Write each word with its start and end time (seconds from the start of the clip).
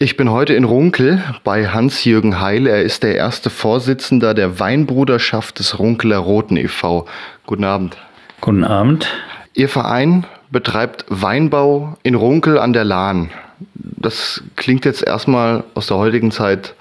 Ich 0.00 0.16
bin 0.16 0.30
heute 0.30 0.54
in 0.54 0.62
Runkel 0.62 1.24
bei 1.42 1.66
Hans-Jürgen 1.66 2.40
Heil. 2.40 2.68
Er 2.68 2.82
ist 2.84 3.02
der 3.02 3.16
erste 3.16 3.50
Vorsitzender 3.50 4.32
der 4.32 4.60
Weinbruderschaft 4.60 5.58
des 5.58 5.80
Runkeler 5.80 6.18
Roten 6.18 6.56
e.V. 6.56 7.06
Guten 7.46 7.64
Abend. 7.64 7.96
Guten 8.40 8.62
Abend. 8.62 9.08
Ihr 9.54 9.68
Verein 9.68 10.24
betreibt 10.52 11.04
Weinbau 11.08 11.98
in 12.04 12.14
Runkel 12.14 12.58
an 12.58 12.72
der 12.72 12.84
Lahn. 12.84 13.30
Das 13.74 14.44
klingt 14.54 14.84
jetzt 14.84 15.02
erstmal 15.02 15.64
aus 15.74 15.88
der 15.88 15.96
heutigen 15.96 16.30
Zeit 16.30 16.74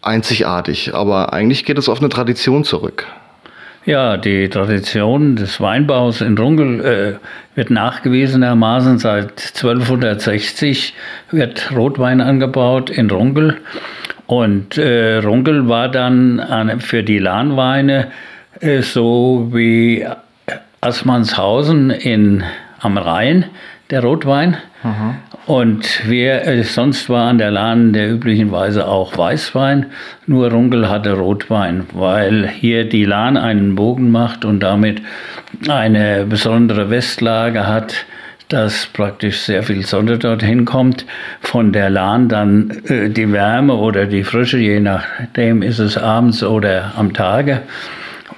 einzigartig, 0.00 0.94
aber 0.94 1.32
eigentlich 1.32 1.64
geht 1.64 1.76
es 1.76 1.88
auf 1.88 1.98
eine 1.98 2.08
Tradition 2.08 2.62
zurück. 2.62 3.08
Ja, 3.86 4.18
die 4.18 4.50
Tradition 4.50 5.36
des 5.36 5.58
Weinbaus 5.58 6.20
in 6.20 6.36
Runkel 6.36 6.84
äh, 6.84 7.56
wird 7.56 7.70
nachgewiesenermaßen 7.70 8.98
seit 8.98 9.30
1260 9.30 10.92
wird 11.30 11.72
Rotwein 11.74 12.20
angebaut 12.20 12.90
in 12.90 13.10
Runkel. 13.10 13.56
Und 14.26 14.76
äh, 14.76 15.16
Runkel 15.16 15.66
war 15.68 15.88
dann 15.88 16.40
an, 16.40 16.80
für 16.80 17.02
die 17.02 17.18
Lahnweine 17.18 18.08
äh, 18.60 18.82
so 18.82 19.48
wie 19.52 20.06
Assmannshausen 20.82 21.90
in, 21.90 22.44
am 22.80 22.98
Rhein, 22.98 23.46
der 23.90 24.02
Rotwein. 24.02 24.56
Mhm. 24.82 25.14
Und 25.46 26.08
wir, 26.08 26.46
äh, 26.46 26.62
sonst 26.62 27.08
war 27.08 27.28
an 27.28 27.38
der 27.38 27.50
Lahn 27.50 27.92
der 27.92 28.10
üblicherweise 28.10 28.86
auch 28.86 29.16
Weißwein, 29.16 29.86
nur 30.26 30.50
Runkel 30.50 30.88
hatte 30.88 31.12
Rotwein, 31.12 31.86
weil 31.92 32.48
hier 32.48 32.88
die 32.88 33.04
Lahn 33.04 33.36
einen 33.36 33.74
Bogen 33.74 34.10
macht 34.10 34.44
und 34.44 34.60
damit 34.60 35.02
eine 35.68 36.24
besondere 36.24 36.90
Westlage 36.90 37.66
hat, 37.66 38.06
dass 38.48 38.86
praktisch 38.86 39.40
sehr 39.40 39.62
viel 39.62 39.84
Sonne 39.84 40.18
dorthin 40.18 40.64
kommt. 40.64 41.06
Von 41.40 41.72
der 41.72 41.88
Lahn 41.88 42.28
dann 42.28 42.70
äh, 42.88 43.08
die 43.08 43.32
Wärme 43.32 43.74
oder 43.74 44.06
die 44.06 44.24
Frische, 44.24 44.58
je 44.58 44.80
nachdem 44.80 45.62
ist 45.62 45.78
es 45.78 45.96
abends 45.96 46.42
oder 46.42 46.92
am 46.96 47.12
Tage. 47.12 47.62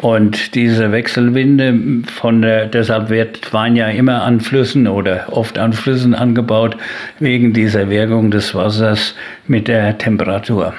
Und 0.02 0.56
diese 0.56 0.90
Wechselwinde 0.90 2.02
von 2.12 2.42
der, 2.42 2.66
deshalb 2.66 3.08
wird 3.08 3.52
Wein 3.52 3.76
ja 3.76 3.86
immer 3.86 4.22
an 4.22 4.40
Flüssen 4.40 4.88
oder 4.88 5.28
oft 5.30 5.58
an 5.58 5.72
Flüssen 5.72 6.12
angebaut, 6.12 6.76
wegen 7.20 7.52
dieser 7.52 7.88
Wirkung 7.88 8.32
des 8.32 8.52
Wassers 8.52 9.14
mit 9.46 9.68
der 9.68 9.96
Temperatur. 9.98 10.74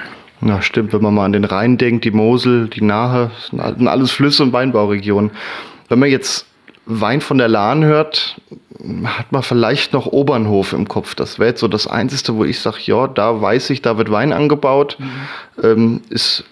Ja, 0.46 0.62
stimmt, 0.62 0.92
wenn 0.92 1.02
man 1.02 1.14
mal 1.14 1.24
an 1.24 1.32
den 1.32 1.46
Rhein 1.46 1.78
denkt, 1.78 2.04
die 2.04 2.12
Mosel, 2.12 2.68
die 2.68 2.84
Nahe, 2.84 3.32
sind 3.50 3.88
alles 3.88 4.12
Flüsse 4.12 4.44
und 4.44 4.52
Weinbauregionen. 4.52 5.32
Wenn 5.88 6.00
man 6.00 6.10
jetzt 6.10 6.46
Wein 6.86 7.22
von 7.22 7.38
der 7.38 7.48
Lahn 7.48 7.86
hört, 7.86 8.42
hat 9.06 9.32
man 9.32 9.42
vielleicht 9.42 9.94
noch 9.94 10.06
Obernhof 10.06 10.74
im 10.74 10.90
Kopf. 10.90 11.16
Das 11.16 11.40
wäre 11.40 11.52
jetzt 11.52 11.62
so 11.62 11.70
das 11.70 11.88
Einzige, 11.88 12.36
wo 12.36 12.44
ich 12.44 12.60
sage, 12.60 12.80
ja, 12.82 13.08
da 13.08 13.42
weiß 13.42 13.70
ich, 13.70 13.82
da 13.82 13.98
wird 13.98 14.12
Wein 14.12 14.34
angebaut. 14.34 14.98
Mhm. 15.00 15.64
Ähm, 15.64 16.02
ist 16.10 16.44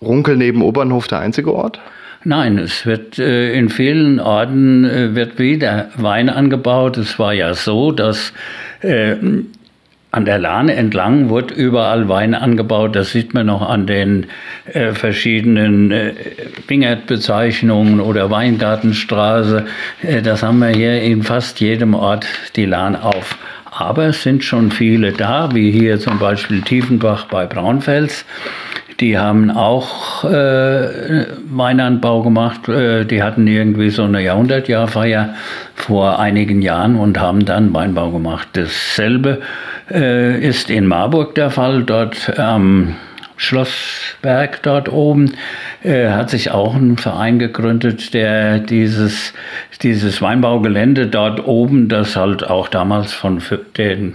Runkel 0.00 0.36
neben 0.36 0.62
Obernhof 0.62 1.08
der 1.08 1.18
einzige 1.18 1.52
Ort? 1.52 1.80
Nein, 2.24 2.58
es 2.58 2.86
wird 2.86 3.18
äh, 3.18 3.52
in 3.52 3.68
vielen 3.68 4.20
Orten 4.20 4.84
äh, 4.84 5.14
wird 5.14 5.38
wieder 5.38 5.88
Wein 5.96 6.28
angebaut. 6.28 6.96
Es 6.96 7.18
war 7.18 7.32
ja 7.32 7.54
so, 7.54 7.90
dass 7.90 8.32
äh, 8.80 9.16
an 10.12 10.26
der 10.26 10.38
Lahne 10.38 10.74
entlang 10.74 11.30
wurde 11.30 11.54
überall 11.54 12.08
Wein 12.08 12.34
angebaut. 12.34 12.94
Das 12.94 13.10
sieht 13.10 13.34
man 13.34 13.46
noch 13.46 13.68
an 13.68 13.86
den 13.86 14.26
äh, 14.66 14.92
verschiedenen 14.92 15.90
äh, 15.90 16.12
Wingertbezeichnungen 16.68 17.98
oder 17.98 18.30
Weingartenstraße. 18.30 19.64
Äh, 20.02 20.22
das 20.22 20.42
haben 20.42 20.58
wir 20.58 20.68
hier 20.68 21.02
in 21.02 21.22
fast 21.22 21.60
jedem 21.60 21.94
Ort 21.94 22.26
die 22.54 22.66
Lahn 22.66 22.94
auf. 22.94 23.36
Aber 23.70 24.04
es 24.08 24.22
sind 24.22 24.44
schon 24.44 24.70
viele 24.70 25.12
da, 25.12 25.54
wie 25.54 25.72
hier 25.72 25.98
zum 25.98 26.18
Beispiel 26.18 26.60
Tiefenbach 26.60 27.24
bei 27.24 27.46
Braunfels. 27.46 28.26
Die 29.00 29.18
haben 29.18 29.50
auch 29.50 30.24
äh, 30.24 31.26
Weinanbau 31.50 32.22
gemacht. 32.22 32.68
Äh, 32.68 33.04
die 33.04 33.22
hatten 33.22 33.46
irgendwie 33.46 33.90
so 33.90 34.04
eine 34.04 34.22
Jahrhundertjahrfeier 34.22 35.34
vor 35.74 36.18
einigen 36.18 36.62
Jahren 36.62 36.96
und 36.96 37.18
haben 37.18 37.44
dann 37.44 37.74
Weinbau 37.74 38.10
gemacht. 38.10 38.48
Dasselbe 38.52 39.40
äh, 39.90 40.38
ist 40.40 40.70
in 40.70 40.86
Marburg 40.86 41.34
der 41.34 41.50
Fall. 41.50 41.84
Dort 41.84 42.38
am 42.38 42.96
Schlossberg 43.36 44.62
dort 44.62 44.88
oben 44.88 45.34
äh, 45.82 46.10
hat 46.10 46.30
sich 46.30 46.52
auch 46.52 46.76
ein 46.76 46.96
Verein 46.96 47.40
gegründet, 47.40 48.14
der 48.14 48.60
dieses, 48.60 49.32
dieses 49.82 50.22
Weinbaugelände 50.22 51.08
dort 51.08 51.44
oben, 51.44 51.88
das 51.88 52.14
halt 52.14 52.48
auch 52.48 52.68
damals 52.68 53.12
von 53.12 53.42
den 53.76 54.14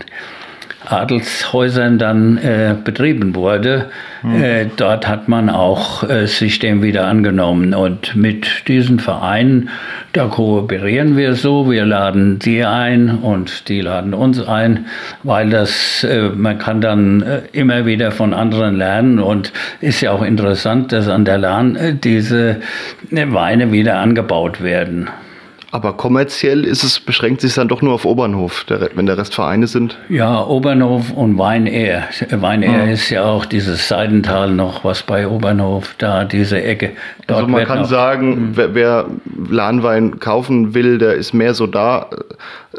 Adelshäusern 0.90 2.00
dann 2.00 2.38
äh, 2.38 2.75
betrieben 2.81 3.36
wurde, 3.36 3.90
mhm. 4.24 4.42
äh, 4.42 4.66
dort 4.75 5.08
hat 5.08 5.28
man 5.28 5.50
auch 5.50 6.08
äh, 6.08 6.28
sich 6.28 6.59
dem 6.59 6.81
wieder 6.81 7.06
angenommen. 7.06 7.74
Und 7.74 8.16
mit 8.16 8.68
diesen 8.68 9.00
Vereinen, 9.00 9.70
da 10.14 10.26
kooperieren 10.26 11.18
wir 11.18 11.36
so, 11.36 11.70
wir 11.70 11.86
laden 11.86 12.40
die 12.40 12.64
ein 12.64 13.09
und 13.09 13.68
die 13.70 13.81
laden 13.81 14.14
uns 14.14 14.42
ein, 14.42 14.86
weil 15.24 15.50
das, 15.50 16.03
äh, 16.03 16.30
man 16.30 16.58
kann 16.58 16.81
dann 16.81 17.22
äh, 17.22 17.42
immer 17.52 17.86
wieder 17.86 18.12
von 18.12 18.34
anderen 18.34 18.76
lernen 18.76 19.20
und 19.20 19.52
ist 19.81 20.02
ja 20.02 20.12
auch 20.12 20.24
interessant, 20.24 20.92
dass 20.92 21.08
an 21.08 21.26
der 21.26 21.38
Lahn 21.38 21.76
äh, 21.76 21.94
diese 21.94 22.58
Weine 23.12 23.72
wieder 23.72 23.97
angebaut 23.97 24.62
werden. 24.64 25.09
Aber 25.72 25.94
kommerziell 25.94 26.63
ist 26.63 26.83
es, 26.83 27.00
beschränkt 27.00 27.41
sich 27.41 27.53
dann 27.53 27.67
doch 27.67 27.81
nur 27.81 27.94
auf 27.94 28.05
Obernhof, 28.05 28.63
der, 28.63 28.89
wenn 28.95 29.05
der 29.05 29.17
Rest 29.17 29.35
Vereine 29.35 29.67
sind? 29.67 29.97
Ja, 30.07 30.41
Obernhof 30.45 31.11
und 31.11 31.38
Weinair. 31.38 32.07
Weinair 32.31 32.83
ah. 32.83 32.91
ist 32.91 33.09
ja 33.09 33.25
auch 33.25 33.45
dieses 33.45 33.88
Seidental 33.88 34.51
noch, 34.51 34.85
was 34.85 35.03
bei 35.03 35.28
Obernhof, 35.28 35.94
da 35.97 36.23
diese 36.23 36.61
Ecke. 36.61 36.91
Dort 37.28 37.39
also 37.39 37.51
man 37.51 37.66
kann 37.66 37.83
sagen, 37.83 38.35
hm. 38.35 38.51
wer, 38.55 38.75
wer 38.75 39.05
Lahnwein 39.50 40.19
kaufen 40.19 40.73
will, 40.73 41.00
der 41.00 41.16
ist 41.16 41.33
mehr 41.33 41.53
so 41.53 41.67
da 41.67 42.07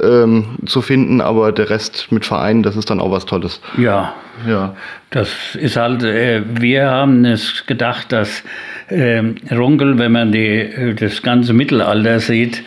ähm, 0.03 0.57
zu 0.65 0.81
finden, 0.81 1.21
aber 1.21 1.53
der 1.53 1.69
Rest 1.69 2.11
mit 2.11 2.25
Vereinen, 2.25 2.63
das 2.63 2.77
ist 2.77 2.89
dann 2.89 3.01
auch 3.01 3.11
was 3.11 3.27
Tolles. 3.27 3.61
Ja, 3.77 4.15
ja. 4.47 4.75
Das 5.11 5.55
ist 5.55 5.77
halt, 5.77 6.03
äh, 6.03 6.43
wir 6.47 6.91
haben 6.91 7.25
es 7.25 7.65
gedacht, 7.67 8.13
dass 8.13 8.43
äh, 8.89 9.23
Runkel, 9.55 9.99
wenn 9.99 10.13
man 10.13 10.33
die, 10.33 10.95
das 10.99 11.23
ganze 11.23 11.53
Mittelalter 11.53 12.21
sieht, 12.21 12.63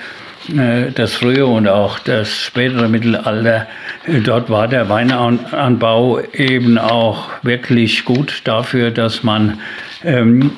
äh, 0.50 0.92
das 0.94 1.14
frühe 1.16 1.46
und 1.46 1.68
auch 1.68 2.00
das 2.00 2.46
spätere 2.46 2.88
Mittelalter, 2.88 3.68
äh, 4.06 4.20
dort 4.22 4.50
war 4.50 4.68
der 4.68 4.90
Weinanbau 4.90 6.22
eben 6.34 6.78
auch 6.78 7.30
wirklich 7.44 8.06
gut 8.06 8.42
dafür, 8.44 8.92
dass 8.92 9.24
man 9.24 9.60
ähm, 10.04 10.52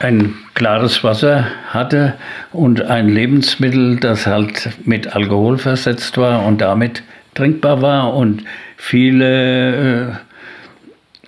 ein 0.00 0.34
klares 0.54 1.04
Wasser 1.04 1.46
hatte 1.68 2.14
und 2.52 2.82
ein 2.82 3.08
Lebensmittel, 3.08 3.96
das 3.96 4.26
halt 4.26 4.70
mit 4.84 5.14
Alkohol 5.14 5.58
versetzt 5.58 6.16
war 6.16 6.44
und 6.44 6.60
damit 6.60 7.02
trinkbar 7.34 7.82
war 7.82 8.14
und 8.14 8.44
viele 8.76 10.08
äh, 10.08 10.12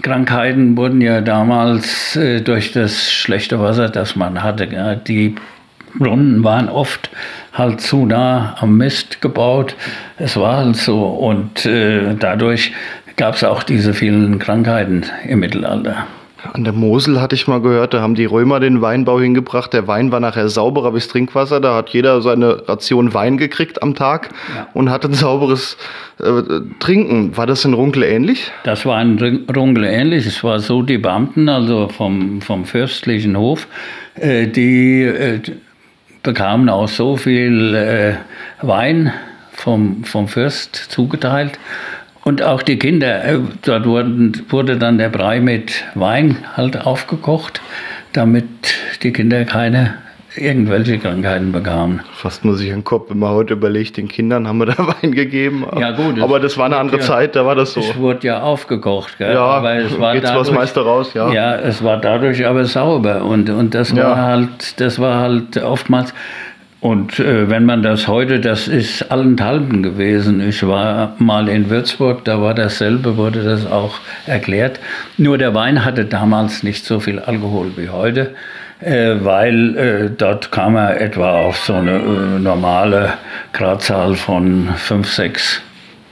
Krankheiten 0.02 0.76
wurden 0.76 1.00
ja 1.00 1.20
damals 1.20 2.16
äh, 2.16 2.40
durch 2.40 2.72
das 2.72 3.10
schlechte 3.12 3.60
Wasser, 3.60 3.88
das 3.88 4.16
man 4.16 4.42
hatte, 4.42 4.66
die 5.06 5.34
Brunnen 5.98 6.44
waren 6.44 6.68
oft 6.68 7.10
halt 7.52 7.80
zu 7.80 8.06
nah 8.06 8.54
am 8.60 8.76
Mist 8.76 9.20
gebaut. 9.20 9.74
Es 10.16 10.36
war 10.36 10.58
halt 10.58 10.76
so 10.76 11.04
und 11.06 11.66
äh, 11.66 12.14
dadurch 12.14 12.72
gab 13.16 13.34
es 13.34 13.44
auch 13.44 13.62
diese 13.62 13.94
vielen 13.94 14.38
Krankheiten 14.38 15.04
im 15.26 15.40
Mittelalter. 15.40 16.06
An 16.52 16.64
der 16.64 16.72
Mosel 16.72 17.20
hatte 17.20 17.34
ich 17.34 17.46
mal 17.46 17.60
gehört, 17.60 17.94
da 17.94 18.00
haben 18.00 18.14
die 18.14 18.24
Römer 18.24 18.60
den 18.60 18.80
Weinbau 18.80 19.20
hingebracht. 19.20 19.72
Der 19.72 19.86
Wein 19.86 20.12
war 20.12 20.20
nachher 20.20 20.48
sauberer 20.48 20.92
bis 20.92 21.08
Trinkwasser. 21.08 21.60
Da 21.60 21.74
hat 21.74 21.90
jeder 21.90 22.22
seine 22.22 22.68
Ration 22.68 23.12
Wein 23.14 23.36
gekriegt 23.36 23.82
am 23.82 23.94
Tag 23.94 24.30
ja. 24.54 24.68
und 24.74 24.90
hatte 24.90 25.08
ein 25.08 25.14
sauberes 25.14 25.76
äh, 26.18 26.42
Trinken. 26.78 27.36
War 27.36 27.46
das 27.46 27.64
in 27.64 27.74
Runkel 27.74 28.02
ähnlich? 28.02 28.50
Das 28.64 28.86
war 28.86 29.00
in 29.02 29.44
Runkel 29.54 29.84
ähnlich. 29.84 30.26
Es 30.26 30.42
war 30.42 30.60
so, 30.60 30.82
die 30.82 30.98
Beamten, 30.98 31.48
also 31.48 31.88
vom, 31.88 32.40
vom 32.40 32.64
fürstlichen 32.64 33.36
Hof, 33.36 33.66
äh, 34.14 34.46
die 34.46 35.02
äh, 35.02 35.40
bekamen 36.22 36.68
auch 36.68 36.88
so 36.88 37.16
viel 37.16 37.74
äh, 37.74 38.14
Wein 38.66 39.12
vom, 39.52 40.04
vom 40.04 40.28
Fürst 40.28 40.76
zugeteilt 40.76 41.58
und 42.24 42.42
auch 42.42 42.62
die 42.62 42.78
Kinder, 42.78 43.24
äh, 43.24 43.38
dort 43.62 43.86
wurden, 43.86 44.44
wurde 44.48 44.76
dann 44.76 44.98
der 44.98 45.08
Brei 45.08 45.40
mit 45.40 45.84
Wein 45.94 46.36
halt 46.56 46.86
aufgekocht, 46.86 47.60
damit 48.12 48.44
die 49.02 49.12
Kinder 49.12 49.44
keine 49.44 49.94
irgendwelche 50.36 50.98
Krankheiten 50.98 51.52
bekamen. 51.52 52.00
Fast 52.14 52.44
nur 52.44 52.56
sich 52.56 52.72
ein 52.72 52.84
Kopf, 52.84 53.10
wenn 53.10 53.18
man 53.18 53.30
heute 53.30 53.54
überlegt, 53.54 53.96
den 53.96 54.08
Kindern 54.08 54.46
haben 54.46 54.58
wir 54.58 54.66
da 54.66 54.76
Wein 55.02 55.12
gegeben. 55.12 55.66
Ja, 55.78 55.90
gut. 55.92 56.20
Aber 56.20 56.40
das 56.40 56.56
war 56.56 56.66
eine 56.66 56.76
andere 56.76 56.98
ja, 56.98 57.02
Zeit, 57.02 57.36
da 57.36 57.44
war 57.44 57.54
das 57.54 57.72
so. 57.72 57.80
Es 57.80 57.96
wurde 57.96 58.26
ja 58.26 58.42
aufgekocht, 58.42 59.18
gell? 59.18 59.32
Ja, 59.32 59.44
aber 59.44 59.74
es 59.76 59.98
war 59.98 60.14
jetzt 60.14 60.34
was 60.34 60.50
Meister 60.50 60.82
raus, 60.82 61.12
ja. 61.14 61.32
Ja, 61.32 61.56
es 61.56 61.82
war 61.82 61.98
dadurch 61.98 62.46
aber 62.46 62.64
sauber 62.64 63.24
und, 63.24 63.50
und 63.50 63.74
das 63.74 63.94
war 63.94 64.02
ja. 64.02 64.16
halt, 64.16 64.80
das 64.80 64.98
war 64.98 65.20
halt 65.20 65.56
oftmals 65.56 66.14
und 66.80 67.18
äh, 67.18 67.50
wenn 67.50 67.64
man 67.64 67.82
das 67.82 68.06
heute, 68.06 68.38
das 68.38 68.68
ist 68.68 69.10
allenthalben 69.10 69.82
gewesen. 69.82 70.40
Ich 70.40 70.64
war 70.66 71.14
mal 71.18 71.48
in 71.48 71.70
Würzburg, 71.70 72.24
da 72.24 72.40
war 72.40 72.54
dasselbe, 72.54 73.16
wurde 73.16 73.42
das 73.42 73.66
auch 73.66 73.98
erklärt. 74.26 74.78
Nur 75.16 75.38
der 75.38 75.54
Wein 75.54 75.84
hatte 75.84 76.04
damals 76.04 76.62
nicht 76.62 76.84
so 76.84 77.00
viel 77.00 77.18
Alkohol 77.18 77.72
wie 77.76 77.88
heute, 77.88 78.34
äh, 78.80 79.16
weil 79.20 79.76
äh, 79.76 80.10
dort 80.16 80.52
kam 80.52 80.76
er 80.76 81.00
etwa 81.00 81.40
auf 81.40 81.56
so 81.58 81.74
eine 81.74 81.96
äh, 81.96 82.38
normale 82.38 83.14
Gradzahl 83.52 84.14
von 84.14 84.68
5, 84.76 85.12
6 85.12 85.62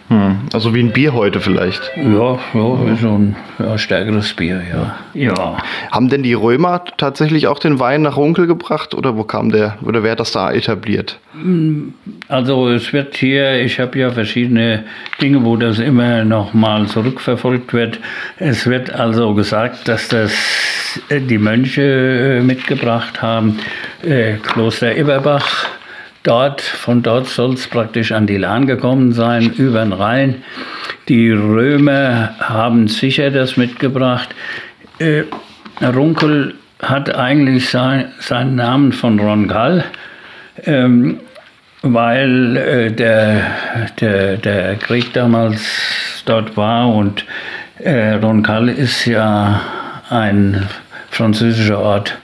hm, 0.08 0.38
also 0.52 0.72
wie 0.72 0.80
ein 0.80 0.92
Bier 0.92 1.14
heute 1.14 1.40
vielleicht. 1.40 1.90
Ja, 1.96 2.38
ja 2.54 2.96
so 3.00 3.18
ein 3.18 3.36
ja, 3.58 3.76
stärkeres 3.76 4.34
Bier, 4.34 4.62
ja. 4.70 4.96
ja. 5.14 5.56
Haben 5.90 6.08
denn 6.08 6.22
die 6.22 6.34
Römer 6.34 6.84
tatsächlich 6.96 7.48
auch 7.48 7.58
den 7.58 7.80
Wein 7.80 8.02
nach 8.02 8.16
Runkel 8.16 8.46
gebracht 8.46 8.94
oder 8.94 9.16
wo 9.16 9.24
kam 9.24 9.50
der 9.50 9.78
oder 9.82 10.04
wer 10.04 10.12
hat 10.12 10.20
das 10.20 10.30
da 10.30 10.52
etabliert? 10.52 11.18
Also 12.28 12.68
es 12.68 12.92
wird 12.92 13.16
hier, 13.16 13.60
ich 13.60 13.80
habe 13.80 13.98
ja 13.98 14.10
verschiedene 14.10 14.84
Dinge, 15.20 15.44
wo 15.44 15.56
das 15.56 15.80
immer 15.80 16.24
noch 16.24 16.54
mal 16.54 16.86
zurückverfolgt 16.86 17.72
wird. 17.72 17.98
Es 18.38 18.66
wird 18.66 18.90
also 18.90 19.34
gesagt, 19.34 19.88
dass 19.88 20.06
das 20.08 20.32
äh, 21.08 21.20
die 21.20 21.38
Mönche 21.38 21.82
äh, 21.82 22.40
mitgebracht 22.42 23.22
haben, 23.22 23.58
äh, 24.02 24.34
Kloster 24.34 24.94
Eberbach 24.94 25.66
dort, 26.26 26.60
von 26.60 27.02
dort 27.02 27.28
soll 27.28 27.54
es 27.54 27.66
praktisch 27.68 28.12
an 28.12 28.26
die 28.26 28.36
Lahn 28.36 28.66
gekommen 28.66 29.12
sein, 29.12 29.52
über 29.56 29.80
den 29.80 29.92
Rhein. 29.92 30.42
Die 31.08 31.30
Römer 31.30 32.34
haben 32.40 32.88
sicher 32.88 33.30
das 33.30 33.56
mitgebracht. 33.56 34.34
Äh, 34.98 35.24
Runkel 35.82 36.54
hat 36.82 37.14
eigentlich 37.14 37.68
sein, 37.68 38.06
seinen 38.18 38.56
Namen 38.56 38.92
von 38.92 39.18
Roncal, 39.20 39.84
ähm, 40.64 41.20
weil 41.82 42.56
äh, 42.56 42.90
der, 42.90 43.42
der, 44.00 44.36
der 44.36 44.76
Krieg 44.76 45.12
damals 45.12 46.22
dort 46.24 46.56
war 46.56 46.92
und 46.92 47.24
äh, 47.78 48.14
Roncal 48.14 48.68
ist 48.68 49.04
ja 49.06 49.60
ein 50.10 50.66
französischer 51.10 51.78
Ort 51.78 52.16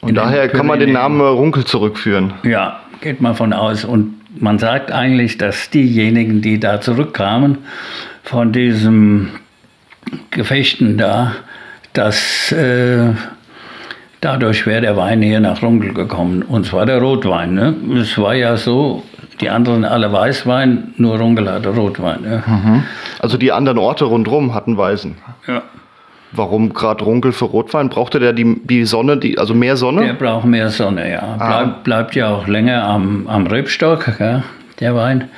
und 0.00 0.14
daher 0.14 0.48
kann 0.48 0.66
man 0.66 0.78
den 0.78 0.92
Namen 0.92 1.20
Runkel 1.20 1.64
zurückführen. 1.64 2.34
Ja, 2.44 2.80
geht 3.00 3.20
man 3.20 3.34
von 3.34 3.52
aus. 3.52 3.84
Und 3.84 4.14
man 4.40 4.58
sagt 4.58 4.92
eigentlich, 4.92 5.38
dass 5.38 5.70
diejenigen, 5.70 6.40
die 6.40 6.60
da 6.60 6.80
zurückkamen 6.80 7.58
von 8.22 8.52
diesen 8.52 9.30
Gefechten 10.30 10.98
da, 10.98 11.32
dass 11.92 12.52
äh, 12.52 13.12
dadurch 14.20 14.66
wäre 14.66 14.80
der 14.80 14.96
Wein 14.96 15.22
hier 15.22 15.40
nach 15.40 15.62
Runkel 15.62 15.94
gekommen. 15.94 16.42
Und 16.42 16.66
zwar 16.66 16.86
der 16.86 16.98
Rotwein. 16.98 17.54
Ne? 17.54 17.74
Es 18.00 18.16
war 18.18 18.34
ja 18.34 18.56
so, 18.56 19.02
die 19.40 19.50
anderen 19.50 19.84
alle 19.84 20.12
Weißwein, 20.12 20.94
nur 20.96 21.18
Runkel 21.18 21.50
hatte 21.50 21.70
Rotwein. 21.70 22.22
Ne? 22.22 22.42
Mhm. 22.46 22.82
Also 23.18 23.36
die 23.36 23.52
anderen 23.52 23.78
Orte 23.78 24.04
rundherum 24.04 24.54
hatten 24.54 24.76
Weißen. 24.76 25.16
Ja. 25.46 25.62
Warum 26.32 26.74
gerade 26.74 27.04
Runkel 27.04 27.32
für 27.32 27.46
Rotwein? 27.46 27.88
Brauchte 27.88 28.20
der 28.20 28.32
die, 28.32 28.60
die 28.64 28.84
Sonne, 28.84 29.16
die, 29.16 29.38
also 29.38 29.54
mehr 29.54 29.76
Sonne? 29.76 30.04
Der 30.04 30.12
braucht 30.12 30.44
mehr 30.44 30.68
Sonne, 30.68 31.10
ja. 31.10 31.36
Ah. 31.38 31.62
Bleib, 31.62 31.84
bleibt 31.84 32.14
ja 32.16 32.28
auch 32.28 32.46
länger 32.46 32.84
am, 32.84 33.26
am 33.28 33.46
Rebstock, 33.46 34.18
gell, 34.18 34.42
der 34.80 34.94
Wein. 34.94 35.28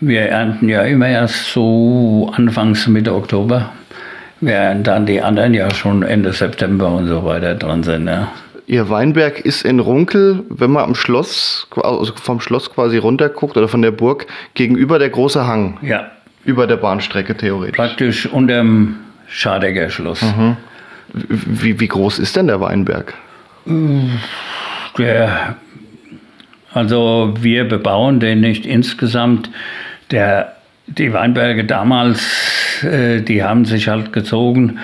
Wir 0.00 0.22
ernten 0.22 0.68
ja 0.68 0.82
immer 0.82 1.08
erst 1.08 1.52
so 1.52 2.30
anfangs 2.36 2.86
Mitte 2.86 3.14
Oktober, 3.14 3.70
während 4.40 4.86
dann 4.86 5.06
die 5.06 5.22
anderen 5.22 5.54
ja 5.54 5.72
schon 5.72 6.02
Ende 6.02 6.32
September 6.32 6.88
und 6.88 7.08
so 7.08 7.24
weiter 7.24 7.54
dran 7.54 7.82
sind. 7.82 8.06
Ja. 8.06 8.28
Ihr 8.66 8.90
Weinberg 8.90 9.40
ist 9.40 9.64
in 9.64 9.78
Runkel, 9.78 10.42
wenn 10.48 10.70
man 10.70 10.84
am 10.84 10.94
Schloss, 10.94 11.68
also 11.82 12.12
vom 12.14 12.40
Schloss 12.40 12.70
quasi 12.70 12.98
runterguckt 12.98 13.56
oder 13.56 13.68
von 13.68 13.82
der 13.82 13.92
Burg, 13.92 14.26
gegenüber 14.54 14.98
der 14.98 15.10
große 15.10 15.46
Hang. 15.46 15.78
Ja. 15.82 16.10
Über 16.44 16.66
der 16.66 16.76
Bahnstrecke 16.76 17.34
theoretisch. 17.34 17.76
Praktisch 17.76 18.26
unterm 18.26 18.96
Schadegger 19.28 19.90
Schloss. 19.90 20.22
Mhm. 20.22 20.56
Wie, 21.12 21.78
wie 21.80 21.88
groß 21.88 22.18
ist 22.18 22.36
denn 22.36 22.46
der 22.48 22.60
Weinberg? 22.60 23.14
Der, 24.98 25.56
also 26.72 27.34
wir 27.40 27.68
bebauen 27.68 28.20
den 28.20 28.40
nicht 28.40 28.66
insgesamt. 28.66 29.50
Der, 30.10 30.56
die 30.86 31.12
Weinberge 31.12 31.64
damals, 31.64 32.82
äh, 32.82 33.20
die 33.20 33.42
haben 33.42 33.64
sich 33.64 33.88
halt 33.88 34.12
gezogen, 34.12 34.80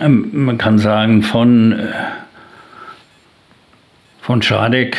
ähm, 0.00 0.30
man 0.32 0.58
kann 0.58 0.78
sagen, 0.78 1.22
von, 1.22 1.88
von 4.20 4.42
Schadegg 4.42 4.96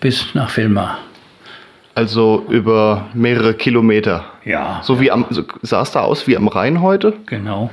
bis 0.00 0.34
nach 0.34 0.50
Filma. 0.50 0.98
Also 1.94 2.46
über 2.48 3.06
mehrere 3.14 3.54
Kilometer. 3.54 4.24
Ja. 4.44 4.80
So 4.84 5.00
wie 5.00 5.10
am, 5.10 5.26
so, 5.30 5.42
sah 5.62 5.82
es 5.82 5.90
da 5.90 6.00
aus 6.00 6.26
wie 6.26 6.36
am 6.36 6.46
Rhein 6.46 6.80
heute? 6.80 7.14
Genau. 7.26 7.70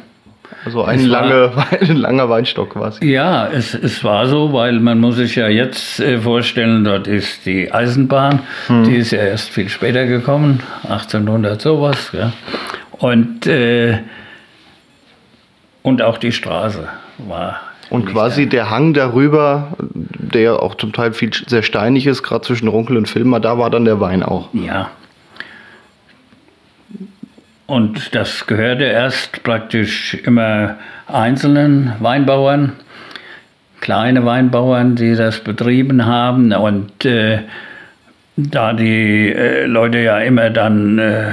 Also 0.66 0.84
ein, 0.84 1.06
lange, 1.06 1.52
ein 1.82 1.96
langer 1.96 2.30
Weinstock 2.30 2.72
quasi. 2.72 3.06
Ja, 3.06 3.48
es, 3.48 3.74
es 3.74 4.04
war 4.04 4.28
so, 4.28 4.54
weil 4.54 4.80
man 4.80 5.00
muss 5.00 5.16
sich 5.16 5.36
ja 5.36 5.48
jetzt 5.48 6.00
äh, 6.00 6.20
vorstellen, 6.20 6.84
dort 6.84 7.08
ist 7.08 7.46
die 7.46 7.72
Eisenbahn, 7.72 8.40
hm. 8.68 8.84
die 8.84 8.96
ist 8.96 9.12
ja 9.12 9.20
erst 9.20 9.50
viel 9.50 9.70
später 9.70 10.06
gekommen, 10.06 10.62
1800 10.84 11.62
sowas. 11.62 12.12
Ja. 12.14 12.34
Und, 12.92 13.46
äh, 13.48 14.00
und 15.84 16.02
auch 16.02 16.18
die 16.18 16.32
Straße 16.32 16.88
war. 17.20 17.60
Und 17.90 18.08
quasi 18.08 18.48
der 18.48 18.72
Hang 18.72 18.94
darüber, 18.94 19.68
der 19.80 20.62
auch 20.62 20.76
zum 20.76 20.92
Teil 20.92 21.14
viel 21.14 21.32
sehr 21.34 21.62
steinig 21.62 22.08
ist, 22.08 22.24
gerade 22.24 22.46
zwischen 22.46 22.68
Runkel 22.68 22.98
und 22.98 23.08
Filmer, 23.08 23.40
da 23.40 23.60
war 23.60 23.70
dann 23.70 23.86
der 23.86 24.00
Wein 24.00 24.24
auch. 24.24 24.50
Ja, 24.54 24.90
und 27.68 28.14
das 28.14 28.46
gehörte 28.46 28.84
erst 28.84 29.44
praktisch 29.44 30.14
immer 30.14 30.78
einzelnen 31.08 31.94
Weinbauern, 32.00 32.74
kleine 33.82 34.26
Weinbauern, 34.26 34.96
die 34.96 35.16
das 35.16 35.40
betrieben 35.40 36.06
haben. 36.06 36.54
Und 36.54 37.06
äh, 37.06 37.40
da 38.38 38.74
die 38.74 39.32
äh, 39.32 39.66
Leute 39.66 40.00
ja 40.00 40.20
immer 40.20 40.50
dann 40.50 41.00
äh, 41.00 41.32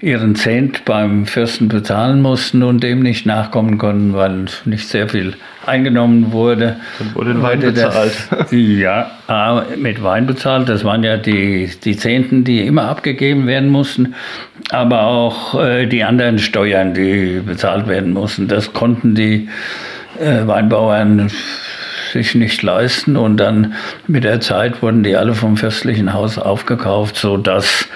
ihren 0.00 0.36
Zehnt 0.36 0.84
beim 0.84 1.26
Fürsten 1.26 1.68
bezahlen 1.68 2.22
mussten 2.22 2.62
und 2.62 2.82
dem 2.82 3.00
nicht 3.00 3.26
nachkommen 3.26 3.76
konnten, 3.76 4.14
weil 4.14 4.44
nicht 4.64 4.88
sehr 4.88 5.08
viel 5.08 5.34
eingenommen 5.66 6.30
wurde. 6.30 6.76
Dann 6.98 7.14
wurde 7.14 7.42
Wein 7.42 7.60
bezahlt. 7.60 8.28
Das, 8.30 8.46
ja, 8.52 9.10
mit 9.76 10.02
Wein 10.02 10.26
bezahlt. 10.26 10.68
Das 10.68 10.84
waren 10.84 11.02
ja 11.02 11.16
die, 11.16 11.70
die 11.84 11.96
Zehnten, 11.96 12.44
die 12.44 12.64
immer 12.64 12.84
abgegeben 12.84 13.48
werden 13.48 13.70
mussten, 13.70 14.14
aber 14.70 15.02
auch 15.02 15.60
äh, 15.60 15.86
die 15.86 16.04
anderen 16.04 16.38
Steuern, 16.38 16.94
die 16.94 17.40
bezahlt 17.44 17.88
werden 17.88 18.12
mussten. 18.12 18.46
Das 18.46 18.72
konnten 18.72 19.16
die 19.16 19.48
äh, 20.20 20.46
Weinbauern 20.46 21.30
sich 22.14 22.34
nicht 22.34 22.62
leisten. 22.62 23.16
Und 23.16 23.36
dann 23.36 23.74
mit 24.06 24.24
der 24.24 24.40
Zeit 24.40 24.80
wurden 24.80 25.02
die 25.02 25.16
alle 25.16 25.34
vom 25.34 25.58
fürstlichen 25.58 26.14
Haus 26.14 26.38
aufgekauft, 26.38 27.16
sodass 27.16 27.86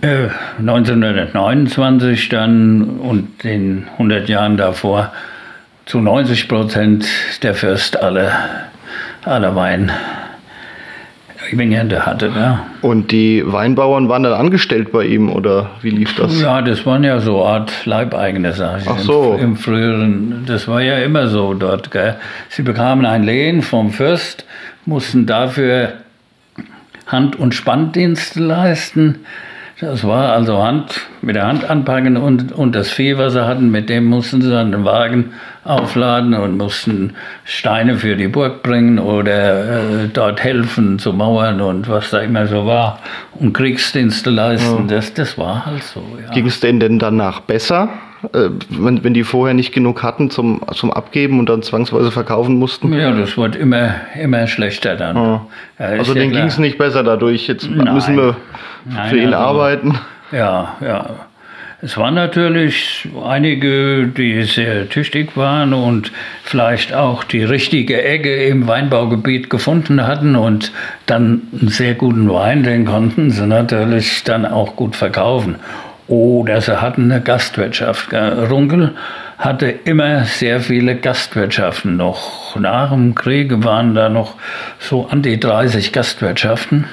1929 0.00 2.26
äh, 2.26 2.28
dann 2.30 2.98
und 2.98 3.44
den 3.44 3.86
100 3.92 4.28
Jahren 4.28 4.56
davor 4.56 5.12
zu 5.84 6.00
90 6.00 6.48
Prozent 6.48 7.06
der 7.42 7.54
Fürst 7.54 8.00
alle, 8.00 8.32
alle 9.24 9.54
Wein 9.54 9.92
Wingende 11.58 12.06
hatte. 12.06 12.30
Ja. 12.34 12.66
Und 12.82 13.12
die 13.12 13.42
Weinbauern 13.44 14.08
waren 14.08 14.22
dann 14.22 14.32
angestellt 14.32 14.92
bei 14.92 15.04
ihm 15.04 15.30
oder 15.30 15.70
wie 15.82 15.90
lief 15.90 16.14
das? 16.14 16.40
Ja, 16.40 16.62
das 16.62 16.84
waren 16.86 17.04
ja 17.04 17.20
so 17.20 17.44
Art 17.44 17.86
Leibeigene, 17.86 18.52
sag 18.52 18.82
ich. 18.82 18.88
Ach 18.88 18.98
so. 18.98 19.34
Im, 19.34 19.40
Im, 19.40 19.56
früheren, 19.56 20.44
das 20.46 20.68
war 20.68 20.82
ja 20.82 20.98
immer 20.98 21.28
so 21.28 21.54
dort. 21.54 21.90
Gell? 21.90 22.16
Sie 22.48 22.62
bekamen 22.62 23.06
ein 23.06 23.22
Lehen 23.22 23.62
vom 23.62 23.90
Fürst, 23.90 24.44
mussten 24.86 25.26
dafür 25.26 25.94
Hand- 27.06 27.36
und 27.36 27.54
Spanndienste 27.54 28.40
leisten. 28.40 29.20
Das 29.80 30.04
war 30.04 30.32
also 30.32 30.62
Hand, 30.62 31.00
mit 31.20 31.34
der 31.34 31.48
Hand 31.48 31.68
anpacken 31.68 32.16
und, 32.16 32.52
und 32.52 32.76
das 32.76 32.90
Vieh, 32.90 33.18
was 33.18 33.32
sie 33.32 33.44
hatten, 33.44 33.70
mit 33.70 33.88
dem 33.88 34.04
mussten 34.04 34.40
sie 34.40 34.50
dann 34.50 34.70
den 34.70 34.84
Wagen 34.84 35.32
aufladen 35.64 36.34
und 36.34 36.56
mussten 36.56 37.14
Steine 37.44 37.96
für 37.96 38.14
die 38.14 38.28
Burg 38.28 38.62
bringen 38.62 39.00
oder 39.00 40.04
äh, 40.04 40.08
dort 40.12 40.44
helfen 40.44 41.00
zu 41.00 41.12
mauern 41.12 41.60
und 41.60 41.88
was 41.88 42.10
da 42.10 42.20
immer 42.20 42.46
so 42.46 42.66
war 42.66 43.00
und 43.34 43.52
Kriegsdienste 43.52 44.30
leisten. 44.30 44.88
Ja. 44.88 44.96
Das, 44.96 45.12
das 45.12 45.36
war 45.38 45.66
halt 45.66 45.82
so. 45.82 46.02
Ja. 46.22 46.32
Ging 46.32 46.46
es 46.46 46.60
denen 46.60 46.78
denn 46.78 46.98
danach 47.00 47.40
besser? 47.40 47.88
Äh, 48.32 48.50
wenn, 48.70 49.04
wenn 49.04 49.14
die 49.14 49.24
vorher 49.24 49.54
nicht 49.54 49.72
genug 49.72 50.02
hatten 50.02 50.30
zum, 50.30 50.60
zum 50.72 50.92
Abgeben 50.92 51.38
und 51.38 51.48
dann 51.48 51.62
zwangsweise 51.62 52.10
verkaufen 52.10 52.58
mussten? 52.58 52.92
Ja, 52.92 53.12
das 53.12 53.36
wird 53.36 53.56
immer, 53.56 53.94
immer 54.20 54.46
schlechter 54.46 54.96
dann. 54.96 55.16
Ja. 55.16 55.46
also 55.78 56.14
denen 56.14 56.32
ging 56.32 56.44
es 56.44 56.58
nicht 56.58 56.78
besser 56.78 57.02
dadurch. 57.02 57.46
Jetzt 57.46 57.68
Nein. 57.70 57.94
müssen 57.94 58.16
wir 58.16 58.36
Nein, 58.84 59.10
für 59.10 59.18
ihn 59.18 59.34
also, 59.34 59.36
arbeiten. 59.36 59.98
Ja, 60.32 60.76
ja. 60.80 61.10
Es 61.84 61.98
waren 61.98 62.14
natürlich 62.14 63.06
einige, 63.26 64.06
die 64.06 64.44
sehr 64.44 64.88
tüchtig 64.88 65.36
waren 65.36 65.74
und 65.74 66.12
vielleicht 66.42 66.94
auch 66.94 67.24
die 67.24 67.44
richtige 67.44 68.02
Ecke 68.02 68.46
im 68.46 68.66
Weinbaugebiet 68.66 69.50
gefunden 69.50 70.06
hatten 70.06 70.34
und 70.34 70.72
dann 71.04 71.42
einen 71.52 71.68
sehr 71.68 71.92
guten 71.92 72.30
Wein, 72.30 72.62
den 72.62 72.86
konnten 72.86 73.30
sie 73.30 73.46
natürlich 73.46 74.24
dann 74.24 74.46
auch 74.46 74.76
gut 74.76 74.96
verkaufen. 74.96 75.56
Oder 76.06 76.60
sie 76.60 76.80
hatten 76.80 77.10
eine 77.10 77.22
Gastwirtschaft. 77.22 78.12
Runkel 78.12 78.92
hatte 79.38 79.66
immer 79.66 80.24
sehr 80.24 80.60
viele 80.60 80.96
Gastwirtschaften 80.96 81.96
noch. 81.96 82.56
Nach 82.56 82.90
dem 82.90 83.14
Krieg 83.14 83.64
waren 83.64 83.94
da 83.94 84.08
noch 84.08 84.34
so 84.78 85.06
an 85.08 85.22
die 85.22 85.40
30 85.40 85.92
Gastwirtschaften. 85.92 86.84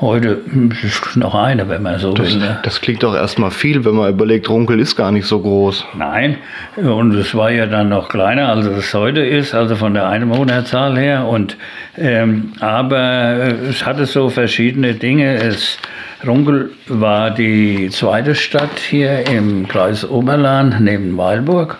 Heute 0.00 0.42
ist 0.84 1.16
noch 1.16 1.34
eine, 1.34 1.68
wenn 1.68 1.82
man 1.82 1.98
so 1.98 2.12
das, 2.12 2.34
will. 2.34 2.38
Ne? 2.38 2.58
Das 2.62 2.80
klingt 2.80 3.02
doch 3.02 3.16
erstmal 3.16 3.50
viel, 3.50 3.84
wenn 3.84 3.96
man 3.96 4.08
überlegt, 4.08 4.48
Runkel 4.48 4.78
ist 4.78 4.94
gar 4.94 5.10
nicht 5.10 5.26
so 5.26 5.40
groß. 5.40 5.84
Nein, 5.96 6.36
und 6.76 7.14
es 7.16 7.34
war 7.34 7.50
ja 7.50 7.66
dann 7.66 7.88
noch 7.88 8.08
kleiner, 8.08 8.48
als 8.48 8.66
es 8.66 8.94
heute 8.94 9.22
ist, 9.22 9.54
also 9.54 9.74
von 9.74 9.94
der 9.94 10.08
Einwohnerzahl 10.08 10.96
her. 10.96 11.26
Und, 11.26 11.56
ähm, 11.96 12.52
aber 12.60 13.48
es 13.68 13.84
hatte 13.84 14.06
so 14.06 14.30
verschiedene 14.30 14.94
Dinge. 14.94 15.34
Es, 15.34 15.78
Runkel 16.26 16.70
war 16.88 17.30
die 17.30 17.90
zweite 17.90 18.34
Stadt 18.34 18.78
hier 18.78 19.28
im 19.28 19.68
Kreis 19.68 20.08
Oberland 20.08 20.80
neben 20.80 21.16
Weilburg 21.16 21.78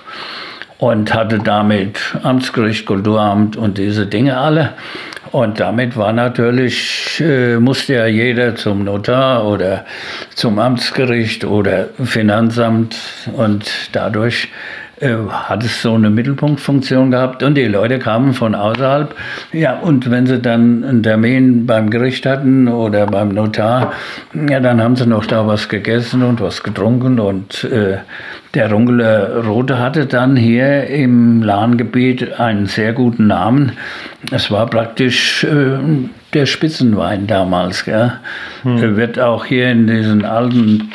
und 0.78 1.12
hatte 1.12 1.40
damit 1.40 1.98
Amtsgericht, 2.22 2.86
Kulturamt 2.86 3.56
und 3.56 3.78
diese 3.78 4.06
Dinge 4.06 4.38
alle. 4.38 4.74
Und 5.32 5.58
damit 5.60 5.96
war 5.96 6.12
natürlich, 6.12 7.20
äh, 7.20 7.58
musste 7.58 7.94
ja 7.94 8.06
jeder 8.06 8.54
zum 8.54 8.84
Notar 8.84 9.44
oder 9.44 9.84
zum 10.34 10.58
Amtsgericht 10.58 11.44
oder 11.44 11.88
Finanzamt 12.02 12.96
und 13.34 13.68
dadurch 13.92 14.48
äh, 15.00 15.16
hat 15.30 15.64
es 15.64 15.82
so 15.82 15.94
eine 15.94 16.10
Mittelpunktfunktion 16.10 17.10
gehabt 17.10 17.42
und 17.42 17.54
die 17.54 17.66
Leute 17.66 17.98
kamen 17.98 18.34
von 18.34 18.54
außerhalb. 18.54 19.14
Ja, 19.52 19.78
und 19.78 20.10
wenn 20.10 20.26
sie 20.26 20.40
dann 20.40 20.84
einen 20.84 21.02
Termin 21.02 21.66
beim 21.66 21.90
Gericht 21.90 22.26
hatten 22.26 22.68
oder 22.68 23.06
beim 23.06 23.28
Notar, 23.28 23.92
ja, 24.48 24.60
dann 24.60 24.82
haben 24.82 24.96
sie 24.96 25.06
noch 25.06 25.26
da 25.26 25.46
was 25.46 25.68
gegessen 25.68 26.22
und 26.22 26.40
was 26.40 26.62
getrunken 26.62 27.20
und 27.20 27.64
äh, 27.64 27.98
der 28.54 28.72
Rungeler 28.72 29.44
Rote 29.44 29.78
hatte 29.78 30.06
dann 30.06 30.34
hier 30.34 30.86
im 30.86 31.42
Lahngebiet 31.42 32.40
einen 32.40 32.66
sehr 32.66 32.92
guten 32.92 33.26
Namen. 33.26 33.72
Es 34.32 34.50
war 34.50 34.66
praktisch 34.66 35.44
äh, 35.44 35.78
der 36.32 36.46
Spitzenwein 36.46 37.26
damals. 37.26 37.86
Hm. 37.86 38.96
Wird 38.96 39.18
auch 39.20 39.44
hier 39.44 39.70
in 39.70 39.86
diesen 39.86 40.24
alten 40.24 40.90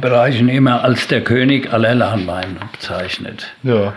Bereichen 0.00 0.48
immer 0.48 0.82
als 0.82 1.08
der 1.08 1.22
König 1.22 1.72
aller 1.72 1.94
Lahnweine 1.94 2.56
bezeichnet. 2.72 3.52
Ja. 3.62 3.92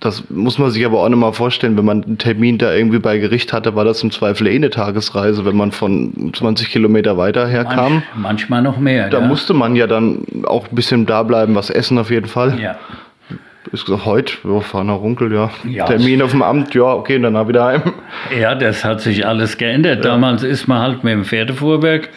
Das 0.00 0.30
muss 0.30 0.58
man 0.58 0.70
sich 0.70 0.86
aber 0.86 1.00
auch 1.00 1.08
nochmal 1.08 1.32
vorstellen, 1.32 1.76
wenn 1.76 1.84
man 1.84 2.04
einen 2.04 2.18
Termin 2.18 2.56
da 2.56 2.72
irgendwie 2.72 3.00
bei 3.00 3.18
Gericht 3.18 3.52
hatte, 3.52 3.74
war 3.74 3.84
das 3.84 4.00
im 4.02 4.12
Zweifel 4.12 4.46
eh 4.46 4.54
eine 4.54 4.70
Tagesreise, 4.70 5.44
wenn 5.44 5.56
man 5.56 5.72
von 5.72 6.32
20 6.34 6.70
Kilometer 6.70 7.16
weiter 7.16 7.48
herkam. 7.48 7.94
Manch, 7.94 8.04
manchmal 8.14 8.62
noch 8.62 8.78
mehr. 8.78 9.08
Da 9.10 9.18
ja. 9.20 9.26
musste 9.26 9.54
man 9.54 9.74
ja 9.74 9.88
dann 9.88 10.22
auch 10.44 10.68
ein 10.68 10.74
bisschen 10.74 11.04
da 11.04 11.24
bleiben, 11.24 11.56
was 11.56 11.68
essen 11.68 11.98
auf 11.98 12.10
jeden 12.10 12.28
Fall. 12.28 12.60
Ja. 12.60 12.76
Ist 13.72 13.86
gesagt, 13.86 14.06
heute, 14.06 14.34
wir 14.44 14.60
fahren 14.60 14.86
nach 14.86 15.00
Runkel, 15.00 15.32
ja. 15.32 15.50
ja. 15.68 15.84
Termin 15.84 16.22
auf 16.22 16.30
dem 16.30 16.42
Amt, 16.42 16.74
ja, 16.74 16.84
okay, 16.84 17.16
und 17.16 17.22
danach 17.22 17.48
wieder 17.48 17.64
heim. 17.64 17.82
Ja, 18.38 18.54
das 18.54 18.84
hat 18.84 19.00
sich 19.00 19.26
alles 19.26 19.58
geändert. 19.58 20.04
Ja. 20.04 20.12
Damals 20.12 20.44
ist 20.44 20.68
man 20.68 20.80
halt 20.80 21.04
mit 21.04 21.12
dem 21.12 21.24
Pferdefuhrwerk 21.24 22.08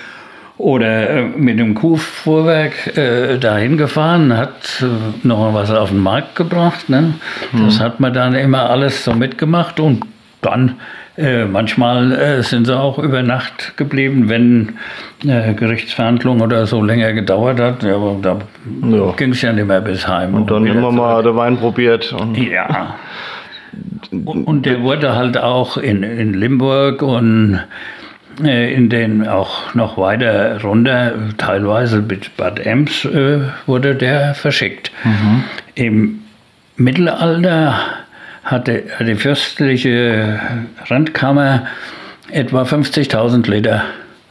oder 0.62 1.10
äh, 1.10 1.22
mit 1.24 1.60
dem 1.60 1.74
Kuhfuhrwerk 1.74 2.96
äh, 2.98 3.38
dahin 3.38 3.78
gefahren, 3.78 4.36
hat 4.38 4.82
äh, 4.82 5.28
noch 5.28 5.54
was 5.54 5.72
auf 5.72 5.90
den 5.90 6.00
Markt 6.00 6.36
gebracht. 6.36 6.90
Ne? 6.90 7.16
Das 7.52 7.80
mhm. 7.80 7.84
hat 7.84 8.00
man 8.00 8.14
dann 8.14 8.36
immer 8.36 8.70
alles 8.70 9.04
so 9.04 9.14
mitgemacht 9.14 9.80
und 9.80 10.04
dann 10.42 10.76
äh, 11.18 11.46
manchmal 11.46 12.12
äh, 12.14 12.42
sind 12.42 12.66
sie 12.66 12.78
auch 12.78 12.98
über 12.98 13.22
Nacht 13.22 13.76
geblieben, 13.78 14.30
wenn 14.30 14.74
äh, 15.26 15.54
Gerichtsverhandlung 15.54 16.42
oder 16.42 16.66
so 16.66 16.82
länger 16.82 17.14
gedauert 17.14 17.60
hat. 17.60 17.84
Ja, 17.84 17.96
aber 17.96 18.18
da 18.22 18.40
ja. 18.90 19.12
ging 19.12 19.32
es 19.32 19.42
ja 19.42 19.52
nicht 19.52 19.68
mehr 19.68 19.82
bis 19.82 20.08
heim. 20.08 20.34
Und 20.34 20.50
dann 20.50 20.66
immer 20.66 20.92
mal 20.92 21.22
der 21.22 21.36
Wein 21.36 21.58
probiert. 21.58 22.16
ja. 22.36 22.96
Und 24.12 24.66
der 24.66 24.82
wurde 24.82 25.16
halt 25.16 25.38
auch 25.38 25.78
in, 25.78 26.04
in 26.04 26.34
Limburg 26.34 27.02
und 27.02 27.62
in 28.46 28.90
den 28.90 29.28
auch 29.28 29.74
noch 29.74 29.98
weiter 29.98 30.62
runter, 30.62 31.14
teilweise 31.38 32.02
mit 32.02 32.36
Bad 32.38 32.60
Ems, 32.60 33.06
äh, 33.06 33.42
wurde 33.66 33.96
der 33.96 34.36
verschickt. 34.36 34.92
Mhm. 35.04 35.44
Im 35.76 36.20
Mittelalter 36.78 37.76
hatte 38.44 38.84
die 39.00 39.16
fürstliche 39.16 40.40
Randkammer 40.88 41.68
etwa 42.32 42.64
50.000 42.64 43.50
Liter 43.50 43.84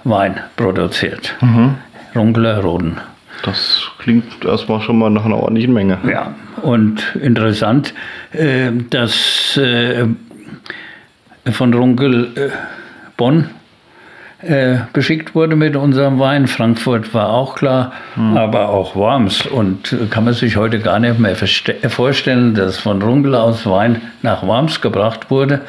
Wein 0.04 0.40
produziert. 0.56 1.34
Mhm. 1.40 1.76
Runkeler 2.14 2.58
Roden. 2.60 2.98
Das 3.42 3.88
klingt 3.98 4.44
erstmal 4.44 4.80
schon 4.80 4.98
mal 4.98 5.10
nach 5.10 5.24
einer 5.24 5.36
ordentlichen 5.36 5.72
Menge. 5.72 5.98
Ja, 6.10 6.34
und 6.62 7.16
interessant, 7.22 7.94
äh, 8.32 8.70
dass 8.90 9.58
von 11.52 11.74
Runkel 11.74 12.52
Bonn 13.16 13.50
äh, 14.42 14.78
beschickt 14.92 15.34
wurde 15.34 15.56
mit 15.56 15.76
unserem 15.76 16.18
Wein. 16.18 16.46
Frankfurt 16.46 17.12
war 17.12 17.30
auch 17.30 17.56
klar, 17.56 17.92
mhm. 18.16 18.36
aber 18.36 18.70
auch 18.70 18.96
Worms. 18.96 19.46
Und 19.46 19.92
äh, 19.92 20.06
kann 20.08 20.24
man 20.24 20.34
sich 20.34 20.56
heute 20.56 20.80
gar 20.80 20.98
nicht 20.98 21.18
mehr 21.18 21.36
vorstellen, 21.36 22.54
dass 22.54 22.78
von 22.78 23.02
Runkel 23.02 23.34
aus 23.34 23.66
Wein 23.66 24.00
nach 24.22 24.42
Worms 24.42 24.80
gebracht 24.80 25.30
wurde. 25.30 25.60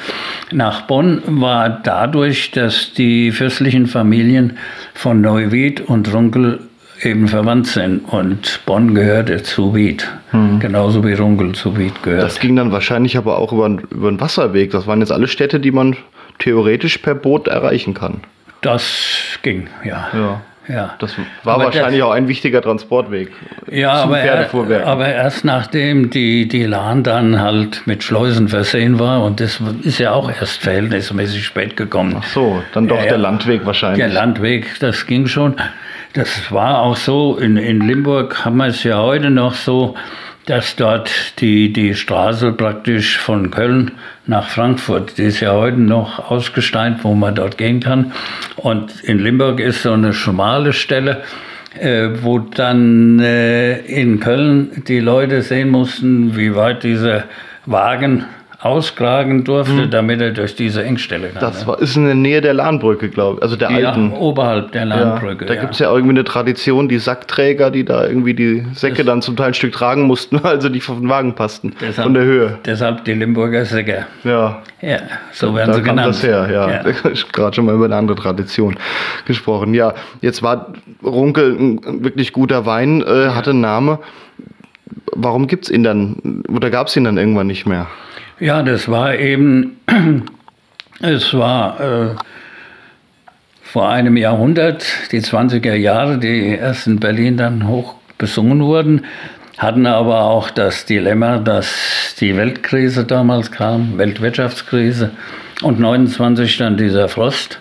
Nach 0.52 0.82
Bonn 0.82 1.22
war 1.26 1.70
dadurch, 1.70 2.52
dass 2.52 2.94
die 2.94 3.32
fürstlichen 3.32 3.88
Familien 3.88 4.58
von 4.94 5.22
Neuwied 5.22 5.82
und 5.82 6.14
Runkel 6.14 6.60
eben 7.04 7.28
verwandt 7.28 7.68
sind. 7.68 8.00
Und 8.00 8.62
Bonn 8.66 8.94
gehörte 8.94 9.44
zu 9.44 9.76
Wied. 9.76 10.08
Mhm. 10.32 10.60
Genauso 10.60 11.04
wie 11.04 11.14
Runkel 11.14 11.54
zu 11.54 11.78
Wied 11.78 12.04
gehört. 12.04 12.24
Das 12.24 12.40
ging 12.40 12.56
dann 12.56 12.72
wahrscheinlich 12.72 13.18
aber 13.18 13.38
auch 13.38 13.52
über, 13.52 13.68
über 13.68 14.08
einen 14.08 14.22
Wasserweg. 14.22 14.72
Das 14.72 14.88
waren 14.88 15.00
jetzt 15.00 15.12
alle 15.12 15.28
Städte, 15.28 15.60
die 15.60 15.72
man 15.72 15.98
theoretisch 16.40 16.98
per 17.00 17.16
Boot 17.16 17.48
erreichen 17.48 17.94
kann. 17.94 18.22
Das 18.62 19.40
ging, 19.42 19.68
ja. 19.84 20.10
ja. 20.14 20.42
Ja. 20.68 20.96
Das 21.00 21.16
war 21.44 21.56
aber 21.56 21.66
wahrscheinlich 21.66 22.00
das, 22.00 22.08
auch 22.08 22.12
ein 22.12 22.28
wichtiger 22.28 22.62
Transportweg. 22.62 23.32
Ja, 23.70 23.94
aber, 23.94 24.20
er, 24.20 24.88
aber 24.88 25.08
erst 25.08 25.44
nachdem 25.44 26.10
die, 26.12 26.48
die 26.48 26.64
Lahn 26.64 27.04
dann 27.04 27.42
halt 27.42 27.82
mit 27.88 28.04
Schleusen 28.04 28.48
versehen 28.48 29.00
war 29.00 29.24
und 29.24 29.40
das 29.40 29.60
ist 29.84 30.00
ja 30.00 30.12
auch 30.12 30.30
erst 30.32 30.62
verhältnismäßig 30.62 31.46
spät 31.46 31.76
gekommen. 31.76 32.16
Ach 32.20 32.24
so, 32.24 32.62
dann 32.74 32.88
doch 32.88 32.98
ja, 32.98 33.04
der 33.04 33.18
Landweg 33.18 33.66
wahrscheinlich. 33.66 34.00
Der 34.00 34.14
Landweg, 34.14 34.80
das 34.80 35.08
ging 35.08 35.28
schon. 35.28 35.56
Das 36.14 36.52
war 36.52 36.80
auch 36.82 36.96
so, 36.96 37.38
in, 37.38 37.58
in 37.58 37.82
Limburg 37.82 38.46
haben 38.46 38.58
wir 38.58 38.68
es 38.68 38.84
ja 38.84 39.00
heute 39.00 39.30
noch 39.30 39.56
so, 39.56 39.96
dass 40.46 40.76
dort 40.76 41.40
die, 41.40 41.74
die 41.74 41.96
Straße 41.96 42.52
praktisch 42.54 43.18
von 43.18 43.52
Köln 43.52 43.92
nach 44.32 44.48
Frankfurt, 44.48 45.18
die 45.18 45.24
ist 45.24 45.42
ja 45.42 45.52
heute 45.52 45.82
noch 45.82 46.32
ausgesteint, 46.32 47.04
wo 47.04 47.14
man 47.14 47.36
dort 47.36 47.58
gehen 47.58 47.82
kann. 47.82 48.14
Und 48.56 49.02
in 49.04 49.20
Limburg 49.20 49.60
ist 49.60 49.84
so 49.84 49.92
eine 49.92 50.14
schmale 50.14 50.72
Stelle, 50.72 51.24
äh, 51.78 52.08
wo 52.22 52.40
dann 52.40 53.20
äh, 53.20 53.80
in 53.80 54.22
Köln 54.22 54.84
die 54.88 55.02
Leute 55.02 55.42
sehen 55.42 55.70
mussten, 55.70 56.38
wie 56.38 56.56
weit 56.56 56.84
dieser 56.84 57.26
Wagen 57.66 58.26
auskragen 58.62 59.44
durfte, 59.44 59.88
damit 59.88 60.22
er 60.22 60.32
durch 60.32 60.56
diese 60.56 60.84
Engstelle 60.84 61.30
kam. 61.30 61.40
Das 61.42 61.66
war, 61.66 61.80
ist 61.82 61.96
in 61.98 62.06
der 62.06 62.14
Nähe 62.16 62.42
der 62.42 62.54
Lahnbrücke, 62.54 63.10
glaube 63.10 63.38
ich. 63.38 63.44
Also 63.44 63.56
der 63.56 63.72
ja, 63.72 63.90
alten. 63.90 64.12
oberhalb 64.14 64.72
der 64.72 64.86
Ja, 64.86 64.96
Lahnbrücke. 64.96 65.46
da 65.46 65.56
gibt 65.56 65.74
es 65.74 65.80
ja 65.80 65.92
irgendwie 65.92 66.12
eine 66.12 66.24
Tradition, 66.24 66.88
die 66.88 67.00
Sackträger, 67.00 67.72
die 67.72 67.84
da 67.84 68.06
irgendwie 68.06 68.34
die 68.36 68.64
Säcke 68.74 69.04
dann 69.04 69.22
zum 69.24 69.36
Teil 69.36 69.48
ein 69.48 69.54
Stück 69.56 69.74
tragen 69.74 70.04
mussten, 70.04 70.40
weil 70.44 70.62
sie 70.62 70.70
nicht 70.70 70.88
auf 70.90 71.00
den 71.00 71.10
Wagen 71.10 71.34
passten. 71.34 71.74
Deshalb- 71.82 72.04
Von 72.06 72.14
der 72.14 72.24
Höhe. 72.24 72.60
Deshalb 72.66 73.04
die 73.06 73.14
Limburger 73.14 73.66
Säcke. 73.66 74.06
Ja, 74.24 74.62
Ja, 74.82 74.98
so 75.32 75.56
werden 75.56 75.70
da 75.70 75.74
sie 75.78 75.82
kam 75.82 75.96
genannt. 75.98 76.10
das 76.16 76.24
her, 76.24 76.48
ja. 76.52 76.70
Ja. 76.70 76.84
Gerade 77.34 77.56
schon 77.56 77.66
mal 77.66 77.74
über 77.76 77.86
eine 77.86 77.96
andere 77.96 78.16
Tradition 78.18 78.76
gesprochen. 79.26 79.74
Ja, 79.74 79.94
jetzt 80.22 80.44
war 80.44 80.74
Runkel 81.04 81.56
ein 81.60 82.04
wirklich 82.04 82.32
guter 82.32 82.66
Wein, 82.68 83.02
äh, 83.02 83.30
hatte 83.30 83.50
einen 83.52 83.62
Namen. 83.62 83.98
Warum 85.14 85.48
gibt's 85.48 85.70
ihn 85.70 85.84
dann, 85.84 86.44
oder 86.50 86.70
gab 86.70 86.88
es 86.88 86.96
ihn 86.96 87.04
dann 87.06 87.18
irgendwann 87.18 87.48
nicht 87.48 87.66
mehr? 87.66 87.88
Ja, 88.42 88.64
das 88.64 88.90
war 88.90 89.14
eben, 89.20 89.78
es 91.00 91.32
war 91.36 91.80
äh, 91.80 92.16
vor 93.62 93.88
einem 93.88 94.18
Jahrhundert, 94.18 94.84
die 95.12 95.22
20er 95.22 95.76
Jahre, 95.76 96.18
die 96.18 96.48
erst 96.48 96.88
in 96.88 97.00
Berlin 97.00 97.38
dann 97.38 97.68
hoch 97.68 97.94
besungen 98.18 98.64
wurden, 98.64 99.06
hatten 99.60 99.86
aber 99.86 100.24
auch 100.24 100.50
das 100.50 100.86
Dilemma, 100.86 101.38
dass 101.38 102.16
die 102.20 102.36
Weltkrise 102.36 103.06
damals 103.06 103.52
kam, 103.52 104.00
Weltwirtschaftskrise 104.00 105.12
und 105.62 105.80
29 105.80 106.58
dann 106.58 106.78
dieser 106.78 107.10
Frost. 107.10 107.60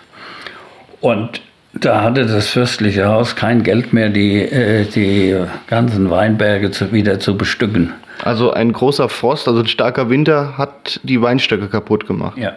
Und 0.99 1.41
da 1.73 2.01
hatte 2.01 2.25
das 2.25 2.49
fürstliche 2.49 3.05
Haus 3.05 3.35
kein 3.35 3.61
Geld 3.61 3.93
mehr, 3.93 4.09
die, 4.09 4.41
äh, 4.41 4.85
die 4.85 5.35
ganzen 5.67 6.09
Weinberge 6.09 6.71
zu, 6.71 6.91
wieder 6.91 7.19
zu 7.19 7.37
bestücken. 7.37 7.93
Also 8.23 8.51
ein 8.51 8.71
großer 8.71 9.09
Frost, 9.09 9.47
also 9.47 9.61
ein 9.61 9.67
starker 9.67 10.09
Winter 10.09 10.57
hat 10.57 10.99
die 11.03 11.21
Weinstöcke 11.21 11.67
kaputt 11.67 12.07
gemacht. 12.07 12.37
Ja. 12.37 12.53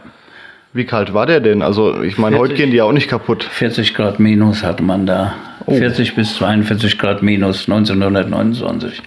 Wie 0.72 0.84
kalt 0.84 1.14
war 1.14 1.26
der 1.26 1.40
denn? 1.40 1.62
Also 1.62 2.02
ich 2.02 2.18
meine, 2.18 2.36
heute 2.36 2.48
40. 2.48 2.56
gehen 2.56 2.70
die 2.72 2.78
ja 2.78 2.84
auch 2.84 2.92
nicht 2.92 3.08
kaputt. 3.08 3.44
40 3.44 3.94
Grad 3.94 4.18
minus 4.18 4.64
hatte 4.64 4.82
man 4.82 5.06
da. 5.06 5.34
40 5.66 6.14
bis 6.16 6.34
42 6.34 6.98
Grad 6.98 7.22
minus 7.22 7.68
1929. 7.68 9.00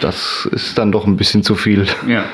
Das 0.00 0.48
ist 0.52 0.78
dann 0.78 0.92
doch 0.92 1.06
ein 1.06 1.16
bisschen 1.16 1.42
zu 1.42 1.54
viel. 1.54 1.86
Ja. 2.06 2.24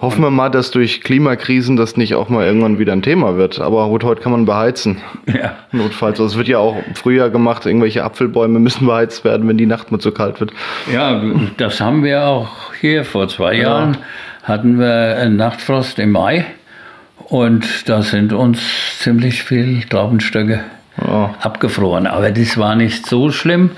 Hoffen 0.00 0.22
wir 0.22 0.30
mal, 0.30 0.48
dass 0.48 0.70
durch 0.70 1.02
Klimakrisen 1.02 1.76
das 1.76 1.96
nicht 1.98 2.14
auch 2.14 2.28
mal 2.30 2.46
irgendwann 2.46 2.78
wieder 2.78 2.92
ein 2.94 3.02
Thema 3.02 3.36
wird. 3.36 3.60
Aber 3.60 3.86
gut, 3.88 4.02
heute 4.02 4.22
kann 4.22 4.32
man 4.32 4.44
beheizen. 4.46 4.98
Ja. 5.26 5.52
Notfalls. 5.72 6.18
Also 6.18 6.32
es 6.32 6.36
wird 6.36 6.48
ja 6.48 6.58
auch 6.58 6.76
im 6.86 6.94
Frühjahr 6.94 7.30
gemacht, 7.30 7.64
irgendwelche 7.66 8.02
Apfelbäume 8.02 8.58
müssen 8.58 8.86
beheizt 8.86 9.24
werden, 9.24 9.46
wenn 9.48 9.58
die 9.58 9.66
Nacht 9.66 9.92
mal 9.92 9.98
zu 10.00 10.10
kalt 10.12 10.40
wird. 10.40 10.52
ja, 10.92 11.22
das 11.56 11.80
haben 11.80 12.02
wir 12.02 12.24
auch 12.26 12.72
hier 12.80 13.04
vor 13.04 13.28
zwei 13.28 13.54
Jahren. 13.54 13.96
Hatten 14.42 14.78
wir 14.78 15.16
einen 15.18 15.36
Nachtfrost 15.36 15.98
im 15.98 16.10
Mai 16.12 16.44
und 17.28 17.88
da 17.88 18.02
sind 18.02 18.32
uns 18.32 18.60
ziemlich 18.98 19.42
viel 19.44 19.82
Traubenstöcke 19.84 20.60
Ja. 21.06 21.34
abgefroren. 21.42 22.06
Aber 22.08 22.30
das 22.32 22.56
war 22.58 22.74
nicht 22.74 23.06
so 23.06 23.30
schlimm. 23.30 23.70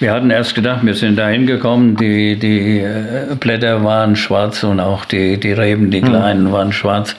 Wir 0.00 0.12
hatten 0.14 0.30
erst 0.30 0.54
gedacht, 0.54 0.80
wir 0.82 0.94
sind 0.94 1.16
da 1.18 1.28
hingekommen, 1.28 1.94
die, 1.94 2.38
die 2.38 2.78
äh, 2.80 3.34
Blätter 3.38 3.84
waren 3.84 4.16
schwarz 4.16 4.64
und 4.64 4.80
auch 4.80 5.04
die, 5.04 5.38
die 5.38 5.52
Reben, 5.52 5.90
die 5.90 6.00
kleinen, 6.00 6.50
waren 6.52 6.72
schwarz. 6.72 7.14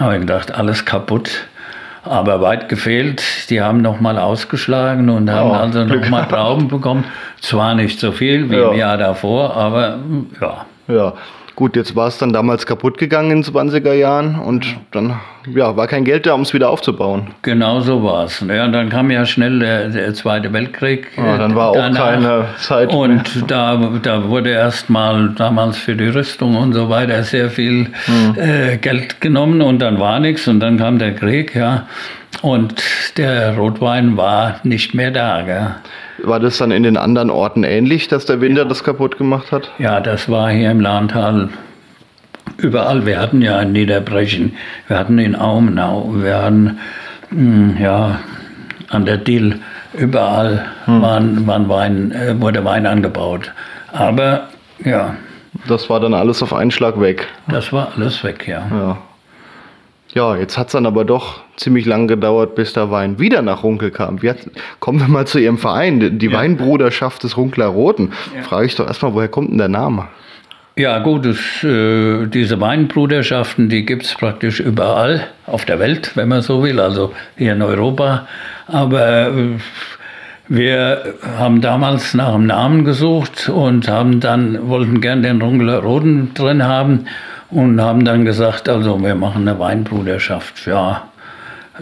Habe 0.00 0.14
ich 0.14 0.20
gedacht, 0.20 0.52
alles 0.52 0.84
kaputt. 0.84 1.30
Aber 2.02 2.40
weit 2.40 2.68
gefehlt, 2.68 3.22
die 3.50 3.60
haben 3.60 3.82
nochmal 3.82 4.18
ausgeschlagen 4.18 5.10
und 5.10 5.30
haben 5.30 5.50
Oh, 5.50 5.54
also 5.54 5.84
nochmal 5.84 6.26
Trauben 6.26 6.66
bekommen. 6.68 7.04
Zwar 7.40 7.74
nicht 7.74 8.00
so 8.00 8.10
viel 8.12 8.50
wie 8.50 8.56
Ja. 8.56 8.70
im 8.72 8.78
Jahr 8.78 8.96
davor, 8.96 9.56
aber 9.56 9.98
mm, 9.98 10.26
ja. 10.40 10.66
Ja. 10.88 11.12
Gut, 11.58 11.74
jetzt 11.74 11.96
war 11.96 12.06
es 12.06 12.18
dann 12.18 12.32
damals 12.32 12.66
kaputt 12.66 12.98
gegangen 12.98 13.32
in 13.32 13.42
den 13.42 13.52
20er 13.52 13.92
Jahren 13.92 14.38
und 14.38 14.64
dann 14.92 15.18
ja, 15.52 15.76
war 15.76 15.88
kein 15.88 16.04
Geld 16.04 16.24
da, 16.24 16.34
um 16.34 16.42
es 16.42 16.54
wieder 16.54 16.70
aufzubauen. 16.70 17.32
Genau 17.42 17.80
so 17.80 18.04
war 18.04 18.26
es. 18.26 18.44
Ja, 18.48 18.68
dann 18.68 18.90
kam 18.90 19.10
ja 19.10 19.26
schnell 19.26 19.58
der, 19.58 19.88
der 19.88 20.14
Zweite 20.14 20.52
Weltkrieg. 20.52 21.08
Ja, 21.16 21.36
dann 21.36 21.56
war 21.56 21.70
auch 21.70 21.74
danach. 21.74 22.12
keine 22.12 22.44
Zeit 22.58 22.90
mehr. 22.90 22.98
Und 22.98 23.44
da, 23.50 23.90
da 24.00 24.28
wurde 24.28 24.50
erstmal 24.50 25.30
damals 25.30 25.78
für 25.78 25.96
die 25.96 26.06
Rüstung 26.06 26.54
und 26.54 26.74
so 26.74 26.90
weiter 26.90 27.24
sehr 27.24 27.50
viel 27.50 27.88
Hm. 28.04 28.36
äh, 28.36 28.76
Geld 28.76 29.20
genommen 29.20 29.60
und 29.60 29.80
dann 29.80 29.98
war 29.98 30.20
nichts 30.20 30.46
und 30.46 30.60
dann 30.60 30.78
kam 30.78 31.00
der 31.00 31.16
Krieg, 31.16 31.56
ja. 31.56 31.88
Und 32.40 32.80
der 33.16 33.56
Rotwein 33.56 34.16
war 34.16 34.60
nicht 34.62 34.94
mehr 34.94 35.10
da, 35.10 35.42
gell. 35.42 35.74
War 36.22 36.40
das 36.40 36.58
dann 36.58 36.70
in 36.70 36.82
den 36.82 36.96
anderen 36.96 37.30
Orten 37.30 37.62
ähnlich, 37.64 38.08
dass 38.08 38.26
der 38.26 38.40
Winter 38.40 38.64
das 38.64 38.82
kaputt 38.84 39.18
gemacht 39.18 39.52
hat? 39.52 39.70
Ja, 39.78 40.00
das 40.00 40.28
war 40.28 40.50
hier 40.50 40.70
im 40.70 40.80
Lahntal 40.80 41.48
überall. 42.56 43.06
Wir 43.06 43.20
hatten 43.20 43.40
ja 43.42 43.60
in 43.60 43.72
Niederbrechen, 43.72 44.56
wir 44.88 44.98
hatten 44.98 45.18
in 45.18 45.36
Aumenau, 45.36 46.10
wir 46.16 46.42
hatten 46.42 46.78
mh, 47.30 47.80
ja, 47.80 48.18
an 48.90 49.04
der 49.06 49.18
Dill, 49.18 49.60
überall 49.94 50.64
waren, 50.86 51.46
waren 51.46 51.68
Wein, 51.68 52.12
äh, 52.12 52.40
wurde 52.40 52.64
Wein 52.64 52.86
angebaut. 52.86 53.52
Aber 53.92 54.48
ja, 54.84 55.14
Das 55.66 55.88
war 55.90 56.00
dann 56.00 56.14
alles 56.14 56.42
auf 56.42 56.52
einen 56.52 56.70
Schlag 56.70 57.00
weg. 57.00 57.26
das 57.48 57.72
war 57.72 57.92
alles 57.96 58.22
weg, 58.24 58.46
ja. 58.48 58.62
Ja. 58.70 58.98
Ja, 60.14 60.36
jetzt 60.36 60.56
hat 60.56 60.68
es 60.68 60.72
dann 60.72 60.86
aber 60.86 61.04
doch 61.04 61.40
ziemlich 61.56 61.84
lang 61.84 62.08
gedauert, 62.08 62.54
bis 62.54 62.72
der 62.72 62.90
Wein 62.90 63.18
wieder 63.18 63.42
nach 63.42 63.62
Runkel 63.62 63.90
kam. 63.90 64.22
Wie 64.22 64.30
hat, 64.30 64.38
kommen 64.80 65.00
wir 65.00 65.08
mal 65.08 65.26
zu 65.26 65.38
Ihrem 65.38 65.58
Verein, 65.58 66.00
die 66.00 66.10
die 66.10 66.32
Weinbruderschaft 66.32 67.22
des 67.24 67.36
Runkler 67.36 67.66
Roten. 67.66 68.12
Frage 68.42 68.66
ich 68.66 68.74
doch 68.74 68.86
erstmal, 68.86 69.12
woher 69.14 69.28
kommt 69.28 69.50
denn 69.50 69.58
der 69.58 69.68
Name? 69.68 70.08
Ja, 70.76 71.00
gut, 71.00 71.26
es, 71.26 71.62
äh, 71.64 72.26
diese 72.26 72.60
Weinbruderschaften, 72.60 73.68
die 73.68 73.84
gibt 73.84 74.04
es 74.04 74.14
praktisch 74.14 74.60
überall 74.60 75.26
auf 75.46 75.64
der 75.64 75.80
Welt, 75.80 76.12
wenn 76.14 76.28
man 76.28 76.40
so 76.40 76.62
will, 76.62 76.78
also 76.78 77.12
hier 77.36 77.54
in 77.54 77.62
Europa. 77.62 78.28
Aber 78.68 79.26
äh, 79.26 79.58
wir 80.46 81.14
haben 81.36 81.60
damals 81.60 82.14
nach 82.14 82.32
einem 82.32 82.46
Namen 82.46 82.84
gesucht 82.84 83.48
und 83.48 83.88
haben 83.88 84.20
dann, 84.20 84.68
wollten 84.68 85.00
gern 85.00 85.22
den 85.22 85.42
Rungeler 85.42 85.80
Roten 85.80 86.32
drin 86.32 86.62
haben 86.62 87.06
und 87.50 87.80
haben 87.80 88.04
dann 88.04 88.24
gesagt, 88.24 88.68
also 88.68 89.02
wir 89.02 89.14
machen 89.14 89.48
eine 89.48 89.58
Weinbruderschaft. 89.58 90.66
Ja, 90.66 91.08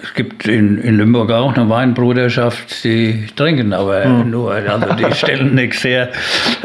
es 0.03 0.13
gibt 0.15 0.47
in, 0.47 0.79
in 0.79 0.99
Limburg 0.99 1.31
auch 1.31 1.57
eine 1.57 1.69
Weinbruderschaft, 1.69 2.85
die 2.85 3.27
trinken 3.35 3.73
aber 3.73 4.05
nur, 4.07 4.53
also 4.53 4.93
die 4.95 5.15
stellen 5.15 5.55
nichts 5.55 5.83
her. 5.85 6.11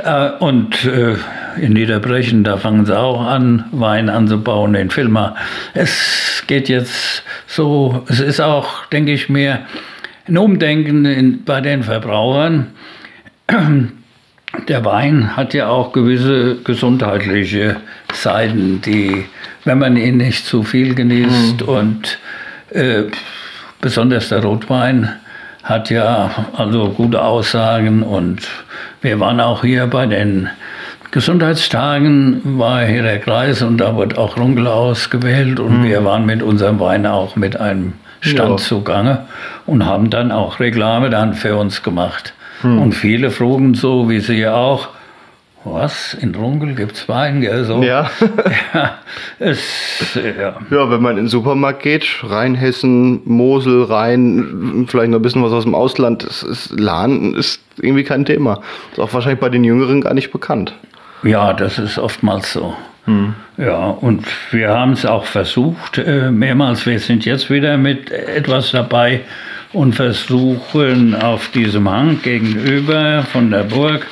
Äh, 0.04 0.32
Und 0.40 0.86
äh, 0.86 1.16
in 1.60 1.74
Niederbrechen, 1.74 2.44
da 2.44 2.58
fangen 2.58 2.86
sie 2.86 2.98
auch 2.98 3.26
an, 3.26 3.66
Wein 3.72 4.10
anzubauen, 4.10 4.76
in 4.76 4.90
Filma. 4.90 5.36
Es 5.74 6.44
geht 6.48 6.70
jetzt 6.70 7.24
so, 7.48 8.04
es 8.08 8.20
ist 8.20 8.42
auch, 8.42 8.86
denke 8.88 9.12
ich 9.14 9.30
mir, 9.30 9.60
ein 10.28 10.38
Umdenken 10.38 11.06
in, 11.06 11.44
bei 11.44 11.62
den 11.62 11.84
Verbrauchern. 11.84 12.68
Der 14.68 14.84
Wein 14.86 15.36
hat 15.38 15.54
ja 15.54 15.70
auch 15.70 15.94
gewisse 15.94 16.58
gesundheitliche 16.64 17.78
Seiten, 18.14 18.82
die, 18.82 19.26
wenn 19.64 19.80
man 19.80 19.96
ihn 19.98 20.18
nicht 20.18 20.46
zu 20.46 20.64
viel 20.64 20.94
genießt 20.94 21.62
und 21.62 22.20
äh, 22.72 23.04
besonders 23.80 24.30
der 24.30 24.44
Rotwein 24.44 25.10
hat 25.64 25.90
ja 25.90 26.48
also 26.56 26.90
gute 26.90 27.22
Aussagen 27.22 28.04
und 28.04 28.48
wir 29.02 29.20
waren 29.20 29.40
auch 29.40 29.62
hier 29.62 29.88
bei 29.88 30.06
den 30.06 30.50
Gesundheitstagen, 31.12 32.42
war 32.58 32.84
hier 32.86 33.04
der 33.04 33.20
Kreis 33.20 33.62
und 33.62 33.78
da 33.78 33.96
wurde 33.96 34.18
auch 34.18 34.38
Runkel 34.38 34.68
ausgewählt 34.68 35.60
und 35.60 35.84
wir 35.84 36.04
waren 36.04 36.26
mit 36.26 36.42
unserem 36.44 36.80
Wein 36.80 37.06
auch 37.06 37.36
mit 37.36 37.58
einem 37.60 37.94
Stand 38.22 38.50
Ja. 38.52 38.58
zugange 38.58 39.26
und 39.66 39.86
haben 39.86 40.10
dann 40.10 40.32
auch 40.32 40.60
Reklame 40.60 41.10
dann 41.10 41.34
für 41.34 41.56
uns 41.58 41.84
gemacht. 41.84 42.34
Und 42.64 42.94
viele 42.94 43.32
frugen 43.32 43.74
so, 43.74 44.10
wie 44.10 44.20
sie 44.20 44.36
ja 44.36 44.56
auch, 44.56 44.90
was, 45.64 46.16
in 46.16 46.34
Runkel 46.34 46.74
gibt's 46.74 47.08
Wein? 47.08 47.42
Gell? 47.42 47.66
So. 47.66 47.84
Ja. 47.84 48.10
ja, 48.74 48.98
es, 49.38 50.16
ja. 50.16 50.56
ja, 50.70 50.90
wenn 50.90 51.02
man 51.02 51.12
in 51.12 51.26
den 51.26 51.28
Supermarkt 51.28 51.84
geht, 51.84 52.08
Rheinhessen, 52.24 53.22
Mosel, 53.26 53.84
Rhein, 53.84 54.86
vielleicht 54.88 55.12
noch 55.12 55.20
ein 55.20 55.22
bisschen 55.22 55.44
was 55.44 55.52
aus 55.52 55.64
dem 55.64 55.76
Ausland, 55.76 56.24
das 56.24 56.42
ist, 56.42 56.80
Lahn 56.80 57.36
ist 57.36 57.62
irgendwie 57.80 58.04
kein 58.04 58.26
Thema. 58.26 58.62
Ist 58.92 59.00
auch 59.00 59.14
wahrscheinlich 59.14 59.40
bei 59.40 59.50
den 59.50 59.64
Jüngeren 59.64 60.02
gar 60.02 60.16
nicht 60.16 60.32
bekannt. 60.32 60.74
Ja, 61.22 61.54
das 61.54 61.78
ist 61.78 62.00
oftmals 62.00 62.54
so. 62.54 62.76
Ja, 63.58 63.86
und 63.88 64.26
wir 64.52 64.70
haben 64.70 64.94
es 64.94 65.06
auch 65.06 65.26
versucht, 65.26 65.98
äh, 65.98 66.32
mehrmals. 66.32 66.86
Wir 66.86 67.00
sind 67.00 67.26
jetzt 67.26 67.50
wieder 67.50 67.78
mit 67.78 68.12
etwas 68.12 68.72
dabei 68.72 69.22
und 69.74 69.94
versuchen 69.96 71.16
auf 71.16 71.50
diesem 71.50 71.90
Hang 71.90 72.22
gegenüber 72.22 73.24
von 73.32 73.52
der 73.52 73.64
Burg 73.64 74.08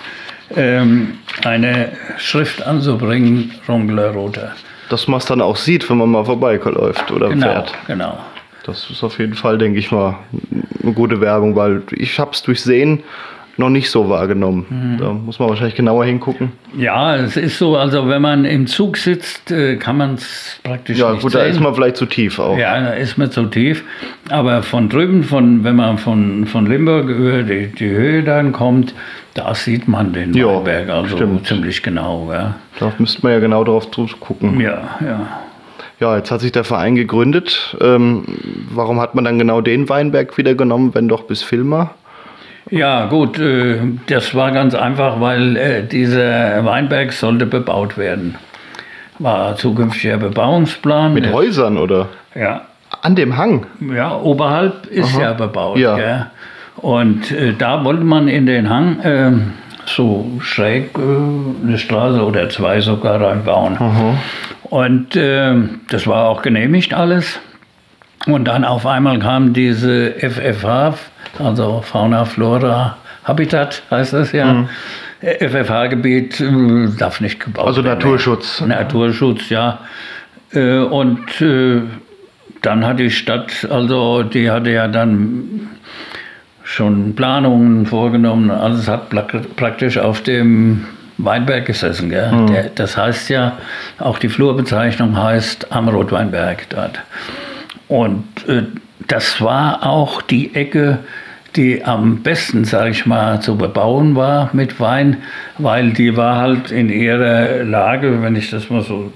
ähm, 0.55 1.15
eine 1.43 1.91
Schrift 2.17 2.65
anzubringen, 2.65 3.51
Rungler 3.67 4.11
Roter. 4.11 4.53
Dass 4.89 5.07
man 5.07 5.19
es 5.19 5.25
dann 5.25 5.41
auch 5.41 5.55
sieht, 5.57 5.89
wenn 5.89 5.97
man 5.97 6.09
mal 6.09 6.25
vorbeiläuft 6.25 7.11
oder 7.11 7.29
Genau, 7.29 7.45
fährt. 7.45 7.73
genau. 7.87 8.17
Das 8.65 8.89
ist 8.89 9.03
auf 9.03 9.19
jeden 9.19 9.35
Fall, 9.35 9.57
denke 9.57 9.79
ich 9.79 9.91
mal, 9.91 10.17
eine 10.83 10.93
gute 10.93 11.21
Werbung, 11.21 11.55
weil 11.55 11.81
ich 11.91 12.19
habe 12.19 12.31
es 12.33 12.41
durchsehen. 12.43 13.03
Noch 13.59 13.69
nicht 13.69 13.89
so 13.91 14.09
wahrgenommen. 14.09 14.65
Mhm. 14.69 14.97
Da 14.97 15.11
muss 15.13 15.37
man 15.39 15.49
wahrscheinlich 15.49 15.75
genauer 15.75 16.05
hingucken. 16.05 16.51
Ja, 16.77 17.15
es 17.15 17.37
ist 17.37 17.57
so, 17.59 17.77
also 17.77 18.07
wenn 18.07 18.21
man 18.21 18.45
im 18.45 18.65
Zug 18.67 18.97
sitzt, 18.97 19.51
äh, 19.51 19.75
kann 19.75 19.97
man 19.97 20.15
es 20.15 20.59
praktisch 20.63 20.97
ja, 20.97 21.11
nicht 21.11 21.21
gut, 21.21 21.31
sehen. 21.33 21.41
da 21.41 21.45
ist 21.47 21.59
man 21.59 21.75
vielleicht 21.75 21.97
zu 21.97 22.05
tief 22.05 22.39
auch. 22.39 22.57
Ja, 22.57 22.79
da 22.79 22.91
ist 22.91 23.17
man 23.17 23.29
zu 23.31 23.45
tief. 23.45 23.83
Aber 24.29 24.63
von 24.63 24.89
drüben, 24.89 25.23
von, 25.23 25.63
wenn 25.63 25.75
man 25.75 25.97
von, 25.97 26.45
von 26.47 26.65
Limburg 26.65 27.09
über 27.09 27.43
die, 27.43 27.67
die 27.67 27.89
Höhe 27.89 28.23
dann 28.23 28.51
kommt, 28.51 28.93
da 29.35 29.53
sieht 29.53 29.87
man 29.87 30.13
den 30.13 30.33
Ja, 30.33 30.47
Weinberg 30.47 30.89
also 30.89 31.15
stimmt. 31.15 31.45
ziemlich 31.45 31.83
genau. 31.83 32.29
Ja, 32.31 32.55
Da 32.79 32.91
müsste 32.97 33.21
man 33.23 33.33
ja 33.33 33.39
genau 33.39 33.63
drauf 33.63 33.89
gucken. 34.19 34.59
ja. 34.59 34.97
ja. 35.05 35.27
Ja, 35.99 36.15
jetzt 36.15 36.31
hat 36.31 36.39
sich 36.39 36.53
der 36.53 36.63
Verein 36.63 36.95
gegründet. 36.95 37.75
Ähm, 37.81 38.23
warum 38.71 39.01
hat 39.01 39.15
man 39.15 39.25
dann 39.25 39.37
genau 39.37 39.59
den 39.59 39.89
Weinberg 39.89 40.37
wieder 40.37 40.55
genommen, 40.55 40.95
wenn 40.95 41.09
doch 41.09 41.23
bis 41.23 41.43
Filmer? 41.43 41.91
Ja, 42.71 43.05
gut, 43.07 43.39
äh, 43.39 43.77
das 44.07 44.35
war 44.35 44.51
ganz 44.51 44.75
einfach, 44.75 45.19
weil 45.19 45.57
äh, 45.57 45.83
dieser 45.83 46.63
Weinberg 46.65 47.11
sollte 47.13 47.45
bebaut 47.45 47.97
werden. 47.97 48.35
War 49.17 49.55
zukünftiger 49.55 50.17
Bebauungsplan. 50.17 51.13
Mit 51.13 51.31
Häusern 51.33 51.77
oder? 51.77 52.07
Ja, 52.35 52.61
An 53.01 53.15
dem 53.15 53.37
Hang. 53.37 53.65
ja, 53.93 54.15
oberhalb 54.15 54.85
ist 54.87 55.15
Aha. 55.15 55.21
ja 55.21 55.33
bebaut. 55.33 55.77
Ja. 55.77 55.95
Gell? 55.95 56.25
Und 56.77 57.31
äh, 57.31 57.53
da 57.57 57.83
wollte 57.83 58.03
man 58.03 58.27
in 58.27 58.45
den 58.45 58.69
Hang 58.69 58.99
äh, 59.01 59.31
so 59.85 60.31
schräg 60.41 60.91
äh, 60.97 61.01
eine 61.67 61.77
Straße 61.77 62.23
oder 62.23 62.49
zwei 62.49 62.79
sogar 62.79 63.19
reinbauen. 63.19 63.77
Und 64.63 65.15
äh, 65.15 65.55
das 65.89 66.07
war 66.07 66.29
auch 66.29 66.41
genehmigt 66.41 66.93
alles. 66.93 67.39
Und 68.27 68.45
dann 68.47 68.63
auf 68.63 68.85
einmal 68.85 69.19
kam 69.19 69.53
diese 69.53 70.11
FFH, 70.19 70.93
also 71.37 71.81
Fauna, 71.85 72.25
Flora, 72.25 72.97
Habitat 73.23 73.83
heißt 73.91 74.13
das 74.13 74.31
ja. 74.31 74.65
FFH-Gebiet 75.21 76.39
äh, 76.39 76.87
darf 76.97 77.19
nicht 77.21 77.39
gebaut 77.39 77.67
Also 77.67 77.83
werden. 77.83 77.97
Naturschutz. 77.99 78.61
Naturschutz, 78.61 79.49
ja. 79.49 79.79
Äh, 80.53 80.77
Und 80.79 81.41
äh, 81.41 81.81
dann 82.61 82.85
hat 82.85 82.99
die 82.99 83.11
Stadt, 83.11 83.67
also 83.69 84.23
die 84.23 84.49
hatte 84.49 84.71
ja 84.71 84.87
dann 84.87 85.69
schon 86.63 87.15
Planungen 87.15 87.85
vorgenommen. 87.85 88.49
Alles 88.51 88.87
hat 88.87 89.09
plak- 89.09 89.55
praktisch 89.55 89.97
auf 89.97 90.21
dem 90.21 90.85
Weinberg 91.17 91.65
gesessen. 91.65 92.09
Gell? 92.09 92.31
Der, 92.49 92.63
das 92.75 92.95
heißt 92.95 93.29
ja, 93.29 93.57
auch 93.97 94.19
die 94.19 94.29
Flurbezeichnung 94.29 95.17
heißt 95.21 95.71
am 95.71 95.89
Rotweinberg 95.89 96.69
dort. 96.69 96.99
Und 97.87 98.23
das 99.07 99.41
war 99.41 99.83
auch 99.85 100.21
die 100.21 100.53
Ecke, 100.55 100.99
die 101.55 101.83
am 101.83 102.17
besten, 102.21 102.63
sage 102.65 102.91
ich 102.91 103.05
mal, 103.05 103.41
zu 103.41 103.57
bebauen 103.57 104.15
war 104.15 104.49
mit 104.53 104.79
Wein, 104.79 105.17
weil 105.57 105.91
die 105.91 106.15
war 106.15 106.35
halt 106.37 106.71
in 106.71 106.89
ihrer 106.89 107.63
Lage, 107.63 108.21
wenn 108.21 108.35
ich 108.35 108.51
das 108.51 108.69
mal 108.69 108.83
so, 108.83 109.11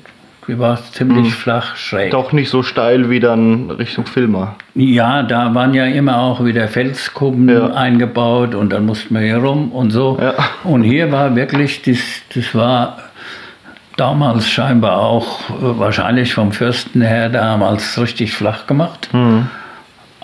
die 0.48 0.58
war 0.58 0.80
ziemlich 0.91 1.34
flach, 1.36 1.76
schräg. 1.76 2.12
Doch 2.12 2.32
nicht 2.32 2.50
so 2.50 2.63
steil 2.63 3.10
wie 3.10 3.19
dann 3.19 3.69
Richtung 3.69 4.06
Filmer. 4.08 4.56
Ja, 4.74 5.22
da 5.24 5.54
waren 5.54 5.74
ja 5.76 5.86
immer 5.86 6.17
auch 6.19 6.43
wieder 6.43 6.67
Felskuppen 6.67 7.48
Ja. 7.50 7.67
eingebaut 7.74 8.56
und 8.56 8.72
dann 8.74 8.86
mussten 8.88 9.13
wir 9.13 9.22
hier 9.22 9.38
rum 9.38 9.72
und 9.72 9.91
so. 9.91 10.17
Ja. 10.19 10.34
Und 10.63 10.84
hier 10.84 11.12
war 11.12 11.36
wirklich, 11.36 11.84
das, 11.84 12.00
das 12.34 12.56
war 12.56 12.98
damals 13.96 14.50
scheinbar 14.50 14.98
auch 15.00 15.50
äh, 15.52 15.54
wahrscheinlich 15.80 16.34
vom 16.34 16.52
Fürsten 16.52 17.02
her 17.02 17.30
damals 17.30 18.00
richtig 18.02 18.34
flach 18.34 18.65
gemacht. 18.65 19.10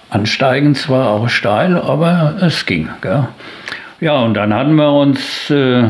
Ansteigend 0.10 0.78
zwar 0.78 1.10
auch 1.10 1.30
steil, 1.30 1.78
aber 1.78 2.36
es 2.41 2.65
ging. 2.65 2.89
Gell? 3.02 3.28
Ja, 4.00 4.19
und 4.19 4.34
dann 4.34 4.54
hatten 4.54 4.76
wir 4.76 4.91
uns, 4.91 5.50
äh, 5.50 5.84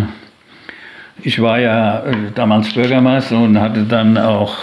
ich 1.21 1.41
war 1.41 1.59
ja 1.59 1.99
äh, 1.99 2.15
damals 2.35 2.73
Bürgermeister 2.73 3.37
und 3.37 3.59
hatte 3.59 3.83
dann 3.83 4.17
auch 4.17 4.55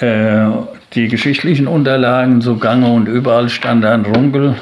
äh, 0.00 0.46
die 0.92 1.08
geschichtlichen 1.08 1.66
Unterlagen 1.66 2.40
so 2.40 2.56
gange 2.56 2.88
und 2.88 3.06
überall 3.06 3.48
stand 3.48 3.84
dann 3.84 4.04
Runkel, 4.04 4.56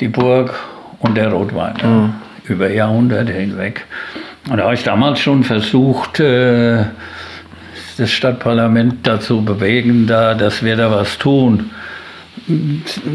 die 0.00 0.08
Burg 0.08 0.54
und 1.00 1.16
der 1.16 1.32
Rotwein. 1.32 1.74
ja, 1.82 2.10
Über 2.44 2.70
Jahrhunderte 2.70 3.32
hinweg. 3.32 3.86
Und 4.50 4.58
da 4.58 4.64
habe 4.64 4.74
ich 4.74 4.84
damals 4.84 5.20
schon 5.20 5.42
versucht, 5.44 6.20
äh, 6.20 6.84
das 7.96 8.10
Stadtparlament 8.10 9.06
dazu 9.06 9.44
bewegen, 9.44 10.06
da, 10.06 10.34
dass 10.34 10.62
wir 10.62 10.76
da 10.76 10.90
was 10.90 11.16
tun. 11.18 11.70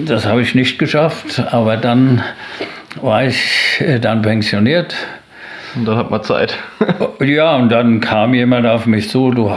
Das 0.06 0.26
habe 0.26 0.42
ich 0.42 0.56
nicht 0.56 0.80
geschafft, 0.80 1.40
aber 1.52 1.78
dann 1.78 2.24
war 3.02 3.26
ich 3.26 3.80
äh, 3.80 4.00
dann 4.00 4.22
pensioniert. 4.22 4.96
Und 5.76 5.86
dann 5.86 5.98
hat 5.98 6.10
man 6.10 6.24
Zeit. 6.24 6.58
Ja, 7.22 7.58
und 7.58 7.70
dann 7.70 8.00
kam 8.00 8.34
jemand 8.34 8.66
auf 8.66 8.86
mich 8.86 9.10
zu, 9.10 9.32
du, 9.32 9.54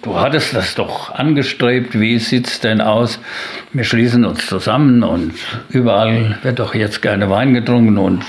du 0.00 0.18
hattest 0.18 0.56
das 0.56 0.74
doch 0.74 1.14
angestrebt, 1.14 2.00
wie 2.00 2.18
sieht 2.18 2.46
es 2.46 2.60
denn 2.60 2.80
aus? 2.80 3.20
Wir 3.74 3.84
schließen 3.84 4.24
uns 4.24 4.46
zusammen 4.46 5.02
und 5.02 5.34
überall 5.68 6.38
wird 6.42 6.58
doch 6.58 6.74
jetzt 6.74 7.02
gerne 7.02 7.28
Wein 7.28 7.52
getrunken 7.52 7.98
und 7.98 8.24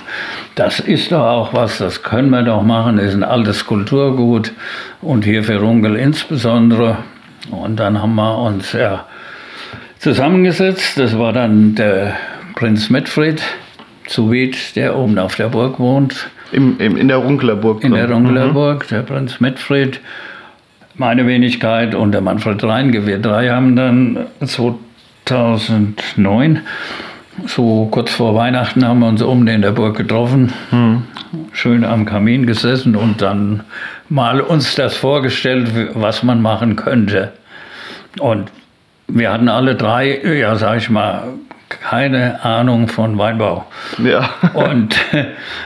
das 0.56 0.82
ist 0.82 1.14
doch 1.14 1.24
auch 1.24 1.54
was, 1.54 1.78
das 1.78 2.04
können 2.04 2.30
wir 2.30 2.44
doch 2.44 2.62
machen, 2.62 2.98
das 2.98 3.06
ist 3.06 3.16
ein 3.16 3.24
altes 3.24 3.66
Kulturgut 3.66 4.52
und 5.02 5.24
hier 5.24 5.46
für 5.46 5.60
Runkel 5.60 5.96
insbesondere. 5.96 6.98
Und 7.50 7.78
dann 7.80 8.02
haben 8.02 8.16
wir 8.16 8.38
uns 8.40 8.74
ja 8.74 9.06
zusammengesetzt, 10.04 11.00
das 11.00 11.18
war 11.18 11.32
dann 11.32 11.76
der 11.76 12.16
Prinz 12.56 12.89
Medfried 12.89 13.42
zu 14.06 14.30
Wied, 14.30 14.76
der 14.76 14.98
oben 14.98 15.18
auf 15.18 15.36
der 15.36 15.48
Burg 15.48 15.80
wohnt. 15.80 16.30
Im, 16.52 16.78
im, 16.80 16.98
in 16.98 17.08
der 17.08 17.16
Runklerburg. 17.18 17.86
In 17.86 17.94
der 17.94 18.12
Runglerburg, 18.12 18.86
der 18.89 19.04
Prinz 19.04 19.39
Medfried, 19.39 20.02
meine 20.96 21.26
Wenigkeit 21.26 21.96
und 21.96 22.12
der 22.12 22.20
Manfred 22.20 22.62
Reinke. 22.66 23.08
Wir 23.08 23.18
drei 23.18 23.50
haben 23.50 23.78
dann 23.78 24.28
2009, 24.46 26.60
so 27.46 27.88
kurz 27.89 28.12
vor 28.12 28.36
Weihnachten, 28.36 28.86
haben 28.86 29.00
wir 29.00 29.08
uns 29.08 29.24
oben 29.24 29.48
in 29.48 29.62
der 29.62 29.72
Burg 29.72 29.96
getroffen, 29.96 30.52
schön 31.54 31.86
am 31.86 32.06
Kamin 32.06 32.46
gesessen 32.46 32.98
und 32.98 33.22
dann 33.22 33.63
mal 34.10 34.42
uns 34.42 34.76
das 34.76 34.98
vorgestellt, 34.98 35.72
was 35.94 36.24
man 36.24 36.42
machen 36.42 36.76
könnte. 36.76 37.32
Und 38.20 38.52
wir 39.08 39.32
hatten 39.32 39.50
alle 39.50 39.76
drei, 39.76 40.20
ja, 40.24 40.56
sag 40.56 40.78
ich 40.78 40.89
mal, 40.89 41.24
keine 41.70 42.44
Ahnung 42.44 42.88
von 42.88 43.18
Weinbau. 43.18 43.66
Ja. 44.04 44.30
Und 44.54 44.96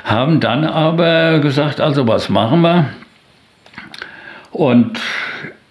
haben 0.04 0.40
dann 0.40 0.64
aber 0.64 1.40
gesagt, 1.40 1.82
also 1.82 2.08
was 2.08 2.30
machen 2.30 2.62
wir? 2.62 2.86
Und 4.52 5.00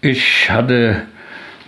ich 0.01 0.51
hatte 0.51 1.03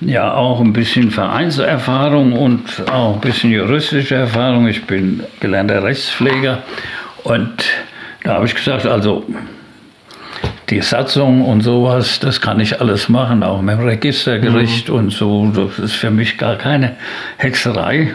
ja 0.01 0.35
auch 0.35 0.61
ein 0.61 0.73
bisschen 0.73 1.11
Vereinserfahrung 1.11 2.33
und 2.33 2.89
auch 2.89 3.15
ein 3.15 3.21
bisschen 3.21 3.51
juristische 3.51 4.15
Erfahrung. 4.15 4.69
Ich 4.69 4.85
bin 4.85 5.25
gelernter 5.41 5.83
Rechtspfleger 5.83 6.63
und 7.25 7.65
da 8.23 8.35
habe 8.35 8.47
ich 8.47 8.55
gesagt, 8.55 8.87
also 8.87 9.27
die 10.71 10.83
Satzung 10.83 11.45
und 11.45 11.63
sowas, 11.63 12.21
das 12.21 12.41
kann 12.41 12.61
ich 12.61 12.81
alles 12.81 13.09
machen, 13.09 13.43
auch 13.43 13.63
mit 13.63 13.79
dem 13.79 13.87
Registergericht 13.87 14.91
und 14.91 15.11
so. 15.11 15.51
Das 15.55 15.79
ist 15.79 15.95
für 15.95 16.11
mich 16.11 16.37
gar 16.37 16.57
keine 16.57 16.97
Hexerei. 17.39 18.15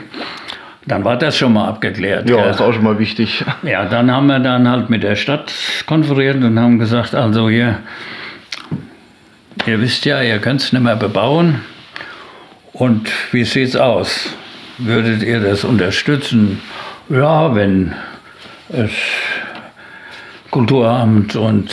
Dann 0.85 1.03
war 1.03 1.17
das 1.17 1.37
schon 1.37 1.53
mal 1.53 1.67
abgeklärt. 1.67 2.29
Ja, 2.29 2.35
gell? 2.37 2.51
ist 2.51 2.61
auch 2.61 2.73
schon 2.73 2.83
mal 2.83 2.99
wichtig. 2.99 3.43
Ja, 3.63 3.85
dann 3.85 4.11
haben 4.11 4.27
wir 4.27 4.39
dann 4.39 4.69
halt 4.69 4.89
mit 4.89 5.03
der 5.03 5.15
Stadt 5.15 5.53
konferiert 5.85 6.43
und 6.43 6.59
haben 6.59 6.77
gesagt, 6.77 7.15
also 7.15 7.49
hier, 7.49 7.79
ihr 9.65 9.79
wisst 9.79 10.05
ja, 10.05 10.21
ihr 10.21 10.39
könnt 10.39 10.61
es 10.61 10.73
nicht 10.73 10.81
mehr 10.81 10.97
bebauen. 10.97 11.61
Und 12.73 13.09
wie 13.31 13.45
sieht's 13.45 13.75
aus? 13.75 14.29
Würdet 14.77 15.23
ihr 15.23 15.39
das 15.39 15.63
unterstützen? 15.63 16.61
Ja, 17.09 17.55
wenn 17.55 17.93
es 18.69 18.91
Kulturamt 20.53 21.35
und 21.35 21.71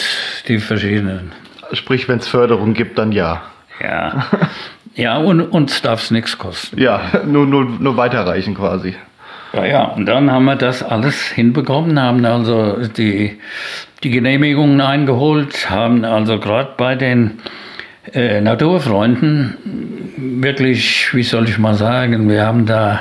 die 0.49 0.59
verschiedenen. 0.59 1.33
Sprich, 1.75 2.09
wenn 2.09 2.19
es 2.19 2.27
Förderung 2.27 2.73
gibt, 2.73 2.97
dann 2.97 3.13
ja. 3.13 3.43
Ja, 3.79 4.27
ja 4.95 5.19
und 5.19 5.43
uns 5.43 5.83
darf 5.83 6.03
es 6.03 6.11
nichts 6.11 6.39
kosten. 6.39 6.81
Ja, 6.81 7.03
nur, 7.27 7.47
nur, 7.47 7.67
nur 7.67 7.99
weiterreichen 7.99 8.55
quasi. 8.55 8.95
Ja, 9.53 9.67
ja, 9.67 9.85
und 9.85 10.07
dann 10.07 10.31
haben 10.31 10.47
wir 10.47 10.57
das 10.57 10.83
alles 10.83 11.29
hinbekommen, 11.29 12.01
haben 12.01 12.25
also 12.25 12.87
die, 12.87 13.39
die 14.03 14.11
Genehmigungen 14.11 14.81
eingeholt, 14.81 15.69
haben 15.69 16.07
also 16.07 16.39
gerade 16.39 16.71
bei 16.79 16.95
den 16.95 17.41
äh, 18.15 18.41
Naturfreunden 18.41 19.57
wirklich, 20.17 21.13
wie 21.13 21.23
soll 21.23 21.51
ich 21.51 21.59
mal 21.59 21.75
sagen, 21.75 22.31
wir 22.31 22.47
haben 22.47 22.65
da 22.65 23.01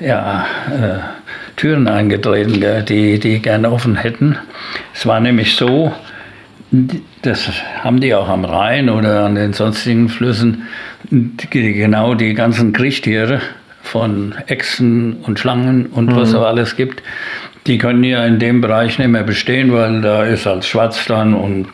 ja, 0.00 0.46
äh, 0.70 0.98
Türen 1.60 1.88
eingetreten, 1.88 2.58
gell, 2.58 2.82
die, 2.82 3.18
die 3.18 3.38
gerne 3.40 3.70
offen 3.70 3.96
hätten. 3.96 4.38
Es 4.94 5.04
war 5.04 5.20
nämlich 5.20 5.56
so, 5.56 5.92
das 7.20 7.50
haben 7.82 8.00
die 8.00 8.14
auch 8.14 8.30
am 8.30 8.46
Rhein 8.46 8.88
oder 8.88 9.26
an 9.26 9.34
den 9.34 9.52
sonstigen 9.52 10.08
Flüssen, 10.08 10.62
die, 11.10 11.74
genau 11.74 12.14
die 12.14 12.32
ganzen 12.32 12.72
Kriechtiere 12.72 13.42
von 13.82 14.34
Echsen 14.46 15.18
und 15.22 15.38
Schlangen 15.38 15.86
und 15.88 16.16
was 16.16 16.30
es 16.30 16.34
alles 16.34 16.76
gibt, 16.76 17.02
die 17.66 17.76
können 17.76 18.04
ja 18.04 18.24
in 18.24 18.38
dem 18.38 18.62
Bereich 18.62 18.98
nicht 18.98 19.08
mehr 19.08 19.24
bestehen, 19.24 19.70
weil 19.70 20.00
da 20.00 20.24
ist 20.24 20.46
als 20.46 20.66
Schwarztern 20.66 21.34
und 21.34 21.66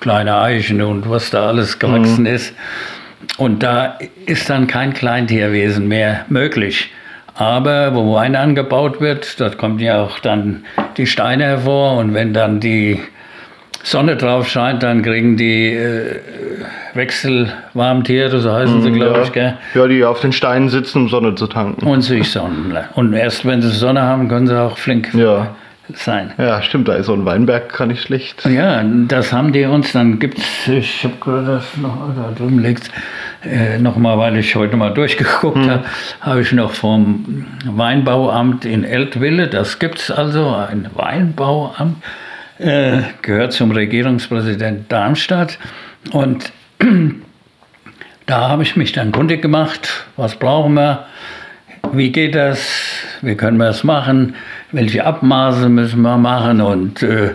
kleine 0.00 0.38
Eichen 0.38 0.82
und 0.82 1.08
was 1.08 1.30
da 1.30 1.48
alles 1.48 1.78
gewachsen 1.78 2.24
mhm. 2.24 2.34
ist. 2.34 2.54
Und 3.38 3.62
da 3.62 3.98
ist 4.26 4.50
dann 4.50 4.66
kein 4.66 4.92
Kleintierwesen 4.92 5.88
mehr 5.88 6.26
möglich. 6.28 6.90
Aber 7.34 7.94
wo 7.94 8.14
Wein 8.14 8.36
angebaut 8.36 9.00
wird, 9.00 9.40
dort 9.40 9.58
kommen 9.58 9.78
ja 9.78 10.02
auch 10.02 10.18
dann 10.18 10.64
die 10.96 11.06
Steine 11.06 11.44
hervor 11.44 11.98
und 11.98 12.14
wenn 12.14 12.34
dann 12.34 12.60
die 12.60 13.00
Sonne 13.82 14.16
drauf 14.16 14.48
scheint, 14.48 14.82
dann 14.82 15.02
kriegen 15.02 15.36
die 15.36 15.72
äh, 15.72 16.20
Wechselwarmtiere, 16.94 18.40
so 18.40 18.52
heißen 18.52 18.82
sie, 18.82 18.90
mhm, 18.90 18.94
glaube 18.94 19.16
ja. 19.18 19.22
ich. 19.22 19.32
Gell? 19.32 19.58
Ja, 19.74 19.86
die 19.86 20.04
auf 20.04 20.20
den 20.20 20.32
Steinen 20.32 20.68
sitzen, 20.68 21.02
um 21.02 21.08
Sonne 21.08 21.34
zu 21.34 21.46
tanken. 21.46 21.86
Und 21.86 22.02
sich 22.02 22.30
sonnen. 22.30 22.76
Und 22.94 23.14
erst 23.14 23.46
wenn 23.46 23.62
sie 23.62 23.70
Sonne 23.70 24.02
haben, 24.02 24.28
können 24.28 24.46
sie 24.46 24.60
auch 24.60 24.76
flink 24.76 25.14
ja. 25.14 25.54
Sein. 25.96 26.32
Ja, 26.38 26.62
stimmt, 26.62 26.88
da 26.88 26.94
ist 26.94 27.06
so 27.06 27.14
ein 27.14 27.24
Weinberg 27.24 27.68
kann 27.70 27.90
ich 27.90 28.02
schlecht. 28.02 28.44
Ja, 28.46 28.82
das 28.82 29.32
haben 29.32 29.52
die 29.52 29.64
uns, 29.64 29.92
dann 29.92 30.18
gibt 30.18 30.38
es, 30.38 30.68
ich 30.68 31.04
habe 31.04 31.14
gerade 31.20 31.46
das 31.46 31.76
noch, 31.76 31.96
da 32.14 32.32
drüben 32.36 32.58
liegt, 32.58 32.90
äh, 33.44 33.78
nochmal, 33.78 34.18
weil 34.18 34.36
ich 34.36 34.54
heute 34.54 34.76
mal 34.76 34.92
durchgeguckt 34.92 35.56
hm. 35.56 35.70
habe, 35.70 35.84
habe 36.20 36.40
ich 36.42 36.52
noch 36.52 36.72
vom 36.72 37.46
Weinbauamt 37.64 38.64
in 38.64 38.84
Eltville, 38.84 39.48
das 39.48 39.78
gibt 39.78 39.98
es 39.98 40.10
also, 40.10 40.54
ein 40.54 40.90
Weinbauamt, 40.94 41.96
äh, 42.58 43.02
gehört 43.22 43.52
zum 43.52 43.70
Regierungspräsident 43.70 44.90
Darmstadt. 44.92 45.58
Und 46.12 46.52
da 48.26 48.48
habe 48.48 48.62
ich 48.62 48.76
mich 48.76 48.92
dann 48.92 49.12
kundig 49.12 49.42
gemacht, 49.42 50.06
was 50.16 50.36
brauchen 50.36 50.74
wir, 50.74 51.06
wie 51.92 52.12
geht 52.12 52.34
das, 52.34 53.02
wie 53.22 53.34
können 53.34 53.56
wir 53.56 53.68
es 53.68 53.84
machen, 53.84 54.34
welche 54.72 55.04
Abmaße 55.04 55.68
müssen 55.68 56.02
wir 56.02 56.16
machen 56.16 56.60
und 56.60 57.02
äh, 57.02 57.32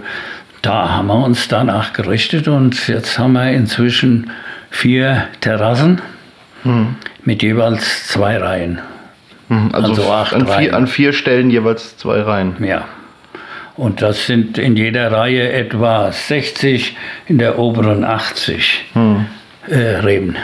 da 0.61 0.89
haben 0.89 1.07
wir 1.07 1.23
uns 1.23 1.47
danach 1.47 1.93
gerichtet 1.93 2.47
und 2.47 2.87
jetzt 2.87 3.19
haben 3.19 3.33
wir 3.33 3.51
inzwischen 3.51 4.31
vier 4.71 5.27
Terrassen 5.41 6.01
hm. 6.63 6.95
mit 7.23 7.43
jeweils 7.43 8.07
zwei 8.07 8.37
Reihen. 8.37 8.79
Hm, 9.49 9.69
also, 9.73 9.89
also 9.89 10.11
acht 10.11 10.33
an, 10.33 10.41
Reihen. 10.43 10.59
Vier, 10.59 10.75
an 10.75 10.87
vier 10.87 11.13
Stellen 11.13 11.49
jeweils 11.51 11.97
zwei 11.97 12.21
Reihen. 12.21 12.55
Ja. 12.63 12.85
Und 13.75 14.01
das 14.01 14.25
sind 14.25 14.57
in 14.57 14.75
jeder 14.75 15.11
Reihe 15.11 15.51
etwa 15.51 16.11
60, 16.11 16.95
in 17.27 17.37
der 17.37 17.59
oberen 17.59 18.03
80 18.03 18.85
hm. 18.93 19.25
äh, 19.67 19.75
Reben. 19.75 20.35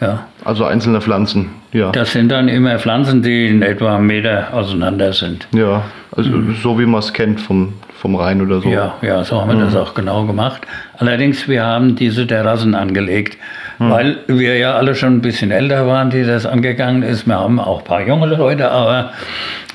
Ja. 0.00 0.28
Also 0.46 0.64
einzelne 0.64 1.00
Pflanzen, 1.00 1.48
ja. 1.72 1.90
Das 1.90 2.12
sind 2.12 2.30
dann 2.30 2.46
immer 2.46 2.78
Pflanzen, 2.78 3.20
die 3.20 3.48
in 3.48 3.62
etwa 3.62 3.96
einen 3.96 4.06
Meter 4.06 4.46
auseinander 4.52 5.12
sind. 5.12 5.48
Ja, 5.52 5.82
also 6.16 6.30
mhm. 6.30 6.54
so 6.62 6.78
wie 6.78 6.86
man 6.86 7.00
es 7.00 7.12
kennt 7.12 7.40
vom, 7.40 7.72
vom 8.00 8.14
Rhein 8.14 8.40
oder 8.40 8.60
so. 8.60 8.68
Ja, 8.68 8.94
ja, 9.02 9.24
so 9.24 9.40
haben 9.40 9.48
wir 9.48 9.56
mhm. 9.56 9.72
das 9.72 9.74
auch 9.74 9.92
genau 9.94 10.24
gemacht. 10.24 10.62
Allerdings, 10.98 11.48
wir 11.48 11.64
haben 11.64 11.96
diese 11.96 12.28
Terrassen 12.28 12.76
angelegt, 12.76 13.36
mhm. 13.80 13.90
weil 13.90 14.18
wir 14.28 14.56
ja 14.56 14.74
alle 14.74 14.94
schon 14.94 15.14
ein 15.14 15.20
bisschen 15.20 15.50
älter 15.50 15.88
waren, 15.88 16.10
die 16.10 16.22
das 16.22 16.46
angegangen 16.46 17.02
ist. 17.02 17.26
Wir 17.26 17.40
haben 17.40 17.58
auch 17.58 17.80
ein 17.80 17.84
paar 17.84 18.06
junge 18.06 18.28
Leute, 18.28 18.70
aber 18.70 19.10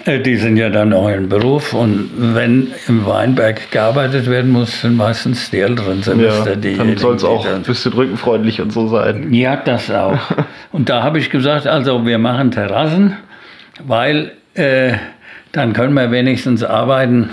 die 0.05 0.35
sind 0.35 0.57
ja 0.57 0.69
dann 0.69 0.93
auch 0.93 1.09
im 1.09 1.29
Beruf 1.29 1.73
und 1.73 2.11
wenn 2.17 2.71
im 2.87 3.05
Weinberg 3.05 3.71
gearbeitet 3.71 4.29
werden 4.29 4.51
muss, 4.51 4.81
sind 4.81 4.97
meistens 4.97 5.51
die 5.51 5.59
älteren 5.59 6.01
Semester 6.01 6.51
ja, 6.51 6.55
die. 6.55 6.77
Dann 6.77 6.97
soll 6.97 7.15
es 7.15 7.23
auch 7.23 7.45
ein 7.45 7.63
bisschen 7.63 7.93
rückenfreundlich 7.93 8.61
und 8.61 8.71
so 8.71 8.87
sein. 8.87 9.33
Ja, 9.33 9.55
das 9.55 9.91
auch. 9.91 10.19
und 10.71 10.89
da 10.89 11.03
habe 11.03 11.19
ich 11.19 11.29
gesagt, 11.29 11.67
also 11.67 12.05
wir 12.05 12.17
machen 12.17 12.51
Terrassen, 12.51 13.17
weil 13.83 14.31
äh, 14.55 14.93
dann 15.51 15.73
können 15.73 15.93
wir 15.93 16.11
wenigstens 16.11 16.63
arbeiten 16.63 17.29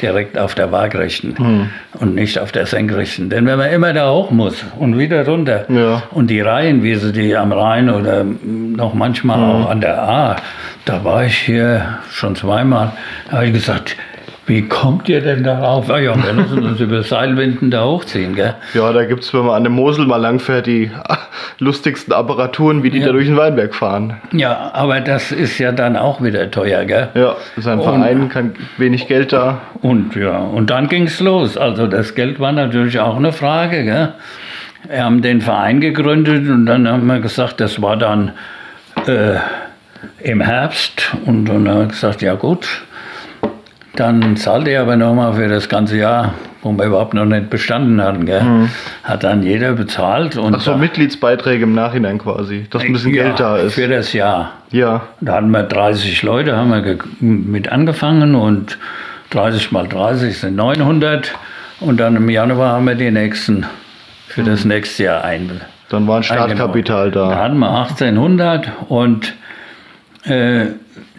direkt 0.00 0.38
auf 0.38 0.54
der 0.54 0.72
Waagrechten 0.72 1.36
hm. 1.36 1.70
und 1.98 2.14
nicht 2.14 2.38
auf 2.38 2.52
der 2.52 2.66
Senkrechten. 2.66 3.30
Denn 3.30 3.46
wenn 3.46 3.58
man 3.58 3.70
immer 3.70 3.92
da 3.92 4.10
hoch 4.10 4.30
muss 4.30 4.64
und 4.78 4.98
wieder 4.98 5.26
runter 5.26 5.64
ja. 5.70 6.02
und 6.10 6.28
die 6.28 6.40
Reihen, 6.40 6.82
wie 6.82 6.94
sie 6.94 7.12
die 7.12 7.36
am 7.36 7.52
Rhein 7.52 7.90
oder 7.90 8.24
noch 8.24 8.94
manchmal 8.94 9.38
hm. 9.38 9.44
auch 9.44 9.70
an 9.70 9.80
der 9.80 10.02
A, 10.02 10.36
da 10.84 11.04
war 11.04 11.24
ich 11.24 11.36
hier 11.36 11.98
schon 12.10 12.36
zweimal, 12.36 12.92
da 13.28 13.36
habe 13.36 13.46
ich 13.46 13.52
gesagt, 13.52 13.96
wie 14.46 14.62
kommt 14.62 15.08
ihr 15.08 15.20
denn 15.20 15.42
darauf? 15.42 15.90
Ah 15.90 15.98
ja, 15.98 16.14
wir 16.14 16.32
müssen 16.32 16.64
uns 16.64 16.78
über 16.78 17.02
Seilwinden 17.02 17.70
da 17.70 17.84
hochziehen, 17.84 18.36
gell? 18.36 18.54
Ja, 18.74 18.92
da 18.92 19.04
gibt 19.04 19.24
es, 19.24 19.34
wenn 19.34 19.44
man 19.44 19.56
an 19.56 19.64
der 19.64 19.72
Mosel 19.72 20.06
mal 20.06 20.18
langfährt, 20.18 20.66
die 20.66 20.90
lustigsten 21.58 22.12
Apparaturen, 22.12 22.84
wie 22.84 22.90
die 22.90 23.00
ja. 23.00 23.06
da 23.06 23.12
durch 23.12 23.26
den 23.26 23.36
Weinberg 23.36 23.74
fahren. 23.74 24.18
Ja, 24.32 24.70
aber 24.72 25.00
das 25.00 25.32
ist 25.32 25.58
ja 25.58 25.72
dann 25.72 25.96
auch 25.96 26.22
wieder 26.22 26.48
teuer, 26.50 26.84
gell? 26.84 27.08
Ja, 27.14 27.34
das 27.56 27.64
ist 27.64 27.66
ein 27.66 27.82
Verein, 27.82 28.20
und, 28.22 28.28
kein 28.28 28.54
wenig 28.78 29.08
Geld 29.08 29.32
da. 29.32 29.62
Und 29.82 30.14
ja, 30.14 30.38
und 30.38 30.70
dann 30.70 30.88
ging 30.88 31.04
es 31.04 31.18
los. 31.18 31.56
Also 31.56 31.88
das 31.88 32.14
Geld 32.14 32.38
war 32.38 32.52
natürlich 32.52 33.00
auch 33.00 33.16
eine 33.16 33.32
Frage, 33.32 33.82
gell? 33.82 34.12
Wir 34.88 35.04
haben 35.04 35.22
den 35.22 35.40
Verein 35.40 35.80
gegründet 35.80 36.48
und 36.48 36.66
dann 36.66 36.86
haben 36.86 37.06
wir 37.06 37.18
gesagt, 37.18 37.60
das 37.60 37.82
war 37.82 37.96
dann 37.96 38.30
äh, 39.08 39.34
im 40.22 40.40
Herbst 40.40 41.16
und 41.24 41.46
dann 41.46 41.68
haben 41.68 41.80
wir 41.80 41.86
gesagt, 41.86 42.22
ja 42.22 42.34
gut, 42.34 42.68
dann 44.00 44.36
zahlte 44.36 44.70
er 44.70 44.82
aber 44.82 44.96
nochmal 44.96 45.34
für 45.34 45.48
das 45.48 45.68
ganze 45.68 45.96
Jahr, 45.96 46.34
wo 46.62 46.72
wir 46.72 46.84
überhaupt 46.84 47.14
noch 47.14 47.24
nicht 47.24 47.50
bestanden 47.50 48.02
hatten. 48.02 48.24
Mhm. 48.24 48.70
Hat 49.04 49.24
dann 49.24 49.42
jeder 49.42 49.72
bezahlt. 49.72 50.36
Und 50.36 50.54
Ach 50.54 50.60
so, 50.60 50.76
Mitgliedsbeiträge 50.76 51.64
im 51.64 51.74
Nachhinein 51.74 52.18
quasi, 52.18 52.66
dass 52.70 52.82
ein 52.82 52.92
bisschen 52.92 53.14
ja, 53.14 53.24
Geld 53.24 53.40
da 53.40 53.56
ist. 53.56 53.74
Für 53.74 53.88
das 53.88 54.12
Jahr. 54.12 54.52
Ja. 54.70 55.02
Da 55.20 55.34
hatten 55.34 55.50
wir 55.50 55.62
30 55.62 56.22
Leute, 56.22 56.56
haben 56.56 56.70
wir 56.70 56.98
mit 57.20 57.70
angefangen 57.70 58.34
und 58.34 58.78
30 59.30 59.72
mal 59.72 59.86
30 59.88 60.38
sind 60.38 60.56
900. 60.56 61.34
Und 61.80 61.98
dann 61.98 62.16
im 62.16 62.28
Januar 62.30 62.72
haben 62.72 62.86
wir 62.86 62.94
die 62.94 63.10
nächsten 63.10 63.66
für 64.28 64.42
mhm. 64.42 64.46
das 64.46 64.64
nächste 64.64 65.04
Jahr 65.04 65.24
ein. 65.24 65.60
Dann 65.88 66.06
war 66.08 66.18
ein 66.18 66.22
Startkapital 66.22 67.10
da. 67.10 67.30
Da 67.30 67.38
hatten 67.44 67.58
wir 67.58 67.70
1800 67.70 68.68
und 68.88 69.34
äh, 70.24 70.66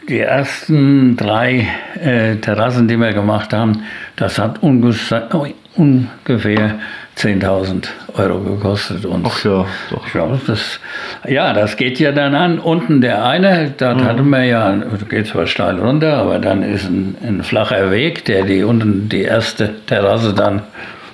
die 0.07 0.19
ersten 0.19 1.17
drei 1.17 1.67
äh, 2.01 2.35
Terrassen, 2.37 2.87
die 2.87 2.97
wir 2.97 3.13
gemacht 3.13 3.53
haben, 3.53 3.83
das 4.15 4.39
hat 4.39 4.63
ungefähr, 4.63 5.29
ungefähr 5.75 6.79
10.000 7.17 7.87
Euro 8.13 8.39
gekostet 8.39 9.05
uns. 9.05 9.27
Ach 9.27 9.43
ja, 9.43 9.65
doch. 9.89 10.13
Ja 10.13 10.39
das, 10.45 10.79
ja, 11.27 11.53
das 11.53 11.75
geht 11.75 11.99
ja 11.99 12.11
dann 12.11 12.35
an. 12.35 12.59
Unten 12.59 13.01
der 13.01 13.25
eine, 13.25 13.73
da 13.75 13.95
mhm. 13.95 14.05
hatten 14.05 14.29
wir 14.29 14.43
ja, 14.43 14.75
geht 15.09 15.27
zwar 15.27 15.47
steil 15.47 15.79
runter, 15.79 16.17
aber 16.17 16.39
dann 16.39 16.61
ist 16.61 16.85
ein, 16.85 17.15
ein, 17.23 17.43
flacher 17.43 17.91
Weg, 17.91 18.25
der 18.25 18.43
die 18.43 18.63
unten 18.63 19.09
die 19.09 19.23
erste 19.23 19.73
Terrasse 19.87 20.33
dann 20.33 20.61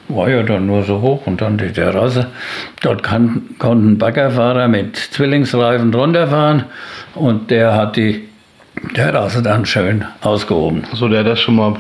war 0.10 0.29
ja 0.29 0.43
dann 0.43 0.67
nur 0.67 0.84
so 0.84 0.99
hoch 0.99 1.25
und 1.25 1.41
dann 1.41 1.58
die 1.58 1.71
Terrasse. 1.71 2.27
Dort 2.82 3.03
kann, 3.03 3.43
konnten 3.58 3.97
Baggerfahrer 3.97 4.67
mit 4.67 4.97
Zwillingsreifen 4.97 5.93
runterfahren 5.93 6.65
und 7.15 7.49
der 7.49 7.73
hat 7.75 7.95
die 7.95 8.27
der 8.96 9.08
hat 9.08 9.16
also 9.16 9.42
dann 9.42 9.66
schön 9.66 10.06
ausgehoben. 10.22 10.84
So, 10.94 11.08
der 11.08 11.20
hat 11.22 11.28
das 11.28 11.40
schon 11.40 11.56
mal 11.56 11.76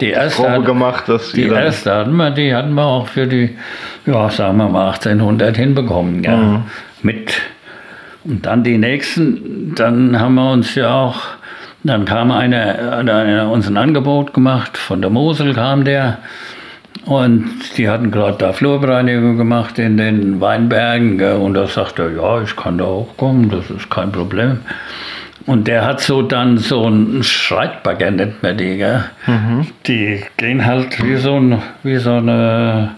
die 0.00 0.10
erste 0.10 0.42
Probe 0.42 0.56
hat, 0.56 0.64
gemacht, 0.64 1.08
dass 1.08 1.32
die 1.32 1.44
erste 1.44 1.94
hatten 1.94 2.16
wir, 2.16 2.30
die 2.30 2.54
hatten 2.54 2.74
wir 2.74 2.84
auch 2.84 3.08
für 3.08 3.26
die, 3.26 3.56
ja, 4.04 4.28
sagen 4.30 4.58
wir 4.58 4.68
mal 4.68 4.88
1800 4.88 5.56
hinbekommen, 5.56 6.22
ja. 6.22 6.36
Mhm. 6.36 6.62
Mit 7.02 7.32
und 8.24 8.44
dann 8.44 8.64
die 8.64 8.76
nächsten, 8.76 9.74
dann 9.76 10.18
haben 10.18 10.34
wir 10.34 10.50
uns 10.50 10.74
ja 10.74 10.92
auch, 10.92 11.20
dann 11.84 12.04
kam 12.04 12.32
einer, 12.32 12.96
hat 12.96 13.08
einer 13.08 13.50
uns 13.50 13.68
ein 13.68 13.76
Angebot 13.76 14.34
gemacht, 14.34 14.76
von 14.76 15.00
der 15.00 15.10
Mosel 15.10 15.54
kam 15.54 15.84
der 15.84 16.18
und 17.04 17.48
die 17.76 17.88
hatten 17.88 18.10
gerade 18.10 18.36
da 18.38 18.52
Flurbereinigung 18.52 19.36
gemacht 19.36 19.78
in 19.78 19.96
den 19.96 20.40
Weinbergen 20.40 21.18
gell, 21.18 21.36
und 21.36 21.54
da 21.54 21.68
sagte 21.68 22.02
er, 22.02 22.10
ja, 22.10 22.42
ich 22.42 22.56
kann 22.56 22.78
da 22.78 22.84
auch 22.84 23.16
kommen, 23.16 23.48
das 23.48 23.70
ist 23.70 23.88
kein 23.88 24.10
Problem. 24.10 24.58
Und 25.46 25.68
der 25.68 25.84
hat 25.84 26.00
so 26.00 26.22
dann 26.22 26.58
so 26.58 26.86
einen 26.86 27.22
Schreitbagger, 27.22 28.10
nennt 28.10 28.42
man 28.42 28.58
die, 28.58 28.78
gell? 28.78 29.04
Mhm. 29.26 29.66
Die 29.86 30.22
gehen 30.36 30.66
halt 30.66 31.02
wie 31.02 31.16
so, 31.16 31.36
ein, 31.36 31.62
wie 31.84 31.98
so 31.98 32.14
eine 32.14 32.96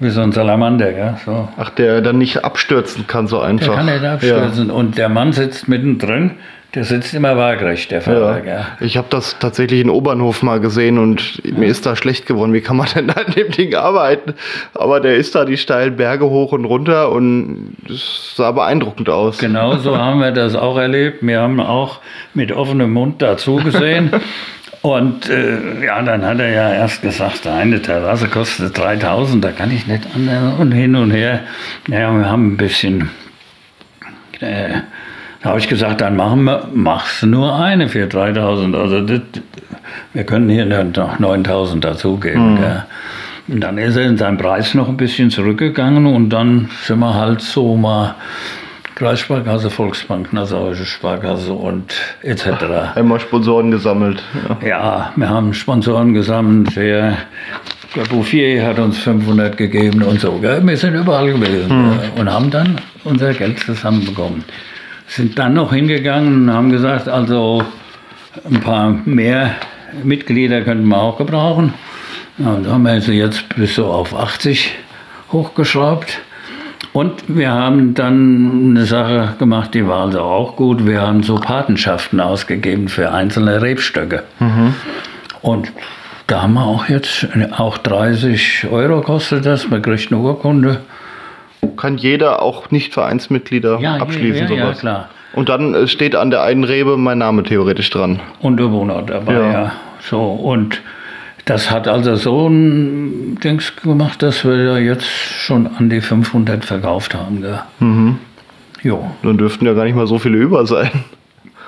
wie 0.00 0.10
so 0.10 0.20
ein 0.20 0.32
Salamander, 0.32 0.92
gell? 0.92 1.14
So. 1.24 1.48
Ach, 1.56 1.70
der 1.70 2.00
dann 2.00 2.18
nicht 2.18 2.44
abstürzen 2.44 3.06
kann 3.06 3.28
so 3.28 3.40
einfach. 3.40 3.68
Der 3.68 3.76
kann 3.76 3.86
nicht 3.86 4.04
abstürzen. 4.04 4.68
Ja. 4.68 4.74
Und 4.74 4.98
der 4.98 5.08
Mann 5.08 5.32
sitzt 5.32 5.68
mittendrin 5.68 6.32
der 6.74 6.84
sitzt 6.84 7.12
immer 7.12 7.36
waagrecht, 7.36 7.90
der 7.90 8.00
Fahrer. 8.00 8.44
Ja. 8.46 8.66
Ich 8.80 8.96
habe 8.96 9.06
das 9.10 9.38
tatsächlich 9.38 9.80
in 9.80 9.90
Obernhof 9.90 10.42
mal 10.42 10.58
gesehen 10.58 10.96
und 10.98 11.42
mir 11.44 11.66
ist 11.68 11.84
da 11.84 11.96
schlecht 11.96 12.24
geworden. 12.24 12.54
Wie 12.54 12.62
kann 12.62 12.78
man 12.78 12.88
denn 12.94 13.10
an 13.10 13.30
dem 13.36 13.50
Ding 13.50 13.74
arbeiten? 13.74 14.34
Aber 14.72 15.00
der 15.00 15.16
ist 15.16 15.34
da 15.34 15.44
die 15.44 15.58
steilen 15.58 15.96
Berge 15.96 16.24
hoch 16.30 16.52
und 16.52 16.64
runter 16.64 17.12
und 17.12 17.76
es 17.90 18.34
sah 18.36 18.52
beeindruckend 18.52 19.10
aus. 19.10 19.38
Genau 19.38 19.76
so 19.76 19.98
haben 19.98 20.20
wir 20.20 20.32
das 20.32 20.54
auch 20.54 20.78
erlebt. 20.78 21.18
Wir 21.20 21.40
haben 21.40 21.60
auch 21.60 22.00
mit 22.32 22.52
offenem 22.52 22.92
Mund 22.92 23.20
dazu 23.20 23.56
gesehen. 23.56 24.10
Und 24.82 25.30
äh, 25.30 25.84
ja, 25.86 26.02
dann 26.02 26.24
hat 26.26 26.40
er 26.40 26.50
ja 26.50 26.72
erst 26.72 27.02
gesagt, 27.02 27.46
eine 27.46 27.80
Terrasse 27.80 28.26
kostet 28.26 28.76
3000, 28.76 29.44
da 29.44 29.52
kann 29.52 29.70
ich 29.70 29.86
nicht 29.86 30.08
an 30.12 30.56
und 30.58 30.72
hin 30.72 30.96
und 30.96 31.12
her. 31.12 31.38
Ja, 31.86 32.12
wir 32.12 32.28
haben 32.28 32.54
ein 32.54 32.56
bisschen 32.56 33.08
äh, 34.40 34.80
Da 35.42 35.50
habe 35.50 35.58
ich 35.58 35.68
gesagt, 35.68 36.00
dann 36.00 36.16
machen 36.16 36.44
wir, 36.44 36.68
machst 36.72 37.22
du 37.22 37.26
nur 37.26 37.54
eine 37.56 37.88
für 37.88 38.06
3000. 38.06 38.76
Also 38.76 39.00
das, 39.00 39.20
wir 40.12 40.24
können 40.24 40.48
hier 40.48 40.64
noch 40.66 41.18
9000 41.18 41.84
dazugeben. 41.84 42.54
Mhm. 42.54 42.82
Und 43.48 43.60
dann 43.60 43.76
ist 43.76 43.96
er 43.96 44.04
in 44.04 44.16
seinem 44.16 44.38
Preis 44.38 44.74
noch 44.74 44.88
ein 44.88 44.96
bisschen 44.96 45.30
zurückgegangen 45.30 46.06
und 46.06 46.30
dann 46.30 46.70
sind 46.84 47.00
wir 47.00 47.14
halt 47.14 47.40
so 47.40 47.76
mal 47.76 48.14
Kreissparkasse, 48.94 49.68
Volksbank, 49.68 50.32
Nassauische 50.32 50.84
Sparkasse 50.84 51.52
und 51.52 51.92
etc. 52.22 52.46
Einmal 52.94 53.18
Sponsoren 53.18 53.72
gesammelt. 53.72 54.22
Ja. 54.62 54.68
ja, 54.68 55.12
wir 55.16 55.28
haben 55.28 55.54
Sponsoren 55.54 56.14
gesammelt. 56.14 56.76
Der, 56.76 57.16
Bouffier 58.08 58.64
hat 58.64 58.78
uns 58.78 58.98
500 58.98 59.56
gegeben 59.56 60.02
und 60.02 60.20
so. 60.20 60.40
Wir 60.40 60.76
sind 60.76 60.94
überall 60.94 61.32
gewesen 61.32 61.68
hm. 61.68 61.98
und 62.16 62.32
haben 62.32 62.50
dann 62.50 62.80
unser 63.04 63.34
Geld 63.34 63.58
zusammenbekommen. 63.58 64.44
Sind 65.14 65.38
dann 65.38 65.52
noch 65.52 65.74
hingegangen 65.74 66.44
und 66.44 66.54
haben 66.54 66.70
gesagt, 66.70 67.06
also 67.06 67.62
ein 68.50 68.60
paar 68.60 68.88
mehr 69.04 69.56
Mitglieder 70.02 70.62
könnten 70.62 70.88
wir 70.88 70.96
auch 70.96 71.18
gebrauchen. 71.18 71.74
Ja, 72.38 72.56
da 72.64 72.70
haben 72.70 72.84
wir 72.84 72.92
also 72.92 73.12
jetzt 73.12 73.54
bis 73.54 73.74
so 73.74 73.88
auf 73.88 74.14
80 74.14 74.70
hochgeschraubt. 75.30 76.18
Und 76.94 77.24
wir 77.28 77.50
haben 77.50 77.92
dann 77.92 78.70
eine 78.70 78.86
Sache 78.86 79.34
gemacht, 79.38 79.74
die 79.74 79.86
war 79.86 80.06
also 80.06 80.22
auch 80.22 80.56
gut. 80.56 80.86
Wir 80.86 81.02
haben 81.02 81.22
so 81.22 81.34
Patenschaften 81.34 82.18
ausgegeben 82.18 82.88
für 82.88 83.12
einzelne 83.12 83.60
Rebstöcke. 83.60 84.22
Mhm. 84.40 84.74
Und 85.42 85.72
da 86.26 86.40
haben 86.40 86.54
wir 86.54 86.64
auch 86.64 86.88
jetzt, 86.88 87.28
auch 87.58 87.76
30 87.76 88.68
Euro 88.70 89.02
kostet 89.02 89.44
das, 89.44 89.68
man 89.68 89.82
kriegt 89.82 90.10
eine 90.10 90.22
Urkunde. 90.22 90.80
Kann 91.76 91.96
jeder, 91.96 92.42
auch 92.42 92.70
Nicht-Vereinsmitglieder, 92.70 93.78
ja, 93.80 93.96
abschließen, 93.96 94.42
ja, 94.42 94.48
sowas? 94.48 94.76
Ja, 94.76 94.80
klar. 94.80 95.08
Und 95.32 95.48
dann 95.48 95.74
äh, 95.74 95.86
steht 95.86 96.14
an 96.14 96.30
der 96.30 96.42
einen 96.42 96.64
Rebe 96.64 96.96
mein 96.96 97.18
Name 97.18 97.42
theoretisch 97.42 97.90
dran. 97.90 98.20
Und 98.40 98.58
der 98.58 98.70
Wohnort 98.70 99.10
dabei, 99.10 99.32
ja. 99.32 99.52
ja. 99.52 99.72
So, 100.00 100.20
und 100.20 100.80
das 101.44 101.70
hat 101.70 101.88
also 101.88 102.16
so 102.16 102.48
ein 102.48 103.38
Dings 103.42 103.74
gemacht, 103.76 104.22
dass 104.22 104.44
wir 104.44 104.56
ja 104.56 104.78
jetzt 104.78 105.06
schon 105.06 105.68
an 105.78 105.90
die 105.90 106.00
500 106.00 106.64
verkauft 106.64 107.14
haben. 107.14 107.42
Gell? 107.42 107.60
Mhm. 107.80 108.18
Jo. 108.82 109.10
Dann 109.22 109.38
dürften 109.38 109.66
ja 109.66 109.72
gar 109.74 109.84
nicht 109.84 109.96
mal 109.96 110.06
so 110.06 110.18
viele 110.18 110.38
über 110.38 110.66
sein. 110.66 110.90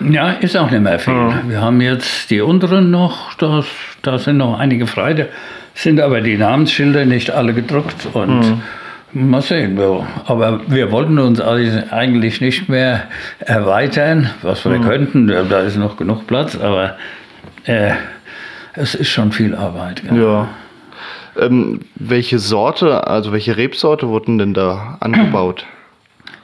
Ja, 0.01 0.31
ist 0.31 0.57
auch 0.57 0.71
nicht 0.71 0.83
mehr 0.83 0.99
viel. 0.99 1.15
Ja. 1.15 1.41
Wir 1.47 1.61
haben 1.61 1.81
jetzt 1.81 2.31
die 2.31 2.41
unteren 2.41 2.91
noch, 2.91 3.35
das, 3.35 3.67
da 4.03 4.19
sind 4.19 4.39
noch 4.39 4.59
einige 4.59 4.87
frei, 4.87 5.29
sind 5.75 6.01
aber 6.01 6.21
die 6.21 6.37
Namensschilder 6.37 7.05
nicht 7.05 7.31
alle 7.31 7.55
gedruckt 7.55 8.09
und 8.13 8.41
mhm. 8.41 8.63
Mal 9.15 9.43
sehen. 9.43 9.79
Aber 10.27 10.61
wir 10.67 10.91
wollten 10.91 11.19
uns 11.19 11.41
eigentlich 11.41 12.41
nicht 12.41 12.69
mehr 12.69 13.05
erweitern, 13.39 14.31
was 14.43 14.65
wir 14.65 14.79
mhm. 14.79 14.83
könnten, 14.83 15.27
da 15.29 15.61
ist 15.61 15.77
noch 15.77 15.97
genug 15.97 16.27
Platz, 16.27 16.57
aber 16.57 16.97
äh, 17.65 17.93
es 18.75 18.95
ist 18.95 19.09
schon 19.09 19.33
viel 19.33 19.55
Arbeit. 19.55 20.03
Ja. 20.05 20.15
ja. 20.15 20.49
Ähm, 21.41 21.81
welche 21.97 22.39
Sorte, 22.39 23.07
also 23.07 23.33
welche 23.33 23.57
Rebsorte 23.57 24.09
wurden 24.09 24.39
denn 24.39 24.55
da 24.55 24.99
angebaut? 25.01 25.67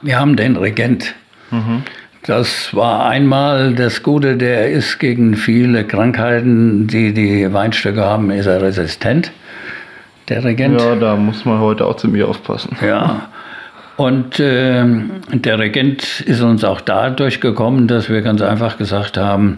Wir 0.01 0.19
haben 0.19 0.35
den 0.35 0.57
Regent. 0.57 1.13
Mhm. 1.51 1.83
Das 2.23 2.75
war 2.75 3.07
einmal 3.07 3.73
das 3.73 4.03
Gute, 4.03 4.37
der 4.37 4.69
ist 4.69 4.99
gegen 4.99 5.35
viele 5.35 5.85
Krankheiten, 5.85 6.87
die 6.87 7.13
die 7.13 7.51
Weinstöcke 7.51 8.01
haben, 8.01 8.29
ist 8.29 8.45
er 8.45 8.61
resistent. 8.61 9.31
Der 10.31 10.45
Regent. 10.45 10.79
Ja, 10.79 10.95
da 10.95 11.17
muss 11.17 11.43
man 11.43 11.59
heute 11.59 11.85
auch 11.85 11.97
ziemlich 11.97 12.23
aufpassen. 12.23 12.77
Ja. 12.81 13.27
Und 13.97 14.39
äh, 14.39 14.85
der 15.33 15.59
Regent 15.59 16.21
ist 16.21 16.39
uns 16.39 16.63
auch 16.63 16.79
dadurch 16.79 17.41
gekommen, 17.41 17.89
dass 17.89 18.09
wir 18.09 18.21
ganz 18.21 18.41
einfach 18.41 18.77
gesagt 18.77 19.17
haben, 19.17 19.57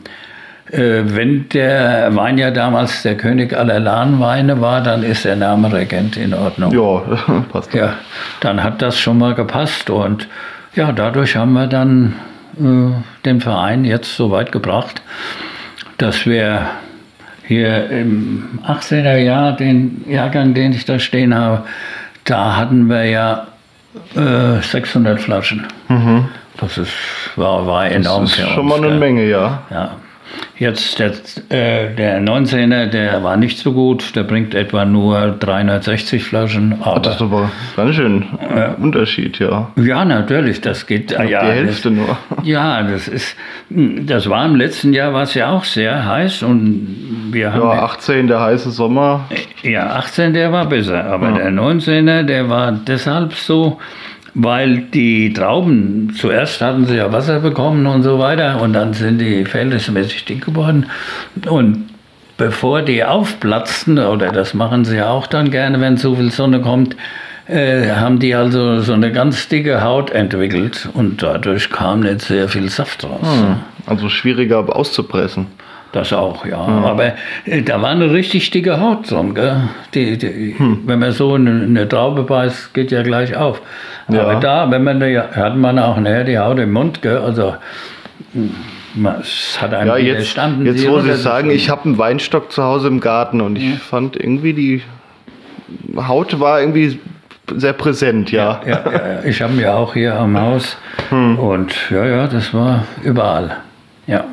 äh, 0.72 1.04
wenn 1.06 1.48
der 1.50 2.16
Wein 2.16 2.40
ja 2.40 2.50
damals 2.50 3.04
der 3.04 3.16
König 3.16 3.56
aller 3.56 3.80
Lahnweine 3.80 4.62
war, 4.62 4.82
dann 4.82 5.04
ist 5.04 5.26
der 5.26 5.36
Name 5.36 5.72
Regent 5.72 6.18
in 6.18 6.34
Ordnung. 6.34 6.72
Ja, 6.72 7.44
passt. 7.52 7.72
Ja, 7.76 7.94
dann 8.40 8.64
hat 8.64 8.82
das 8.82 8.98
schon 8.98 9.20
mal 9.20 9.36
gepasst 9.36 9.92
und 9.92 10.28
ja, 10.74 10.92
dadurch 10.92 11.36
haben 11.36 11.54
wir 11.54 11.68
dann 11.68 12.16
äh, 12.60 12.94
den 13.26 13.42
Verein 13.42 13.86
jetzt 13.86 14.16
so 14.16 14.32
weit 14.32 14.52
gebracht, 14.52 15.04
dass 16.00 16.26
wir 16.26 16.66
hier 17.46 17.90
im 17.90 18.60
18er 18.66 19.18
Jahr, 19.18 19.56
den 19.56 20.04
Jahrgang, 20.08 20.54
den 20.54 20.72
ich 20.72 20.86
da 20.86 21.00
stehen 21.00 21.36
habe, 21.36 21.64
da 22.24 22.56
hatten 22.56 22.88
wir 22.90 23.06
ja 23.06 23.48
äh, 24.16 24.62
600 24.62 25.20
Flaschen. 25.20 25.68
Mhm. 25.90 26.26
Das 26.58 26.78
ist, 26.78 26.94
war, 27.36 27.66
war 27.68 27.86
enorm. 27.88 28.24
Das 28.24 28.38
ist 28.38 28.50
schon 28.50 28.68
mal 28.68 28.84
eine. 28.84 28.98
Menge, 28.98 29.26
ja. 29.26 29.64
Ja, 29.70 29.92
Jetzt 30.58 31.00
der, 31.00 31.12
äh, 31.50 31.96
der 31.96 32.22
19er, 32.22 32.86
der 32.86 33.24
war 33.24 33.38
nicht 33.38 33.58
so 33.58 33.74
gut, 33.74 34.16
der 34.16 34.24
bringt 34.24 34.54
etwa 34.54 34.86
nur 34.86 35.36
360 35.40 36.24
Flaschen. 36.24 36.78
Aber 36.82 37.00
das 37.00 37.16
ist 37.16 37.22
aber 37.22 37.52
ganz 37.76 37.96
schön 37.96 38.26
äh, 38.40 38.70
Unterschied, 38.82 39.40
ja. 39.40 39.72
Ja, 39.76 40.06
natürlich, 40.06 40.62
das 40.62 40.86
geht. 40.86 41.12
Ja, 41.12 41.24
ja, 41.24 41.42
die 41.42 41.52
Hälfte 41.52 41.90
das, 41.90 41.98
nur. 41.98 42.18
Ja, 42.44 42.84
das 42.84 43.08
ist, 43.08 43.36
das 43.70 44.30
war 44.30 44.46
im 44.46 44.56
letzten 44.56 44.94
Jahr 44.94 45.14
war 45.14 45.24
es 45.24 45.34
ja 45.34 45.50
auch 45.50 45.64
sehr 45.64 46.06
heiß 46.06 46.44
und 46.44 47.30
wir 47.32 47.52
haben. 47.52 47.62
Ja, 47.62 47.84
18 47.84 48.28
der 48.28 48.42
heiße 48.42 48.72
Sommer. 48.72 49.26
Ja, 49.64 49.96
18 49.96 50.34
der 50.34 50.52
war 50.52 50.66
besser, 50.68 51.04
aber 51.06 51.30
ja. 51.30 51.38
der 51.38 51.52
19er, 51.52 52.24
der 52.24 52.50
war 52.50 52.72
deshalb 52.72 53.34
so 53.34 53.80
weil 54.36 54.78
die 54.94 55.32
Trauben, 55.34 56.14
zuerst 56.18 56.62
hatten 56.62 56.86
sie 56.86 56.96
ja 56.96 57.12
Wasser 57.12 57.40
bekommen 57.40 57.86
und 57.86 58.04
so 58.04 58.20
weiter 58.20 58.62
und 58.62 58.74
dann 58.74 58.94
sind 58.94 59.20
die 59.20 59.46
verhältnismäßig 59.46 60.26
dick 60.26 60.46
geworden 60.46 60.88
und 61.48 61.90
bevor 62.38 62.82
die 62.82 63.04
aufplatzten, 63.04 64.00
oder 64.00 64.32
das 64.32 64.54
machen 64.54 64.86
sie 64.86 64.98
ja 64.98 65.10
auch 65.10 65.28
dann 65.28 65.52
gerne, 65.52 65.80
wenn 65.80 65.98
zu 65.98 66.16
viel 66.16 66.32
Sonne 66.32 66.62
kommt, 66.62 66.96
äh, 67.48 67.92
haben 67.92 68.20
die 68.20 68.34
also 68.34 68.82
so 68.82 68.94
eine 68.94 69.12
ganz 69.12 69.48
dicke 69.50 69.84
Haut 69.84 70.10
entwickelt 70.12 70.90
und 70.94 71.22
dadurch 71.22 71.70
kam 71.70 72.00
nicht 72.00 72.22
sehr 72.22 72.48
viel 72.48 72.70
Saft 72.70 73.04
raus. 73.04 73.22
Hm, 73.22 73.58
also 73.86 74.10
schwieriger 74.10 74.76
auszupressen. 74.76 75.48
Das 75.92 76.12
auch, 76.12 76.44
ja. 76.44 76.66
Mhm. 76.66 76.86
Aber 76.86 77.14
äh, 77.46 77.62
da 77.62 77.80
war 77.80 77.92
eine 77.92 78.12
richtig 78.12 78.50
dicke 78.50 78.80
Haut 78.80 79.12
dran. 79.12 79.36
Gell? 79.36 79.70
Die, 79.94 80.18
die, 80.18 80.56
hm. 80.58 80.82
Wenn 80.88 80.98
man 80.98 81.12
so 81.12 81.36
eine, 81.36 81.52
eine, 81.52 81.88
Traube 81.88 82.24
beißt, 82.24 82.74
geht 82.74 82.92
ja 82.92 83.04
gleich 83.04 83.36
auf. 83.36 83.62
Ja. 84.10 84.22
Aber 84.24 84.36
da, 84.36 84.70
wenn 84.72 84.84
man 84.84 85.00
da, 85.00 85.08
hat 85.08 85.56
man 85.56 85.80
auch 85.80 85.98
nachher 85.98 86.24
die 86.24 86.38
Haut 86.38 86.60
im 86.60 86.72
Mund. 86.74 87.02
Gell? 87.02 87.18
Also 87.18 87.56
hm, 88.34 88.54
es 89.22 89.62
hat 89.62 89.74
einem 89.74 89.90
ja, 89.90 89.98
jetzt, 89.98 90.28
standen. 90.28 90.66
Jetzt 90.66 90.86
muss 90.88 91.06
ich 91.06 91.16
sagen, 91.16 91.50
ich 91.50 91.70
habe 91.70 91.86
einen 91.86 91.98
Weinstock 91.98 92.52
zu 92.52 92.64
Hause 92.64 92.88
im 92.88 93.00
Garten 93.00 93.42
und 93.42 93.58
ich 93.58 93.72
ja. 93.72 93.76
fand 93.78 94.16
irgendwie 94.16 94.54
die 94.54 94.84
Haut 95.96 96.40
war 96.40 96.60
irgendwie 96.60 97.00
sehr 97.56 97.74
präsent, 97.74 98.32
ja. 98.32 98.62
Ja, 98.66 98.84
ja, 98.86 98.92
ja. 98.92 99.24
ich 99.26 99.42
habe 99.42 99.54
mir 99.54 99.74
auch 99.74 99.94
hier 99.94 100.16
am 100.16 100.40
Haus 100.40 100.78
hm. 101.10 101.38
und 101.40 101.76
ja, 101.90 102.06
ja, 102.06 102.28
das 102.28 102.54
war 102.54 102.86
überall. 103.04 103.58
Ja. 104.08 104.26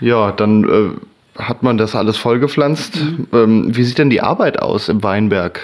Ja, 0.00 0.32
dann 0.32 0.64
äh, 0.64 1.00
hat 1.38 1.62
man 1.62 1.78
das 1.78 1.94
alles 1.94 2.16
vollgepflanzt. 2.16 3.02
Mhm. 3.02 3.26
Ähm, 3.32 3.76
wie 3.76 3.84
sieht 3.84 3.98
denn 3.98 4.10
die 4.10 4.20
Arbeit 4.20 4.60
aus 4.60 4.88
im 4.88 5.02
Weinberg? 5.02 5.60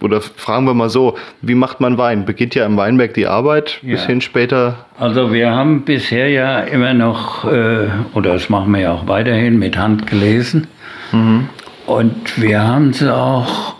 Oder 0.00 0.20
fragen 0.20 0.66
wir 0.66 0.74
mal 0.74 0.90
so, 0.90 1.16
wie 1.42 1.54
macht 1.54 1.80
man 1.80 1.96
Wein? 1.96 2.24
Beginnt 2.24 2.54
ja 2.54 2.66
im 2.66 2.76
Weinberg 2.76 3.14
die 3.14 3.26
Arbeit, 3.26 3.78
ja. 3.82 3.92
bis 3.92 4.04
hin 4.04 4.20
später? 4.20 4.86
Also 4.98 5.32
wir 5.32 5.50
haben 5.52 5.82
bisher 5.82 6.28
ja 6.28 6.60
immer 6.60 6.92
noch, 6.92 7.44
äh, 7.44 7.88
oder 8.14 8.32
das 8.32 8.48
machen 8.48 8.72
wir 8.72 8.80
ja 8.80 8.92
auch 8.92 9.06
weiterhin, 9.06 9.58
mit 9.58 9.76
Hand 9.76 10.08
gelesen. 10.08 10.66
Mhm. 11.12 11.48
Und 11.86 12.40
wir 12.40 12.62
haben 12.62 12.92
sie 12.92 13.14
auch 13.14 13.76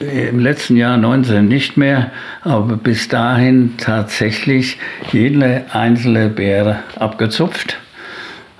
im 0.00 0.38
letzten 0.38 0.76
Jahr 0.76 0.96
19 0.96 1.46
nicht 1.46 1.76
mehr, 1.76 2.10
aber 2.42 2.76
bis 2.76 3.08
dahin 3.08 3.74
tatsächlich 3.78 4.78
jede 5.12 5.64
einzelne 5.72 6.28
Beere 6.28 6.80
abgezupft 6.96 7.76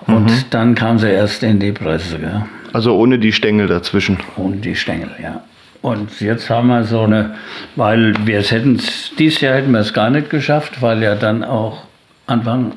und 0.06 0.24
mhm. 0.24 0.44
dann 0.50 0.74
kam 0.74 0.98
sie 0.98 1.10
erst 1.10 1.42
in 1.42 1.58
die 1.58 1.72
Presse. 1.72 2.18
Ja. 2.22 2.46
Also 2.72 2.96
ohne 2.96 3.18
die 3.18 3.32
Stängel 3.32 3.66
dazwischen. 3.66 4.18
Ohne 4.36 4.56
die 4.56 4.74
Stängel, 4.74 5.10
ja. 5.22 5.42
Und 5.82 6.20
jetzt 6.20 6.48
haben 6.48 6.68
wir 6.68 6.84
so 6.84 7.02
eine, 7.02 7.34
weil 7.74 8.14
wir 8.24 8.38
es 8.38 8.52
hätten, 8.52 8.80
dieses 9.18 9.40
Jahr 9.40 9.56
hätten 9.56 9.72
wir 9.72 9.80
es 9.80 9.92
gar 9.92 10.10
nicht 10.10 10.30
geschafft, 10.30 10.80
weil 10.80 11.02
ja 11.02 11.16
dann 11.16 11.42
auch 11.42 11.82
Anfang 12.26 12.72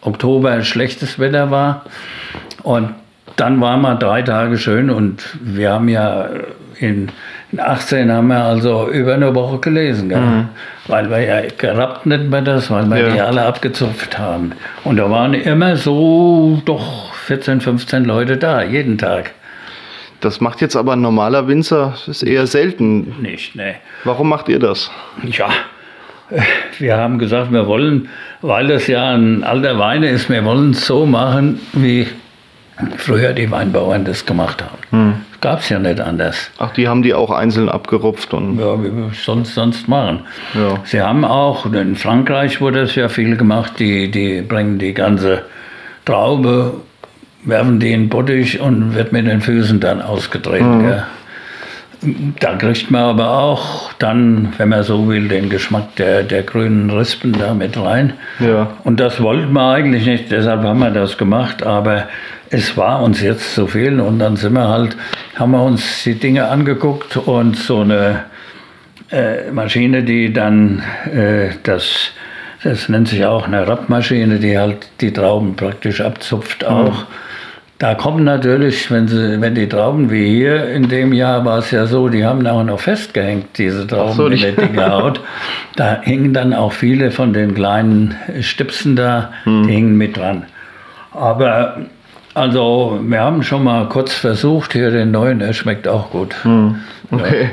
Oktober 0.00 0.62
schlechtes 0.62 1.18
Wetter 1.20 1.50
war. 1.52 1.84
Und 2.64 2.90
dann 3.36 3.60
waren 3.60 3.80
wir 3.82 3.94
drei 3.94 4.22
Tage 4.22 4.58
schön 4.58 4.90
und 4.90 5.22
wir 5.40 5.70
haben 5.70 5.88
ja 5.88 6.28
in, 6.80 7.10
in 7.50 7.60
18 7.60 8.12
haben 8.12 8.28
wir 8.28 8.42
also 8.42 8.90
über 8.90 9.14
eine 9.14 9.34
Woche 9.34 9.58
gelesen, 9.58 10.08
mhm. 10.08 10.48
weil 10.86 11.10
wir 11.10 11.20
ja 11.20 11.40
gerappt 11.56 12.04
nicht 12.04 12.24
mehr 12.24 12.42
das, 12.42 12.70
weil 12.70 12.90
wir 12.90 12.98
ja. 12.98 13.12
die 13.12 13.20
alle 13.20 13.42
abgezupft 13.42 14.18
haben. 14.18 14.52
Und 14.84 14.96
da 14.96 15.10
waren 15.10 15.34
immer 15.34 15.76
so 15.76 16.60
doch 16.64 17.14
14, 17.14 17.60
15 17.60 18.04
Leute 18.04 18.36
da, 18.36 18.62
jeden 18.62 18.98
Tag. 18.98 19.32
Das 20.20 20.40
macht 20.40 20.60
jetzt 20.60 20.76
aber 20.76 20.94
ein 20.94 21.00
normaler 21.00 21.46
Winzer, 21.46 21.94
das 21.94 22.08
ist 22.08 22.22
eher 22.22 22.46
selten. 22.46 23.22
Nicht, 23.22 23.54
ne. 23.54 23.76
Warum 24.04 24.28
macht 24.28 24.48
ihr 24.48 24.58
das? 24.58 24.90
Ja, 25.22 25.48
wir 26.78 26.96
haben 26.96 27.18
gesagt, 27.18 27.52
wir 27.52 27.66
wollen, 27.66 28.08
weil 28.42 28.66
das 28.66 28.88
ja 28.88 29.14
ein 29.14 29.44
alter 29.44 29.78
Wein 29.78 30.02
ist, 30.02 30.28
wir 30.28 30.44
wollen 30.44 30.72
es 30.72 30.86
so 30.86 31.06
machen, 31.06 31.60
wie 31.72 32.08
früher 32.96 33.32
die 33.32 33.50
Weinbauern 33.50 34.04
das 34.04 34.26
gemacht 34.26 34.62
haben. 34.62 34.78
Hm. 34.90 35.14
Gab 35.40 35.60
es 35.60 35.68
ja 35.68 35.78
nicht 35.78 36.00
anders. 36.00 36.50
Ach, 36.58 36.72
die 36.72 36.88
haben 36.88 37.02
die 37.02 37.14
auch 37.14 37.30
einzeln 37.30 37.68
abgerupft 37.68 38.34
und. 38.34 38.58
Ja, 38.58 38.82
wie 38.82 38.90
wir 38.90 39.10
sonst 39.12 39.54
sonst 39.54 39.86
machen. 39.86 40.20
Ja. 40.54 40.80
Sie 40.84 41.00
haben 41.00 41.24
auch, 41.24 41.66
in 41.72 41.94
Frankreich 41.94 42.60
wurde 42.60 42.80
das 42.80 42.96
ja 42.96 43.08
viel 43.08 43.36
gemacht, 43.36 43.74
die, 43.78 44.10
die 44.10 44.42
bringen 44.42 44.78
die 44.78 44.94
ganze 44.94 45.42
Traube, 46.04 46.74
werfen 47.44 47.78
die 47.78 47.92
in 47.92 48.08
Bottich 48.08 48.60
und 48.60 48.96
wird 48.96 49.12
mit 49.12 49.26
den 49.26 49.40
Füßen 49.40 49.78
dann 49.78 50.02
ausgetreten. 50.02 50.86
Mhm. 50.86 51.02
Da 52.38 52.54
kriegt 52.54 52.90
man 52.90 53.02
aber 53.02 53.38
auch 53.38 53.92
dann, 53.94 54.52
wenn 54.56 54.68
man 54.68 54.84
so 54.84 55.08
will, 55.08 55.28
den 55.28 55.50
Geschmack 55.50 55.96
der, 55.96 56.22
der 56.22 56.44
grünen 56.44 56.90
Rispen 56.90 57.32
da 57.32 57.54
mit 57.54 57.76
rein. 57.76 58.12
Ja. 58.38 58.70
Und 58.84 59.00
das 59.00 59.20
wollten 59.20 59.52
wir 59.52 59.72
eigentlich 59.72 60.06
nicht, 60.06 60.30
deshalb 60.30 60.62
haben 60.62 60.78
wir 60.78 60.90
das 60.90 61.18
gemacht, 61.18 61.64
aber 61.64 62.08
es 62.50 62.76
war 62.76 63.02
uns 63.02 63.20
jetzt 63.20 63.54
zu 63.54 63.66
viel 63.66 64.00
und 64.00 64.18
dann 64.18 64.36
sind 64.36 64.54
wir 64.54 64.68
halt, 64.68 64.96
haben 65.36 65.52
wir 65.52 65.62
uns 65.62 66.04
die 66.04 66.14
Dinge 66.14 66.48
angeguckt 66.48 67.16
und 67.16 67.56
so 67.56 67.80
eine 67.80 68.24
äh, 69.10 69.50
Maschine, 69.50 70.02
die 70.02 70.32
dann 70.32 70.82
äh, 71.12 71.50
das, 71.62 72.12
das 72.62 72.88
nennt 72.88 73.08
sich 73.08 73.24
auch 73.24 73.46
eine 73.46 73.66
Rappmaschine, 73.66 74.38
die 74.38 74.58
halt 74.58 74.88
die 75.00 75.12
Trauben 75.12 75.56
praktisch 75.56 76.00
abzupft 76.00 76.64
auch. 76.64 77.04
Da 77.78 77.94
kommen 77.94 78.24
natürlich, 78.24 78.90
wenn, 78.90 79.06
sie, 79.06 79.40
wenn 79.40 79.54
die 79.54 79.68
Trauben 79.68 80.10
wie 80.10 80.28
hier, 80.28 80.68
in 80.68 80.88
dem 80.88 81.12
Jahr 81.12 81.44
war 81.44 81.58
es 81.58 81.70
ja 81.70 81.86
so, 81.86 82.08
die 82.08 82.24
haben 82.24 82.44
auch 82.44 82.64
noch 82.64 82.80
festgehängt, 82.80 83.56
diese 83.56 83.86
Trauben 83.86 84.14
so, 84.14 84.26
in 84.26 84.40
der 84.40 84.50
dicke 84.50 84.90
Haut. 84.90 85.20
Da 85.76 86.00
hingen 86.02 86.34
dann 86.34 86.52
auch 86.52 86.72
viele 86.72 87.12
von 87.12 87.32
den 87.32 87.54
kleinen 87.54 88.16
Stipsen 88.40 88.96
da, 88.96 89.30
die 89.46 89.70
hingen 89.70 89.96
mit 89.96 90.16
dran. 90.16 90.46
Aber 91.12 91.86
also, 92.38 92.98
wir 93.02 93.20
haben 93.20 93.42
schon 93.42 93.64
mal 93.64 93.88
kurz 93.88 94.14
versucht, 94.14 94.72
hier 94.72 94.90
den 94.90 95.10
neuen, 95.10 95.38
der 95.38 95.52
schmeckt 95.52 95.86
auch 95.88 96.10
gut. 96.10 96.34
Okay. 97.10 97.50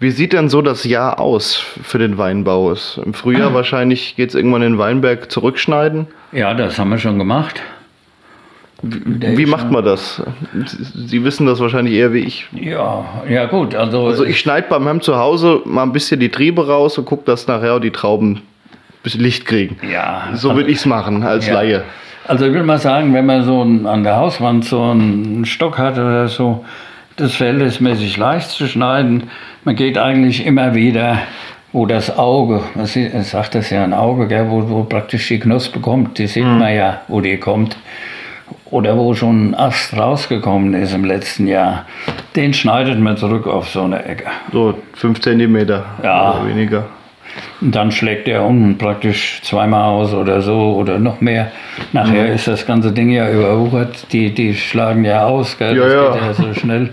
Wie 0.00 0.10
sieht 0.10 0.32
denn 0.32 0.48
so 0.48 0.62
das 0.62 0.84
Jahr 0.84 1.20
aus 1.20 1.54
für 1.82 1.98
den 1.98 2.18
Weinbau? 2.18 2.74
Im 3.04 3.14
Frühjahr 3.14 3.54
wahrscheinlich 3.54 4.16
geht 4.16 4.30
es 4.30 4.34
irgendwann 4.34 4.62
in 4.62 4.72
den 4.72 4.78
Weinberg 4.78 5.30
zurückschneiden. 5.30 6.08
Ja, 6.32 6.54
das 6.54 6.78
haben 6.78 6.90
wir 6.90 6.98
schon 6.98 7.18
gemacht. 7.18 7.60
Wie 8.82 9.44
ist 9.44 9.48
macht 9.48 9.70
man 9.70 9.84
das? 9.84 10.20
Sie 11.06 11.22
wissen 11.22 11.46
das 11.46 11.60
wahrscheinlich 11.60 11.94
eher 11.94 12.12
wie 12.12 12.18
ich. 12.20 12.48
Ja, 12.52 13.04
ja 13.28 13.44
gut, 13.46 13.76
also, 13.76 14.06
Also 14.06 14.24
ich 14.24 14.40
schneide 14.40 14.66
bei 14.68 14.80
meinem 14.80 15.00
zu 15.00 15.16
Hause 15.16 15.60
mal 15.64 15.84
ein 15.84 15.92
bisschen 15.92 16.18
die 16.18 16.30
Triebe 16.30 16.66
raus 16.66 16.98
und 16.98 17.04
gucke, 17.04 17.22
dass 17.24 17.46
nachher 17.46 17.78
die 17.78 17.92
Trauben 17.92 18.36
ein 18.38 18.42
bisschen 19.04 19.20
Licht 19.20 19.46
kriegen. 19.46 19.76
ja, 19.88 20.30
So 20.34 20.56
würde 20.56 20.68
ich 20.70 20.78
es 20.78 20.86
machen 20.86 21.22
als 21.22 21.46
Ja. 21.46 21.54
Laie. 21.54 21.84
Also 22.28 22.46
ich 22.46 22.52
will 22.52 22.62
mal 22.62 22.78
sagen, 22.78 23.14
wenn 23.14 23.26
man 23.26 23.44
so 23.44 23.62
ein, 23.62 23.86
an 23.86 24.04
der 24.04 24.16
Hauswand 24.16 24.64
so 24.64 24.82
einen 24.82 25.44
Stock 25.44 25.78
hat 25.78 25.94
oder 25.94 26.28
so, 26.28 26.64
das 27.16 27.30
ist 27.32 27.36
verhältnismäßig 27.36 28.16
leicht 28.16 28.50
zu 28.50 28.66
schneiden. 28.66 29.24
Man 29.64 29.76
geht 29.76 29.98
eigentlich 29.98 30.46
immer 30.46 30.74
wieder, 30.74 31.18
wo 31.72 31.86
das 31.86 32.16
Auge, 32.16 32.62
man 32.74 32.86
sieht, 32.86 33.12
man 33.12 33.22
sagt 33.24 33.54
das 33.54 33.70
ja 33.70 33.82
ein 33.82 33.92
Auge, 33.92 34.28
gell, 34.28 34.46
wo, 34.48 34.68
wo 34.68 34.84
praktisch 34.84 35.28
die 35.28 35.40
Knospe 35.40 35.80
kommt, 35.80 36.18
die 36.18 36.26
sieht 36.26 36.44
man 36.44 36.74
ja, 36.74 37.00
wo 37.08 37.20
die 37.20 37.38
kommt. 37.38 37.76
Oder 38.66 38.96
wo 38.96 39.14
schon 39.14 39.50
ein 39.50 39.54
Ast 39.54 39.96
rausgekommen 39.96 40.74
ist 40.74 40.94
im 40.94 41.04
letzten 41.04 41.46
Jahr, 41.46 41.86
den 42.36 42.54
schneidet 42.54 42.98
man 42.98 43.16
zurück 43.16 43.46
auf 43.46 43.68
so 43.68 43.82
eine 43.82 44.04
Ecke. 44.04 44.26
So 44.52 44.74
5 44.94 45.20
cm 45.20 45.68
Ja. 46.02 46.32
oder 46.34 46.48
weniger. 46.48 46.84
Und 47.60 47.74
dann 47.74 47.92
schlägt 47.92 48.28
er 48.28 48.44
unten 48.44 48.76
praktisch 48.78 49.40
zweimal 49.42 49.82
aus 49.84 50.12
oder 50.12 50.42
so 50.42 50.74
oder 50.74 50.98
noch 50.98 51.20
mehr. 51.20 51.50
Nachher 51.92 52.26
Mhm. 52.28 52.34
ist 52.34 52.48
das 52.48 52.66
ganze 52.66 52.92
Ding 52.92 53.10
ja 53.10 53.30
überwuchert. 53.30 54.06
Die, 54.12 54.34
die 54.34 54.54
schlagen 54.54 55.04
ja 55.04 55.24
aus, 55.26 55.56
gell? 55.58 55.76
Ja, 55.76 55.84
das 55.84 55.92
ja. 55.92 56.12
geht 56.12 56.22
ja 56.22 56.34
so 56.34 56.54
schnell. 56.60 56.90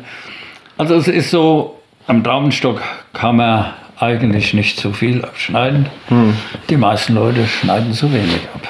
Also 0.78 0.96
es 0.96 1.08
ist 1.08 1.32
so, 1.32 1.80
am 2.08 2.24
Traubenstock 2.24 2.82
kann 3.14 3.38
man 3.38 3.66
eigentlich 4.00 4.54
nicht 4.54 4.80
zu 4.80 4.94
viel 4.94 5.24
abschneiden. 5.26 5.88
Hm. 6.08 6.34
Die 6.70 6.78
meisten 6.78 7.16
Leute 7.16 7.46
schneiden 7.48 7.92
zu 7.94 8.14
wenig 8.14 8.48
ab. 8.56 8.62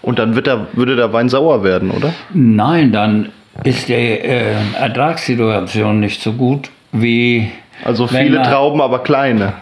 Und 0.00 0.18
dann 0.18 0.34
wird 0.34 0.48
der, 0.48 0.66
würde 0.72 0.96
der 0.96 1.12
Wein 1.12 1.28
sauer 1.28 1.62
werden, 1.62 1.90
oder? 1.92 2.12
Nein, 2.34 2.90
dann 2.90 3.28
ist 3.62 3.88
die 3.88 3.92
äh, 3.92 4.54
Ertragssituation 4.80 6.00
nicht 6.00 6.20
so 6.22 6.32
gut 6.32 6.70
wie. 6.90 7.50
Also 7.84 8.06
viele 8.06 8.42
Trauben, 8.42 8.80
aber 8.80 9.00
kleine. 9.00 9.52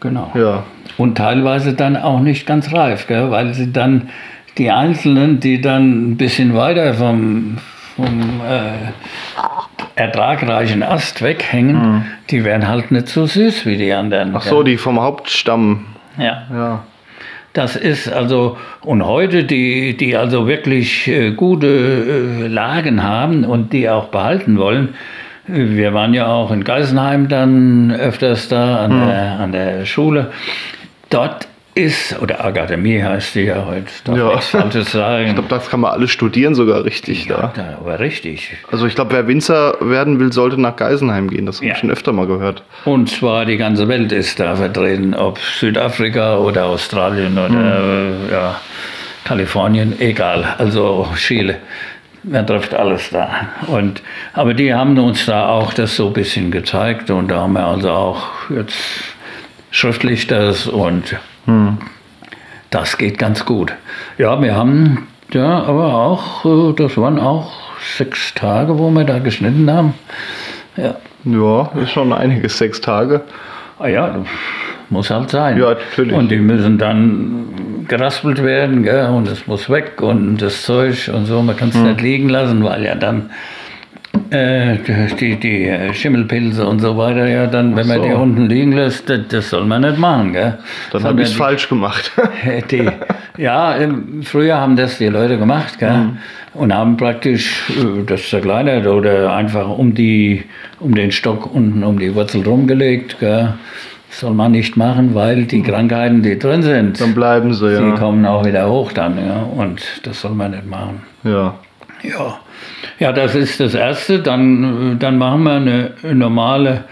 Genau. 0.00 0.30
Ja. 0.34 0.64
Und 0.96 1.16
teilweise 1.16 1.74
dann 1.74 1.96
auch 1.96 2.20
nicht 2.20 2.46
ganz 2.46 2.72
reif, 2.72 3.06
gell? 3.06 3.30
weil 3.30 3.54
sie 3.54 3.72
dann 3.72 4.10
die 4.58 4.70
Einzelnen, 4.70 5.40
die 5.40 5.60
dann 5.60 6.12
ein 6.12 6.16
bisschen 6.16 6.54
weiter 6.54 6.94
vom, 6.94 7.58
vom 7.96 8.40
äh, 8.46 10.00
ertragreichen 10.00 10.82
Ast 10.82 11.22
weghängen, 11.22 12.06
die 12.30 12.44
werden 12.44 12.66
halt 12.66 12.90
nicht 12.90 13.08
so 13.08 13.26
süß 13.26 13.66
wie 13.66 13.76
die 13.76 13.92
anderen. 13.92 14.34
Ach 14.34 14.42
so, 14.42 14.62
die 14.62 14.76
vom 14.76 15.00
Hauptstamm. 15.00 15.86
ja. 16.18 16.42
Ja. 16.52 16.84
Das 17.52 17.74
ist 17.74 18.08
also, 18.08 18.58
und 18.82 19.04
heute, 19.04 19.42
die, 19.42 19.96
die 19.96 20.16
also 20.16 20.46
wirklich 20.46 21.08
äh, 21.08 21.32
gute 21.32 21.66
äh, 21.66 22.46
Lagen 22.46 23.02
haben 23.02 23.44
und 23.44 23.72
die 23.72 23.88
auch 23.88 24.06
behalten 24.06 24.56
wollen, 24.56 24.90
äh, 25.48 25.76
wir 25.76 25.92
waren 25.92 26.14
ja 26.14 26.28
auch 26.28 26.52
in 26.52 26.62
Geisenheim 26.62 27.28
dann 27.28 27.90
öfters 27.90 28.48
da 28.48 28.84
an, 28.84 28.90
der, 29.04 29.40
an 29.40 29.52
der 29.52 29.84
Schule. 29.84 30.30
Dort 31.10 31.46
ist, 31.74 32.20
oder 32.20 32.44
Akademie 32.44 33.00
heißt 33.00 33.36
die 33.36 33.42
ja 33.42 33.64
heute, 33.64 33.86
darf 34.04 34.16
Ja. 34.18 34.28
nichts 34.30 34.48
Falsches 34.48 34.90
sagen. 34.92 35.26
Ich 35.28 35.34
glaube, 35.34 35.48
das 35.48 35.68
kann 35.70 35.80
man 35.80 35.92
alles 35.92 36.10
studieren 36.10 36.54
sogar 36.56 36.84
richtig 36.84 37.26
ja, 37.26 37.52
da. 37.54 37.78
aber 37.80 38.00
richtig. 38.00 38.56
Also 38.72 38.86
ich 38.86 38.94
glaube, 38.96 39.12
wer 39.12 39.26
Winzer 39.28 39.76
werden 39.80 40.18
will, 40.18 40.32
sollte 40.32 40.60
nach 40.60 40.74
Geisenheim 40.76 41.28
gehen. 41.30 41.46
Das 41.46 41.56
habe 41.58 41.66
Ja. 41.66 41.74
ich 41.74 41.78
schon 41.78 41.90
öfter 41.90 42.12
mal 42.12 42.26
gehört. 42.26 42.64
Und 42.84 43.08
zwar 43.08 43.44
die 43.44 43.56
ganze 43.56 43.86
Welt 43.86 44.10
ist 44.10 44.40
da 44.40 44.56
vertreten, 44.56 45.14
ob 45.14 45.38
Südafrika 45.38 46.38
oder 46.38 46.66
Australien 46.66 47.34
oder 47.38 47.80
äh, 48.28 48.32
ja, 48.32 48.60
Kalifornien, 49.24 50.00
egal, 50.00 50.44
also 50.58 51.08
Chile. 51.16 51.56
Man 52.24 52.46
trifft 52.46 52.74
alles 52.74 53.10
da. 53.10 53.30
Und, 53.68 54.02
aber 54.34 54.54
die 54.54 54.74
haben 54.74 54.98
uns 54.98 55.24
da 55.24 55.48
auch 55.48 55.72
das 55.72 55.96
so 55.96 56.08
ein 56.08 56.12
bisschen 56.12 56.50
gezeigt 56.50 57.10
und 57.10 57.28
da 57.28 57.36
haben 57.42 57.52
wir 57.54 57.64
also 57.64 57.90
auch 57.90 58.22
jetzt 58.50 58.76
schriftlich 59.70 60.26
das 60.26 60.66
und 60.66 61.16
das 62.70 62.98
geht 62.98 63.18
ganz 63.18 63.44
gut. 63.44 63.72
Ja, 64.18 64.40
wir 64.40 64.54
haben 64.54 65.08
ja 65.32 65.62
aber 65.64 65.94
auch, 65.94 66.44
äh, 66.44 66.72
das 66.74 66.96
waren 66.96 67.18
auch 67.18 67.50
sechs 67.96 68.34
Tage, 68.34 68.78
wo 68.78 68.90
wir 68.90 69.04
da 69.04 69.18
geschnitten 69.18 69.70
haben. 69.70 69.94
Ja. 70.76 70.94
Ja, 71.24 71.70
ist 71.82 71.90
schon 71.90 72.12
einiges, 72.12 72.56
sechs 72.56 72.80
Tage. 72.80 73.22
Ah 73.78 73.88
ja, 73.88 74.24
muss 74.88 75.10
halt 75.10 75.30
sein. 75.30 75.58
Ja, 75.58 75.70
natürlich. 75.70 76.14
Und 76.14 76.30
die 76.30 76.38
müssen 76.38 76.78
dann 76.78 77.84
geraspelt 77.88 78.42
werden, 78.42 78.82
gell? 78.84 79.06
und 79.10 79.28
es 79.28 79.46
muss 79.46 79.68
weg 79.68 80.00
und 80.00 80.38
das 80.38 80.62
Zeug 80.62 81.10
und 81.12 81.26
so. 81.26 81.42
Man 81.42 81.56
kann 81.56 81.68
es 81.70 81.74
Hm. 81.74 81.84
nicht 81.88 82.00
liegen 82.00 82.28
lassen, 82.28 82.64
weil 82.64 82.84
ja 82.84 82.94
dann 82.94 83.30
äh, 84.30 84.76
die, 85.18 85.36
die 85.36 85.64
äh, 85.68 85.92
Schimmelpilze 85.92 86.66
und 86.66 86.78
so 86.80 86.96
weiter, 86.96 87.26
ja, 87.28 87.46
dann, 87.46 87.74
wenn 87.76 87.86
man 87.88 87.98
so. 87.98 88.04
die 88.04 88.12
unten 88.12 88.46
liegen 88.46 88.72
lässt, 88.72 89.08
das, 89.08 89.20
das 89.28 89.50
soll 89.50 89.64
man 89.64 89.82
nicht 89.82 89.98
machen. 89.98 90.32
Gell? 90.32 90.58
Dann 90.92 91.04
habe 91.04 91.20
ich 91.22 91.28
es 91.28 91.32
die- 91.32 91.38
falsch 91.38 91.68
gemacht. 91.68 92.12
die, 92.70 92.88
ja, 93.36 93.74
früher 94.22 94.56
haben 94.58 94.76
das 94.76 94.98
die 94.98 95.06
Leute 95.06 95.38
gemacht 95.38 95.78
gell? 95.78 95.92
Mhm. 95.92 96.18
und 96.54 96.74
haben 96.74 96.96
praktisch 96.96 97.70
äh, 97.70 98.04
das 98.06 98.28
zerkleinert 98.28 98.86
oder 98.86 99.32
einfach 99.34 99.68
um, 99.68 99.94
die, 99.94 100.44
um 100.78 100.94
den 100.94 101.10
Stock 101.12 101.52
unten 101.54 101.82
um 101.82 101.98
die 101.98 102.14
Wurzel 102.14 102.42
rumgelegt. 102.42 103.18
Gell? 103.20 103.54
Das 104.08 104.20
soll 104.20 104.34
man 104.34 104.52
nicht 104.52 104.76
machen, 104.76 105.14
weil 105.14 105.44
die 105.44 105.62
Krankheiten, 105.62 106.22
die 106.22 106.38
drin 106.38 106.62
sind, 106.62 106.98
Mhm. 107.00 107.04
Dann 107.04 107.14
bleiben 107.14 107.54
sie, 107.54 107.68
die 107.68 107.74
ja. 107.90 107.96
kommen 107.96 108.26
auch 108.26 108.44
wieder 108.44 108.68
hoch 108.68 108.92
dann. 108.92 109.16
Ja? 109.24 109.42
Und 109.42 109.82
das 110.04 110.20
soll 110.20 110.32
man 110.32 110.50
nicht 110.52 110.68
machen. 110.68 111.02
Ja. 111.24 111.54
Ja. 112.02 112.38
Ja, 112.98 113.12
das 113.12 113.34
ist 113.34 113.60
das 113.60 113.74
Erste. 113.74 114.20
Dann, 114.20 114.98
dann 114.98 115.18
machen 115.18 115.42
wir 115.44 115.52
eine 115.52 115.94
normale 116.14 116.84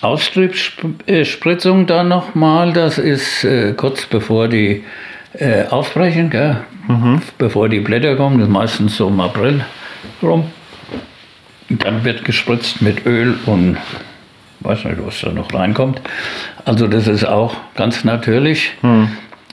Austriebsspritzung 0.00 1.86
dann 1.86 2.08
nochmal. 2.08 2.72
Das 2.72 2.98
ist 2.98 3.44
äh, 3.44 3.72
kurz 3.72 4.06
bevor 4.06 4.48
die 4.48 4.84
äh, 5.34 5.64
aufbrechen, 5.66 6.30
gell? 6.30 6.58
bevor 7.36 7.68
die 7.68 7.80
Blätter 7.80 8.16
kommen. 8.16 8.38
Das 8.38 8.48
ist 8.48 8.52
meistens 8.52 8.96
so 8.96 9.08
im 9.08 9.20
April 9.20 9.64
rum. 10.22 10.44
Dann 11.68 12.02
wird 12.04 12.24
gespritzt 12.24 12.80
mit 12.80 13.04
Öl 13.04 13.34
und 13.44 13.76
weiß 14.60 14.84
nicht, 14.84 14.96
was 15.04 15.20
da 15.20 15.30
noch 15.30 15.52
reinkommt. 15.52 16.00
Also 16.64 16.86
das 16.86 17.06
ist 17.06 17.24
auch 17.26 17.56
ganz 17.74 18.04
natürlich. 18.04 18.72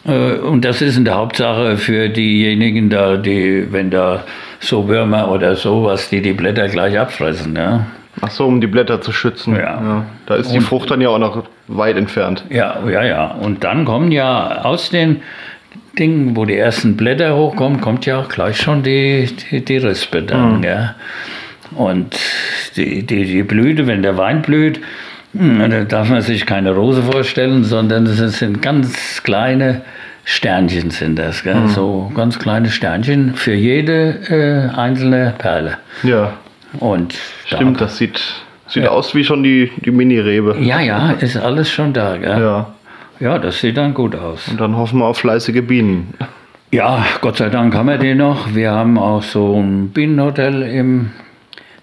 Äh, 0.05 0.37
Und 0.37 0.63
das 0.63 0.81
ist 0.81 0.97
in 0.97 1.05
der 1.05 1.15
Hauptsache 1.15 1.77
für 1.77 2.09
diejenigen 2.09 2.89
da, 2.89 3.17
die, 3.17 3.67
wenn 3.71 3.89
da 3.91 4.23
so 4.67 4.87
Würmer 4.87 5.31
oder 5.31 5.55
sowas, 5.55 6.09
die 6.09 6.21
die 6.21 6.33
Blätter 6.33 6.67
gleich 6.67 6.97
abfressen. 6.97 7.55
Ja? 7.55 7.85
Ach 8.21 8.31
so, 8.31 8.45
um 8.45 8.61
die 8.61 8.67
Blätter 8.67 9.01
zu 9.01 9.11
schützen. 9.11 9.55
Ja. 9.55 10.05
Da 10.25 10.35
ist 10.35 10.51
die 10.51 10.57
Und- 10.57 10.63
Frucht 10.63 10.91
dann 10.91 11.01
ja 11.01 11.09
auch 11.09 11.19
noch 11.19 11.43
weit 11.67 11.97
entfernt. 11.97 12.45
Ja, 12.49 12.77
ja, 12.89 13.03
ja. 13.03 13.25
Und 13.27 13.63
dann 13.63 13.85
kommen 13.85 14.11
ja 14.11 14.61
aus 14.63 14.89
den 14.89 15.21
Dingen, 15.97 16.35
wo 16.35 16.45
die 16.45 16.57
ersten 16.57 16.95
Blätter 16.97 17.35
hochkommen, 17.35 17.81
kommt 17.81 18.05
ja 18.05 18.19
auch 18.19 18.29
gleich 18.29 18.57
schon 18.57 18.83
die, 18.83 19.29
die, 19.51 19.63
die 19.63 19.77
Rispe 19.77 20.21
dann. 20.23 20.63
Ja. 20.63 20.95
Und 21.75 22.15
die, 22.75 23.03
die, 23.05 23.25
die 23.25 23.43
Blüte, 23.43 23.87
wenn 23.87 24.01
der 24.01 24.17
Wein 24.17 24.41
blüht, 24.41 24.79
hm, 25.37 25.69
da 25.69 25.83
darf 25.83 26.09
man 26.09 26.21
sich 26.21 26.45
keine 26.45 26.71
Rose 26.71 27.03
vorstellen, 27.03 27.63
sondern 27.63 28.05
es 28.05 28.17
sind 28.39 28.61
ganz 28.61 29.23
kleine 29.23 29.81
Sternchen 30.27 30.89
sind 30.89 31.19
das, 31.19 31.43
gell? 31.43 31.67
so 31.67 32.11
ganz 32.15 32.39
kleine 32.39 32.69
Sternchen 32.69 33.35
für 33.35 33.53
jede 33.53 34.19
äh, 34.29 34.75
einzelne 34.75 35.35
Perle. 35.37 35.77
Ja, 36.03 36.33
Und 36.79 37.13
da- 37.49 37.57
stimmt, 37.57 37.79
das 37.79 37.97
sieht, 37.97 38.19
sieht 38.67 38.83
Ja. 38.83 38.89
aus 38.89 39.13
wie 39.13 39.23
schon 39.23 39.43
die, 39.43 39.71
die 39.77 39.91
Mini-Rebe. 39.91 40.57
Ja, 40.59 40.79
ja, 40.81 41.11
ist 41.11 41.37
alles 41.37 41.69
schon 41.69 41.93
da. 41.93 42.17
Gell? 42.17 42.39
Ja, 42.41 42.73
ja, 43.19 43.37
das 43.37 43.59
sieht 43.61 43.77
dann 43.77 43.93
gut 43.93 44.15
aus. 44.15 44.47
und 44.47 44.59
dann 44.59 44.75
hoffen 44.75 44.99
wir 44.99 45.05
auf 45.05 45.19
fleißige 45.19 45.61
Bienen. 45.65 46.13
Ja, 46.71 47.05
Gott 47.21 47.37
sei 47.37 47.49
Dank 47.49 47.75
haben 47.75 47.87
wir 47.87 47.99
den 47.99 48.17
noch. 48.17 48.53
Wir 48.55 48.71
haben 48.71 48.97
auch 48.97 49.21
so 49.21 49.55
ein 49.61 49.89
Bienenhotel 49.89 50.63
im 50.63 51.11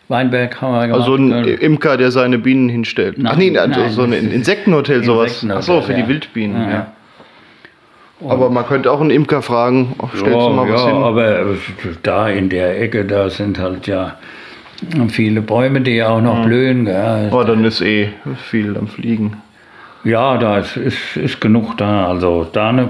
Weinberg 0.09 0.61
haben 0.61 0.73
wir 0.75 0.87
gemacht. 0.89 1.01
Also 1.01 1.15
ein 1.15 1.45
Imker, 1.45 1.97
der 1.97 2.11
seine 2.11 2.39
Bienen 2.39 2.69
hinstellt. 2.69 3.17
Nein, 3.19 3.33
Ach 3.33 3.37
nee, 3.39 3.57
also 3.57 3.81
nein, 3.81 3.91
so 3.93 4.03
ein 4.03 4.13
Insektenhotel, 4.13 5.05
sowas. 5.05 5.43
Insektenhotel, 5.43 5.59
Ach 5.61 5.63
so, 5.63 5.81
für 5.81 5.93
ja. 5.93 6.03
die 6.03 6.09
Wildbienen. 6.09 6.63
Ja. 6.65 6.71
Ja. 6.71 6.87
Aber 8.29 8.51
man 8.51 8.67
könnte 8.67 8.91
auch 8.91 9.01
einen 9.01 9.11
Imker 9.11 9.43
fragen, 9.43 9.95
oh, 9.99 10.09
stellst 10.15 10.35
du 10.35 10.51
mal 10.51 10.67
ja, 10.69 10.75
was 10.75 10.81
ja, 10.83 10.89
hin? 10.89 11.03
aber 11.03 11.45
da 12.03 12.29
in 12.29 12.49
der 12.49 12.81
Ecke, 12.81 13.05
da 13.05 13.31
sind 13.31 13.59
halt 13.59 13.87
ja 13.87 14.17
viele 15.09 15.41
Bäume, 15.43 15.81
die 15.81 16.03
auch 16.03 16.21
noch 16.21 16.45
blühen. 16.45 16.85
Gell. 16.85 17.31
Oh, 17.33 17.43
dann 17.45 17.65
ist 17.65 17.81
eh 17.81 18.11
viel 18.51 18.77
am 18.77 18.89
Fliegen. 18.89 19.37
Ja, 20.05 20.37
da 20.37 20.59
ist, 20.59 20.77
ist, 20.77 21.17
ist 21.17 21.41
genug 21.41 21.77
da. 21.79 22.09
Also 22.09 22.47
da, 22.53 22.73
ne, 22.73 22.89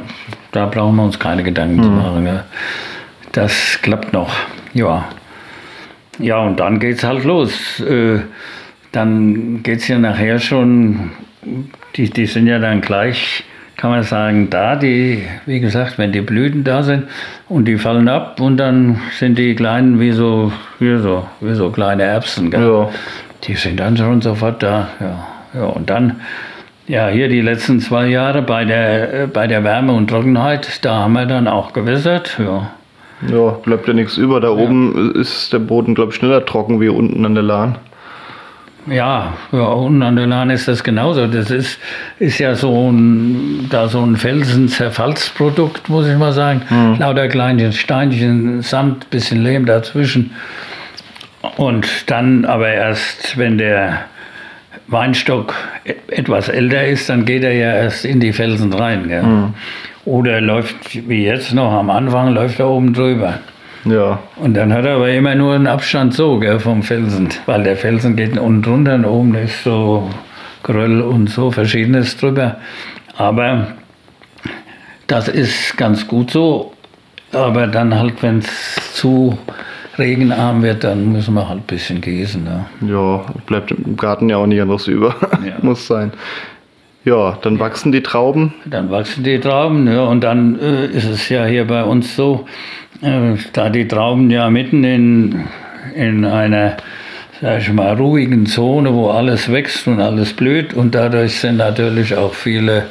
da 0.53 0.67
brauchen 0.67 0.97
wir 0.97 1.05
uns 1.05 1.19
keine 1.19 1.43
Gedanken 1.43 1.79
Hm. 1.79 1.83
zu 1.85 1.91
machen. 1.91 2.25
Gell. 2.25 2.45
Das 3.33 3.79
klappt 3.83 4.13
noch. 4.13 4.31
Ja. 4.75 5.05
Ja, 6.19 6.39
und 6.41 6.61
dann 6.61 6.79
geht's 6.79 7.05
halt 7.05 7.25
los. 7.25 7.81
Äh, 7.81 8.21
dann 8.93 9.63
geht's 9.63 9.89
ja 9.89 9.99
nachher 9.99 10.39
schon, 10.39 11.11
die, 11.97 12.11
die 12.11 12.27
sind 12.27 12.47
ja 12.47 12.59
dann 12.59 12.83
gleich, 12.83 13.45
kann 13.83 13.91
man 13.91 14.05
sagen, 14.05 14.49
da, 14.49 14.77
die, 14.77 15.25
wie 15.45 15.59
gesagt, 15.59 15.99
wenn 15.99 16.13
die 16.13 16.21
Blüten 16.21 16.63
da 16.63 16.85
sind 16.85 17.09
und 17.49 17.65
die 17.65 17.79
fallen 17.79 18.07
ab 18.07 18.41
und 18.41 18.57
dann 18.57 19.01
sind 19.19 19.37
die 19.39 19.57
kleinen 19.57 19.99
wie 19.99 20.13
so, 20.13 20.53
wie 20.79 20.99
so, 20.99 21.27
wie 21.41 21.55
so 21.55 21.69
kleine 21.71 22.05
Erbsen. 22.05 22.53
Gell? 22.53 22.61
Ja. 22.61 22.91
Die 23.43 23.57
sind 23.57 23.81
dann 23.81 23.97
schon 23.97 24.21
sofort 24.21 24.63
da. 24.63 24.87
Ja, 25.01 25.27
ja 25.53 25.65
und 25.65 25.91
dann, 25.91 26.21
ja, 26.87 27.09
hier 27.09 27.29
die 27.29 27.41
letzten 27.41 27.81
zwei 27.81 28.07
Jahre 28.07 28.43
bei 28.43 28.65
der, 28.65 29.23
äh, 29.23 29.27
bei 29.27 29.49
der 29.49 29.65
Wärme 29.65 29.95
und 29.95 30.09
Trockenheit, 30.09 30.79
da 30.85 31.01
haben 31.01 31.15
wir 31.15 31.27
dann 31.27 31.49
auch 31.49 31.73
gewässert. 31.73 32.39
Ja. 32.39 32.71
Ja, 33.33 33.51
bleibt 33.65 33.89
ja 33.89 33.95
nichts 33.95 34.17
über. 34.17 34.41
Da 34.41 34.51
oben 34.51 35.13
ist 35.17 35.53
der 35.53 35.59
Boden, 35.59 35.97
glaube 35.97 36.13
ich, 36.13 36.17
schneller 36.17 36.47
trocken 36.47 36.81
wie 36.81 36.89
unten 36.89 37.27
an 37.27 37.35
der 37.35 37.43
Lahn. 37.43 37.79
Ja, 38.87 39.35
ja, 39.53 39.63
unten 39.65 40.03
an 40.03 40.17
der 40.17 40.27
Lahn 40.27 40.51
ist 40.51 40.67
das 40.67 40.83
genauso. 40.83 41.27
Das 41.29 41.51
ist, 41.51 41.79
ist 42.19 42.39
ja 42.39 42.55
so 42.57 42.91
ein, 42.91 43.69
da 43.71 43.89
so 43.89 44.03
ein 44.03 44.17
Felsenzerfallsprodukt, 44.17 45.89
muss 45.89 46.09
ich 46.09 46.17
mal 46.17 46.33
sagen. 46.33 46.63
Lauter 46.99 47.29
kleine 47.29 47.73
Steinchen, 47.73 48.63
Sand, 48.63 49.09
bisschen 49.11 49.43
Lehm 49.43 49.67
dazwischen. 49.67 50.33
Und 51.57 52.11
dann 52.11 52.45
aber 52.45 52.69
erst, 52.69 53.39
wenn 53.39 53.59
der 53.59 54.01
Weinstock 54.89 55.55
e- 55.85 55.95
etwas 56.09 56.49
älter 56.49 56.85
ist, 56.87 57.09
dann 57.09 57.25
geht 57.25 57.45
er 57.45 57.53
ja 57.53 57.73
erst 57.75 58.05
in 58.05 58.19
die 58.21 58.33
Felsen 58.33 58.73
rein. 58.73 59.07
Gell? 59.09 59.23
Oder 60.05 60.41
läuft, 60.41 61.09
wie 61.09 61.25
jetzt 61.25 61.55
noch 61.55 61.71
am 61.73 61.89
Anfang, 61.89 62.35
läuft 62.35 62.59
er 62.59 62.69
oben 62.69 62.93
drüber. 62.93 63.39
Ja, 63.85 64.21
Und 64.37 64.55
dann 64.55 64.73
hat 64.73 64.85
er 64.85 64.97
aber 64.97 65.11
immer 65.11 65.35
nur 65.35 65.55
einen 65.55 65.67
Abstand 65.67 66.15
so 66.15 66.39
gell, 66.39 66.61
vom 66.61 66.83
Felsen, 66.83 67.31
weil 67.47 67.65
der 67.65 67.77
Felsen 67.77 68.15
geht 68.15 68.39
unten 68.39 68.63
drunter 68.63 68.95
und 68.95 69.05
oben 69.05 69.35
ist 69.35 69.65
so 69.65 70.09
Geröll 70.63 71.01
und 71.01 71.29
so 71.29 71.51
verschiedenes 71.51 72.17
drüber. 72.17 72.59
Aber 73.17 73.69
das 75.09 75.29
ist 75.29 75.77
ganz 75.77 76.07
gut 76.07 76.31
so. 76.31 76.73
Aber 77.33 77.67
dann 77.67 77.99
halt, 77.99 78.23
wenn 78.23 78.39
es 78.39 78.95
zu 78.95 79.37
regenarm 79.99 80.63
wird, 80.63 80.85
dann 80.85 81.13
müssen 81.13 81.35
wir 81.35 81.49
halt 81.49 81.61
ein 81.61 81.67
bisschen 81.67 82.01
gießen. 82.01 82.45
Ne? 82.45 82.67
ja, 82.87 83.25
bleibt 83.47 83.73
im 83.73 83.97
Garten 83.97 84.29
ja 84.29 84.37
auch 84.37 84.47
nicht 84.47 84.61
anderes 84.61 84.87
über. 84.87 85.17
Ja. 85.45 85.55
Muss 85.63 85.87
sein. 85.87 86.13
Ja, 87.05 87.37
dann 87.43 87.59
wachsen 87.59 87.91
die 87.91 88.03
Trauben. 88.03 88.55
Dann 88.65 88.91
wachsen 88.91 89.25
die 89.25 89.41
Trauben 89.41 89.91
ja, 89.91 90.05
und 90.05 90.23
dann 90.23 90.59
äh, 90.61 90.87
ist 90.87 91.09
es 91.09 91.29
ja 91.29 91.45
hier 91.47 91.67
bei 91.67 91.83
uns 91.83 92.15
so, 92.15 92.47
da 93.53 93.69
die 93.69 93.89
Trauben 93.89 94.31
ja 94.31 94.49
mitten 94.49 94.85
in, 94.85 95.45
in 95.95 96.25
einer, 96.25 96.77
sag 97.41 97.61
ich 97.61 97.73
mal, 97.73 97.95
ruhigen 97.95 98.47
Zone, 98.47 98.95
wo 98.95 99.11
alles 99.11 99.51
wächst 99.51 99.87
und 99.89 100.01
alles 100.01 100.33
blüht 100.33 100.73
und 100.73 100.95
dadurch 100.95 101.41
sind 101.41 101.57
natürlich 101.57 102.15
auch 102.17 102.35
viele 102.35 102.87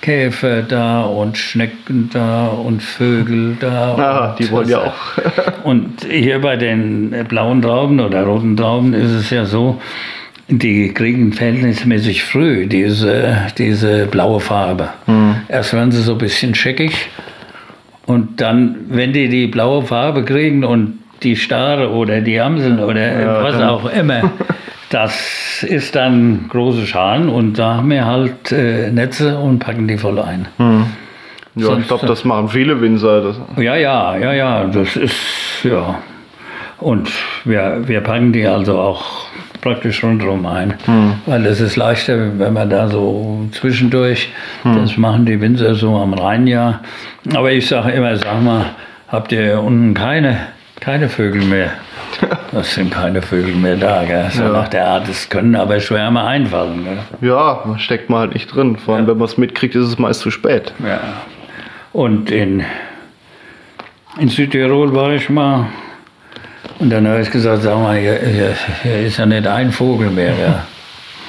Käfer 0.00 0.62
da 0.62 1.02
und 1.02 1.36
Schnecken 1.36 2.08
da 2.12 2.46
und 2.46 2.82
Vögel 2.82 3.56
da. 3.60 3.96
Ah, 3.96 4.30
und 4.30 4.38
die 4.38 4.50
wollen 4.50 4.68
ja 4.68 4.78
auch. 4.78 5.64
und 5.64 6.06
hier 6.08 6.40
bei 6.40 6.56
den 6.56 7.10
blauen 7.28 7.60
Trauben 7.60 8.00
oder 8.00 8.22
roten 8.22 8.56
Trauben 8.56 8.94
ist 8.94 9.10
es 9.10 9.30
ja 9.30 9.44
so, 9.44 9.80
die 10.48 10.94
kriegen 10.94 11.32
verhältnismäßig 11.32 12.24
früh 12.24 12.66
diese, 12.66 13.36
diese 13.58 14.06
blaue 14.06 14.40
Farbe. 14.40 14.88
Erst 15.48 15.74
werden 15.74 15.92
sie 15.92 16.02
so 16.02 16.12
ein 16.12 16.18
bisschen 16.18 16.54
scheckig 16.54 17.10
und 18.10 18.40
dann, 18.40 18.76
wenn 18.88 19.12
die 19.12 19.28
die 19.28 19.46
blaue 19.46 19.82
Farbe 19.82 20.24
kriegen 20.24 20.64
und 20.64 20.98
die 21.22 21.36
Stare 21.36 21.90
oder 21.90 22.20
die 22.20 22.40
Amseln 22.40 22.80
oder 22.80 23.20
Ja, 23.20 23.42
was 23.44 23.54
auch 23.62 23.88
immer, 23.92 24.32
das 24.90 25.62
ist 25.62 25.94
dann 25.94 26.46
große 26.48 26.86
Schalen 26.86 27.28
und 27.28 27.58
da 27.58 27.76
haben 27.76 27.90
wir 27.90 28.04
halt 28.06 28.50
äh, 28.52 28.90
Netze 28.90 29.38
und 29.38 29.60
packen 29.60 29.86
die 29.86 29.96
voll 29.98 30.18
ein. 30.18 30.48
Ja, 30.58 30.82
ich 31.56 31.64
Sonst- 31.64 31.88
glaube, 31.88 32.06
das 32.06 32.24
machen 32.24 32.48
viele 32.48 32.80
Winzer. 32.80 33.22
Das, 33.22 33.36
Ja, 33.56 33.76
ja, 33.76 34.16
ja, 34.16 34.32
ja, 34.32 34.64
das 34.64 34.96
ist, 34.96 35.14
ja. 35.62 35.96
Und 36.78 37.10
wir, 37.44 37.82
wir 37.86 38.00
packen 38.00 38.32
die 38.32 38.46
also 38.46 38.78
auch 38.78 39.04
praktisch 39.60 40.02
rundherum 40.02 40.46
ein, 40.46 40.74
weil 41.26 41.46
es 41.46 41.60
ist 41.60 41.76
leichter, 41.76 42.38
wenn 42.38 42.52
man 42.52 42.70
da 42.70 42.88
so 42.88 43.46
zwischendurch, 43.52 44.30
das 44.64 44.96
machen 44.96 45.26
die 45.26 45.40
Winzer 45.40 45.74
so 45.74 45.96
am 45.96 46.14
Rhein 46.14 46.46
ja. 46.46 46.80
Aber 47.34 47.50
ich 47.52 47.66
sage 47.68 47.92
immer, 47.92 48.16
sag 48.16 48.42
mal, 48.42 48.66
habt 49.08 49.32
ihr 49.32 49.60
unten 49.60 49.94
keine, 49.94 50.38
keine 50.80 51.08
Vögel 51.08 51.42
mehr? 51.44 51.70
Das 52.52 52.74
sind 52.74 52.90
keine 52.90 53.22
Vögel 53.22 53.54
mehr 53.54 53.76
da, 53.76 54.02
gell? 54.04 54.26
so 54.32 54.42
Ja. 54.42 54.48
nach 54.48 54.66
der 54.68 54.84
Art. 54.88 55.08
Es 55.08 55.28
können 55.28 55.54
aber 55.54 55.78
Schwärme 55.78 56.24
einfallen. 56.24 56.84
Gell? 56.84 57.28
ja, 57.30 57.60
man 57.64 57.78
steckt 57.78 58.10
man 58.10 58.18
halt 58.20 58.34
nicht 58.34 58.52
drin. 58.52 58.76
Vor 58.76 58.96
allem, 58.96 59.06
wenn 59.06 59.16
man 59.16 59.26
es 59.26 59.38
mitkriegt, 59.38 59.76
ist 59.76 59.86
es 59.86 59.98
meist 59.98 60.20
zu 60.20 60.30
spät. 60.32 60.72
Ja. 60.84 60.98
Und 61.92 62.30
in, 62.32 62.64
in 64.18 64.28
Südtirol 64.28 64.92
war 64.94 65.12
ich 65.12 65.30
mal. 65.30 65.66
Und 66.80 66.90
dann 66.90 67.06
habe 67.06 67.20
ich 67.20 67.30
gesagt, 67.30 67.62
sag 67.62 67.78
mal, 67.78 67.96
hier, 67.98 68.18
hier, 68.18 68.54
hier 68.82 69.00
ist 69.00 69.18
ja 69.18 69.26
nicht 69.26 69.46
ein 69.46 69.70
Vogel 69.70 70.10
mehr. 70.10 70.34
Ja. 70.36 70.66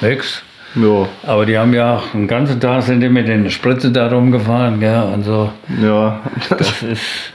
Nix. 0.08 0.42
Ja, 0.74 1.06
Aber 1.24 1.44
die 1.44 1.58
haben 1.58 1.74
ja 1.74 1.96
auch 1.96 2.10
den 2.12 2.26
ganzen 2.26 2.58
Tag 2.58 2.82
sind 2.82 3.00
die 3.02 3.10
mit 3.10 3.28
den 3.28 3.50
Spritze 3.50 3.92
da 3.92 4.08
rumgefahren. 4.08 4.80
Ja, 4.80 5.02
und 5.02 5.22
so. 5.24 5.52
ja. 5.82 6.20
Das 6.48 6.82
ist. 6.82 7.32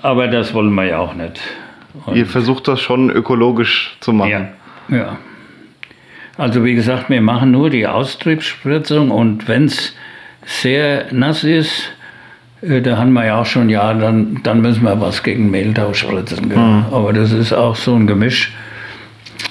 Aber 0.00 0.28
das 0.28 0.54
wollen 0.54 0.72
wir 0.72 0.84
ja 0.84 0.98
auch 0.98 1.14
nicht. 1.14 1.40
Und, 2.06 2.16
Ihr 2.16 2.26
versucht 2.26 2.68
das 2.68 2.80
schon 2.80 3.10
ökologisch 3.10 3.96
zu 4.00 4.12
machen. 4.12 4.48
ja, 4.88 4.96
ja. 4.96 5.16
Also 6.38 6.64
wie 6.64 6.74
gesagt, 6.74 7.10
wir 7.10 7.20
machen 7.20 7.50
nur 7.50 7.68
die 7.68 7.86
Austriebsspritzung 7.86 9.10
und 9.10 9.46
wenn 9.46 9.64
es 9.66 9.94
sehr 10.46 11.06
nass 11.10 11.44
ist, 11.44 11.90
da 12.62 12.96
haben 12.98 13.12
wir 13.12 13.24
ja 13.26 13.40
auch 13.40 13.46
schon, 13.46 13.68
ja, 13.70 13.92
dann, 13.94 14.40
dann 14.42 14.60
müssen 14.60 14.82
wir 14.84 15.00
was 15.00 15.22
gegen 15.22 15.50
Mehltau 15.50 15.92
spritzen. 15.94 16.48
Gell? 16.50 16.58
Aber 16.90 17.12
das 17.12 17.32
ist 17.32 17.52
auch 17.52 17.74
so 17.76 17.94
ein 17.94 18.06
Gemisch. 18.06 18.52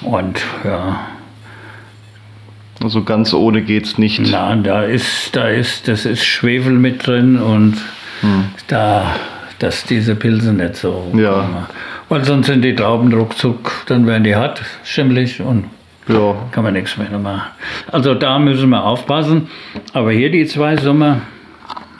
Und 0.02 0.40
ja, 0.64 1.00
Also 2.82 3.02
ganz 3.02 3.34
ohne 3.34 3.62
geht's 3.62 3.98
nicht. 3.98 4.20
na, 4.30 4.54
da 4.56 4.82
ist, 4.84 5.34
da 5.36 5.48
ist, 5.48 5.88
das 5.88 6.06
ist 6.06 6.24
Schwefel 6.24 6.72
mit 6.72 7.06
drin 7.06 7.38
und 7.38 7.76
da, 8.68 9.14
dass 9.58 9.84
diese 9.84 10.14
Pilze 10.14 10.52
nicht 10.52 10.76
so. 10.76 11.10
Ja. 11.14 11.68
Weil 12.08 12.24
sonst 12.24 12.46
sind 12.46 12.62
die 12.62 12.74
Trauben 12.74 13.12
ruckzuck, 13.12 13.84
dann 13.86 14.06
werden 14.06 14.24
die 14.24 14.34
hart, 14.36 14.62
schimmelig 14.84 15.40
und 15.40 15.64
Ja, 16.08 16.34
kann 16.52 16.64
man 16.64 16.72
nichts 16.74 16.96
mehr 16.96 17.10
machen. 17.18 17.42
Also 17.90 18.14
da 18.14 18.38
müssen 18.38 18.68
wir 18.70 18.84
aufpassen. 18.84 19.48
Aber 19.92 20.12
hier 20.12 20.30
die 20.30 20.46
zwei 20.46 20.76
Sommer 20.76 21.20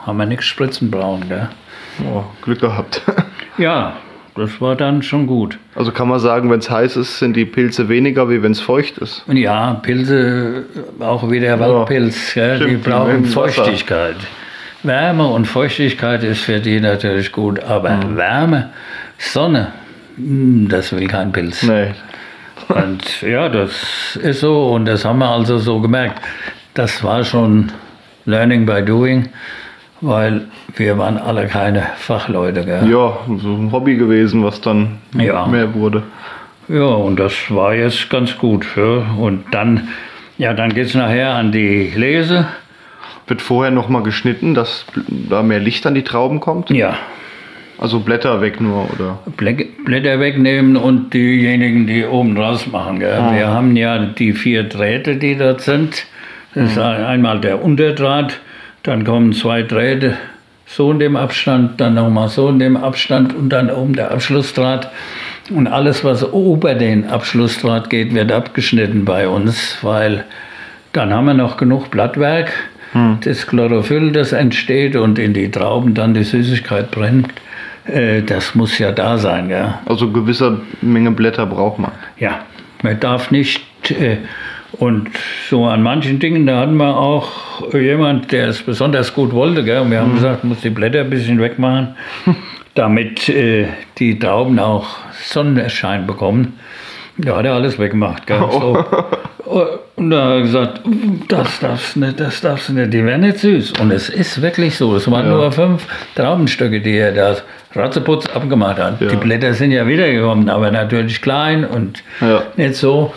haben 0.06 0.16
wir 0.18 0.26
nichts 0.26 0.46
spritzen 0.46 0.90
brauchen. 0.90 1.28
Gell? 1.28 1.48
oh, 2.12 2.24
Glück 2.42 2.60
gehabt. 2.60 3.02
Ja, 3.58 3.94
das 4.36 4.58
war 4.62 4.74
dann 4.74 5.02
schon 5.02 5.26
gut. 5.26 5.58
Also 5.74 5.92
kann 5.92 6.08
man 6.08 6.18
sagen, 6.18 6.50
wenn 6.50 6.60
es 6.60 6.70
heiß 6.70 6.96
ist, 6.96 7.18
sind 7.18 7.36
die 7.36 7.44
Pilze 7.44 7.90
weniger, 7.90 8.30
wie 8.30 8.42
wenn 8.42 8.52
es 8.52 8.60
feucht 8.60 8.96
ist. 8.98 9.22
Ja, 9.28 9.74
Pilze, 9.74 10.64
auch 10.98 11.30
wie 11.30 11.40
der 11.40 11.60
Waldpilz, 11.60 12.36
ja, 12.36 12.56
die 12.58 12.76
brauchen 12.76 13.24
Wasser. 13.36 13.64
Feuchtigkeit. 13.64 14.16
Wärme 14.82 15.26
und 15.26 15.44
Feuchtigkeit 15.44 16.22
ist 16.24 16.40
für 16.40 16.58
die 16.60 16.80
natürlich 16.80 17.32
gut, 17.32 17.62
aber 17.62 17.90
Mhm. 17.90 18.16
Wärme, 18.16 18.70
Sonne, 19.18 19.72
mm, 20.16 20.68
das 20.68 20.90
will 20.92 21.06
kein 21.06 21.32
Pilz. 21.32 21.62
Nee. 21.64 21.88
Und 22.68 23.20
ja, 23.20 23.48
das 23.50 24.16
ist 24.22 24.40
so 24.40 24.68
und 24.72 24.86
das 24.86 25.04
haben 25.04 25.18
wir 25.18 25.28
also 25.28 25.58
so 25.58 25.80
gemerkt. 25.80 26.22
Das 26.74 27.02
war 27.02 27.24
schon 27.24 27.72
Learning 28.26 28.64
by 28.64 28.80
Doing, 28.82 29.28
weil 30.00 30.42
wir 30.76 30.98
waren 30.98 31.18
alle 31.18 31.46
keine 31.46 31.82
Fachleute. 31.96 32.64
Gell? 32.64 32.88
Ja, 32.90 33.18
so 33.38 33.54
ein 33.54 33.70
Hobby 33.72 33.96
gewesen, 33.96 34.42
was 34.44 34.60
dann 34.60 34.98
Ja. 35.16 35.46
mehr 35.46 35.74
wurde. 35.74 36.02
Ja, 36.68 36.84
und 36.84 37.18
das 37.18 37.34
war 37.48 37.74
jetzt 37.74 38.08
ganz 38.10 38.36
gut. 38.38 38.64
Ja. 38.76 39.04
Und 39.18 39.44
dann, 39.52 39.88
ja, 40.38 40.52
dann 40.54 40.72
geht 40.72 40.86
es 40.86 40.94
nachher 40.94 41.34
an 41.34 41.52
die 41.52 41.92
Lese. 41.94 42.46
Wird 43.26 43.42
vorher 43.42 43.70
nochmal 43.70 44.02
geschnitten, 44.02 44.54
dass 44.54 44.84
da 45.08 45.42
mehr 45.42 45.60
Licht 45.60 45.86
an 45.86 45.94
die 45.94 46.02
Trauben 46.02 46.40
kommt? 46.40 46.70
Ja, 46.70 46.96
Also 47.78 48.00
Blätter 48.00 48.40
weg 48.42 48.60
nur, 48.60 48.88
oder? 48.92 49.18
Blä- 49.38 49.66
Blätter 49.86 50.20
wegnehmen 50.20 50.76
und 50.76 51.14
diejenigen, 51.14 51.86
die 51.86 52.04
oben 52.04 52.36
raus 52.36 52.66
machen. 52.66 52.98
Gell? 53.00 53.18
Wir 53.34 53.48
haben 53.48 53.74
ja 53.76 53.98
die 53.98 54.32
vier 54.34 54.64
Drähte, 54.64 55.16
die 55.16 55.34
dort 55.36 55.62
sind. 55.62 56.04
Das 56.54 56.72
ist 56.72 56.78
einmal 56.78 57.40
der 57.40 57.64
Unterdraht, 57.64 58.38
dann 58.82 59.04
kommen 59.04 59.32
zwei 59.32 59.62
Drähte 59.62 60.16
so 60.66 60.92
in 60.92 61.00
dem 61.00 61.16
Abstand, 61.16 61.80
dann 61.80 61.94
nochmal 61.94 62.28
so 62.28 62.48
in 62.48 62.60
dem 62.60 62.76
Abstand 62.76 63.34
und 63.34 63.48
dann 63.48 63.70
oben 63.70 63.94
der 63.94 64.12
Abschlussdraht. 64.12 64.90
Und 65.50 65.66
alles, 65.66 66.04
was 66.04 66.22
über 66.22 66.74
den 66.74 67.08
Abschlussdraht 67.08 67.90
geht, 67.90 68.14
wird 68.14 68.30
abgeschnitten 68.30 69.04
bei 69.04 69.26
uns, 69.26 69.78
weil 69.82 70.24
dann 70.92 71.12
haben 71.12 71.24
wir 71.26 71.34
noch 71.34 71.56
genug 71.56 71.90
Blattwerk. 71.90 72.52
Das 73.24 73.46
Chlorophyll, 73.46 74.12
das 74.12 74.32
entsteht 74.32 74.96
und 74.96 75.18
in 75.18 75.32
die 75.32 75.50
Trauben 75.50 75.94
dann 75.94 76.14
die 76.14 76.24
Süßigkeit 76.24 76.90
brennt, 76.90 77.28
äh, 77.86 78.22
das 78.22 78.54
muss 78.54 78.78
ja 78.78 78.90
da 78.92 79.18
sein. 79.18 79.48
Ja. 79.48 79.80
Also 79.86 80.10
gewisse 80.10 80.60
Menge 80.80 81.12
Blätter 81.12 81.46
braucht 81.46 81.78
man. 81.78 81.92
Ja, 82.18 82.40
man 82.82 82.98
darf 82.98 83.30
nicht. 83.30 83.62
Äh, 83.90 84.18
und 84.72 85.08
so 85.48 85.66
an 85.66 85.82
manchen 85.82 86.18
Dingen, 86.18 86.46
da 86.46 86.60
hatten 86.60 86.76
wir 86.76 86.96
auch 86.96 87.72
jemand, 87.74 88.32
der 88.32 88.48
es 88.48 88.62
besonders 88.62 89.14
gut 89.14 89.32
wollte. 89.32 89.64
Gell? 89.64 89.80
Und 89.80 89.90
wir 89.90 90.00
haben 90.00 90.14
gesagt, 90.14 90.44
muss 90.44 90.60
die 90.60 90.70
Blätter 90.70 91.00
ein 91.00 91.10
bisschen 91.10 91.40
wegmachen, 91.40 91.94
damit 92.74 93.28
äh, 93.28 93.66
die 93.98 94.18
Trauben 94.18 94.58
auch 94.58 94.86
Sonnenschein 95.22 96.06
bekommen. 96.06 96.58
Da 97.18 97.36
hat 97.36 97.44
er 97.44 97.54
alles 97.54 97.78
weggemacht. 97.78 98.26
Gell? 98.26 98.38
So. 98.50 98.84
Und 99.96 100.10
da 100.10 100.24
hat 100.24 100.30
er 100.30 100.40
gesagt, 100.42 100.80
das 101.28 101.58
darfst 101.60 101.96
du 101.96 102.00
nicht, 102.00 102.20
das 102.20 102.40
darfst 102.40 102.68
du 102.68 102.72
nicht, 102.72 102.92
die 102.92 103.04
werden 103.04 103.22
nicht 103.22 103.38
süß. 103.38 103.72
Und 103.80 103.90
es 103.90 104.08
ist 104.08 104.40
wirklich 104.40 104.76
so. 104.76 104.94
Es 104.94 105.10
waren 105.10 105.28
nur 105.28 105.50
fünf 105.50 105.86
Traubenstücke, 106.14 106.80
die 106.80 106.96
er 106.96 107.12
da 107.12 107.36
ratzeputz 107.74 108.26
abgemacht 108.26 108.78
hat. 108.78 109.00
Ja. 109.00 109.08
Die 109.08 109.16
Blätter 109.16 109.52
sind 109.52 109.72
ja 109.72 109.86
wiedergekommen, 109.86 110.48
aber 110.48 110.70
natürlich 110.70 111.20
klein 111.20 111.64
und 111.64 112.02
Ja. 112.20 112.44
nicht 112.56 112.76
so. 112.76 113.12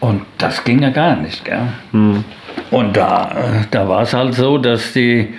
Und 0.00 0.22
das 0.38 0.62
ging 0.64 0.82
ja 0.82 0.90
gar 0.90 1.16
nicht. 1.16 1.44
Gell? 1.44 1.68
Hm. 1.92 2.24
Und 2.70 2.96
da, 2.96 3.64
da 3.70 3.88
war 3.88 4.02
es 4.02 4.14
halt 4.14 4.34
so, 4.34 4.58
dass 4.58 4.92
die 4.92 5.34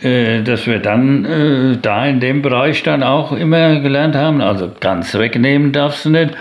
äh, 0.00 0.42
dass 0.42 0.66
wir 0.66 0.78
dann 0.78 1.24
äh, 1.24 1.76
da 1.82 2.06
in 2.06 2.20
dem 2.20 2.40
Bereich 2.40 2.84
dann 2.84 3.02
auch 3.02 3.32
immer 3.32 3.80
gelernt 3.80 4.14
haben, 4.14 4.40
also 4.40 4.70
ganz 4.78 5.12
wegnehmen 5.14 5.72
darfst 5.72 6.04
du 6.04 6.10
nicht, 6.10 6.34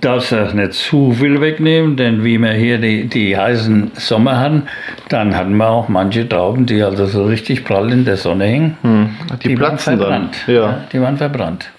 darfst 0.00 0.32
du 0.32 0.44
auch 0.44 0.52
nicht 0.52 0.72
zu 0.72 1.12
viel 1.12 1.40
wegnehmen, 1.40 1.96
denn 1.96 2.24
wie 2.24 2.36
wir 2.38 2.50
hier 2.50 2.78
die, 2.78 3.06
die 3.06 3.36
heißen 3.36 3.92
Sommer 3.94 4.40
hatten, 4.40 4.64
dann 5.08 5.36
hatten 5.36 5.56
wir 5.56 5.68
auch 5.68 5.88
manche 5.88 6.28
Trauben, 6.28 6.66
die 6.66 6.82
also 6.82 7.06
so 7.06 7.26
richtig 7.26 7.64
prall 7.64 7.92
in 7.92 8.04
der 8.04 8.16
Sonne 8.16 8.46
hingen. 8.46 9.16
Die, 9.44 9.54
platzen 9.54 9.92
dann. 9.92 10.00
verbrannt. 10.00 10.36
Ja. 10.48 10.80
Die 10.92 11.00
waren 11.00 11.16
verbrannt. 11.16 11.70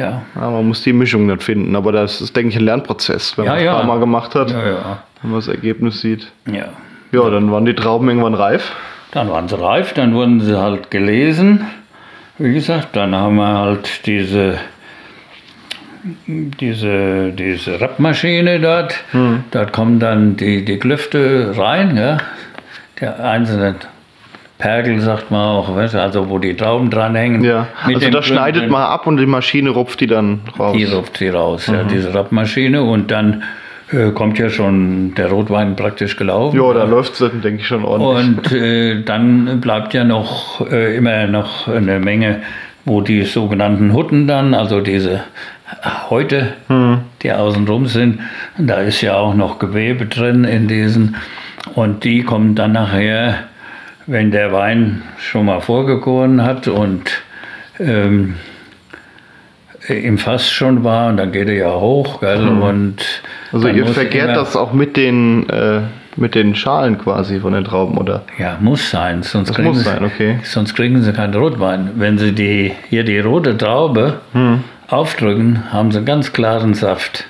Ja. 0.00 0.22
ja. 0.34 0.50
Man 0.50 0.66
muss 0.68 0.82
die 0.82 0.92
Mischung 0.92 1.28
dann 1.28 1.40
finden. 1.40 1.76
Aber 1.76 1.92
das 1.92 2.20
ist, 2.20 2.34
denke 2.36 2.50
ich, 2.50 2.56
ein 2.56 2.64
Lernprozess, 2.64 3.36
wenn 3.38 3.44
Ja, 3.44 3.50
man 3.52 3.58
es 3.58 3.64
ja. 3.64 3.72
ein 3.72 3.76
paar 3.78 3.86
Mal 3.94 4.00
gemacht 4.00 4.34
hat, 4.34 4.50
Ja, 4.50 4.66
ja, 4.66 5.02
wenn 5.22 5.30
man 5.30 5.40
das 5.40 5.48
Ergebnis 5.48 6.00
sieht. 6.00 6.30
ja. 6.50 6.66
Ja, 7.12 7.28
dann 7.28 7.50
waren 7.50 7.64
die 7.64 7.74
Trauben 7.74 8.08
irgendwann 8.08 8.34
reif. 8.34 8.70
Dann 9.10 9.28
waren 9.30 9.48
sie 9.48 9.60
reif, 9.60 9.92
dann 9.94 10.14
wurden 10.14 10.40
sie 10.40 10.56
halt 10.56 10.92
gelesen. 10.92 11.64
Wie 12.38 12.54
gesagt, 12.54 12.94
dann 12.94 13.16
haben 13.16 13.34
wir 13.34 13.48
halt 13.58 14.06
diese, 14.06 14.54
diese, 16.06 17.32
diese 17.32 17.80
Rappmaschine 17.80 18.60
dort. 18.60 18.94
Dort 19.50 19.72
kommen 19.72 19.98
dann 19.98 20.36
die, 20.36 20.64
die 20.64 20.78
Klüfte 20.78 21.52
rein, 21.56 21.96
ja. 21.96 22.18
Der 23.00 23.18
einzelne 23.24 23.74
Pergel, 24.60 25.00
sagt 25.00 25.30
man 25.30 25.40
auch, 25.40 25.74
weißt 25.74 25.94
du, 25.94 26.02
also 26.02 26.28
wo 26.28 26.38
die 26.38 26.54
Trauben 26.54 26.90
dranhängen. 26.90 27.42
Ja. 27.42 27.68
Also 27.82 27.98
den 27.98 28.12
da 28.12 28.22
schneidet 28.22 28.70
man 28.70 28.82
ab 28.82 29.06
und 29.06 29.16
die 29.16 29.26
Maschine 29.26 29.70
rupft 29.70 30.00
die 30.00 30.06
dann 30.06 30.40
raus. 30.58 30.76
Die 30.76 30.84
rupft 30.84 31.16
sie 31.16 31.28
raus, 31.30 31.66
ja, 31.66 31.82
diese 31.84 32.14
Rappmaschine. 32.14 32.82
Und 32.82 33.10
dann 33.10 33.42
äh, 33.92 34.10
kommt 34.10 34.38
ja 34.38 34.50
schon 34.50 35.14
der 35.14 35.30
Rotwein 35.30 35.74
praktisch 35.76 36.16
gelaufen. 36.16 36.56
Ja, 36.56 36.72
da 36.72 36.84
läuft 36.84 37.20
es, 37.20 37.30
denke 37.42 37.56
ich, 37.56 37.66
schon 37.66 37.84
ordentlich. 37.84 38.52
Und 38.52 38.52
äh, 38.52 39.02
dann 39.02 39.60
bleibt 39.60 39.94
ja 39.94 40.04
noch 40.04 40.70
äh, 40.70 40.96
immer 40.96 41.26
noch 41.26 41.66
eine 41.66 41.98
Menge, 41.98 42.42
wo 42.84 43.00
die 43.00 43.22
sogenannten 43.24 43.92
Hutten 43.92 44.26
dann, 44.26 44.54
also 44.54 44.80
diese 44.80 45.22
Häute, 46.08 46.54
die 47.22 47.30
außenrum 47.30 47.86
sind, 47.86 48.20
da 48.58 48.76
ist 48.76 49.02
ja 49.02 49.14
auch 49.14 49.34
noch 49.34 49.58
Gewebe 49.58 50.06
drin 50.06 50.44
in 50.44 50.66
diesen. 50.66 51.14
Und 51.74 52.04
die 52.04 52.22
kommen 52.22 52.54
dann 52.54 52.72
nachher, 52.72 53.34
wenn 54.06 54.30
der 54.30 54.52
Wein 54.52 55.02
schon 55.18 55.46
mal 55.46 55.60
vorgegoren 55.60 56.42
hat 56.42 56.68
und 56.68 57.10
ähm, 57.78 58.34
im 59.88 60.18
Fass 60.18 60.50
schon 60.50 60.84
war, 60.84 61.08
und 61.08 61.16
dann 61.16 61.32
geht 61.32 61.48
er 61.48 61.54
ja 61.54 61.72
hoch, 61.72 62.20
gell, 62.20 62.46
und 62.46 62.96
also 63.52 63.68
ihr 63.68 63.86
vergärt 63.86 64.36
das 64.36 64.54
auch 64.54 64.72
mit 64.72 64.96
den, 64.96 65.48
äh, 65.48 65.80
mit 66.16 66.34
den 66.34 66.54
Schalen 66.54 66.98
quasi 66.98 67.40
von 67.40 67.54
den 67.54 67.64
Trauben, 67.64 67.96
oder? 67.96 68.22
Ja, 68.38 68.56
muss 68.60 68.90
sein, 68.90 69.22
sonst 69.22 69.48
Das 69.48 69.56
kriegen 69.56 69.68
muss 69.68 69.78
sie, 69.78 69.84
sein, 69.84 70.04
okay. 70.04 70.38
Sonst 70.44 70.74
kriegen 70.74 71.02
sie 71.02 71.12
keinen 71.12 71.34
Rotwein. 71.34 71.90
Wenn 71.96 72.18
sie 72.18 72.32
die, 72.32 72.72
hier 72.88 73.04
die 73.04 73.18
rote 73.20 73.56
Traube 73.56 74.20
Hm. 74.32 74.62
aufdrücken, 74.88 75.72
haben 75.72 75.90
sie 75.90 75.98
einen 75.98 76.06
ganz 76.06 76.32
klaren 76.32 76.74
Saft. 76.74 77.24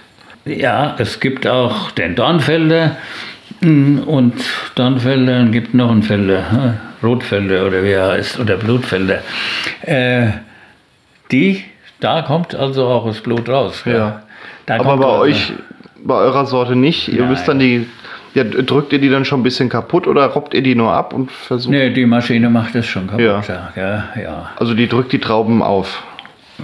Ja, 0.44 0.96
es 0.98 1.20
gibt 1.20 1.46
auch 1.46 1.90
den 1.92 2.16
Dornfelder 2.16 2.96
und 3.62 4.34
Dornfelder 4.74 5.40
und 5.40 5.52
gibt 5.52 5.74
noch 5.74 5.90
einen 5.90 6.02
Felder, 6.02 6.74
Rotfelder 7.02 7.66
oder 7.66 7.82
wie 7.82 7.90
er 7.90 8.08
heißt, 8.12 8.40
oder 8.40 8.56
Blutfelder. 8.56 9.18
Äh, 9.82 10.28
die, 11.30 11.64
da 12.00 12.22
kommt 12.22 12.54
also 12.54 12.86
auch 12.86 13.06
das 13.06 13.20
Blut 13.20 13.48
raus. 13.48 13.82
Ja. 13.84 14.22
Da 14.66 14.76
Aber 14.80 14.96
bei 14.96 15.04
also- 15.06 15.20
euch, 15.22 15.52
bei 16.02 16.14
eurer 16.14 16.46
Sorte 16.46 16.76
nicht. 16.76 17.08
Ihr 17.08 17.24
müsst 17.24 17.46
dann 17.46 17.58
die, 17.58 17.86
ja, 18.34 18.44
drückt 18.44 18.92
ihr 18.92 18.98
die 19.00 19.10
dann 19.10 19.24
schon 19.24 19.40
ein 19.40 19.42
bisschen 19.42 19.68
kaputt 19.68 20.06
oder 20.06 20.24
robbt 20.26 20.54
ihr 20.54 20.62
die 20.62 20.74
nur 20.74 20.92
ab 20.92 21.12
und 21.12 21.30
versucht? 21.30 21.70
Nee, 21.72 21.90
die 21.90 22.06
Maschine 22.06 22.48
macht 22.48 22.74
es 22.74 22.86
schon 22.86 23.06
kaputt. 23.06 23.20
Ja. 23.24 23.42
Ja. 23.46 23.72
Ja, 23.76 24.08
ja. 24.22 24.50
Also 24.56 24.74
die 24.74 24.88
drückt 24.88 25.12
die 25.12 25.18
Trauben 25.18 25.62
auf. 25.62 26.02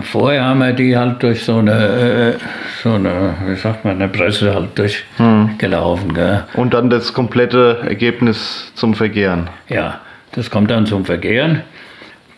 Vorher 0.02 0.44
haben 0.44 0.58
wir 0.60 0.72
die 0.72 0.96
halt 0.96 1.22
durch 1.22 1.44
so 1.44 1.58
eine, 1.58 1.72
äh, 1.72 2.34
so 2.82 2.92
eine, 2.94 3.34
wie 3.46 3.54
sagt 3.56 3.84
man, 3.84 3.96
eine 3.96 4.08
Presse 4.08 4.54
halt 4.54 4.68
Hm. 5.16 5.48
durchgelaufen. 5.48 6.14
Gell? 6.14 6.44
Und 6.54 6.74
dann 6.74 6.90
das 6.90 7.12
komplette 7.12 7.78
Ergebnis 7.86 8.72
zum 8.74 8.94
Vergären. 8.94 9.48
Ja, 9.68 10.00
das 10.32 10.50
kommt 10.50 10.70
dann 10.70 10.86
zum 10.86 11.04
Vergären. 11.04 11.62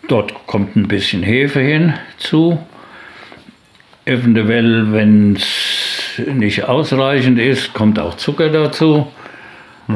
Dort 0.08 0.32
kommt 0.46 0.76
ein 0.76 0.88
bisschen 0.88 1.22
Hefe 1.22 1.60
hinzu. 1.60 2.58
Eventuell, 4.04 4.92
wenn 4.92 5.36
es 5.36 6.18
nicht 6.32 6.64
ausreichend 6.66 7.38
ist, 7.38 7.74
kommt 7.74 7.98
auch 7.98 8.16
Zucker 8.16 8.48
dazu. 8.48 9.06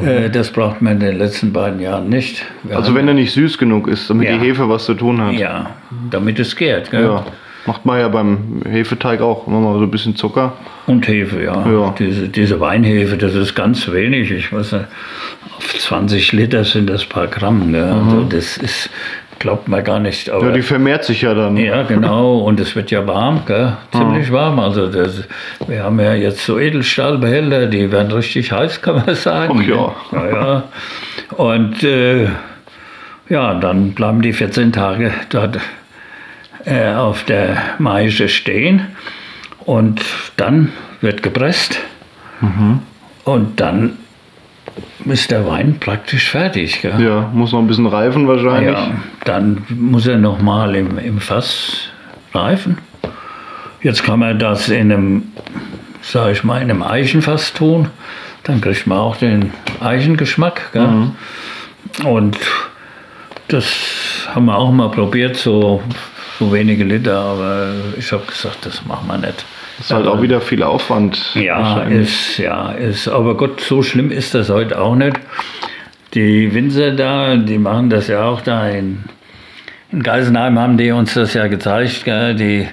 Äh, 0.04 0.28
das 0.30 0.50
braucht 0.50 0.82
man 0.82 0.94
in 0.94 1.00
den 1.00 1.18
letzten 1.18 1.52
beiden 1.52 1.80
Jahren 1.80 2.08
nicht. 2.10 2.44
Wir 2.62 2.76
Also 2.76 2.94
wenn 2.94 3.08
er 3.08 3.14
nicht 3.14 3.32
süß 3.32 3.56
genug 3.58 3.88
ist, 3.88 4.08
damit 4.10 4.28
Ja. 4.28 4.36
die 4.36 4.40
Hefe 4.46 4.68
was 4.68 4.84
zu 4.84 4.94
tun 4.94 5.20
hat. 5.22 5.32
ja, 5.34 5.70
damit 6.10 6.38
es 6.38 6.54
gärt. 6.56 6.90
Gell? 6.90 7.04
Ja. 7.04 7.24
Macht 7.66 7.86
man 7.86 8.00
ja 8.00 8.08
beim 8.08 8.62
Hefeteig 8.68 9.20
auch. 9.20 9.46
Immer 9.46 9.60
mal 9.60 9.74
so 9.78 9.84
ein 9.84 9.90
bisschen 9.90 10.16
Zucker. 10.16 10.54
Und 10.86 11.06
Hefe, 11.06 11.42
ja. 11.44 11.64
Ja. 11.70 11.94
Diese, 11.98 12.28
diese 12.28 12.58
Weinhefe, 12.60 13.16
das 13.16 13.34
ist 13.34 13.54
ganz 13.54 13.90
wenig. 13.92 14.30
Ich 14.32 14.52
weiß 14.52 14.72
nicht, 14.72 14.86
auf 15.56 15.78
20 15.78 16.32
Liter 16.32 16.64
sind 16.64 16.90
das 16.90 17.04
paar 17.04 17.28
Gramm. 17.28 17.72
Gell? 17.72 17.84
Also 17.84 18.24
das 18.24 18.56
ist, 18.56 18.90
glaubt 19.38 19.68
man 19.68 19.84
gar 19.84 20.00
nicht. 20.00 20.28
Aber 20.28 20.42
Mhm. 20.42 20.48
Ja, 20.48 20.54
die 20.56 20.62
vermehrt 20.62 21.04
sich 21.04 21.22
ja 21.22 21.34
dann. 21.34 21.56
ja, 21.56 21.84
genau. 21.84 22.38
Und 22.38 22.58
es 22.58 22.74
wird 22.74 22.90
ja 22.90 23.06
warm, 23.06 23.42
gell? 23.46 23.76
ziemlich 23.92 24.32
warm. 24.32 24.58
Also 24.58 24.88
das, 24.88 25.22
wir 25.68 25.84
haben 25.84 26.00
ja 26.00 26.14
jetzt 26.14 26.44
so 26.44 26.58
Edelstahlbehälter, 26.58 27.66
die 27.66 27.92
werden 27.92 28.10
richtig 28.10 28.50
heiß, 28.50 28.82
kann 28.82 29.04
man 29.06 29.14
sagen. 29.14 29.60
Ach 29.62 29.68
ja. 29.68 29.94
ja, 30.10 30.30
ja. 30.30 30.62
Und 31.36 31.84
äh, 31.84 32.26
ja, 33.28 33.54
dann 33.54 33.92
bleiben 33.92 34.20
die 34.20 34.32
14 34.32 34.72
Tage 34.72 35.12
dort 35.30 35.58
äh, 36.64 36.92
auf 36.94 37.24
der 37.24 37.56
Maische 37.78 38.28
stehen 38.28 38.86
und 39.60 40.02
dann 40.36 40.72
wird 41.00 41.22
gepresst 41.22 41.80
und 43.24 43.60
dann 43.60 43.98
ist 45.04 45.30
der 45.30 45.46
Wein 45.46 45.78
praktisch 45.78 46.30
fertig. 46.30 46.82
Gell? 46.82 47.00
Ja, 47.00 47.30
muss 47.32 47.52
noch 47.52 47.60
ein 47.60 47.66
bisschen 47.66 47.86
reifen 47.86 48.26
wahrscheinlich. 48.28 48.72
Ja, 48.72 48.90
dann 49.24 49.64
muss 49.68 50.06
er 50.06 50.18
nochmal 50.18 50.74
im, 50.76 50.98
im 50.98 51.20
Fass 51.20 51.88
reifen. 52.32 52.78
Jetzt 53.82 54.04
kann 54.04 54.20
man 54.20 54.38
das 54.38 54.68
in 54.68 54.92
einem, 54.92 55.22
sag 56.00 56.32
ich 56.32 56.44
mal, 56.44 56.62
in 56.62 56.70
einem 56.70 56.82
Eichenfass 56.82 57.52
tun. 57.52 57.88
Dann 58.44 58.60
kriegt 58.60 58.86
man 58.86 58.98
auch 58.98 59.16
den 59.16 59.52
Eichengeschmack. 59.80 60.72
Gell? 60.72 61.10
Und 62.04 62.38
das 63.48 64.28
haben 64.34 64.46
wir 64.46 64.56
auch 64.56 64.72
mal 64.72 64.90
probiert, 64.90 65.36
so, 65.36 65.82
so 66.39 66.53
wenige 66.53 66.85
Liter, 66.85 67.18
aber 67.18 67.72
ich 67.99 68.12
habe 68.12 68.24
gesagt, 68.26 68.64
das 68.66 68.85
machen 68.85 69.07
wir 69.09 69.18
nicht. 69.18 69.45
Das 69.78 69.87
ist 69.87 69.93
halt 69.93 70.07
auch 70.07 70.20
wieder 70.20 70.41
viel 70.41 70.62
Aufwand. 70.62 71.35
Ja, 71.35 71.83
ist, 71.83 72.39
ja, 72.39 72.72
ist, 72.72 73.09
aber 73.09 73.37
Gott, 73.37 73.61
so 73.61 73.83
schlimm 73.83 74.11
ist 74.11 74.35
das 74.35 74.51
heute 74.51 74.80
auch 74.80 74.95
nicht. 74.95 75.18
Die 76.14 76.53
Winzer 76.55 76.93
da, 76.93 77.37
die 77.37 77.59
machen 77.59 77.89
das 77.89 78.09
ja 78.09 78.24
auch 78.24 78.43
da 78.43 78.68
in, 78.68 79.05
in 79.91 80.03
Geisenheim, 80.03 80.59
haben 80.59 80.76
die 80.76 80.91
uns 80.91 81.14
das 81.14 81.33
ja 81.35 81.47
gezeigt. 81.47 82.05
Gell? 82.05 82.35
Die 82.35 82.68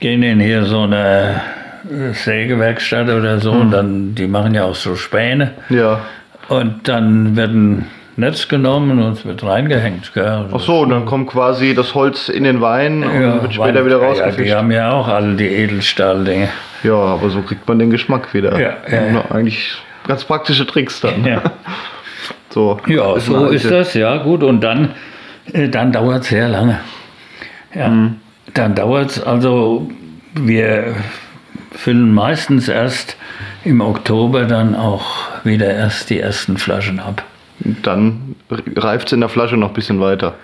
gehen 0.00 0.22
in 0.22 0.40
hier 0.40 0.64
so 0.64 0.82
eine 0.82 1.42
äh, 1.88 2.12
Sägewerkstatt 2.12 3.08
oder 3.08 3.38
so 3.38 3.52
und 3.52 3.70
dann, 3.70 4.14
die 4.14 4.26
machen 4.26 4.54
ja 4.54 4.64
auch 4.64 4.74
so 4.74 4.96
Späne. 4.96 5.52
Ja. 5.68 6.00
Und 6.48 6.88
dann 6.88 7.36
wird 7.36 7.52
ein 7.52 7.86
Netz 8.16 8.48
genommen 8.48 9.02
und 9.02 9.12
es 9.12 9.24
wird 9.24 9.42
reingehängt. 9.42 10.12
Gell? 10.14 10.46
Ach 10.52 10.60
so, 10.60 10.84
dann 10.84 11.04
kommt 11.06 11.30
quasi 11.30 11.74
das 11.74 11.94
Holz 11.94 12.28
in 12.28 12.44
den 12.44 12.60
Wein 12.60 13.02
und 13.04 13.42
wird 13.42 13.54
später 13.54 13.74
Wein- 13.80 13.86
wieder 13.86 14.00
Ja, 14.00 14.06
rausgefischt. 14.08 14.46
die 14.48 14.54
haben 14.54 14.70
ja 14.70 14.92
auch 14.92 15.08
alle 15.08 15.34
die 15.36 15.46
Edelstahldinge. 15.46 16.48
Ja, 16.82 16.94
aber 16.94 17.30
so 17.30 17.42
kriegt 17.42 17.66
man 17.68 17.78
den 17.78 17.90
Geschmack 17.90 18.32
wieder. 18.34 18.58
Ja, 18.60 18.74
ja, 18.90 19.06
ja. 19.12 19.24
Eigentlich 19.30 19.72
ganz 20.06 20.24
praktische 20.24 20.66
Tricks 20.66 21.00
dann. 21.00 21.24
Ja. 21.24 21.42
So, 22.52 22.80
Ja, 22.88 23.14
ist 23.14 23.26
so 23.26 23.46
ist 23.46 23.70
das, 23.70 23.94
ja 23.94 24.16
gut. 24.16 24.42
Und 24.42 24.60
dann, 24.62 24.88
äh, 25.52 25.68
dann 25.68 25.92
dauert 25.92 26.22
es 26.22 26.30
sehr 26.30 26.48
lange. 26.48 26.80
Ja, 27.72 27.92
Dann 28.54 28.74
dauert 28.74 29.10
es, 29.12 29.22
also 29.22 29.88
wir 30.34 30.96
füllen 31.70 32.12
meistens 32.12 32.66
erst 32.68 33.16
im 33.64 33.80
Oktober 33.80 34.46
dann 34.46 34.74
auch 34.74 35.04
wieder 35.44 35.72
erst 35.72 36.10
die 36.10 36.18
ersten 36.18 36.56
Flaschen 36.58 36.98
ab. 36.98 37.22
Dann 37.82 38.34
reift 38.76 39.08
es 39.08 39.12
in 39.12 39.20
der 39.20 39.28
Flasche 39.28 39.56
noch 39.56 39.68
ein 39.68 39.74
bisschen 39.74 40.00
weiter. 40.00 40.34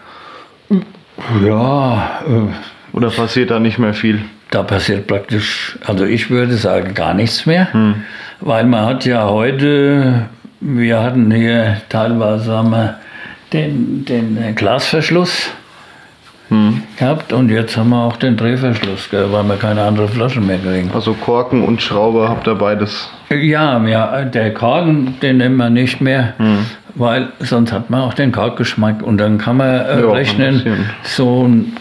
Ja, 1.45 2.21
äh, 2.27 2.97
Oder 2.97 3.11
passiert 3.11 3.51
da 3.51 3.59
nicht 3.59 3.79
mehr 3.79 3.95
viel? 3.95 4.21
da 4.53 4.62
passiert 4.62 5.09
praktisch, 5.09 5.77
also 5.85 6.05
ich 6.05 6.31
würde 6.31 6.55
sagen, 6.55 6.95
gar 6.95 7.14
nichts 7.14 7.47
mehr. 7.47 7.73
Hm. 7.73 7.97
Weil 8.41 8.64
man 8.64 8.87
hat 8.87 9.05
ja 9.05 9.29
heute, 9.29 10.27
wir 10.61 11.01
hatten 11.03 11.33
hier 11.33 11.79
teilweise 11.89 12.53
haben 12.57 12.71
wir 12.71 12.95
den, 13.53 14.05
den 14.05 14.39
äh, 14.43 14.53
Glasverschluss 14.53 15.51
Hm. 16.49 16.81
gehabt 16.97 17.33
und 17.33 17.49
jetzt 17.51 17.77
haben 17.77 17.91
wir 17.91 18.05
auch 18.05 18.14
den 18.17 18.37
Drehverschluss, 18.37 19.11
gell, 19.11 19.33
weil 19.33 19.43
wir 19.43 19.57
keine 19.57 19.83
andere 19.83 20.07
Flaschen 20.07 20.47
mehr 20.47 20.59
kriegen. 20.59 20.93
Also 20.95 21.12
Korken 21.14 21.62
und 21.64 21.83
Schraube 21.83 22.29
habt 22.29 22.47
ihr 22.47 22.55
beides. 22.55 23.11
Ja, 23.31 23.85
ja, 23.85 24.23
der 24.23 24.55
Korken, 24.55 25.19
den 25.21 25.39
nehmen 25.39 25.57
wir 25.57 25.71
nicht 25.71 26.01
mehr, 26.01 26.35
Hm. 26.39 26.67
Weil 26.97 27.28
sonst 27.40 27.72
hat 27.72 27.88
man 27.90 28.01
auch 28.01 28.14
den 28.14 28.32
Korkgeschmack 28.32 29.03
und 29.03 29.18
dann 29.18 29.38
kann 29.38 29.59
man 29.59 29.68
äh, 29.68 30.01
Ja, 30.01 30.07
ein 30.07 30.11
rechnen, 30.12 30.55
bisschen. 30.64 30.90
so 31.05 31.47
ein 31.47 31.76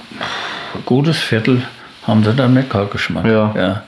gutes 0.86 1.18
Viertel 1.18 1.62
haben 2.06 2.24
sie 2.24 2.34
dann 2.34 2.54
mit 2.54 2.70
Korkgeschmack. 2.70 3.26
Ja. 3.26 3.84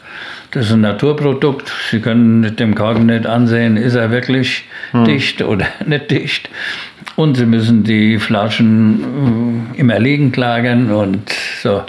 Das 0.51 0.65
ist 0.67 0.71
ein 0.71 0.81
Naturprodukt. 0.81 1.71
Sie 1.91 1.99
können 1.99 2.39
mit 2.39 2.59
dem 2.59 2.73
Korken 2.73 3.05
nicht 3.07 3.27
ansehen, 3.27 3.77
ist 3.77 3.95
er 3.95 4.09
wirklich 4.11 4.63
Hm. 4.91 5.03
dicht 5.05 5.41
oder 5.41 5.65
nicht 5.85 6.09
dicht. 6.09 6.49
Und 7.15 7.35
Sie 7.35 7.45
müssen 7.45 7.83
die 7.83 8.17
Flaschen 8.19 9.73
äh, 9.75 9.79
immer 9.79 9.99
liegend 9.99 10.37
lagern 10.37 10.91
und 10.91 11.29
so. 11.61 11.83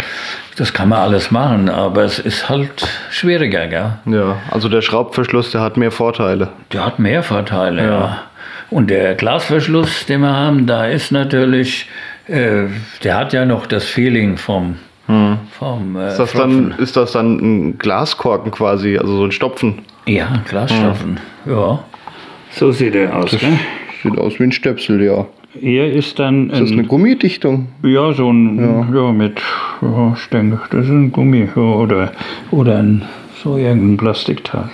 Das 0.56 0.72
kann 0.72 0.88
man 0.88 0.98
alles 0.98 1.30
machen, 1.30 1.68
aber 1.68 2.02
es 2.02 2.18
ist 2.18 2.48
halt 2.48 2.88
schwieriger, 3.10 3.68
gell? 3.68 3.92
Ja, 4.06 4.36
also 4.50 4.68
der 4.68 4.82
Schraubverschluss, 4.82 5.52
der 5.52 5.60
hat 5.60 5.76
mehr 5.76 5.92
Vorteile. 5.92 6.48
Der 6.72 6.84
hat 6.84 6.98
mehr 6.98 7.22
Vorteile, 7.22 7.82
ja. 7.82 7.88
Ja. 7.90 8.22
Und 8.70 8.90
der 8.90 9.14
Glasverschluss, 9.14 10.06
den 10.06 10.20
wir 10.20 10.34
haben, 10.34 10.66
da 10.66 10.86
ist 10.86 11.10
natürlich, 11.10 11.88
äh, 12.26 12.64
der 13.02 13.16
hat 13.16 13.32
ja 13.32 13.46
noch 13.46 13.66
das 13.66 13.84
Feeling 13.84 14.36
vom, 14.36 14.76
vom 15.06 15.96
äh, 15.96 16.00
Hm. 16.00 16.08
Ist 16.08 16.18
das, 16.18 16.32
dann, 16.32 16.74
ist 16.78 16.96
das 16.96 17.12
dann 17.12 17.38
ein 17.38 17.78
Glaskorken 17.78 18.50
quasi, 18.50 18.98
also 18.98 19.16
so 19.16 19.24
ein 19.24 19.32
Stopfen? 19.32 19.80
Ja, 20.06 20.42
Glasstoffen, 20.48 21.18
ja. 21.46 21.82
So 22.50 22.72
sieht 22.72 22.94
er 22.94 23.16
aus, 23.16 23.30
gell? 23.30 23.58
Sieht 24.02 24.18
aus 24.18 24.38
wie 24.38 24.44
ein 24.44 24.52
Stöpsel, 24.52 25.02
ja. 25.02 25.26
Hier 25.58 25.90
ist 25.92 26.18
dann 26.18 26.50
Ist 26.50 26.60
das 26.60 26.70
eine 26.72 26.82
ein, 26.82 26.88
Gummidichtung? 26.88 27.68
ja, 27.82 28.12
so 28.12 28.30
ein, 28.30 28.92
ja, 28.94 29.12
mit, 29.12 29.40
ja, 29.80 30.14
ich 30.14 30.26
denke, 30.28 30.60
das 30.70 30.84
ist 30.84 30.90
ein 30.90 31.10
Gummi 31.10 31.48
ja, 31.56 31.62
oder, 31.62 32.12
oder 32.50 32.78
ein, 32.78 33.02
so 33.42 33.56
irgendein 33.56 33.96
Plastikteil. 33.96 34.68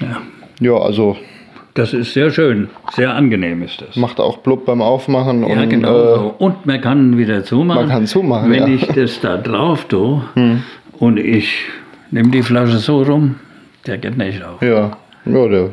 Ja. 0.00 0.20
Ja, 0.60 0.76
also 0.76 1.16
Das 1.74 1.94
ist 1.94 2.12
sehr 2.12 2.30
schön, 2.30 2.68
sehr 2.94 3.14
angenehm 3.14 3.62
ist 3.62 3.80
das. 3.80 3.96
macht 3.96 4.20
auch 4.20 4.38
blub 4.38 4.66
beim 4.66 4.82
Aufmachen. 4.82 5.46
Ja, 5.48 5.62
und, 5.62 5.70
genau. 5.70 5.88
Äh, 5.88 6.14
so. 6.16 6.34
Und 6.38 6.66
man 6.66 6.80
kann 6.80 7.16
wieder 7.16 7.44
zumachen. 7.44 7.82
Man 7.82 7.90
kann 7.90 8.06
zumachen, 8.06 8.50
Wenn 8.50 8.60
ja. 8.60 8.66
Hm. 8.66 8.74
ich 8.74 8.86
das 8.88 9.20
da 9.20 9.38
drauf 9.38 9.86
tue 9.86 10.22
und 10.98 11.18
ich 11.18 11.54
nehme 12.10 12.30
die 12.30 12.42
Flasche 12.42 12.76
so 12.78 13.02
rum, 13.02 13.36
der 13.86 13.98
geht 13.98 14.18
nicht 14.18 14.42
auf. 14.44 14.60
ja, 14.60 14.96
ja, 15.24 15.48
der 15.48 15.70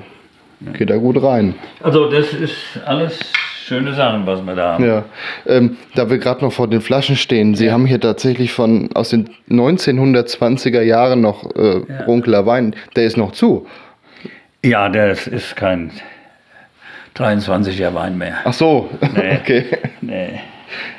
geht 0.74 0.90
da 0.90 0.96
gut 0.98 1.22
rein. 1.22 1.56
Also 1.84 2.10
das 2.10 2.34
ist 2.34 2.56
alles 2.86 3.20
schöne 3.66 3.94
Sachen, 3.94 4.26
was 4.26 4.42
wir 4.42 4.56
da 4.56 4.74
haben. 4.74 4.86
Ja, 4.86 5.04
ähm, 5.46 5.78
da 5.96 6.10
wir 6.10 6.18
gerade 6.18 6.44
noch 6.44 6.54
vor 6.54 6.68
den 6.68 6.82
Flaschen 6.82 7.16
stehen, 7.18 7.56
Sie 7.56 7.72
haben 7.72 7.86
hier 7.86 8.00
tatsächlich 8.00 8.52
von 8.54 8.90
aus 8.94 9.10
den 9.10 9.30
1920er 9.50 10.82
Jahren 10.82 11.22
noch 11.22 11.44
äh, 11.56 11.82
Ja. 11.88 12.06
Runkeler 12.08 12.46
Wein, 12.46 12.76
der 12.96 13.06
ist 13.06 13.18
noch 13.18 13.32
zu. 13.32 13.68
Ja, 14.64 14.90
das 14.90 15.28
ist 15.28 15.56
kein 15.56 15.92
23er 17.16 17.94
Wein 17.94 18.18
mehr. 18.18 18.36
Ach 18.46 18.54
so, 18.54 18.90
Nee. 19.16 19.38
okay. 19.42 19.66
Nee. 20.02 20.40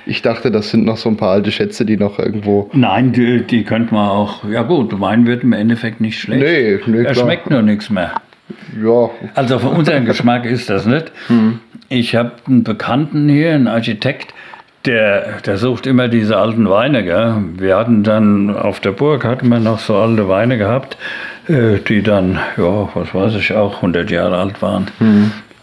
Ich 0.04 0.20
dachte, 0.22 0.50
das 0.50 0.70
sind 0.70 0.84
noch 0.84 0.96
so 0.96 1.08
ein 1.08 1.16
paar 1.16 1.30
alte 1.30 1.52
Schätze, 1.52 1.84
die 1.84 1.96
noch 1.96 2.18
irgendwo. 2.18 2.68
Nein, 2.72 3.12
die, 3.12 3.42
die 3.42 3.62
könnte 3.62 3.94
man 3.94 4.08
auch. 4.08 4.42
Ja 4.50 4.62
gut, 4.62 4.98
Wein 5.00 5.26
wird 5.26 5.44
im 5.44 5.52
Endeffekt 5.52 6.00
nicht 6.00 6.18
schlecht. 6.18 6.42
Nee, 6.42 6.80
nee, 6.86 7.04
er 7.04 7.12
klar. 7.12 7.24
schmeckt 7.24 7.48
nur 7.50 7.62
nichts 7.62 7.88
mehr. 7.88 8.12
Ja, 8.82 9.10
Also 9.36 9.60
für 9.60 9.68
unseren 9.68 10.06
Geschmack 10.06 10.44
ist 10.44 10.68
das 10.70 10.86
nicht. 10.86 11.12
Ich 11.88 12.16
habe 12.16 12.32
einen 12.48 12.64
Bekannten 12.64 13.28
hier, 13.28 13.54
einen 13.54 13.68
Architekt, 13.68 14.34
der, 14.86 15.38
der 15.46 15.56
sucht 15.56 15.86
immer 15.86 16.08
diese 16.08 16.36
alten 16.36 16.68
Weine. 16.68 17.04
Gell? 17.04 17.34
Wir 17.58 17.76
hatten 17.76 18.02
dann 18.02 18.56
auf 18.56 18.80
der 18.80 18.90
Burg 18.92 19.24
hatten 19.24 19.48
wir 19.48 19.60
noch 19.60 19.78
so 19.78 19.96
alte 19.96 20.28
Weine 20.28 20.58
gehabt, 20.58 20.96
die 21.88 22.02
dann, 22.02 22.38
ja, 22.56 22.88
was 22.94 23.14
weiß 23.14 23.34
ich, 23.36 23.52
auch 23.52 23.76
100 23.76 24.10
Jahre 24.10 24.36
alt 24.38 24.60
waren. 24.62 24.86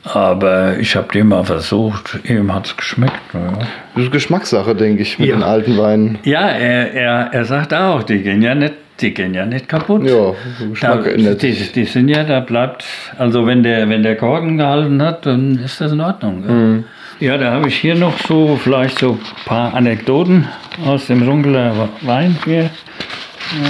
Aber 0.03 0.77
ich 0.79 0.95
habe 0.95 1.07
die 1.13 1.23
mal 1.23 1.43
versucht, 1.43 2.19
ihm 2.23 2.53
hat 2.53 2.65
es 2.67 2.77
geschmeckt. 2.77 3.19
Ja. 3.33 3.59
das 3.95 4.05
ist 4.05 4.11
Geschmackssache, 4.11 4.73
denke 4.75 5.01
ich, 5.01 5.19
mit 5.19 5.27
Ja. 5.29 5.35
den 5.35 5.43
alten 5.43 5.77
Weinen. 5.77 6.19
Ja, 6.23 6.47
er, 6.47 6.93
er, 6.93 7.29
er 7.33 7.45
sagt 7.45 7.73
auch, 7.73 8.03
die 8.03 8.21
gehen 8.21 8.41
ja 8.41 8.55
nicht, 8.55 8.73
die 9.01 9.13
gehen 9.13 9.33
ja 9.33 9.45
nicht 9.45 9.67
kaputt. 9.67 10.03
Ja, 10.05 10.31
Da, 10.31 10.65
Geschmack 10.69 11.07
ändert 11.07 11.41
die, 11.41 11.51
die 11.53 11.83
sind 11.85 12.07
ja, 12.09 12.23
da 12.23 12.39
bleibt, 12.39 12.85
also 13.17 13.45
wenn 13.45 13.63
der, 13.63 13.89
wenn 13.89 14.01
der 14.03 14.15
Korken 14.15 14.57
gehalten 14.57 15.01
hat, 15.01 15.25
dann 15.25 15.59
ist 15.63 15.81
das 15.81 15.91
in 15.91 15.99
Ordnung. 16.01 16.41
Mhm. 16.47 16.83
Ja, 17.19 17.37
da 17.37 17.51
habe 17.51 17.67
ich 17.67 17.75
hier 17.77 17.95
noch 17.95 18.17
so 18.27 18.57
vielleicht 18.63 18.99
so 18.99 19.13
ein 19.13 19.19
paar 19.45 19.73
Anekdoten 19.73 20.47
aus 20.85 21.07
dem 21.07 21.23
Runkeler 21.27 21.89
Wein 22.01 22.37
hier. 22.45 22.69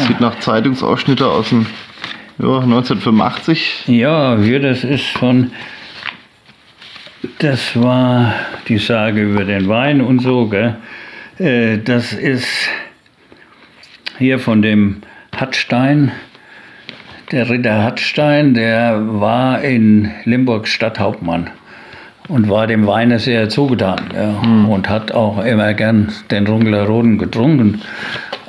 Sieht 0.07 0.19
nach 0.19 0.37
Zeitungsausschnitte 0.39 1.25
aus 1.25 1.49
dem 1.49 1.65
ja, 2.39 2.59
1985. 2.59 3.83
Ja, 3.87 4.37
hier, 4.37 4.59
das 4.59 4.83
ist 4.83 5.07
von, 5.07 5.51
das 7.39 7.81
war 7.81 8.33
die 8.67 8.77
Sage 8.77 9.21
über 9.21 9.43
den 9.43 9.67
Wein 9.67 10.01
und 10.01 10.19
so, 10.19 10.47
gell? 10.47 10.77
Äh, 11.39 11.77
Das 11.77 12.13
ist 12.13 12.47
hier 14.17 14.39
von 14.39 14.61
dem 14.61 15.01
Hattstein, 15.35 16.11
der 17.31 17.49
Ritter 17.49 17.83
Hattstein, 17.83 18.53
der 18.53 18.99
war 19.19 19.61
in 19.61 20.11
Limburg 20.23 20.67
Stadthauptmann 20.67 21.49
und 22.27 22.49
war 22.49 22.67
dem 22.67 22.87
Weine 22.87 23.19
sehr 23.19 23.49
zugetan 23.49 23.99
ja, 24.13 24.29
und 24.69 24.89
hat 24.89 25.11
auch 25.11 25.43
immer 25.43 25.73
gern 25.73 26.11
den 26.31 26.47
Runkeler 26.47 26.85
Roden 26.85 27.17
getrunken. 27.17 27.81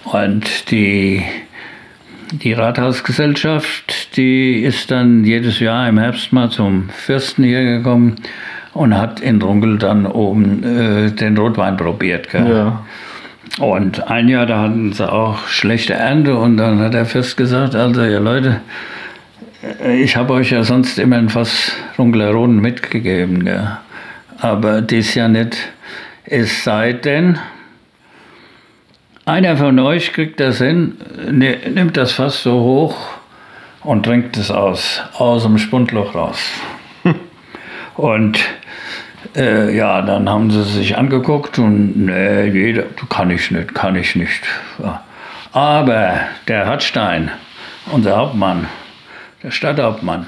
Und 0.05 0.71
die 0.71 1.23
die 2.33 2.53
Rathausgesellschaft, 2.53 4.17
die 4.17 4.63
ist 4.63 4.91
dann 4.91 5.25
jedes 5.25 5.61
Jahr 5.61 5.89
im 5.89 5.99
Herbst 5.99 6.33
mal 6.33 6.51
zum 6.51 6.89
Fürsten 6.91 7.45
hier 7.45 7.65
gekommen 7.65 8.17
und 8.75 8.97
hat 8.97 9.21
in 9.21 9.41
Runkel 9.41 9.79
dann 9.79 10.07
oben 10.07 10.63
äh, 10.63 11.11
den 11.11 11.37
Rotwein 11.37 11.77
probiert. 11.77 12.31
Gell? 12.31 12.49
Ja. 12.49 12.85
Und 13.59 14.09
ein 14.09 14.29
Jahr, 14.29 14.47
da 14.47 14.63
hatten 14.63 14.93
sie 14.93 15.11
auch 15.11 15.49
schlechte 15.49 15.95
Ernte 15.95 16.37
und 16.37 16.59
dann 16.59 16.79
hat 16.79 16.95
er 16.95 17.07
fest 17.07 17.37
gesagt, 17.37 17.75
also 17.75 18.05
ihr 18.05 18.21
Leute, 18.21 18.61
ich 19.97 20.17
habe 20.17 20.35
euch 20.35 20.51
ja 20.51 20.63
sonst 20.63 20.99
immer 20.99 21.17
ein 21.17 21.29
Fass 21.29 21.73
Rungleroden 21.99 22.61
mitgegeben, 22.61 23.45
gell? 23.45 23.79
aber 24.39 24.81
dies 24.83 25.15
Jahr 25.15 25.29
nicht. 25.29 25.57
Es 26.25 26.63
sei 26.63 26.93
denn, 26.93 27.39
einer 29.29 29.59
von 29.59 29.79
euch 29.79 30.15
kriegt 30.15 30.41
das 30.41 30.59
hin, 30.59 30.97
ne, 31.31 31.59
nimmt 31.73 31.97
das 31.97 32.13
Fass 32.13 32.43
so 32.43 32.61
hoch 32.61 32.97
und 33.85 34.05
trinkt 34.05 34.37
es 34.39 34.51
aus, 34.51 35.03
aus 35.19 35.43
dem 35.43 35.59
Spundloch 35.59 36.15
raus. 36.15 36.39
und 37.97 38.41
äh, 39.37 39.77
ja, 39.77 40.01
dann 40.01 40.31
haben 40.31 40.51
sie 40.51 40.63
sich 40.63 40.97
angeguckt 40.97 41.59
und 41.59 42.07
nee, 42.07 42.47
jeder, 42.47 42.85
kann 43.11 43.31
ich 43.31 43.51
nicht, 43.51 43.75
kann 43.75 43.97
ich 43.97 44.17
nicht. 44.17 44.43
Aber 45.53 46.21
der 46.49 46.67
Hartstein, 46.67 47.31
unser 47.93 48.17
Hauptmann, 48.17 48.67
der 49.43 49.51
Stadthauptmann, 49.51 50.27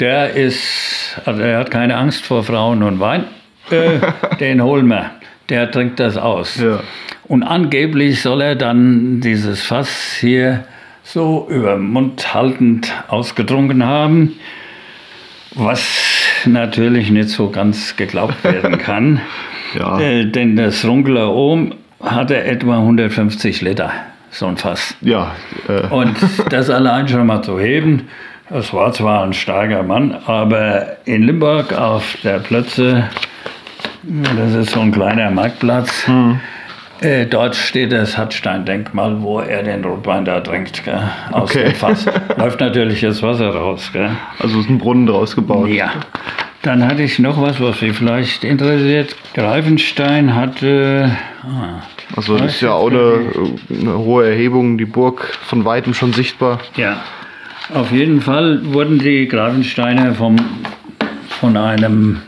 der 0.00 0.34
ist, 0.34 1.20
also 1.24 1.40
er 1.40 1.60
hat 1.60 1.70
keine 1.70 1.96
Angst 1.96 2.26
vor 2.26 2.42
Frauen 2.42 2.82
und 2.82 2.98
Wein, 2.98 3.24
äh, 3.70 4.00
den 4.40 4.60
holen 4.60 4.88
wir, 4.88 5.10
der 5.48 5.70
trinkt 5.70 6.00
das 6.00 6.16
aus. 6.16 6.56
Ja. 6.56 6.80
Und 7.26 7.42
angeblich 7.42 8.22
soll 8.22 8.40
er 8.40 8.54
dann 8.56 9.20
dieses 9.20 9.62
Fass 9.62 10.16
hier 10.20 10.64
so 11.02 11.46
über 11.50 11.74
den 11.74 11.90
Mund 11.90 12.34
haltend 12.34 12.92
ausgetrunken 13.08 13.84
haben, 13.84 14.34
was 15.54 15.82
natürlich 16.44 17.10
nicht 17.10 17.30
so 17.30 17.50
ganz 17.50 17.96
geglaubt 17.96 18.44
werden 18.44 18.78
kann. 18.78 19.20
ja. 19.74 19.98
äh, 20.00 20.26
denn 20.26 20.56
das 20.56 20.84
Runkeler 20.84 21.34
Ohm 21.34 21.74
hatte 22.02 22.44
etwa 22.44 22.78
150 22.78 23.62
Liter, 23.62 23.90
so 24.30 24.46
ein 24.46 24.56
Fass. 24.56 24.94
Ja. 25.00 25.34
Äh. 25.66 25.86
Und 25.88 26.16
das 26.50 26.70
allein 26.70 27.08
schon 27.08 27.26
mal 27.26 27.42
zu 27.42 27.58
heben, 27.58 28.08
das 28.50 28.72
war 28.72 28.92
zwar 28.92 29.24
ein 29.24 29.32
starker 29.32 29.82
Mann, 29.82 30.16
aber 30.26 30.96
in 31.04 31.22
Limburg 31.22 31.72
auf 31.72 32.16
der 32.22 32.38
Plötze, 32.38 33.10
das 34.02 34.54
ist 34.54 34.70
so 34.70 34.80
ein 34.80 34.92
kleiner 34.92 35.30
Marktplatz, 35.30 36.06
hm. 36.06 36.40
Äh, 37.00 37.26
dort 37.26 37.54
steht 37.54 37.92
das 37.92 38.18
Hattstein-Denkmal, 38.18 39.22
wo 39.22 39.38
er 39.38 39.62
den 39.62 39.84
Rotwein 39.84 40.24
da 40.24 40.40
trinkt, 40.40 40.84
gell, 40.84 41.00
aus 41.30 41.50
okay. 41.50 41.64
dem 41.64 41.74
Fass. 41.74 42.06
Läuft 42.36 42.58
natürlich 42.58 43.02
das 43.02 43.22
Wasser 43.22 43.50
raus. 43.50 43.90
Gell. 43.92 44.10
Also 44.40 44.58
ist 44.58 44.68
ein 44.68 44.78
Brunnen 44.78 45.06
draus 45.06 45.36
gebaut. 45.36 45.68
Ja. 45.68 45.92
Dann 46.62 46.84
hatte 46.84 47.02
ich 47.02 47.20
noch 47.20 47.40
was, 47.40 47.60
was 47.60 47.78
Sie 47.78 47.92
vielleicht 47.92 48.42
interessiert. 48.42 49.14
Greifenstein 49.34 50.34
hatte. 50.34 51.12
Ah, 51.44 51.82
also 52.16 52.36
das 52.36 52.56
ist 52.56 52.62
ja 52.62 52.72
auch 52.72 52.90
eine, 52.90 53.20
eine, 53.70 53.98
hohe 53.98 54.28
Erhebung, 54.28 54.76
die 54.76 54.84
Burg 54.84 55.38
von 55.46 55.64
weitem 55.64 55.94
schon 55.94 56.12
sichtbar. 56.12 56.58
Ja. 56.76 56.96
Auf 57.72 57.92
jeden 57.92 58.20
Fall 58.22 58.60
wurden 58.72 58.98
die 58.98 59.28
Greifensteine 59.28 60.14
vom, 60.14 60.36
von 61.28 61.56
einem 61.56 62.22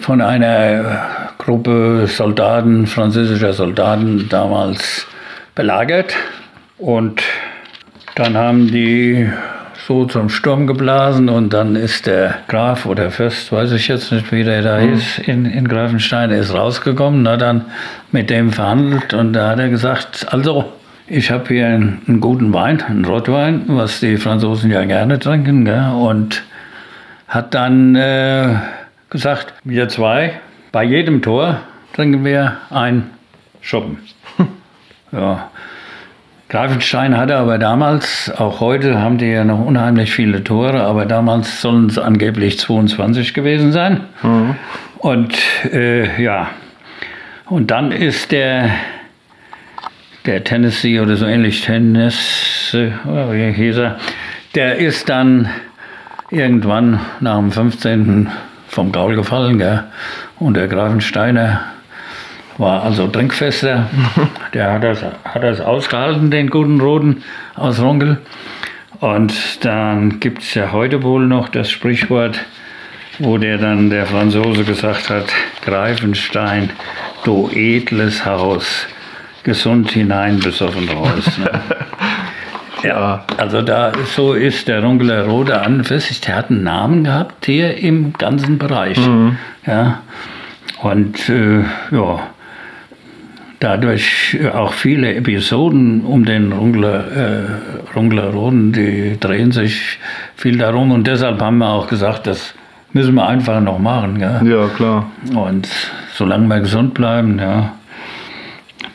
von 0.00 0.20
einer 0.20 1.32
Gruppe 1.38 2.06
Soldaten, 2.06 2.86
französischer 2.86 3.52
Soldaten 3.52 4.28
damals 4.28 5.06
belagert. 5.54 6.14
Und 6.78 7.22
dann 8.14 8.36
haben 8.36 8.68
die 8.68 9.28
so 9.86 10.04
zum 10.04 10.28
Sturm 10.28 10.66
geblasen 10.66 11.28
und 11.28 11.52
dann 11.52 11.76
ist 11.76 12.06
der 12.06 12.34
Graf 12.48 12.86
oder 12.86 13.10
Fürst, 13.10 13.52
weiß 13.52 13.70
ich 13.72 13.86
jetzt 13.86 14.10
nicht, 14.10 14.32
wie 14.32 14.42
der 14.42 14.62
da 14.62 14.80
mhm. 14.80 14.94
ist, 14.94 15.18
in, 15.20 15.44
in 15.46 15.68
Greifenstein, 15.68 16.30
ist 16.30 16.52
rausgekommen, 16.52 17.28
hat 17.28 17.40
dann 17.40 17.66
mit 18.10 18.28
dem 18.30 18.52
verhandelt 18.52 19.14
und 19.14 19.32
da 19.32 19.50
hat 19.50 19.60
er 19.60 19.68
gesagt, 19.68 20.26
also 20.32 20.72
ich 21.06 21.30
habe 21.30 21.46
hier 21.48 21.68
einen, 21.68 22.02
einen, 22.08 22.20
guten 22.20 22.52
Wein, 22.52 22.82
einen 22.82 23.04
Rotwein, 23.04 23.62
was 23.68 24.00
die 24.00 24.16
Franzosen 24.16 24.72
ja 24.72 24.84
gerne 24.84 25.20
trinken, 25.20 25.64
gell? 25.64 25.92
und 25.92 26.42
hat 27.28 27.54
dann 27.54 27.94
äh, 27.94 28.56
gesagt, 29.16 29.54
wir 29.64 29.88
zwei, 29.88 30.32
bei 30.72 30.84
jedem 30.84 31.22
Tor 31.22 31.60
trinken 31.94 32.24
wir 32.24 32.58
ein 32.70 33.10
Schuppen. 33.62 33.98
ja. 35.12 35.50
Greifenstein 36.48 37.16
hatte 37.16 37.36
aber 37.36 37.58
damals, 37.58 38.30
auch 38.30 38.60
heute 38.60 39.00
haben 39.00 39.18
die 39.18 39.26
ja 39.26 39.44
noch 39.44 39.58
unheimlich 39.58 40.12
viele 40.12 40.44
Tore, 40.44 40.82
aber 40.82 41.06
damals 41.06 41.60
sollen 41.60 41.86
es 41.86 41.98
angeblich 41.98 42.58
22 42.58 43.34
gewesen 43.34 43.72
sein. 43.72 44.02
Mhm. 44.22 44.54
Und 44.98 45.34
äh, 45.72 46.22
ja, 46.22 46.50
und 47.46 47.70
dann 47.70 47.90
ist 47.90 48.30
der, 48.30 48.70
der 50.26 50.44
Tennessee 50.44 51.00
oder 51.00 51.16
so 51.16 51.26
ähnlich, 51.26 51.62
Tennessee, 51.62 52.92
wie 53.04 53.52
hieß 53.52 53.78
er, 53.78 53.96
der 54.54 54.76
ist 54.76 55.08
dann 55.08 55.48
irgendwann 56.30 57.00
nach 57.20 57.38
dem 57.38 57.50
15 57.50 58.30
vom 58.76 58.92
Gaul 58.92 59.16
gefallen. 59.16 59.58
Gell? 59.58 59.84
Und 60.38 60.54
der 60.54 60.68
Grafensteiner 60.68 61.62
war 62.58 62.82
also 62.82 63.08
trinkfester. 63.08 63.88
Der 64.54 64.72
hat 64.72 64.84
das, 64.84 65.02
hat 65.02 65.42
das 65.42 65.60
ausgehalten, 65.60 66.30
den 66.30 66.48
guten 66.48 66.80
Roten 66.80 67.22
aus 67.54 67.80
Runkel. 67.80 68.18
Und 69.00 69.64
dann 69.64 70.20
gibt 70.20 70.42
es 70.42 70.54
ja 70.54 70.72
heute 70.72 71.02
wohl 71.02 71.26
noch 71.26 71.48
das 71.48 71.70
Sprichwort, 71.70 72.38
wo 73.18 73.36
der 73.36 73.58
dann 73.58 73.90
der 73.90 74.06
Franzose 74.06 74.64
gesagt 74.64 75.10
hat, 75.10 75.26
Greifenstein, 75.62 76.70
du 77.24 77.50
edles 77.52 78.24
Haus, 78.24 78.86
gesund 79.42 79.90
hinein, 79.90 80.40
besoffen 80.40 80.88
raus. 80.88 81.38
Ne? 81.38 81.50
Ja, 82.82 83.24
also 83.36 83.62
da 83.62 83.92
so 84.04 84.34
ist 84.34 84.68
der 84.68 84.82
Runkeler 84.82 85.26
Rode 85.26 85.60
an 85.60 85.78
und 85.78 85.84
für 85.84 85.98
sich, 85.98 86.20
der 86.20 86.36
hat 86.36 86.50
einen 86.50 86.62
Namen 86.62 87.04
gehabt 87.04 87.46
hier 87.46 87.76
im 87.78 88.12
ganzen 88.12 88.58
Bereich. 88.58 88.98
Mhm. 88.98 89.38
Ja. 89.66 90.02
Und 90.82 91.28
äh, 91.28 91.60
ja, 91.90 92.20
dadurch 93.60 94.38
auch 94.52 94.72
viele 94.72 95.14
Episoden 95.14 96.02
um 96.02 96.24
den 96.24 96.52
Rungler, 96.52 97.04
äh, 97.16 97.44
Rungler 97.96 98.30
Roden, 98.30 98.72
die 98.72 99.16
drehen 99.18 99.52
sich 99.52 99.98
viel 100.36 100.58
darum 100.58 100.92
und 100.92 101.06
deshalb 101.06 101.40
haben 101.40 101.58
wir 101.58 101.70
auch 101.70 101.88
gesagt, 101.88 102.26
das 102.26 102.54
müssen 102.92 103.14
wir 103.14 103.26
einfach 103.26 103.60
noch 103.60 103.78
machen. 103.78 104.20
Ja, 104.20 104.42
ja 104.42 104.68
klar. 104.68 105.06
Und 105.34 105.68
solange 106.12 106.46
wir 106.48 106.60
gesund 106.60 106.92
bleiben, 106.92 107.38
ja, 107.38 107.72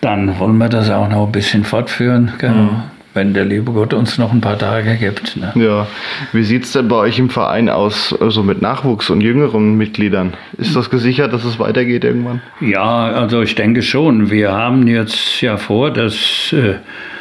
dann 0.01 0.38
wollen 0.39 0.57
wir 0.57 0.69
das 0.69 0.89
auch 0.91 1.09
noch 1.09 1.25
ein 1.25 1.32
bisschen 1.32 1.63
fortführen. 1.63 2.32
Gell? 2.38 2.51
Mhm 2.51 2.84
wenn 3.14 3.34
der 3.34 3.45
liebe 3.45 3.72
Gott 3.72 3.93
uns 3.93 4.18
noch 4.18 4.32
ein 4.32 4.41
paar 4.41 4.57
Tage 4.57 4.95
gibt. 4.95 5.38
Ne? 5.38 5.51
Ja, 5.55 5.88
wie 6.32 6.43
sieht 6.43 6.64
es 6.64 6.72
denn 6.72 6.88
bei 6.88 6.95
euch 6.95 7.20
im 7.20 7.30
Verein 7.30 7.70
aus, 7.70 8.16
also 8.20 8.43
mit 8.43 8.62
Nachwuchs 8.62 9.09
und 9.09 9.22
jüngeren 9.22 9.76
Mitgliedern? 9.78 10.34
Ist 10.57 10.76
das 10.76 10.89
gesichert, 10.89 11.34
dass 11.34 11.43
es 11.43 11.59
weitergeht 11.59 12.03
irgendwann? 12.03 12.41
Ja, 12.62 13.05
also 13.05 13.41
ich 13.41 13.55
denke 13.55 13.82
schon. 13.82 14.30
Wir 14.30 14.53
haben 14.53 14.88
jetzt 14.88 15.41
ja 15.41 15.57
vor, 15.57 15.91
dass 15.91 16.53
äh, 16.53 16.76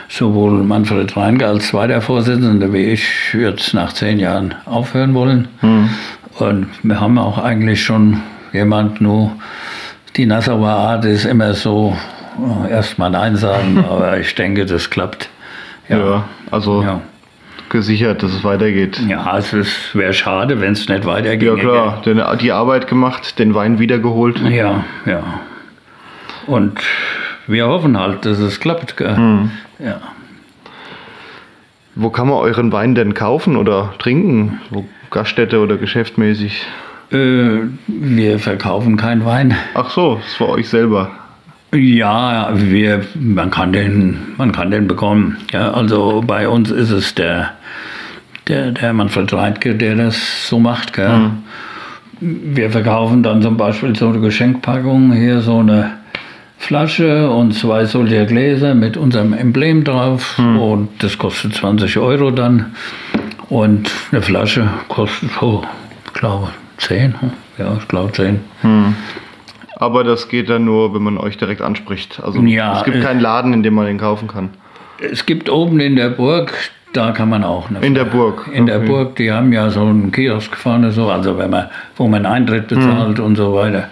sowohl 0.08 0.62
Manfred 0.62 1.16
Reinke 1.16 1.46
als 1.46 1.68
zweiter 1.68 2.00
Vorsitzender 2.00 2.72
wie 2.72 2.84
ich 2.84 3.34
jetzt 3.34 3.74
nach 3.74 3.92
zehn 3.92 4.18
Jahren 4.18 4.54
aufhören 4.66 5.14
wollen. 5.14 5.48
Hm. 5.60 5.88
Und 6.38 6.68
wir 6.82 7.00
haben 7.00 7.18
auch 7.18 7.38
eigentlich 7.38 7.82
schon 7.82 8.20
jemand, 8.52 9.00
nur 9.00 9.32
die 10.16 10.26
Nassauer 10.26 10.68
Art 10.68 11.04
ist 11.04 11.24
immer 11.24 11.54
so, 11.54 11.96
äh, 12.66 12.70
erstmal 12.70 13.10
Nein 13.10 13.36
sagen, 13.36 13.84
aber 13.90 14.18
ich 14.18 14.34
denke, 14.34 14.66
das 14.66 14.90
klappt. 14.90 15.28
Ja, 15.90 15.98
ja 15.98 16.24
also 16.50 16.82
ja. 16.82 17.00
gesichert, 17.68 18.22
dass 18.22 18.32
es 18.32 18.44
weitergeht. 18.44 19.00
Ja, 19.06 19.36
es 19.36 19.52
wäre 19.94 20.12
schade, 20.12 20.60
wenn 20.60 20.72
es 20.72 20.88
nicht 20.88 21.04
weitergeht. 21.04 21.48
Ja 21.48 21.54
klar, 21.56 22.02
denn 22.04 22.22
die 22.40 22.52
Arbeit 22.52 22.86
gemacht, 22.86 23.38
den 23.38 23.54
Wein 23.54 23.78
wiedergeholt. 23.78 24.40
Ja, 24.40 24.84
ja. 25.04 25.22
Und 26.46 26.80
wir 27.46 27.66
hoffen 27.66 27.98
halt, 27.98 28.24
dass 28.24 28.38
es 28.38 28.60
klappt. 28.60 28.98
Hm. 28.98 29.50
Ja. 29.78 30.00
Wo 31.94 32.10
kann 32.10 32.28
man 32.28 32.38
euren 32.38 32.72
Wein 32.72 32.94
denn 32.94 33.14
kaufen 33.14 33.56
oder 33.56 33.94
trinken? 33.98 34.60
Wo 34.70 34.84
Gaststätte 35.10 35.58
oder 35.60 35.76
geschäftmäßig? 35.76 36.66
Äh, 37.10 37.62
wir 37.88 38.38
verkaufen 38.38 38.96
keinen 38.96 39.24
Wein. 39.24 39.56
Ach 39.74 39.90
so, 39.90 40.16
das 40.16 40.26
ist 40.26 40.36
für 40.36 40.48
euch 40.48 40.68
selber. 40.68 41.10
Ja, 41.72 42.50
wir, 42.52 43.04
man, 43.14 43.50
kann 43.50 43.72
den, 43.72 44.18
man 44.36 44.52
kann 44.52 44.70
den 44.70 44.88
bekommen. 44.88 45.36
Ja, 45.52 45.70
also 45.72 46.22
bei 46.26 46.48
uns 46.48 46.70
ist 46.70 46.90
es 46.90 47.14
der, 47.14 47.52
der, 48.48 48.72
der 48.72 48.92
Manfred 48.92 49.32
Reitke, 49.32 49.74
der 49.76 49.94
das 49.94 50.48
so 50.48 50.58
macht. 50.58 50.92
Gell? 50.92 51.08
Mhm. 51.08 51.42
Wir 52.20 52.70
verkaufen 52.70 53.22
dann 53.22 53.40
zum 53.40 53.56
Beispiel 53.56 53.94
so 53.94 54.08
eine 54.08 54.20
Geschenkpackung, 54.20 55.12
hier 55.12 55.40
so 55.40 55.58
eine 55.58 55.92
Flasche 56.58 57.30
und 57.30 57.54
zwei 57.54 57.86
solcher 57.86 58.26
Gläser 58.26 58.74
mit 58.74 58.96
unserem 58.96 59.32
Emblem 59.32 59.84
drauf 59.84 60.38
mhm. 60.38 60.58
und 60.58 60.88
das 60.98 61.16
kostet 61.16 61.54
20 61.54 61.98
Euro 61.98 62.30
dann. 62.30 62.74
Und 63.48 63.90
eine 64.12 64.22
Flasche 64.22 64.68
kostet 64.88 65.30
so, 65.40 65.64
ich 66.06 66.12
glaube, 66.12 66.48
10. 66.78 67.14
Ja, 67.58 67.76
ich 67.80 67.88
glaube 67.88 68.12
10. 68.12 68.40
Mhm. 68.62 68.94
Aber 69.80 70.04
das 70.04 70.28
geht 70.28 70.50
dann 70.50 70.64
nur, 70.66 70.94
wenn 70.94 71.02
man 71.02 71.16
euch 71.16 71.38
direkt 71.38 71.62
anspricht. 71.62 72.20
Also 72.22 72.40
Ja, 72.42 72.78
es 72.78 72.84
gibt 72.84 72.98
äh, 72.98 73.00
keinen 73.00 73.20
Laden, 73.20 73.52
in 73.54 73.62
dem 73.62 73.74
man 73.74 73.86
den 73.86 73.98
kaufen 73.98 74.28
kann. 74.28 74.50
Es 75.00 75.24
gibt 75.24 75.48
oben 75.48 75.80
in 75.80 75.96
der 75.96 76.10
Burg, 76.10 76.52
da 76.92 77.12
kann 77.12 77.30
man 77.30 77.42
auch. 77.44 77.70
Eine 77.70 77.80
In 77.80 77.94
der 77.94 78.04
Burg, 78.04 78.48
In 78.52 78.66
der 78.66 78.78
okay. 78.78 78.86
Burg, 78.86 79.16
die 79.16 79.32
haben 79.32 79.52
ja 79.52 79.70
so 79.70 79.80
einen 79.80 80.12
Kiosk 80.12 80.54
vorne, 80.54 80.92
so, 80.92 81.08
also 81.10 81.38
wenn 81.38 81.48
man, 81.50 81.70
wo 81.96 82.06
man 82.08 82.26
Eintritt 82.26 82.68
bezahlt 82.68 83.18
Mhm. 83.18 83.24
und 83.24 83.36
so 83.36 83.54
weiter. 83.54 83.88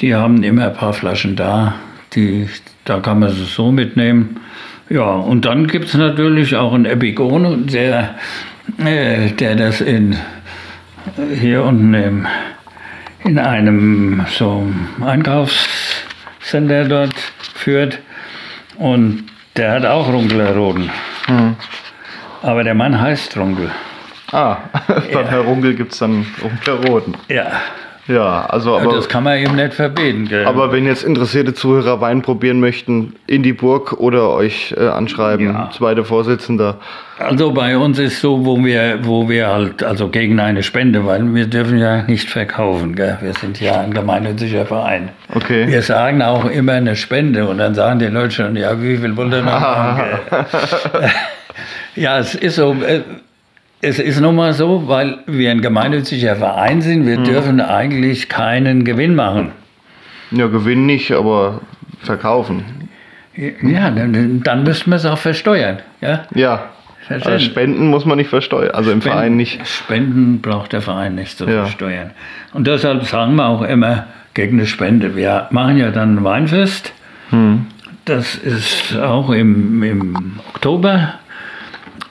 Die 0.00 0.14
haben 0.14 0.42
immer 0.44 0.66
ein 0.66 0.74
paar 0.74 0.92
Flaschen 0.92 1.34
da, 1.34 1.74
die, 2.14 2.48
da 2.84 3.00
kann 3.00 3.18
man 3.18 3.30
es 3.30 3.54
so 3.54 3.72
mitnehmen. 3.72 4.36
Ja, 4.88 5.10
und 5.10 5.44
dann 5.44 5.66
gibt 5.66 5.86
es 5.86 5.94
natürlich 5.94 6.54
auch 6.54 6.72
einen 6.72 6.84
Epigone, 6.84 7.56
der, 7.64 8.14
äh, 8.78 9.32
der 9.32 9.56
das 9.56 9.80
in, 9.80 10.16
hier 11.40 11.64
unten 11.64 11.94
im, 11.94 12.26
in 13.26 13.38
einem 13.38 14.24
so 14.30 14.66
Einkaufscenter 15.04 16.84
dort 16.84 17.14
führt. 17.54 17.98
Und 18.78 19.24
der 19.56 19.72
hat 19.72 19.86
auch 19.86 20.08
Runkelerroden. 20.08 20.90
Aber 22.42 22.62
der 22.62 22.74
Mann 22.74 23.00
heißt 23.00 23.36
Runkel. 23.36 23.70
Ah, 24.32 24.58
beim 25.12 25.26
Herr 25.26 25.40
Runkel 25.40 25.74
gibt 25.74 25.92
es 25.92 25.98
dann 25.98 26.26
Runkelroten. 26.42 27.16
Ja. 27.28 27.52
Ja, 28.08 28.46
also 28.46 28.76
aber, 28.76 28.92
das 28.94 29.08
kann 29.08 29.24
man 29.24 29.36
eben 29.38 29.56
nicht 29.56 29.74
verbieten. 29.74 30.28
Gell? 30.28 30.46
aber 30.46 30.70
wenn 30.72 30.86
jetzt 30.86 31.02
interessierte 31.02 31.54
Zuhörer 31.54 32.00
Wein 32.00 32.22
probieren 32.22 32.60
möchten, 32.60 33.14
in 33.26 33.42
die 33.42 33.52
Burg 33.52 33.94
oder 33.94 34.30
euch 34.30 34.74
äh, 34.78 34.86
anschreiben, 34.86 35.46
Ja. 35.46 35.70
zweiter 35.76 36.04
Vorsitzender. 36.04 36.76
also 37.18 37.50
bei 37.52 37.76
uns 37.76 37.98
ist 37.98 38.20
so, 38.20 38.44
wo 38.44 38.62
wir, 38.64 39.00
wo 39.02 39.28
wir 39.28 39.48
halt, 39.48 39.82
also 39.82 40.08
gegen 40.08 40.38
eine 40.38 40.62
Spende, 40.62 41.04
weil 41.04 41.34
wir 41.34 41.46
dürfen 41.46 41.78
ja 41.78 42.02
nicht 42.02 42.30
verkaufen. 42.30 42.94
Gell? 42.94 43.18
Wir 43.20 43.32
sind 43.34 43.60
ja 43.60 43.80
ein 43.80 43.92
gemeinnütziger 43.92 44.66
Verein. 44.66 45.08
Okay. 45.34 45.66
Wir 45.66 45.82
sagen 45.82 46.22
auch 46.22 46.44
immer 46.44 46.74
eine 46.74 46.94
Spende 46.94 47.48
und 47.48 47.58
dann 47.58 47.74
sagen 47.74 47.98
die 47.98 48.06
Leute 48.06 48.30
schon, 48.30 48.54
ja, 48.56 48.80
wie 48.80 48.96
viel 48.98 49.16
wollt 49.16 49.32
ihr 49.32 49.42
noch 49.42 49.96
gell? 49.96 50.40
ja, 51.96 52.18
es 52.18 52.34
ist 52.36 52.56
so. 52.56 52.76
Es 53.82 53.98
ist 53.98 54.20
nun 54.20 54.36
mal 54.36 54.52
so, 54.52 54.88
weil 54.88 55.18
wir 55.26 55.50
ein 55.50 55.60
gemeinnütziger 55.60 56.36
Verein 56.36 56.80
sind, 56.82 57.02
Mhm. 57.02 57.06
wir 57.06 57.16
dürfen 57.18 57.60
eigentlich 57.60 58.28
keinen 58.28 58.84
Gewinn 58.84 59.14
machen. 59.14 59.52
Ja, 60.30 60.46
Gewinn 60.48 60.86
nicht, 60.86 61.12
aber 61.12 61.60
verkaufen. 62.02 62.64
Ja, 63.36 63.90
dann, 63.90 64.40
dann 64.42 64.62
müssten 64.64 64.90
wir 64.90 64.96
es 64.96 65.04
auch 65.04 65.18
versteuern. 65.18 65.78
Ja? 66.00 66.24
Ja. 66.34 66.64
Also 67.08 67.38
Spenden 67.38 67.88
muss 67.88 68.04
man 68.04 68.16
nicht 68.18 68.30
versteuern. 68.30 68.72
Also 68.74 68.90
im 68.90 69.00
Verein 69.02 69.36
nicht. 69.36 69.64
Spenden 69.66 70.40
braucht 70.40 70.72
der 70.72 70.80
Verein 70.80 71.14
nicht 71.14 71.38
zu 71.38 71.44
Ja. 71.44 71.62
versteuern. 71.64 72.10
Und 72.54 72.66
deshalb 72.66 73.04
sagen 73.04 73.36
wir 73.36 73.46
auch 73.46 73.62
immer 73.62 74.06
gegen 74.34 74.58
eine 74.58 74.66
Spende. 74.66 75.14
Wir 75.14 75.46
machen 75.50 75.76
ja 75.76 75.90
dann 75.90 76.16
ein 76.16 76.24
Weinfest. 76.24 76.92
Hm. 77.30 77.66
Das 78.06 78.34
ist 78.34 78.96
auch 78.96 79.30
im, 79.30 79.82
im 79.82 80.40
Oktober. 80.48 81.14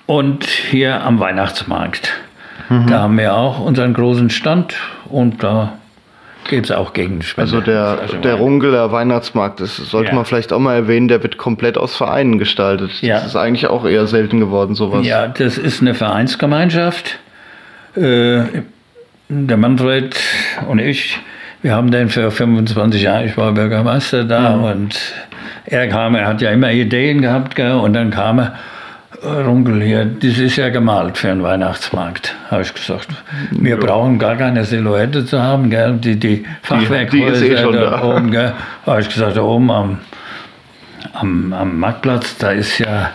Und 0.05 0.45
hier 0.45 1.03
am 1.03 1.19
Weihnachtsmarkt. 1.19 2.13
Mhm. 2.69 2.87
Da 2.87 2.99
haben 3.01 3.17
wir 3.17 3.33
auch 3.35 3.59
unseren 3.59 3.93
großen 3.93 4.29
Stand 4.29 4.75
und 5.09 5.43
da 5.43 5.73
geht 6.47 6.65
es 6.65 6.71
auch 6.71 6.93
gegen 6.93 7.23
Spende. 7.23 7.51
Also 7.51 7.61
der, 7.61 7.97
Flasche 7.97 8.17
der. 8.17 8.35
Rungeler 8.35 8.91
Weihnachtsmarkt, 8.91 9.59
das 9.61 9.77
sollte 9.77 10.09
Ja. 10.09 10.15
man 10.15 10.25
vielleicht 10.25 10.53
auch 10.53 10.59
mal 10.59 10.75
erwähnen, 10.75 11.07
der 11.07 11.23
wird 11.23 11.37
komplett 11.37 11.75
aus 11.77 11.95
Vereinen 11.95 12.37
gestaltet. 12.37 12.91
Ja. 13.01 13.15
Das 13.15 13.27
ist 13.27 13.35
eigentlich 13.35 13.65
auch 13.67 13.83
eher 13.85 14.05
selten 14.05 14.39
geworden, 14.39 14.75
sowas. 14.75 15.05
Ja, 15.07 15.27
das 15.27 15.57
ist 15.57 15.81
eine 15.81 15.95
Vereinsgemeinschaft. 15.95 17.17
Äh, 17.95 18.41
der 19.27 19.57
Manfred 19.57 20.15
und 20.67 20.77
ich, 20.77 21.17
wir 21.63 21.73
haben 21.73 21.89
den 21.89 22.09
für 22.09 22.29
25 22.29 23.01
Jahre, 23.01 23.25
ich 23.25 23.37
war 23.37 23.51
Bürgermeister 23.53 24.23
da 24.23 24.53
und 24.53 24.95
er 25.65 25.87
kam, 25.87 26.13
er 26.13 26.27
hat 26.27 26.41
ja 26.41 26.51
immer 26.51 26.71
Ideen 26.71 27.21
gehabt 27.21 27.55
gell, 27.55 27.71
und 27.71 27.93
dann 27.93 28.11
kam 28.11 28.37
er, 28.39 28.45
"Äh, 28.45 28.51
Runkel 29.23 29.81
hier, 29.81 30.05
das 30.05 30.37
ist 30.37 30.55
ja 30.55 30.69
gemalt 30.69 31.17
für 31.17 31.31
einen 31.31 31.43
Weihnachtsmarkt, 31.43 32.35
habe 32.49 32.63
ich 32.63 32.73
gesagt. 32.73 33.07
Wir 33.51 33.77
brauchen 33.77 34.19
gar 34.19 34.35
keine 34.35 34.63
Silhouette 34.63 35.25
zu 35.25 35.41
haben, 35.41 35.69
gell, 35.69 35.93
die, 35.93 36.19
die 36.19 36.45
Fachwerkhäuser 36.63 37.41
die 37.41 37.47
ist 37.47 37.59
eh 37.59 37.63
schon 37.63 37.73
da 37.73 37.89
da." 37.91 38.03
oben, 38.03 38.31
gell, 38.31 38.53
habe 38.85 39.01
ich 39.01 39.09
gesagt, 39.09 39.37
da 39.37 39.41
oben 39.41 39.71
am, 39.71 39.99
am, 41.13 41.53
am 41.53 41.79
Marktplatz, 41.79 42.37
da 42.37 42.51
ist 42.51 42.79
ja, 42.79 43.11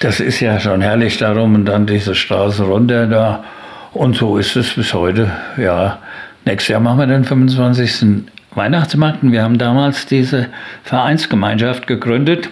das 0.00 0.20
ist 0.20 0.40
ja 0.40 0.60
schon 0.60 0.80
herrlich 0.80 1.18
darum 1.18 1.54
und 1.54 1.64
dann 1.66 1.86
diese 1.86 2.14
Straße 2.14 2.62
runter 2.64 3.06
da. 3.06 3.44
Und 3.92 4.16
so 4.16 4.36
ist 4.36 4.54
es 4.56 4.74
bis 4.74 4.92
heute. 4.94 5.30
Ja, 5.56 5.98
nächstes 6.44 6.68
Jahr 6.68 6.80
machen 6.80 6.98
wir 6.98 7.06
den 7.06 7.24
25. 7.24 8.24
Weihnachtsmarkt. 8.54 9.22
Und 9.22 9.32
wir 9.32 9.42
haben 9.42 9.58
damals 9.58 10.06
diese 10.06 10.48
Vereinsgemeinschaft 10.84 11.86
gegründet, 11.86 12.50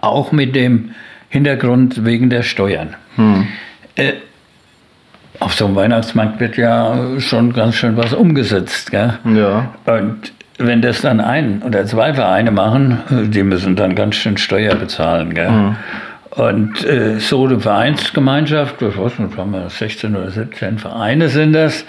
auch 0.00 0.32
mit 0.32 0.54
dem 0.54 0.90
Hintergrund 1.36 2.04
wegen 2.04 2.30
der 2.30 2.42
Steuern. 2.42 2.94
Äh, 3.96 4.12
auf 5.38 5.54
so 5.54 5.66
einem 5.66 5.76
Weihnachtsmarkt 5.76 6.40
wird 6.40 6.56
ja 6.56 7.20
schon 7.20 7.52
ganz 7.52 7.74
schön 7.74 7.96
was 7.96 8.12
umgesetzt. 8.14 8.90
Gell? 8.90 9.18
Ja. 9.34 9.74
Und 9.84 10.32
wenn 10.58 10.80
das 10.80 11.02
dann 11.02 11.20
ein 11.20 11.62
oder 11.62 11.84
zwei 11.84 12.14
Vereine 12.14 12.50
machen, 12.50 12.98
äh, 13.10 13.28
die 13.28 13.42
müssen 13.42 13.76
dann 13.76 13.94
ganz 13.94 14.16
schön 14.16 14.38
Steuer 14.38 14.74
bezahlen. 14.74 15.34
Gell? 15.34 15.76
Und 16.30 16.84
äh, 16.84 17.18
so 17.18 17.46
eine 17.46 17.60
Vereinsgemeinschaft, 17.60 18.80
ich 18.82 18.96
weiß 18.96 19.18
nicht, 19.18 19.36
haben 19.36 19.52
wir 19.52 19.68
16 19.70 20.16
oder 20.16 20.30
17 20.30 20.78
Vereine 20.78 21.28
sind 21.28 21.52
das. 21.52 21.84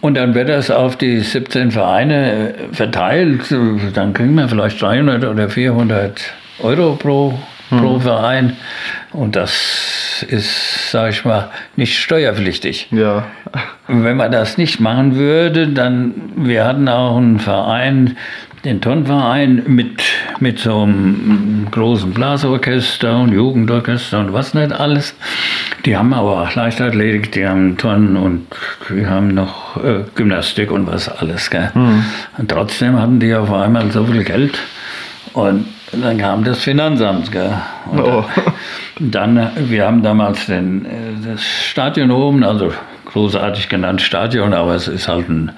Und 0.00 0.14
dann 0.14 0.34
wird 0.34 0.48
das 0.48 0.70
auf 0.70 0.96
die 0.96 1.20
17 1.20 1.70
Vereine 1.70 2.54
äh, 2.54 2.54
verteilt. 2.72 3.50
Äh, 3.52 3.92
Dann 3.94 4.12
kriegen 4.12 4.34
wir 4.34 4.48
vielleicht 4.48 4.80
300 4.82 5.24
oder 5.24 5.48
400 5.48 6.20
Euro 6.60 6.96
pro, 6.96 7.38
pro 7.78 8.00
Verein. 8.00 8.56
Und 9.12 9.36
das 9.36 10.24
ist, 10.28 10.90
sag 10.90 11.10
ich 11.10 11.24
mal, 11.24 11.50
nicht 11.76 11.98
steuerpflichtig. 11.98 12.88
Ja. 12.90 13.26
Wenn 13.88 14.16
man 14.16 14.32
das 14.32 14.58
nicht 14.58 14.80
machen 14.80 15.16
würde, 15.16 15.68
dann, 15.68 16.14
wir 16.36 16.64
hatten 16.64 16.88
auch 16.88 17.16
einen 17.16 17.38
Verein, 17.38 18.16
den 18.64 18.80
Turnverein 18.80 19.64
mit, 19.66 20.02
mit 20.38 20.60
so 20.60 20.82
einem 20.82 21.66
großen 21.70 22.12
Blasorchester 22.14 23.18
und 23.18 23.32
Jugendorchester 23.32 24.20
und 24.20 24.32
was 24.32 24.54
nicht 24.54 24.72
alles. 24.72 25.16
Die 25.84 25.96
haben 25.96 26.14
aber 26.14 26.42
auch 26.42 26.54
Leichtathletik, 26.54 27.32
die 27.32 27.46
haben 27.46 27.76
Turnen 27.76 28.16
und 28.16 28.46
die 28.88 29.06
haben 29.06 29.34
noch 29.34 29.82
äh, 29.82 30.04
Gymnastik 30.14 30.70
und 30.70 30.86
was 30.86 31.08
alles. 31.08 31.50
Gell? 31.50 31.72
Und 32.38 32.50
trotzdem 32.50 33.00
hatten 33.00 33.18
die 33.18 33.34
auf 33.34 33.52
einmal 33.52 33.90
so 33.90 34.04
viel 34.04 34.22
Geld. 34.22 34.58
Und 35.32 35.66
dann 36.00 36.18
kam 36.18 36.44
das 36.44 36.58
Finanzamt. 36.60 37.30
Gell? 37.32 37.52
Und 37.90 38.00
Oh. 38.00 38.24
dann, 38.98 39.36
äh, 39.36 39.48
wir 39.56 39.86
haben 39.86 40.02
damals 40.02 40.46
den, 40.46 40.84
äh, 40.86 40.88
das 41.26 41.42
Stadion 41.44 42.10
oben, 42.10 42.44
also 42.44 42.72
großartig 43.12 43.68
genannt 43.68 44.00
Stadion, 44.00 44.54
aber 44.54 44.74
es 44.74 44.88
ist 44.88 45.06
halt 45.08 45.28
ein 45.28 45.52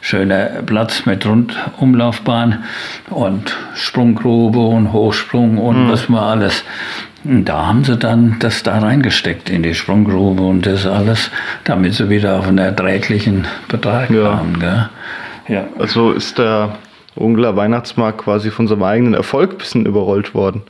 schöner 0.00 0.46
Platz 0.64 1.06
mit 1.06 1.26
Rundumlaufbahn 1.26 2.62
und 3.10 3.56
Sprunggrube 3.74 4.60
und 4.60 4.92
Hochsprung 4.92 5.58
und 5.58 5.90
was 5.90 6.08
mal 6.08 6.30
alles. 6.30 6.62
Und 7.24 7.44
da 7.46 7.66
haben 7.66 7.84
sie 7.84 7.96
dann 7.98 8.36
das 8.38 8.62
da 8.62 8.78
reingesteckt 8.78 9.50
in 9.50 9.62
die 9.62 9.74
Sprunggrube 9.74 10.42
und 10.42 10.64
das 10.66 10.86
alles, 10.86 11.30
damit 11.64 11.94
sie 11.94 12.08
wieder 12.08 12.38
auf 12.38 12.48
einen 12.48 12.58
erträglichen 12.58 13.46
Betrag 13.68 14.08
Ja. 14.10 14.36
kamen. 14.36 14.58
Gell? 14.60 14.88
Ja. 15.48 15.64
Also 15.78 16.12
ist 16.12 16.38
der 16.38 16.70
Ungler 17.16 17.56
Weihnachtsmarkt 17.56 18.18
quasi 18.18 18.50
von 18.50 18.68
seinem 18.68 18.82
eigenen 18.82 19.14
Erfolg 19.14 19.52
ein 19.52 19.58
bisschen 19.58 19.86
überrollt 19.86 20.34
worden. 20.34 20.62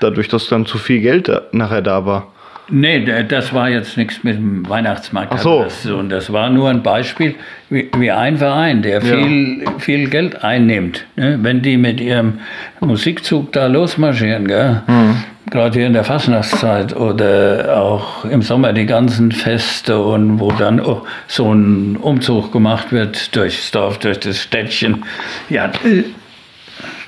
Dadurch, 0.00 0.28
dass 0.28 0.48
dann 0.48 0.64
zu 0.66 0.78
viel 0.78 1.00
Geld 1.00 1.30
nachher 1.52 1.82
da 1.82 2.06
war. 2.06 2.28
Nee, 2.70 3.24
das 3.26 3.54
war 3.54 3.70
jetzt 3.70 3.96
nichts 3.96 4.22
mit 4.24 4.36
dem 4.36 4.68
Weihnachtsmarkt. 4.68 5.32
Ach 5.34 5.38
so. 5.38 5.62
Das, 5.64 5.86
und 5.86 6.10
das 6.10 6.30
war 6.32 6.50
nur 6.50 6.68
ein 6.68 6.82
Beispiel, 6.82 7.34
wie, 7.70 7.90
wie 7.96 8.10
ein 8.10 8.36
Verein, 8.36 8.82
der 8.82 9.02
Ja. 9.02 9.16
viel, 9.16 9.64
viel 9.78 10.10
Geld 10.10 10.44
einnimmt. 10.44 11.06
Ne? 11.16 11.38
Wenn 11.40 11.62
die 11.62 11.78
mit 11.78 11.98
ihrem 12.00 12.40
Musikzug 12.80 13.52
da 13.52 13.66
losmarschieren, 13.68 14.46
gell? 14.46 14.82
Hm. 14.84 15.16
Gerade 15.50 15.78
hier 15.78 15.86
in 15.86 15.92
der 15.92 16.04
Fastnachtszeit 16.04 16.94
oder 16.94 17.76
auch 17.76 18.24
im 18.24 18.42
Sommer 18.42 18.72
die 18.72 18.86
ganzen 18.86 19.32
Feste 19.32 19.98
und 19.98 20.40
wo 20.40 20.52
dann 20.52 20.80
oh, 20.80 21.06
so 21.26 21.52
ein 21.52 21.96
Umzug 21.96 22.52
gemacht 22.52 22.92
wird 22.92 23.34
durchs 23.34 23.70
Dorf, 23.70 23.98
durch 23.98 24.20
das 24.20 24.42
Städtchen. 24.42 25.04
Ja, 25.48 25.70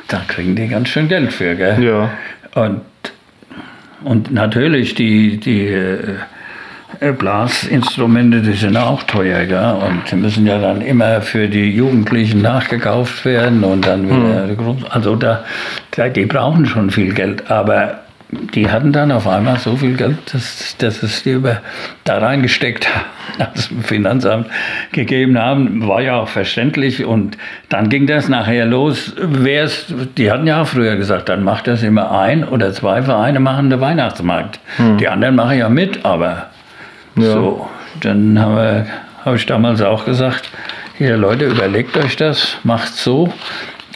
da 0.08 0.22
kriegen 0.26 0.56
die 0.56 0.68
ganz 0.68 0.88
schön 0.88 1.08
Geld 1.08 1.32
für, 1.32 1.54
gell? 1.54 1.82
Ja. 1.82 2.10
Und, 2.54 2.80
und 4.02 4.32
natürlich 4.32 4.94
die, 4.94 5.38
die 5.38 5.68
äh, 5.68 7.12
Blasinstrumente, 7.12 8.40
die 8.40 8.54
sind 8.54 8.76
auch 8.76 9.02
teuer, 9.04 9.44
gell? 9.46 9.76
Und 9.86 10.10
die 10.10 10.16
müssen 10.16 10.46
ja 10.46 10.58
dann 10.58 10.80
immer 10.80 11.20
für 11.20 11.48
die 11.48 11.70
Jugendlichen 11.70 12.42
nachgekauft 12.42 13.24
werden 13.24 13.62
und 13.62 13.86
dann 13.86 14.08
wieder. 14.08 14.48
Also 14.90 15.16
da, 15.16 15.44
da, 15.92 16.08
die 16.08 16.26
brauchen 16.26 16.66
schon 16.66 16.90
viel 16.90 17.14
Geld. 17.14 17.50
Aber 17.50 18.00
die 18.32 18.70
hatten 18.70 18.92
dann 18.92 19.10
auf 19.10 19.26
einmal 19.26 19.58
so 19.58 19.76
viel 19.76 19.96
Geld, 19.96 20.16
dass, 20.32 20.76
dass 20.78 21.02
es 21.02 21.22
die 21.22 21.32
über 21.32 21.60
da 22.04 22.18
reingesteckt 22.18 22.88
das 23.38 23.70
Finanzamt 23.82 24.46
gegeben 24.92 25.38
haben, 25.38 25.86
war 25.86 26.00
ja 26.00 26.16
auch 26.16 26.28
verständlich. 26.28 27.04
Und 27.04 27.36
dann 27.68 27.88
ging 27.88 28.06
das 28.06 28.28
nachher 28.28 28.66
los. 28.66 29.14
Wer's, 29.18 29.86
die 30.16 30.30
hatten 30.30 30.46
ja 30.46 30.62
auch 30.62 30.68
früher 30.68 30.96
gesagt, 30.96 31.28
dann 31.28 31.42
macht 31.42 31.66
das 31.66 31.82
immer 31.82 32.12
ein 32.12 32.44
oder 32.44 32.72
zwei 32.72 33.02
Vereine 33.02 33.40
machen 33.40 33.70
den 33.70 33.80
Weihnachtsmarkt. 33.80 34.60
Hm. 34.76 34.98
Die 34.98 35.08
anderen 35.08 35.34
machen 35.34 35.58
ja 35.58 35.68
mit, 35.68 36.04
aber 36.04 36.46
ja. 37.16 37.32
so. 37.32 37.68
Dann 38.00 38.38
habe 38.38 38.86
hab 39.24 39.34
ich 39.34 39.46
damals 39.46 39.82
auch 39.82 40.04
gesagt, 40.04 40.48
hier 40.96 41.16
Leute, 41.16 41.46
überlegt 41.46 41.96
euch 41.96 42.16
das, 42.16 42.58
macht 42.62 42.94
so. 42.94 43.32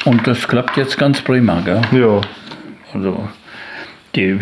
Und 0.04 0.26
das 0.26 0.48
klappt 0.48 0.76
jetzt 0.76 0.98
ganz 0.98 1.20
prima. 1.20 1.60
Gell? 1.64 1.80
Ja. 1.92 2.20
Also 2.92 3.28
die, 4.14 4.38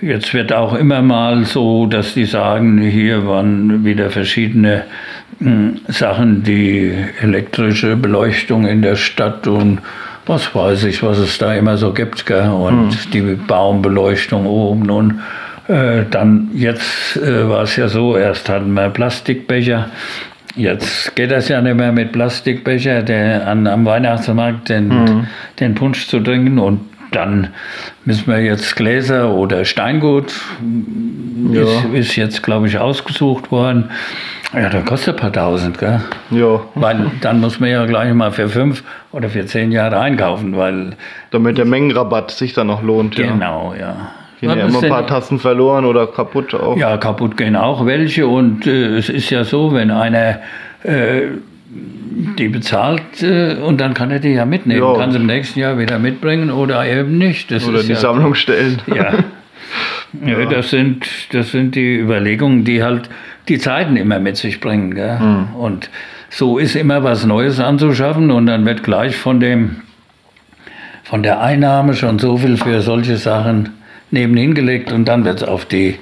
jetzt 0.00 0.32
wird 0.34 0.52
auch 0.52 0.74
immer 0.74 1.02
mal 1.02 1.44
so, 1.44 1.86
dass 1.86 2.14
die 2.14 2.24
sagen, 2.24 2.80
hier 2.80 3.26
waren 3.26 3.84
wieder 3.84 4.10
verschiedene 4.10 4.84
hm, 5.38 5.80
Sachen, 5.88 6.42
die 6.42 6.92
elektrische 7.20 7.96
Beleuchtung 7.96 8.66
in 8.66 8.82
der 8.82 8.96
Stadt 8.96 9.46
und 9.46 9.80
was 10.26 10.54
weiß 10.54 10.84
ich, 10.84 11.02
was 11.02 11.18
es 11.18 11.38
da 11.38 11.54
immer 11.54 11.76
so 11.76 11.92
gibt. 11.92 12.26
Gell? 12.26 12.48
Und 12.48 12.92
hm. 12.92 13.10
die 13.12 13.20
Baumbeleuchtung 13.34 14.46
oben 14.46 14.90
und 14.90 15.20
äh, 15.68 16.04
dann 16.10 16.50
jetzt 16.54 17.16
äh, 17.16 17.48
war 17.48 17.62
es 17.62 17.76
ja 17.76 17.88
so, 17.88 18.16
erst 18.16 18.48
hatten 18.48 18.72
wir 18.74 18.90
Plastikbecher. 18.90 19.88
Jetzt 20.56 21.14
geht 21.14 21.30
das 21.30 21.48
ja 21.48 21.60
nicht 21.60 21.76
mehr 21.76 21.92
mit 21.92 22.10
Plastikbecher 22.10 23.02
der, 23.02 23.46
an, 23.46 23.68
am 23.68 23.84
Weihnachtsmarkt 23.84 24.68
den, 24.68 24.88
mhm. 24.88 25.26
den 25.60 25.74
Punsch 25.76 26.08
zu 26.08 26.18
trinken 26.18 26.58
und 26.58 26.80
dann 27.10 27.48
müssen 28.04 28.26
wir 28.26 28.40
jetzt 28.40 28.76
Gläser 28.76 29.32
oder 29.32 29.64
Steingut, 29.64 30.32
ja. 31.52 31.62
ist, 31.62 31.84
ist, 31.92 32.16
jetzt, 32.16 32.42
glaube 32.42 32.66
ich, 32.68 32.78
ausgesucht 32.78 33.50
worden. 33.50 33.90
Ja, 34.52 34.68
da 34.68 34.80
kostet 34.80 35.14
ein 35.14 35.20
paar 35.20 35.32
tausend, 35.32 35.78
gell? 35.78 36.00
Ja. 36.30 36.60
Weil 36.74 37.10
dann 37.20 37.40
muss 37.40 37.60
man 37.60 37.70
ja 37.70 37.86
gleich 37.86 38.12
mal 38.14 38.32
für 38.32 38.48
fünf 38.48 38.82
oder 39.12 39.28
für 39.28 39.46
zehn 39.46 39.70
Jahre 39.70 39.98
einkaufen, 40.00 40.56
weil. 40.56 40.96
Damit 41.30 41.58
der 41.58 41.66
Mengenrabatt 41.66 42.32
sich 42.32 42.52
dann 42.52 42.66
noch 42.66 42.82
lohnt, 42.82 43.14
Genau, 43.14 43.74
ja. 43.74 43.80
ja. 43.80 43.94
Gehen 44.40 44.58
ja 44.58 44.66
immer 44.66 44.82
ein 44.82 44.88
paar 44.88 45.06
Tassen 45.06 45.38
verloren 45.38 45.84
oder 45.84 46.06
kaputt 46.06 46.54
auch. 46.54 46.76
Ja, 46.76 46.96
kaputt 46.96 47.36
gehen 47.36 47.56
auch 47.56 47.84
welche. 47.84 48.26
Und 48.26 48.66
äh, 48.66 48.96
es 48.96 49.08
ist 49.08 49.30
ja 49.30 49.44
so, 49.44 49.74
wenn 49.74 49.90
einer 49.90 50.40
äh, 50.82 51.26
die 52.38 52.48
bezahlt 52.48 53.22
äh, 53.22 53.54
und 53.54 53.80
dann 53.80 53.94
kann 53.94 54.10
er 54.10 54.18
die 54.18 54.30
ja 54.30 54.44
mitnehmen. 54.44 54.82
Ja. 54.82 54.94
Kann 54.94 55.12
sie 55.12 55.18
im 55.18 55.26
nächsten 55.26 55.60
Jahr 55.60 55.78
wieder 55.78 55.98
mitbringen 55.98 56.50
oder 56.50 56.84
eben 56.84 57.18
nicht. 57.18 57.50
Das 57.50 57.66
oder 57.66 57.80
in 57.80 57.86
die 57.86 57.92
ja, 57.92 57.98
Sammlung 57.98 58.34
stellen. 58.34 58.80
Ja. 58.88 59.14
ja. 60.26 60.44
das, 60.46 60.70
sind, 60.70 61.06
das 61.32 61.52
sind 61.52 61.76
die 61.76 61.96
Überlegungen, 61.96 62.64
die 62.64 62.82
halt 62.82 63.08
die 63.48 63.58
Zeiten 63.58 63.96
immer 63.96 64.18
mit 64.18 64.36
sich 64.36 64.58
bringen. 64.58 64.90
Mhm. 64.90 65.54
Und 65.54 65.90
so 66.28 66.58
ist 66.58 66.74
immer 66.74 67.04
was 67.04 67.24
Neues 67.24 67.60
anzuschaffen 67.60 68.30
und 68.32 68.46
dann 68.46 68.64
wird 68.64 68.82
gleich 68.82 69.16
von 69.16 69.38
dem 69.38 69.76
von 71.04 71.24
der 71.24 71.40
Einnahme 71.40 71.94
schon 71.94 72.20
so 72.20 72.36
viel 72.36 72.56
für 72.56 72.82
solche 72.82 73.16
Sachen 73.16 73.70
nebenhin 74.12 74.54
gelegt 74.54 74.92
und 74.92 75.06
dann 75.06 75.24
wird 75.24 75.42
es 75.42 75.48
auf 75.48 75.64
die 75.64 75.96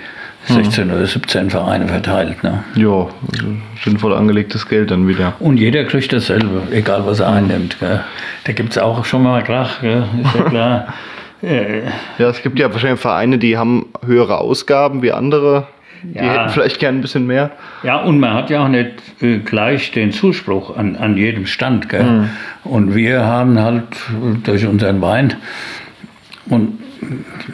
16 0.47 0.91
oder 0.91 1.07
17 1.07 1.51
Vereine 1.51 1.89
verteilt. 1.89 2.43
Ne? 2.43 2.65
Ja, 2.75 3.09
also 3.33 3.47
sinnvoll 3.83 4.15
angelegtes 4.15 4.69
Geld 4.69 4.91
dann 4.91 5.07
wieder. 5.07 5.35
Und 5.41 5.59
jeder 5.59 5.85
kriegt 5.85 6.13
dasselbe, 6.13 6.63
egal 6.71 7.05
was 7.07 7.21
er 7.21 7.29
einnimmt. 7.29 7.79
Gell? 7.81 8.01
Da 8.45 8.53
gibt 8.53 8.71
es 8.71 8.79
auch 8.79 9.05
schon 9.05 9.23
mal 9.23 9.43
Krach, 9.43 9.81
gell? 9.81 10.05
ist 10.23 10.35
ja 10.35 10.43
klar. 10.45 10.95
ja, 12.19 12.29
es 12.29 12.43
gibt 12.43 12.59
ja 12.59 12.73
wahrscheinlich 12.73 13.01
Vereine, 13.01 13.39
die 13.39 13.59
haben 13.59 13.87
höhere 14.05 14.39
Ausgaben 14.39 15.03
wie 15.03 15.13
andere. 15.13 15.67
Die 16.03 16.17
ja. 16.17 16.23
hätten 16.23 16.51
vielleicht 16.51 16.79
gern 16.79 16.97
ein 16.97 17.01
bisschen 17.01 17.27
mehr. 17.27 17.51
Ja, 17.83 18.01
und 18.03 18.21
man 18.21 18.33
hat 18.35 18.51
ja 18.51 18.65
auch 18.65 18.69
nicht 18.69 18.91
äh, 19.21 19.39
gleich 19.39 19.91
den 19.91 20.13
Zuspruch 20.13 20.77
an, 20.77 20.97
an 20.97 21.17
jedem 21.17 21.47
Stand. 21.47 21.89
Gell? 21.89 22.05
Mhm. 22.05 22.31
Und 22.65 22.95
wir 22.95 23.25
haben 23.25 23.59
halt 23.59 23.85
durch 24.45 24.65
unseren 24.67 25.01
Wein 25.03 25.35
und 26.47 26.79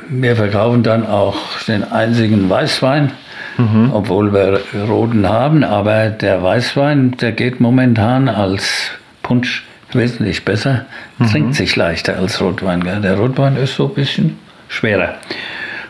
wir 0.09 0.36
verkaufen 0.36 0.82
dann 0.82 1.07
auch 1.07 1.36
den 1.66 1.84
einzigen 1.84 2.49
Weißwein, 2.49 3.12
mhm. 3.59 3.90
obwohl 3.92 4.32
wir 4.32 4.61
roten 4.88 5.28
haben. 5.28 5.64
Aber 5.64 6.11
der 6.11 6.42
Weißwein, 6.42 7.12
der 7.18 7.32
geht 7.32 7.61
momentan 7.61 8.28
als 8.28 8.90
Punsch 9.22 9.64
wesentlich 9.92 10.45
besser, 10.45 10.86
mhm. 11.18 11.26
trinkt 11.26 11.55
sich 11.55 11.76
leichter 11.76 12.16
als 12.16 12.40
Rotwein. 12.40 12.82
Gell? 12.82 13.01
Der 13.01 13.16
Rotwein 13.16 13.57
ist 13.57 13.76
so 13.76 13.88
ein 13.88 13.95
bisschen 13.95 14.38
schwerer. 14.68 15.14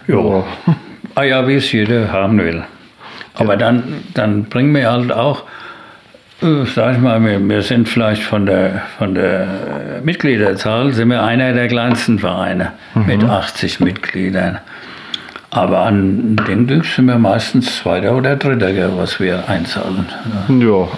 Jo. 0.07 0.45
Ah 1.15 1.23
ja, 1.23 1.47
wie 1.47 1.55
es 1.55 1.71
jeder 1.73 2.11
haben 2.13 2.39
will. 2.39 2.65
Aber 3.35 3.53
ja. 3.53 3.59
dann, 3.59 4.05
dann 4.15 4.45
bringen 4.45 4.75
wir 4.75 4.91
halt 4.91 5.13
auch 5.13 5.45
sag 6.75 6.97
ich 6.97 7.01
mal, 7.01 7.25
wir, 7.25 7.41
wir, 7.49 7.63
sind 7.63 7.89
vielleicht 7.89 8.23
von 8.23 8.45
der, 8.45 8.83
von 8.99 9.15
der 9.15 10.01
Mitgliederzahl, 10.03 10.93
sind 10.93 11.09
wir 11.09 11.23
einer 11.23 11.53
der 11.53 11.69
kleinsten 11.69 12.19
Vereine 12.19 12.73
mhm. 12.95 13.07
mit 13.07 13.25
80 13.25 13.81
Mitgliedern. 13.81 14.59
Aber 15.51 15.83
an 15.83 16.37
dem 16.49 16.67
sind 16.83 17.07
wir 17.07 17.17
meistens 17.17 17.79
Zweiter 17.79 18.17
oder 18.17 18.35
Dritter, 18.35 18.99
was 18.99 19.21
wir 19.21 19.49
einzahlen. 19.49 20.07
Ja. 20.49 20.89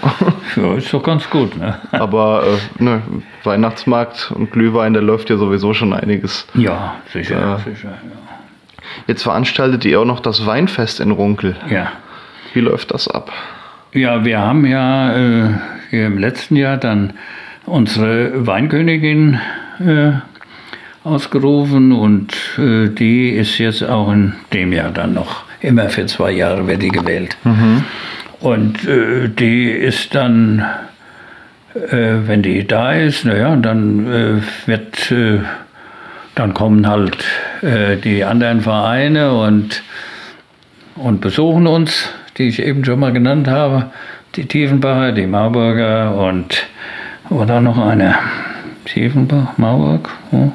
Ja, 0.57 0.75
ist 0.75 0.93
doch 0.95 1.03
ganz 1.03 1.29
gut. 1.29 1.57
Ne? 1.59 1.77
Aber 1.93 2.45
äh, 2.79 2.83
ne, 2.83 3.03
Weihnachtsmarkt 3.45 4.33
und 4.35 4.53
Glühwein, 4.53 4.95
da 4.95 5.01
läuft 5.01 5.29
ja 5.29 5.37
sowieso 5.37 5.75
schon 5.75 5.93
einiges. 5.93 6.47
Ja, 6.55 6.95
sicher, 7.13 7.61
äh, 7.61 7.71
sicher. 7.71 7.89
Ja. 7.89 8.85
Jetzt 9.07 9.25
veranstaltet 9.25 9.85
ihr 9.85 10.01
auch 10.01 10.07
noch 10.07 10.21
das 10.21 10.47
Weinfest 10.47 11.01
in 11.01 11.11
Runkel. 11.11 11.55
Ja. 11.69 11.93
Wie 12.55 12.61
läuft 12.61 12.93
das 12.93 13.09
ab? 13.09 13.31
Ja, 13.97 14.27
wir 14.27 14.41
haben 14.41 14.67
ja 14.67 15.17
äh, 15.17 15.49
im 15.91 16.19
letzten 16.19 16.55
Jahr 16.55 16.77
dann 16.77 17.15
unsere 17.65 18.47
Weinkönigin 18.47 19.41
äh, 19.81 20.13
ausgerufen 21.03 21.93
und 21.93 22.37
äh, 22.59 22.89
die 22.89 23.31
ist 23.31 23.57
jetzt 23.57 23.83
auch 23.83 24.13
in 24.13 24.35
dem 24.53 24.75
Jahr 24.75 24.91
dann 24.91 25.15
noch 25.15 25.45
immer 25.63 25.89
für 25.89 26.05
zwei 26.05 26.33
Jahre 26.33 26.67
wird 26.67 26.83
die 26.83 26.91
gewählt. 26.91 27.39
Mhm. 27.45 27.85
Und 28.41 28.87
äh, 28.87 29.31
die 29.31 29.71
ist 29.71 30.15
dann, 30.15 30.63
äh, 31.75 32.17
wenn 32.27 32.43
die 32.43 32.67
da 32.67 32.93
ist, 32.93 33.25
naja, 33.25 33.57
dann 33.57 34.13
äh, 34.13 34.69
wird, 34.69 35.15
dann 36.35 36.53
kommen 36.53 36.87
halt 36.87 37.25
die 38.05 38.25
anderen 38.25 38.61
Vereine 38.61 39.33
und, 39.33 39.83
und 40.97 41.23
besuchen 41.23 41.67
uns 41.67 42.11
die 42.39 42.49
ich 42.49 42.62
eben 42.62 42.84
schon 42.84 43.01
mal 43.01 43.12
genannt 43.12 43.49
habe. 43.49 43.91
Die 44.34 44.47
Tiefenbacher, 44.47 45.12
die 45.12 45.26
Marburger 45.26 46.14
und 46.14 46.66
oder 47.30 47.61
noch 47.61 47.78
eine. 47.78 48.14
Tiefenbach, 48.84 49.57
Marburg. 49.57 50.09
Oh. 50.32 50.53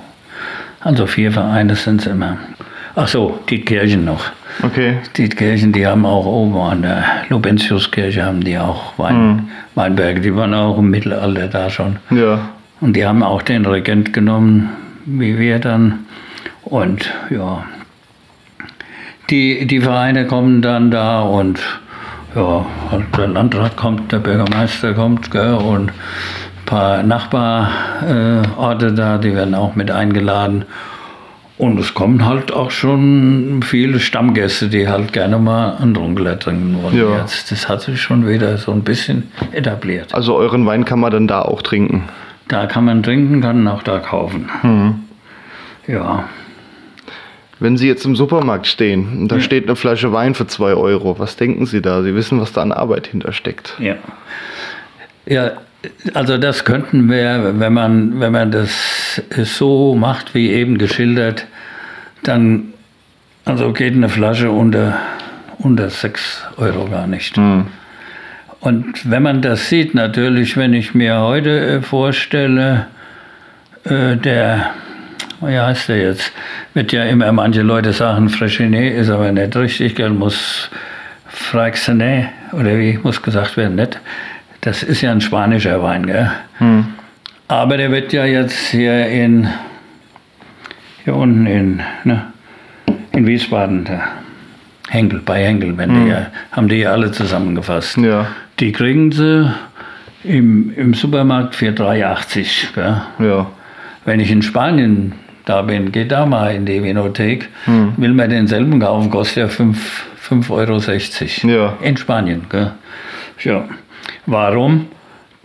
Also 0.79 1.05
vier 1.05 1.31
Vereine 1.31 1.75
sind 1.75 2.01
es 2.01 2.07
immer. 2.07 2.37
Ach 2.95 3.07
so, 3.07 3.39
die 3.49 3.61
Kirchen 3.61 4.05
noch. 4.05 4.31
Okay. 4.63 4.97
Die 5.15 5.29
Kirchen, 5.29 5.71
die 5.71 5.87
haben 5.87 6.05
auch 6.05 6.25
oben 6.25 6.57
an 6.57 6.81
der 6.81 7.03
Lubentiuskirche 7.29 8.23
haben 8.23 8.43
die 8.43 8.57
auch 8.57 8.97
Wein, 8.97 9.15
mhm. 9.15 9.49
Weinberge. 9.75 10.21
Die 10.21 10.35
waren 10.35 10.53
auch 10.53 10.77
im 10.77 10.89
Mittelalter 10.89 11.47
da 11.47 11.69
schon. 11.69 11.97
Ja. 12.09 12.49
Und 12.81 12.95
die 12.95 13.05
haben 13.05 13.23
auch 13.23 13.41
den 13.41 13.65
Regent 13.65 14.13
genommen, 14.13 14.69
wie 15.05 15.37
wir 15.39 15.59
dann. 15.59 15.99
Und 16.63 17.11
ja, 17.29 17.63
die, 19.31 19.65
die 19.65 19.79
Vereine 19.79 20.27
kommen 20.27 20.61
dann 20.61 20.91
da 20.91 21.21
und 21.21 21.59
ja, 22.35 22.65
der 23.17 23.27
Landrat 23.27 23.75
kommt, 23.75 24.11
der 24.11 24.19
Bürgermeister 24.19 24.93
kommt 24.93 25.31
gell, 25.31 25.53
und 25.53 25.89
ein 25.89 26.65
paar 26.65 27.03
Nachbarorte 27.03 28.87
äh, 28.87 28.93
da, 28.93 29.17
die 29.17 29.33
werden 29.33 29.55
auch 29.55 29.75
mit 29.75 29.91
eingeladen. 29.91 30.65
Und 31.57 31.79
es 31.79 31.93
kommen 31.93 32.25
halt 32.25 32.51
auch 32.51 32.71
schon 32.71 33.61
viele 33.63 33.99
Stammgäste, 33.99 34.67
die 34.69 34.87
halt 34.87 35.13
gerne 35.13 35.37
mal 35.37 35.77
einen 35.77 35.95
Runkeler 35.95 36.39
trinken 36.39 36.81
wollen. 36.81 36.97
Ja. 36.97 37.19
Jetzt, 37.19 37.51
das 37.51 37.69
hat 37.69 37.81
sich 37.81 38.01
schon 38.01 38.27
wieder 38.27 38.57
so 38.57 38.71
ein 38.71 38.81
bisschen 38.81 39.29
etabliert. 39.51 40.15
Also 40.15 40.35
euren 40.35 40.65
Wein 40.65 40.85
kann 40.85 40.99
man 40.99 41.11
dann 41.11 41.27
da 41.27 41.43
auch 41.43 41.61
trinken? 41.61 42.05
Da 42.47 42.65
kann 42.65 42.85
man 42.85 43.03
trinken, 43.03 43.41
kann 43.41 43.67
auch 43.67 43.83
da 43.83 43.99
kaufen. 43.99 44.49
Mhm. 44.63 44.95
Ja. 45.85 46.23
Wenn 47.61 47.77
Sie 47.77 47.87
jetzt 47.87 48.05
im 48.05 48.15
Supermarkt 48.15 48.65
stehen 48.65 49.19
und 49.19 49.27
da 49.27 49.35
ja. 49.35 49.41
steht 49.41 49.65
eine 49.65 49.75
Flasche 49.75 50.11
Wein 50.11 50.33
für 50.33 50.47
2 50.47 50.73
Euro, 50.73 51.19
was 51.19 51.35
denken 51.35 51.67
Sie 51.67 51.79
da? 51.79 52.01
Sie 52.01 52.15
wissen, 52.15 52.41
was 52.41 52.53
da 52.53 52.63
an 52.63 52.71
Arbeit 52.71 53.05
hintersteckt. 53.05 53.75
Ja. 53.77 53.95
Ja, 55.27 55.51
also 56.15 56.39
das 56.39 56.65
könnten 56.65 57.07
wir, 57.07 57.53
wenn 57.59 57.71
man, 57.71 58.19
wenn 58.19 58.31
man 58.31 58.49
das 58.51 59.21
so 59.43 59.93
macht, 59.93 60.33
wie 60.33 60.49
eben 60.49 60.79
geschildert, 60.79 61.45
dann 62.23 62.73
also 63.45 63.73
geht 63.73 63.93
eine 63.93 64.09
Flasche 64.09 64.49
unter, 64.49 64.97
unter 65.59 65.91
6 65.91 66.43
Euro 66.57 66.87
gar 66.87 67.05
nicht. 67.05 67.37
Mhm. 67.37 67.67
Und 68.59 69.09
wenn 69.09 69.21
man 69.21 69.43
das 69.43 69.69
sieht, 69.69 69.93
natürlich, 69.93 70.57
wenn 70.57 70.73
ich 70.73 70.95
mir 70.95 71.19
heute 71.19 71.59
äh, 71.59 71.81
vorstelle, 71.83 72.87
äh, 73.83 74.17
der 74.17 74.71
wie 75.41 75.59
heißt 75.59 75.89
der 75.89 75.97
jetzt? 75.97 76.31
Wird 76.73 76.91
ja 76.91 77.03
immer, 77.05 77.31
manche 77.31 77.61
Leute 77.61 77.93
sagen, 77.93 78.29
Freschinet 78.29 78.95
ist 78.95 79.09
aber 79.09 79.31
nicht 79.31 79.55
richtig, 79.55 79.95
gell, 79.95 80.11
muss 80.11 80.69
Freixenet, 81.27 82.27
oder 82.51 82.77
wie 82.77 82.99
muss 83.01 83.21
gesagt 83.21 83.57
werden, 83.57 83.75
nicht? 83.75 83.99
Das 84.61 84.83
ist 84.83 85.01
ja 85.01 85.11
ein 85.11 85.21
spanischer 85.21 85.81
Wein, 85.81 86.05
gell? 86.05 86.31
Hm. 86.59 86.85
Aber 87.47 87.77
der 87.77 87.91
wird 87.91 88.13
ja 88.13 88.25
jetzt 88.25 88.69
hier 88.69 89.07
in, 89.07 89.47
hier 91.03 91.15
unten 91.15 91.45
in, 91.47 91.81
ne, 92.03 92.27
in 93.11 93.25
Wiesbaden, 93.25 93.85
da, 93.85 94.03
Henkel, 94.89 95.21
bei 95.25 95.43
Henkel, 95.45 95.77
wenn 95.77 95.89
hm. 95.89 96.05
die 96.05 96.11
ja, 96.11 96.27
haben 96.51 96.67
die 96.67 96.77
ja 96.77 96.91
alle 96.91 97.11
zusammengefasst. 97.11 97.97
Ja. 97.97 98.27
Die 98.59 98.71
kriegen 98.71 99.11
sie 99.11 99.51
im, 100.23 100.73
im 100.75 100.93
Supermarkt 100.93 101.55
für 101.55 101.69
3,80. 101.69 102.73
Gell? 102.75 103.01
Ja. 103.19 103.47
Wenn 104.05 104.19
ich 104.19 104.31
in 104.31 104.41
Spanien 104.41 105.13
geht 105.91 106.11
da 106.11 106.25
mal 106.25 106.55
in 106.55 106.65
die 106.65 106.83
Vinothek, 106.83 107.49
hm. 107.65 107.93
will 107.97 108.13
man 108.13 108.29
denselben 108.29 108.79
kaufen, 108.79 109.09
kostet 109.09 109.37
ja 109.37 109.65
5,60 109.65 110.49
Euro. 110.49 111.53
Ja. 111.53 111.77
In 111.81 111.97
Spanien. 111.97 112.45
Gell? 112.49 112.71
Ja. 113.43 113.65
Warum? 114.25 114.87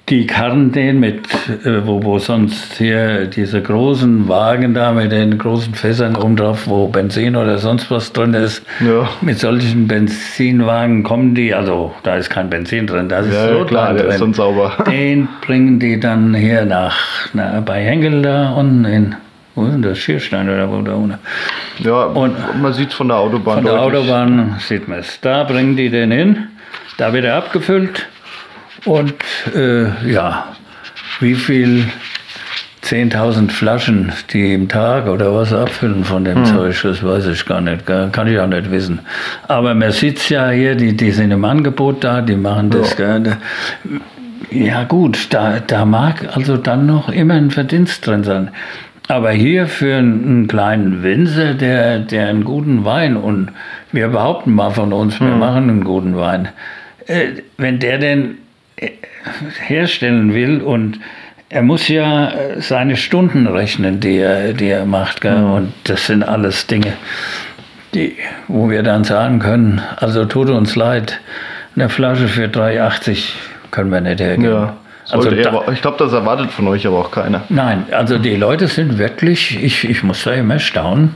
die 0.08 0.26
karren 0.26 0.70
den 0.70 1.00
mit, 1.00 1.26
äh, 1.64 1.84
wo, 1.84 2.02
wo 2.02 2.18
sonst 2.18 2.74
hier 2.78 3.26
diese 3.26 3.60
großen 3.60 4.28
Wagen 4.28 4.72
da 4.72 4.92
mit 4.92 5.10
den 5.10 5.36
großen 5.36 5.74
Fässern 5.74 6.14
oben 6.14 6.36
drauf, 6.36 6.68
wo 6.68 6.86
Benzin 6.86 7.34
oder 7.34 7.58
sonst 7.58 7.90
was 7.90 8.12
drin 8.12 8.32
ist. 8.34 8.62
Ja. 8.80 9.08
Mit 9.20 9.40
solchen 9.40 9.88
Benzinwagen 9.88 11.02
kommen 11.02 11.34
die, 11.34 11.52
also 11.52 11.92
da 12.04 12.16
ist 12.16 12.30
kein 12.30 12.48
Benzin 12.48 12.86
drin, 12.86 13.08
da 13.08 13.20
ist 13.20 13.32
ja, 13.32 13.46
Rotwein 13.46 13.66
klar, 13.66 13.94
der 13.94 14.02
drin. 14.04 14.12
ist 14.12 14.20
dann 14.20 14.34
sauber. 14.34 14.72
Den 14.88 15.28
bringen 15.40 15.80
die 15.80 15.98
dann 15.98 16.34
hier 16.34 16.64
nach, 16.64 16.96
na, 17.32 17.60
bei 17.60 17.82
Henkel 17.82 18.22
da 18.22 18.52
unten 18.52 18.84
in, 18.84 19.16
wo 19.56 19.64
ist 19.66 19.72
denn 19.72 19.82
das, 19.82 19.98
Schierstein 19.98 20.48
oder 20.48 20.70
wo 20.70 20.80
da 20.82 20.92
unten? 20.94 21.18
Ja, 21.80 22.04
Und 22.04 22.36
man 22.62 22.72
sieht 22.72 22.92
von 22.92 23.08
der 23.08 23.16
Autobahn 23.16 23.56
Von 23.56 23.64
der 23.64 23.74
deutlich. 23.76 24.00
Autobahn 24.02 24.56
sieht 24.60 24.86
man 24.86 25.00
es. 25.00 25.18
Da 25.20 25.42
bringen 25.42 25.76
die 25.76 25.90
den 25.90 26.12
hin, 26.12 26.46
da 26.98 27.12
wird 27.12 27.24
er 27.24 27.34
abgefüllt 27.36 28.06
und 28.84 29.14
äh, 29.54 29.88
ja, 30.08 30.54
wie 31.20 31.34
viel 31.34 31.84
10.000 32.84 33.50
Flaschen, 33.50 34.12
die 34.30 34.54
im 34.54 34.68
Tag 34.68 35.08
oder 35.08 35.34
was 35.34 35.52
abfüllen 35.52 36.04
von 36.04 36.24
dem 36.24 36.44
Zeug, 36.44 36.80
das 36.82 37.02
weiß 37.02 37.26
ich 37.26 37.44
gar 37.44 37.60
nicht, 37.60 37.84
gell? 37.84 38.10
kann 38.12 38.28
ich 38.28 38.38
auch 38.38 38.46
nicht 38.46 38.70
wissen. 38.70 39.00
Aber 39.48 39.74
man 39.74 39.90
sieht 39.90 40.18
es 40.18 40.28
ja 40.28 40.50
hier, 40.50 40.76
die, 40.76 40.96
die 40.96 41.10
sind 41.10 41.32
im 41.32 41.44
Angebot 41.44 42.04
da, 42.04 42.20
die 42.20 42.36
machen 42.36 42.70
das. 42.70 42.96
Ja. 42.96 43.18
Gell? 43.18 43.36
Ja 44.52 44.84
gut, 44.84 45.26
da, 45.30 45.58
da 45.58 45.84
mag 45.84 46.36
also 46.36 46.56
dann 46.56 46.86
noch 46.86 47.08
immer 47.08 47.34
ein 47.34 47.50
Verdienst 47.50 48.06
drin 48.06 48.22
sein. 48.22 48.50
Aber 49.08 49.30
hier 49.30 49.66
für 49.66 49.96
einen 49.96 50.48
kleinen 50.48 51.02
Winzer, 51.02 51.54
der, 51.54 52.00
der 52.00 52.28
einen 52.28 52.44
guten 52.44 52.84
Wein 52.84 53.16
und 53.16 53.50
wir 53.92 54.08
behaupten 54.08 54.52
mal 54.52 54.70
von 54.70 54.92
uns, 54.92 55.20
wir 55.20 55.28
machen 55.28 55.70
einen 55.70 55.84
guten 55.84 56.16
Wein. 56.16 56.48
Äh, 57.06 57.42
wenn 57.56 57.78
der 57.78 57.98
denn 57.98 58.38
äh, 58.76 58.90
herstellen 59.66 60.34
will 60.34 60.60
und 60.60 60.98
er 61.48 61.62
muss 61.62 61.86
ja 61.88 62.30
äh, 62.30 62.60
seine 62.60 62.96
Stunden 62.96 63.46
rechnen, 63.46 64.00
die 64.00 64.18
er, 64.18 64.52
die 64.52 64.68
er 64.68 64.84
macht. 64.86 65.20
Gell? 65.20 65.36
Und 65.36 65.72
das 65.84 66.06
sind 66.06 66.24
alles 66.24 66.66
Dinge, 66.66 66.94
die, 67.94 68.16
wo 68.48 68.68
wir 68.68 68.82
dann 68.82 69.04
sagen 69.04 69.38
können, 69.38 69.80
also 69.98 70.24
tut 70.24 70.50
uns 70.50 70.74
leid, 70.74 71.20
eine 71.76 71.88
Flasche 71.88 72.26
für 72.26 72.46
3,80 72.46 73.34
können 73.70 73.92
wir 73.92 74.00
nicht 74.00 74.20
hergeben. 74.20 74.50
Ja. 74.50 74.76
Also 75.10 75.30
da- 75.44 75.72
ich 75.72 75.80
glaube, 75.82 75.96
das 75.98 76.12
erwartet 76.12 76.50
von 76.50 76.66
euch 76.68 76.86
aber 76.86 76.98
auch 76.98 77.10
keiner. 77.10 77.42
Nein, 77.48 77.84
also 77.92 78.18
die 78.18 78.34
Leute 78.36 78.66
sind 78.68 78.98
wirklich, 78.98 79.62
ich, 79.62 79.88
ich 79.88 80.02
muss 80.02 80.24
da 80.24 80.32
immer 80.32 80.58
staunen, 80.58 81.14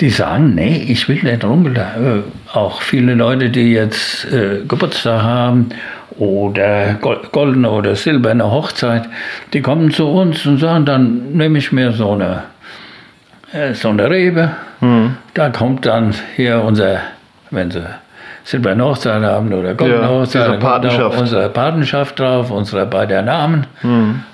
die 0.00 0.10
sagen, 0.10 0.54
nee, 0.54 0.84
ich 0.88 1.08
will 1.08 1.22
nicht 1.22 1.44
rumgeln. 1.44 1.76
Äh, 1.76 2.56
auch 2.56 2.80
viele 2.82 3.14
Leute, 3.14 3.50
die 3.50 3.72
jetzt 3.72 4.24
äh, 4.32 4.60
Geburtstag 4.66 5.22
haben 5.22 5.68
oder 6.18 6.94
gol- 7.00 7.20
goldene 7.32 7.70
oder 7.70 7.94
silberne 7.96 8.50
Hochzeit, 8.50 9.04
die 9.52 9.60
kommen 9.60 9.90
zu 9.90 10.06
uns 10.08 10.46
und 10.46 10.58
sagen, 10.58 10.84
dann 10.86 11.32
nehme 11.32 11.58
ich 11.58 11.72
mir 11.72 11.92
so 11.92 12.12
eine, 12.12 12.42
äh, 13.52 13.74
so 13.74 13.88
eine 13.90 14.08
Rebe. 14.08 14.50
Da 15.34 15.48
kommt 15.50 15.86
dann 15.86 16.14
hier 16.36 16.62
unser, 16.62 17.00
wenn 17.50 17.70
sie 17.70 17.84
silberne 18.46 18.84
Hochzeit 18.84 19.22
haben 19.24 19.52
oder 19.52 19.74
goldene 19.74 20.02
Ja, 20.02 20.08
Hochzeit, 20.08 20.42
diese 20.42 20.44
da 20.44 20.50
kommt 20.52 20.62
auch 20.64 20.68
Patenschaft. 20.70 21.18
unsere 21.20 21.48
Patenschaft 21.48 22.20
drauf, 22.20 22.50
unsere 22.52 22.86
beiden 22.86 23.24
Namen. 23.24 23.66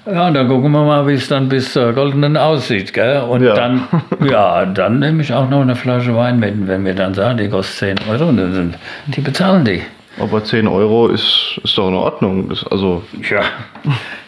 Ja, 0.05 0.26
und 0.28 0.34
dann 0.34 0.48
gucken 0.48 0.70
wir 0.70 0.84
mal, 0.84 1.06
wie 1.09 1.14
es 1.14 1.28
dann 1.28 1.48
bis 1.48 1.72
zur 1.72 1.94
goldenen 1.94 2.36
aussieht. 2.36 2.93
Gell? 2.93 3.22
Und 3.22 3.43
Ja. 3.43 3.55
dann, 3.55 3.84
ja, 4.30 4.66
dann 4.66 4.98
nehme 4.98 5.22
ich 5.22 5.32
auch 5.32 5.48
noch 5.48 5.62
eine 5.62 5.74
Flasche 5.76 6.14
Wein 6.14 6.39
mit. 6.39 6.68
Wenn 6.68 6.84
wir 6.84 6.94
dann 6.94 7.14
sagen, 7.14 7.39
die 7.39 7.48
kostet 7.48 7.97
10 7.98 8.09
Euro, 8.10 8.30
dann 8.32 8.52
sind, 8.52 8.74
die 9.06 9.22
bezahlen 9.22 9.64
die. 9.64 9.80
Aber 10.20 10.44
10 10.44 10.68
Euro 10.68 11.09
ist, 11.09 11.59
ist 11.64 11.78
doch 11.78 11.89
in 11.89 11.94
Ordnung. 11.94 12.51
Das, 12.51 12.66
also, 12.70 13.02
Ja, 13.30 13.40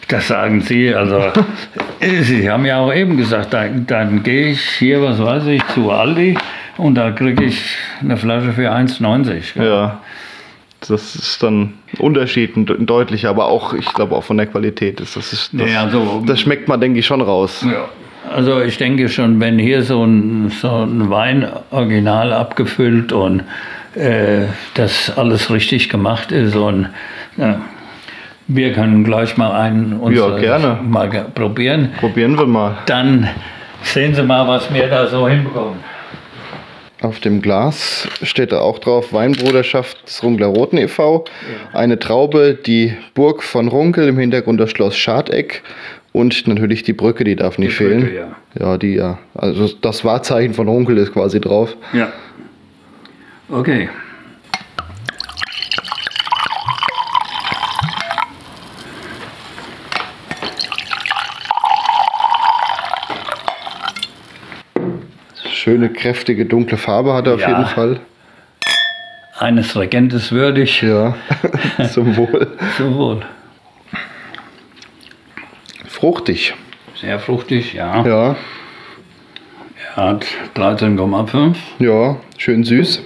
das 0.07 0.27
sagen 0.29 0.61
Sie. 0.61 0.95
Also, 0.95 1.21
Sie 2.21 2.49
haben 2.49 2.65
ja 2.65 2.79
auch 2.79 2.91
eben 2.91 3.17
gesagt, 3.17 3.53
dann, 3.53 3.85
dann 3.85 4.23
gehe 4.23 4.47
ich 4.47 4.61
hier, 4.61 5.03
was 5.03 5.21
weiß 5.23 5.45
ich, 5.45 5.63
zu 5.75 5.91
Aldi 5.91 6.35
und 6.77 6.95
da 6.95 7.11
kriege 7.11 7.43
ich 7.45 7.61
eine 8.01 8.17
Flasche 8.17 8.53
für 8.53 8.71
1,90. 8.71 9.53
gell? 9.55 9.67
ja. 9.67 9.99
Das 10.87 11.15
ist 11.15 11.41
dann 11.41 11.61
ein 11.63 11.73
Unterschied, 11.97 12.55
ein 12.55 12.65
de- 12.67 12.77
ein 12.77 12.85
deutlicher, 12.85 13.29
aber 13.29 13.45
auch, 13.47 13.73
ich 13.73 13.91
glaube, 13.93 14.15
auch 14.15 14.23
von 14.23 14.37
der 14.37 14.45
Qualität 14.45 14.99
ist 14.99 15.15
das. 15.15 15.33
Ist, 15.33 15.49
das, 15.53 15.65
Nee, 15.67 15.75
also- 15.75 16.21
das 16.27 16.39
schmeckt 16.41 16.67
man, 16.67 16.79
denke 16.79 16.99
ich, 16.99 17.05
schon 17.07 17.21
raus. 17.21 17.65
Ja. 17.67 17.85
Also 18.31 18.61
ich 18.61 18.77
denke 18.77 19.09
schon, 19.09 19.39
wenn 19.39 19.57
hier 19.57 19.81
so 19.83 20.03
ein, 20.03 20.49
so 20.51 20.69
ein 20.83 21.09
Wein 21.09 21.47
original 21.71 22.33
abgefüllt 22.33 23.13
und 23.13 23.43
äh, 23.95 24.45
das 24.75 25.15
alles 25.17 25.49
richtig 25.49 25.89
gemacht 25.89 26.31
ist 26.31 26.55
und 26.55 26.89
ja, 27.37 27.61
wir 28.47 28.73
können 28.73 29.03
gleich 29.03 29.37
mal 29.37 29.51
einen 29.59 29.93
uns 29.93 30.15
Ja, 30.17 30.37
gerne. 30.37 30.79
mal 30.83 31.07
probieren. 31.33 31.89
Probieren 31.99 32.37
wir 32.37 32.45
mal. 32.45 32.77
Dann 32.85 33.27
sehen 33.81 34.13
Sie 34.13 34.21
mal, 34.23 34.47
was 34.47 34.71
wir 34.71 34.87
da 34.87 35.07
so 35.07 35.27
hinbekommen. 35.27 35.79
Auf 37.01 37.19
dem 37.19 37.41
Glas 37.41 38.07
steht 38.23 38.51
da 38.51 38.61
auch 38.61 38.79
drauf 38.79 39.11
Weinbruderschaft 39.11 40.07
des 40.07 40.23
Runkler 40.23 40.47
Roten 40.47 40.77
e.V. 40.77 41.25
Eine 41.73 41.99
Traube, 41.99 42.57
die 42.65 42.95
Burg 43.13 43.43
von 43.43 43.67
Runkel, 43.67 44.07
im 44.07 44.17
Hintergrund 44.17 44.59
das 44.59 44.71
Schloss 44.71 44.95
Schardeck 44.95 45.61
und 46.13 46.47
natürlich 46.47 46.83
die 46.83 46.93
Brücke, 46.93 47.25
die 47.25 47.35
darf 47.35 47.57
nicht 47.57 47.77
Die 47.77 47.83
Brücke, 47.83 48.05
fehlen. 48.05 48.35
Ja, 48.57 48.77
die 48.77 48.95
ja. 48.95 49.19
Also 49.33 49.67
das 49.67 50.05
Wahrzeichen 50.05 50.53
von 50.53 50.69
Runkel 50.69 50.97
ist 50.97 51.11
quasi 51.11 51.41
drauf. 51.41 51.75
Ja. 51.91 52.13
Okay. 53.49 53.89
Schöne, 65.65 65.89
kräftige, 65.89 66.45
dunkle 66.45 66.77
Farbe 66.77 67.15
hat 67.15 67.25
er 67.25 67.33
auf 67.33 67.41
Ja. 67.41 67.49
jeden 67.49 67.65
Fall. 67.65 67.99
Eines 69.39 69.75
Regentes 69.75 70.31
würdig. 70.31 70.83
Ja, 70.83 71.15
zum 71.91 72.15
Wohl. 72.17 72.55
Zum 72.77 72.93
Wohl. 72.95 73.21
Fruchtig. 75.87 76.53
Sehr 77.01 77.17
fruchtig, 77.17 77.73
ja. 77.73 78.05
Ja, 78.05 78.35
Er 79.95 80.03
hat 80.03 80.27
13,5. 80.55 81.55
ja, 81.79 82.17
schön 82.37 82.63
süß. 82.63 83.01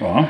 Ja. 0.00 0.28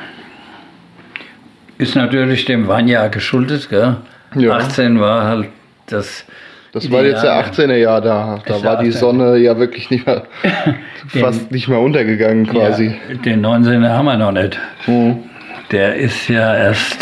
Ist 1.78 1.94
natürlich 1.94 2.46
dem 2.46 2.66
Weinjahr 2.66 3.10
geschuldet, 3.10 3.68
gell? 3.70 3.98
Ja. 4.34 4.56
18 4.56 4.98
war 4.98 5.22
halt 5.22 5.50
das. 5.86 6.24
Das 6.72 6.90
war 6.90 7.04
jetzt 7.04 7.22
der 7.22 7.38
Ideale. 7.38 7.70
18er 7.70 7.76
Jahr 7.76 8.00
da. 8.00 8.38
Da 8.46 8.62
war 8.62 8.82
die 8.82 8.90
18er. 8.90 8.98
Sonne 8.98 9.36
ja 9.38 9.58
wirklich 9.58 9.90
nicht 9.90 10.06
mehr, 10.06 10.24
fast 11.08 11.50
nicht 11.50 11.68
mehr 11.68 11.80
untergegangen 11.80 12.46
quasi. 12.46 12.94
Ja, 13.08 13.16
den 13.16 13.44
19er 13.44 13.88
haben 13.88 14.06
wir 14.06 14.16
noch 14.16 14.32
nicht. 14.32 14.58
Mhm. 14.86 15.24
Der 15.72 15.96
ist 15.96 16.28
ja 16.28 16.54
erst 16.54 16.98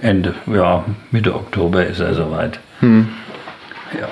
Ende, 0.00 0.34
ja, 0.46 0.84
Mitte 1.10 1.34
Oktober 1.34 1.84
ist 1.84 2.00
er 2.00 2.14
soweit. 2.14 2.60
Hm. 2.80 3.08
Ja. 3.98 4.08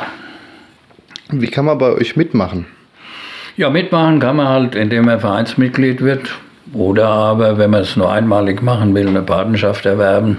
Wie 1.30 1.46
kann 1.46 1.64
man 1.64 1.78
bei 1.78 1.92
euch 1.92 2.16
mitmachen? 2.16 2.66
ja, 3.56 3.70
mitmachen 3.70 4.20
kann 4.20 4.36
man 4.36 4.48
halt, 4.48 4.74
indem 4.74 5.08
er 5.08 5.18
Vereinsmitglied 5.18 6.02
wird. 6.02 6.30
Oder 6.72 7.08
aber, 7.08 7.58
wenn 7.58 7.70
man 7.70 7.82
es 7.82 7.96
nur 7.96 8.12
einmalig 8.12 8.62
machen 8.62 8.94
will, 8.94 9.08
eine 9.08 9.22
Patenschaft 9.22 9.86
erwerben. 9.86 10.38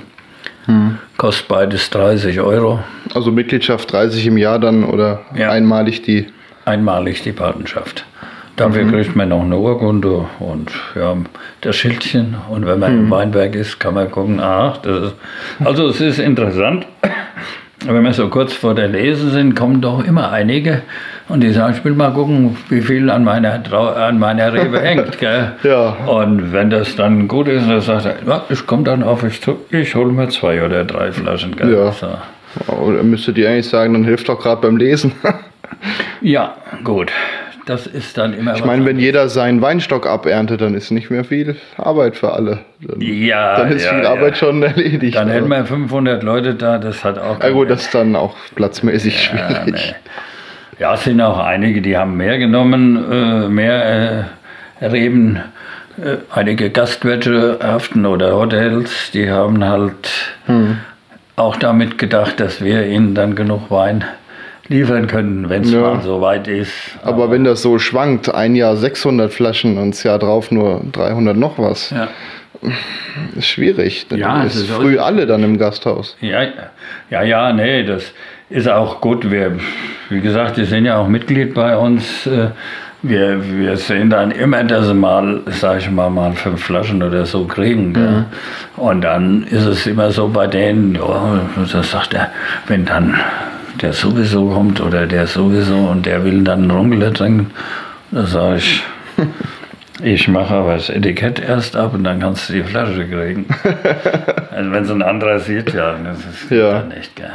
Hm. 0.65 0.97
Kostet 1.17 1.47
beides 1.47 1.89
30 1.89 2.39
Euro. 2.41 2.79
Also 3.15 3.31
Mitgliedschaft 3.31 3.91
30 3.91 4.27
im 4.27 4.37
Jahr 4.37 4.59
dann 4.59 4.83
oder 4.83 5.21
Ja. 5.35 5.49
einmalig 5.51 6.01
die. 6.03 6.27
einmalig 6.65 7.21
die 7.23 7.31
Patenschaft. 7.31 8.05
Dafür 8.57 8.83
Mhm. 8.83 8.91
kriegt 8.91 9.15
man 9.15 9.29
noch 9.29 9.41
eine 9.41 9.57
Urkunde 9.57 10.25
und 10.39 10.69
ja, 10.95 11.15
das 11.61 11.75
Schildchen. 11.77 12.35
Und 12.49 12.65
wenn 12.65 12.79
man 12.79 12.93
Mhm. 12.97 13.03
im 13.05 13.11
Weinberg 13.11 13.55
ist, 13.55 13.79
kann 13.79 13.93
man 13.93 14.11
gucken, 14.11 14.39
ach, 14.41 14.77
das 14.79 15.03
ist, 15.05 15.15
also 15.63 15.87
es 15.87 16.01
ist 16.01 16.19
interessant. 16.19 16.85
Wenn 17.85 18.03
wir 18.03 18.13
so 18.13 18.27
kurz 18.27 18.53
vor 18.53 18.73
der 18.75 18.87
Lese 18.89 19.29
sind, 19.29 19.55
kommen 19.55 19.79
doch 19.81 20.03
immer 20.03 20.31
einige 20.31 20.81
Und 21.29 21.41
die 21.41 21.51
sagen, 21.51 21.73
ich 21.77 21.83
will 21.83 21.93
mal 21.93 22.11
gucken, 22.13 22.55
wie 22.69 22.81
viel 22.81 23.09
an 23.09 23.23
meiner, 23.25 23.61
Trau 23.61 23.87
an 23.89 24.17
meiner 24.17 24.53
Rebe 24.53 24.79
hängt. 24.81 25.17
Gell? 25.19 25.51
Ja. 25.63 25.89
Und 26.05 26.53
wenn 26.53 26.69
das 26.69 26.95
dann 26.95 27.27
gut 27.27 27.47
ist, 27.49 27.67
dann 27.69 27.81
sagt 27.81 28.05
er, 28.05 28.15
ja, 28.25 28.43
ich 28.49 28.65
komme 28.65 28.83
dann 28.83 29.03
auf 29.03 29.23
euch 29.23 29.41
zu, 29.41 29.57
ich 29.69 29.93
hole 29.95 30.11
mir 30.13 30.29
zwei 30.29 30.63
oder 30.63 30.85
drei 30.85 31.11
Flaschen. 31.11 31.55
Gell? 31.55 31.73
Ja. 31.73 31.91
So. 31.91 32.07
Oder 32.73 33.03
müsstet 33.03 33.37
ihr 33.37 33.49
eigentlich 33.49 33.67
sagen, 33.67 33.93
dann 33.93 34.05
hilft 34.05 34.29
doch 34.29 34.39
gerade 34.39 34.61
beim 34.61 34.77
Lesen. 34.77 35.11
ja, 36.21 36.55
gut. 36.83 37.11
Das 37.65 37.85
ist 37.85 38.17
dann 38.17 38.33
immer 38.33 38.55
Ich 38.55 38.63
meine, 38.63 38.85
wenn 38.85 38.97
jeder 38.97 39.27
seinen 39.27 39.61
Weinstock 39.61 40.07
aberntet, 40.07 40.61
dann 40.61 40.73
ist 40.73 40.89
nicht 40.89 41.09
mehr 41.09 41.25
viel 41.25 41.57
Arbeit 41.75 42.15
für 42.15 42.31
alle. 42.31 42.59
Dann, 42.79 43.01
Ja, 43.01 43.57
dann 43.57 43.73
ist 43.73 43.83
ja, 43.83 43.93
viel 43.93 44.03
ja. 44.03 44.09
Arbeit 44.11 44.37
schon 44.37 44.63
erledigt. 44.63 45.17
Dann 45.17 45.27
hätten 45.27 45.51
Aber- 45.51 45.57
wir 45.57 45.65
500 45.65 46.23
Leute 46.23 46.55
da, 46.55 46.77
das 46.77 47.03
hat 47.03 47.19
auch... 47.19 47.43
ja 47.43 47.49
gut, 47.49 47.69
das 47.69 47.81
ist 47.81 47.93
dann 47.93 48.15
auch 48.15 48.33
platzmäßig 48.55 49.31
Ja, 49.35 49.49
schwierig. 49.63 49.93
nee. 50.05 50.11
Ja, 50.79 50.93
es 50.93 51.03
sind 51.05 51.19
auch 51.21 51.39
einige, 51.39 51.81
die 51.81 51.97
haben 51.97 52.17
mehr 52.17 52.37
genommen, 52.37 53.11
äh, 53.11 53.47
mehr 53.47 54.27
äh, 54.81 54.85
Reben. 54.85 55.39
Äh, 55.97 56.17
einige 56.31 56.69
Gastwirtschaften 56.69 58.05
oder 58.05 58.35
Hotels, 58.35 59.09
die 59.11 59.29
haben 59.31 59.63
halt 59.63 60.09
Hm. 60.45 60.77
auch 61.35 61.55
damit 61.55 61.97
gedacht, 61.97 62.39
dass 62.39 62.63
wir 62.63 62.85
ihnen 62.85 63.15
dann 63.15 63.35
genug 63.35 63.71
Wein 63.71 64.03
liefern 64.67 65.07
können, 65.07 65.49
wenn 65.49 65.63
es 65.63 65.71
Ja. 65.71 65.81
mal 65.81 66.01
so 66.01 66.21
weit 66.21 66.47
ist. 66.47 66.71
Aber 67.03 67.31
wenn 67.31 67.43
das 67.43 67.61
so 67.63 67.79
schwankt, 67.79 68.33
ein 68.33 68.53
Jahr 68.55 68.75
600 68.75 69.33
Flaschen 69.33 69.77
und 69.79 69.91
das 69.95 70.03
Jahr 70.03 70.19
drauf 70.19 70.51
nur 70.51 70.81
300 70.91 71.35
noch 71.35 71.57
was, 71.57 71.89
ja. 71.89 72.09
ist 73.35 73.47
schwierig. 73.47 74.07
Dann 74.09 74.19
Ja, 74.19 74.43
ist 74.43 74.55
es 74.55 74.63
ist 74.63 74.71
früh 74.71 74.99
alle 74.99 75.25
dann 75.25 75.43
im 75.43 75.57
Gasthaus. 75.57 76.15
Ja, 76.21 76.41
ja, 77.09 77.23
ja, 77.23 77.53
nee, 77.53 77.83
das 77.83 78.11
ist 78.49 78.67
auch 78.67 79.01
gut. 79.01 79.29
Wir, 79.29 79.57
wie 80.09 80.21
gesagt, 80.21 80.57
die 80.57 80.65
sind 80.65 80.85
ja 80.85 80.97
auch 80.97 81.07
Mitglied 81.07 81.53
bei 81.53 81.75
uns. 81.77 82.25
Äh, 82.27 82.49
Wir, 83.03 83.37
wir 83.59 83.77
sehen 83.77 84.09
dann 84.09 84.31
immer, 84.31 84.63
dass 84.63 84.87
sie 84.87 84.93
mal, 84.95 85.41
sag 85.51 85.77
ich 85.77 85.89
mal, 85.91 86.09
mal 86.09 86.33
fünf 86.33 86.63
Flaschen 86.63 87.03
oder 87.03 87.27
so 87.27 87.45
kriegen. 87.45 87.93
Gell? 87.93 88.25
Und 88.75 89.01
dann 89.01 89.43
ist 89.43 89.65
es 89.67 89.85
immer 89.85 90.09
so 90.09 90.27
bei 90.27 90.47
denen, 90.47 90.95
ja, 90.95 91.39
das 91.71 91.91
sagt 91.91 92.15
er, 92.15 92.31
wenn 92.67 92.85
dann 92.85 93.13
der 93.81 93.93
sowieso 93.93 94.49
kommt 94.49 94.81
oder 94.81 95.05
der 95.05 95.27
sowieso 95.27 95.75
und 95.77 96.07
der 96.07 96.23
will 96.25 96.43
dann 96.43 96.63
einen 96.63 96.71
Runkel 96.71 97.13
trinken, 97.13 97.51
da 98.11 98.25
sage 98.25 98.57
ich, 98.57 98.83
ich 100.01 100.27
mache 100.27 100.55
aber 100.55 100.73
das 100.73 100.89
Etikett 100.89 101.39
erst 101.39 101.75
ab 101.75 101.93
und 101.93 102.03
dann 102.03 102.19
kannst 102.19 102.49
du 102.49 102.53
die 102.53 102.63
Flasche 102.63 103.07
kriegen. 103.07 103.45
also 104.51 104.71
wenn 104.71 104.83
es 104.83 104.89
ein 104.89 105.03
anderer 105.03 105.39
sieht, 105.39 105.71
ja, 105.71 105.95
das 106.03 106.17
ist 106.25 106.49
Ja. 106.49 106.79
dann 106.79 106.87
nicht, 106.89 107.15
gell. 107.15 107.29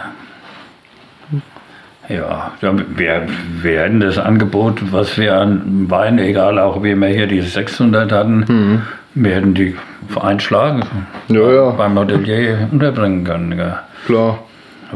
Ja, 2.13 2.53
wir, 2.61 3.81
hätten 3.81 4.01
das 4.01 4.19
Angebot, 4.19 4.93
was 4.93 5.17
wir 5.19 5.37
an 5.37 5.87
Wein, 5.89 6.19
egal 6.19 6.59
auch 6.59 6.83
wie 6.83 6.95
wir 6.95 7.09
hier 7.09 7.27
die 7.27 7.41
600 7.41 8.13
hatten, 8.13 8.83
wir 9.15 9.35
hätten 9.35 9.55
die 9.55 9.77
einschlagen, 10.21 10.83
Mhm. 11.29 11.35
Ja, 11.37 11.53
ja. 11.53 11.71
beim 11.71 11.99
Hotelier 11.99 12.69
unterbringen 12.71 13.25
können. 13.25 13.57
Gell. 13.57 13.75
Klar. 14.07 14.39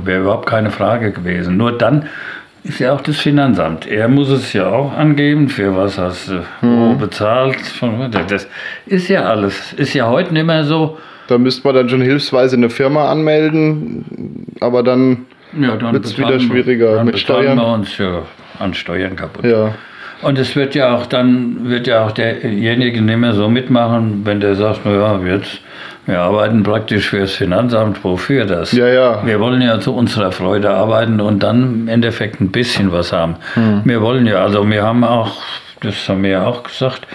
Wäre 0.05 0.21
überhaupt 0.23 0.47
keine 0.47 0.71
Frage 0.71 1.11
gewesen. 1.13 1.57
Nur 1.57 1.73
dann 1.73 2.05
ist 2.65 2.81
ja 2.81 2.93
auch 2.93 3.01
das 3.01 3.17
Finanzamt. 3.17 3.87
Er 3.87 4.09
muss 4.09 4.29
es 4.29 4.53
ja 4.53 4.67
auch 4.69 4.93
angeben, 4.93 5.49
für 5.49 5.75
was 5.75 5.97
hast 5.97 6.29
du 6.29 6.67
Mhm. 6.67 6.99
bezahlt. 6.99 7.57
Von- 7.61 8.11
Das 8.11 8.47
ist 8.87 9.09
ja 9.09 9.23
alles. 9.23 9.73
Ist 9.75 9.95
ja 9.95 10.07
heute 10.09 10.35
nicht 10.35 10.45
mehr 10.47 10.65
so. 10.65 10.99
Da 11.29 11.39
müsste 11.39 11.67
man 11.67 11.77
dann 11.77 11.89
schon 11.89 12.03
hilfsweise 12.03 12.57
eine 12.57 12.69
Firma 12.69 13.11
anmelden, 13.11 14.05
aber 14.61 14.83
dann, 14.83 15.25
Ja, 15.61 15.77
dann 15.77 15.93
Wird's 15.95 16.13
bezahlen 16.15 16.41
wieder 16.41 16.41
schwieriger 16.41 16.95
dann 16.97 17.07
mit 17.07 17.19
Steuern? 17.19 17.57
wir 17.57 17.67
uns 17.67 17.97
ja 17.99 18.23
an 18.59 18.75
Steuern 18.75 19.17
kaputt. 19.17 19.45
ja. 19.45 19.75
Und 20.23 20.39
es 20.39 20.57
wird 20.57 20.75
ja 20.75 20.95
auch 20.97 21.05
dann, 21.05 21.69
wird 21.69 21.87
ja 21.87 22.03
auch 22.07 22.11
derjenige 22.11 23.03
nicht 23.03 23.19
mehr 23.19 23.35
so 23.35 23.51
mitmachen, 23.51 24.23
wenn 24.25 24.41
der 24.41 24.55
sagt, 24.55 24.81
na 24.87 24.93
ja, 24.93 25.21
jetzt, 25.35 25.61
wir 26.07 26.21
arbeiten 26.21 26.63
praktisch 26.63 27.11
fürs 27.11 27.33
Finanzamt, 27.33 28.03
wofür 28.03 28.47
das? 28.47 28.73
Ja, 28.73 28.89
ja. 28.89 29.27
Wir 29.27 29.39
wollen 29.41 29.61
ja 29.61 29.79
zu 29.79 29.95
unserer 29.95 30.33
Freude 30.33 30.71
arbeiten 30.71 31.21
und 31.21 31.43
dann 31.43 31.83
im 31.83 31.89
Endeffekt 31.89 32.41
ein 32.41 32.51
bisschen 32.51 32.93
was 32.93 33.13
haben. 33.13 33.37
Hm. 33.55 33.83
Wir 33.85 34.01
wollen 34.01 34.27
ja, 34.27 34.43
also 34.43 34.67
wir 34.67 34.83
haben 34.83 35.05
auch, 35.05 35.37
das 35.83 36.09
haben 36.09 36.23
wir 36.23 36.31
ja 36.31 36.47
auch 36.47 36.63
gesagt, 36.63 37.07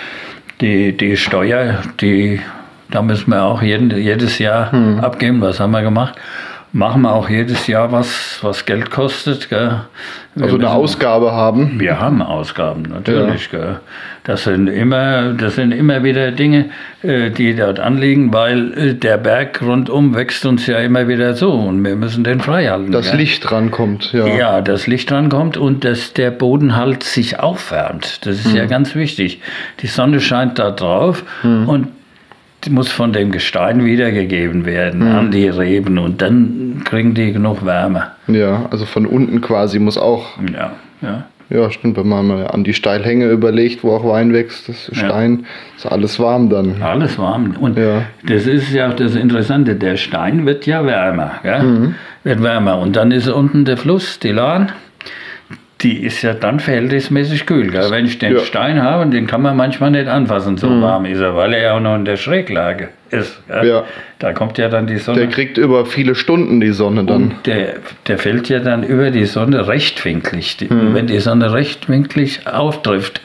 die, 0.61 0.95
die 0.95 1.17
Steuer, 1.17 1.79
die, 2.01 2.39
da 2.91 3.01
müssen 3.01 3.31
wir 3.31 3.41
auch 3.41 3.63
jeden, 3.63 3.97
jedes 3.97 4.37
Jahr 4.37 4.71
Hm. 4.71 4.99
abgeben, 4.99 5.41
was 5.41 5.59
haben 5.59 5.71
wir 5.71 5.81
gemacht? 5.81 6.13
Machen 6.73 7.01
wir 7.01 7.13
auch 7.13 7.27
jedes 7.29 7.67
Jahr 7.67 7.91
was, 7.91 8.39
was 8.43 8.65
Geld 8.65 8.91
kostet. 8.91 9.49
Gell? 9.49 9.81
Wir 10.35 10.43
Also 10.45 10.55
eine 10.55 10.63
müssen- 10.63 10.73
Ausgabe 10.77 11.33
haben. 11.33 11.77
wir 11.81 11.99
haben 11.99 12.21
Ausgaben, 12.21 12.83
natürlich. 12.83 13.51
Gell. 13.51 13.81
Das, 14.23 14.45
sind 14.45 14.67
immer, 14.67 15.33
das 15.33 15.55
sind 15.55 15.73
immer 15.73 16.03
wieder 16.05 16.31
Dinge, 16.31 16.69
äh, 17.03 17.29
die 17.29 17.55
dort 17.57 17.81
anliegen, 17.81 18.31
weil 18.31 18.71
äh, 18.77 18.93
der 18.93 19.17
Berg 19.17 19.61
rundum 19.61 20.15
wächst 20.15 20.45
uns 20.45 20.65
ja 20.67 20.77
immer 20.79 21.09
wieder 21.09 21.35
zu 21.35 21.51
und 21.51 21.83
wir 21.83 21.97
müssen 21.97 22.23
den 22.23 22.39
frei 22.39 22.67
halten. 22.67 22.93
Das 22.93 23.09
gell. 23.09 23.19
Licht 23.19 23.51
rankommt, 23.51 24.13
ja. 24.13 24.25
Ja, 24.27 24.61
das 24.61 24.87
Licht 24.87 25.11
drankommt 25.11 25.57
und 25.57 25.83
dass 25.83 26.13
der 26.13 26.31
Boden 26.31 26.77
halt 26.77 27.03
sich 27.03 27.37
aufwärmt. 27.41 28.25
Das 28.25 28.37
ist 28.37 28.51
Hm. 28.51 28.55
ja 28.55 28.65
ganz 28.67 28.95
wichtig. 28.95 29.41
Die 29.81 29.87
Sonne 29.87 30.21
scheint 30.21 30.57
da 30.57 30.71
drauf 30.71 31.25
und 31.43 31.89
die 31.89 32.00
muss 32.69 32.89
von 32.91 33.13
dem 33.13 33.31
Gestein 33.31 33.83
wiedergegeben 33.85 34.65
werden 34.65 35.01
Hm. 35.01 35.15
an 35.15 35.31
die 35.31 35.47
Reben 35.47 35.97
und 35.97 36.21
dann 36.21 36.81
kriegen 36.85 37.13
die 37.13 37.33
genug 37.33 37.65
Wärme. 37.65 38.03
Ja, 38.27 38.65
also 38.71 38.85
von 38.85 39.05
unten 39.05 39.41
quasi 39.41 39.79
muss 39.79 39.97
auch, 39.97 40.37
Ja, 40.53 40.71
ja. 41.01 41.23
ja 41.49 41.71
stimmt, 41.71 41.97
wenn 41.97 42.07
man 42.07 42.27
mal 42.27 42.47
an 42.47 42.63
die 42.63 42.73
Steilhänge 42.73 43.29
überlegt, 43.29 43.83
wo 43.83 43.95
auch 43.95 44.07
Wein 44.07 44.31
wächst, 44.33 44.69
das 44.69 44.89
Stein, 44.93 45.45
ist 45.75 45.85
alles 45.85 46.19
warm 46.19 46.49
dann. 46.49 46.81
Alles 46.81 47.17
warm. 47.17 47.55
Und 47.59 47.77
Ja. 47.77 48.03
das 48.27 48.45
ist 48.47 48.71
ja 48.71 48.89
auch 48.89 48.93
das 48.95 49.15
Interessante. 49.15 49.75
Der 49.75 49.97
Stein 49.97 50.45
wird 50.45 50.65
ja 50.65 50.85
wärmer. 50.85 51.31
Gell? 51.43 51.63
Mhm. 51.63 51.95
Wird 52.23 52.43
wärmer. 52.43 52.77
Und 52.79 52.95
dann 52.95 53.11
ist 53.11 53.27
unten 53.27 53.65
der 53.65 53.77
Fluss, 53.77 54.19
die 54.19 54.29
Lahn. 54.31 54.71
Die 55.81 56.03
ist 56.03 56.21
ja 56.21 56.33
dann 56.33 56.59
verhältnismäßig 56.59 57.45
kühl. 57.47 57.71
Gell? 57.71 57.89
Wenn 57.89 58.05
ich 58.05 58.19
den 58.19 58.33
Ja. 58.33 58.39
Mhm. 58.41 58.45
Stein 58.45 58.81
habe, 58.83 59.09
den 59.09 59.25
kann 59.25 59.41
man 59.41 59.57
manchmal 59.57 59.89
nicht 59.91 60.07
anfassen, 60.07 60.57
so 60.57 60.81
warm 60.81 61.05
ist 61.05 61.19
er, 61.19 61.35
weil 61.35 61.53
er 61.53 61.61
ja 61.63 61.73
auch 61.75 61.79
noch 61.79 61.95
in 61.95 62.05
der 62.05 62.17
Schräglage 62.17 62.89
ist. 63.09 63.41
Gell? 63.47 63.67
Ja. 63.67 63.83
Da 64.19 64.33
kommt 64.33 64.57
ja 64.59 64.69
dann 64.69 64.85
die 64.85 64.97
Sonne. 64.97 65.17
Der 65.19 65.27
kriegt 65.29 65.57
über 65.57 65.85
viele 65.87 66.13
Stunden 66.13 66.59
die 66.61 66.71
Sonne 66.71 67.03
dann. 67.05 67.33
Der, 67.45 67.75
der 68.07 68.17
fällt 68.19 68.47
ja 68.49 68.59
dann 68.59 68.83
über 68.83 69.09
die 69.09 69.25
Sonne 69.25 69.67
rechtwinklig. 69.67 70.57
Mhm. 70.69 70.93
Wenn 70.93 71.07
die 71.07 71.19
Sonne 71.19 71.51
rechtwinklig 71.51 72.45
auftrifft, 72.47 73.21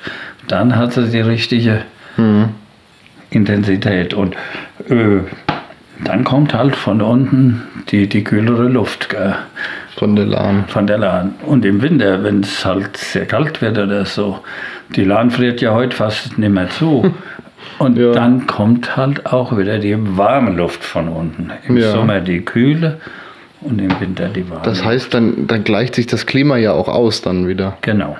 dann 0.48 0.76
hat 0.76 0.92
sie 0.94 1.08
die 1.10 1.20
richtige 1.20 1.82
Mhm. 2.16 2.50
Intensität. 3.30 4.14
Und 4.14 4.34
äh, 4.88 5.18
dann 6.04 6.24
kommt 6.24 6.54
halt 6.54 6.76
von 6.76 7.02
unten 7.02 7.62
die, 7.90 8.08
die 8.08 8.24
kühlere 8.24 8.68
Luft 8.68 9.10
gell, 9.10 9.34
Von 9.97 10.14
der 10.14 10.27
Lahn. 10.27 10.64
von 10.68 10.86
der 10.86 10.98
Lahn. 10.98 11.35
Und 11.47 11.64
im 11.64 11.81
Winter, 11.82 12.23
wenn 12.23 12.40
es 12.40 12.64
halt 12.64 12.97
sehr 12.97 13.24
kalt 13.27 13.62
wird 13.62 13.78
oder 13.78 14.05
so, 14.05 14.40
die 14.94 15.05
Lahn 15.05 15.31
friert 15.31 15.60
ja 15.60 15.73
heute 15.73 15.97
fast 15.97 16.36
nicht 16.39 16.51
mehr 16.52 16.68
zu. 16.68 17.12
Und 17.78 17.98
Ja. 17.98 18.12
dann 18.12 18.47
kommt 18.47 18.97
halt 18.97 19.27
auch 19.27 19.56
wieder 19.56 19.78
die 19.78 19.97
warme 20.16 20.51
Luft 20.52 20.85
von 20.85 21.09
unten. 21.09 21.51
Im 21.66 21.77
Ja. 21.77 21.90
Sommer 21.93 22.20
die 22.20 22.40
kühle 22.43 22.98
und 23.60 23.81
im 23.81 23.98
Winter 24.01 24.28
die 24.28 24.48
warme. 24.48 24.62
Das 24.64 24.85
heißt, 24.85 25.12
dann, 25.12 25.47
dann 25.47 25.64
gleicht 25.64 25.94
sich 25.94 26.06
das 26.06 26.27
Klima 26.27 26.56
ja 26.59 26.73
auch 26.73 26.89
aus 26.89 27.23
dann 27.23 27.48
wieder. 27.48 27.77
Genau. 27.82 28.16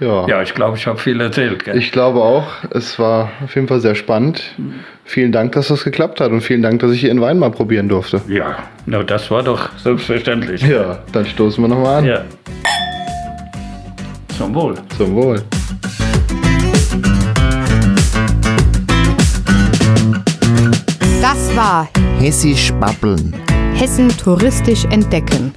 Ja. 0.00 0.26
Ja, 0.26 0.42
ich 0.42 0.54
glaube, 0.54 0.76
ich 0.76 0.86
habe 0.86 0.98
viel 0.98 1.20
erzählt. 1.20 1.64
Gell? 1.64 1.76
Ich 1.78 1.92
glaube 1.92 2.20
auch, 2.20 2.46
es 2.70 2.98
war 2.98 3.30
auf 3.44 3.54
jeden 3.54 3.68
Fall 3.68 3.80
sehr 3.80 3.94
spannend. 3.94 4.42
Vielen 5.04 5.30
Dank, 5.32 5.52
dass 5.52 5.68
das 5.68 5.84
geklappt 5.84 6.20
hat 6.20 6.32
und 6.32 6.40
vielen 6.40 6.62
Dank, 6.62 6.80
dass 6.80 6.90
ich 6.92 7.04
Ihren 7.04 7.20
Wein 7.20 7.38
mal 7.38 7.50
probieren 7.50 7.88
durfte. 7.88 8.20
ja, 8.28 8.56
na, 8.86 9.02
das 9.02 9.30
war 9.30 9.42
doch 9.42 9.70
selbstverständlich. 9.78 10.62
Ja, 10.62 10.98
dann 11.12 11.24
stoßen 11.24 11.62
wir 11.62 11.68
nochmal 11.68 11.98
an. 11.98 12.04
ja. 12.06 12.20
Zum 14.36 14.52
Wohl. 14.54 14.74
Zum 14.98 15.14
Wohl. 15.14 15.40
Das 21.20 21.56
war 21.56 21.88
Hessisch 22.18 22.72
babbeln. 22.74 23.34
Hessen 23.74 24.08
touristisch 24.16 24.84
entdecken. 24.86 25.52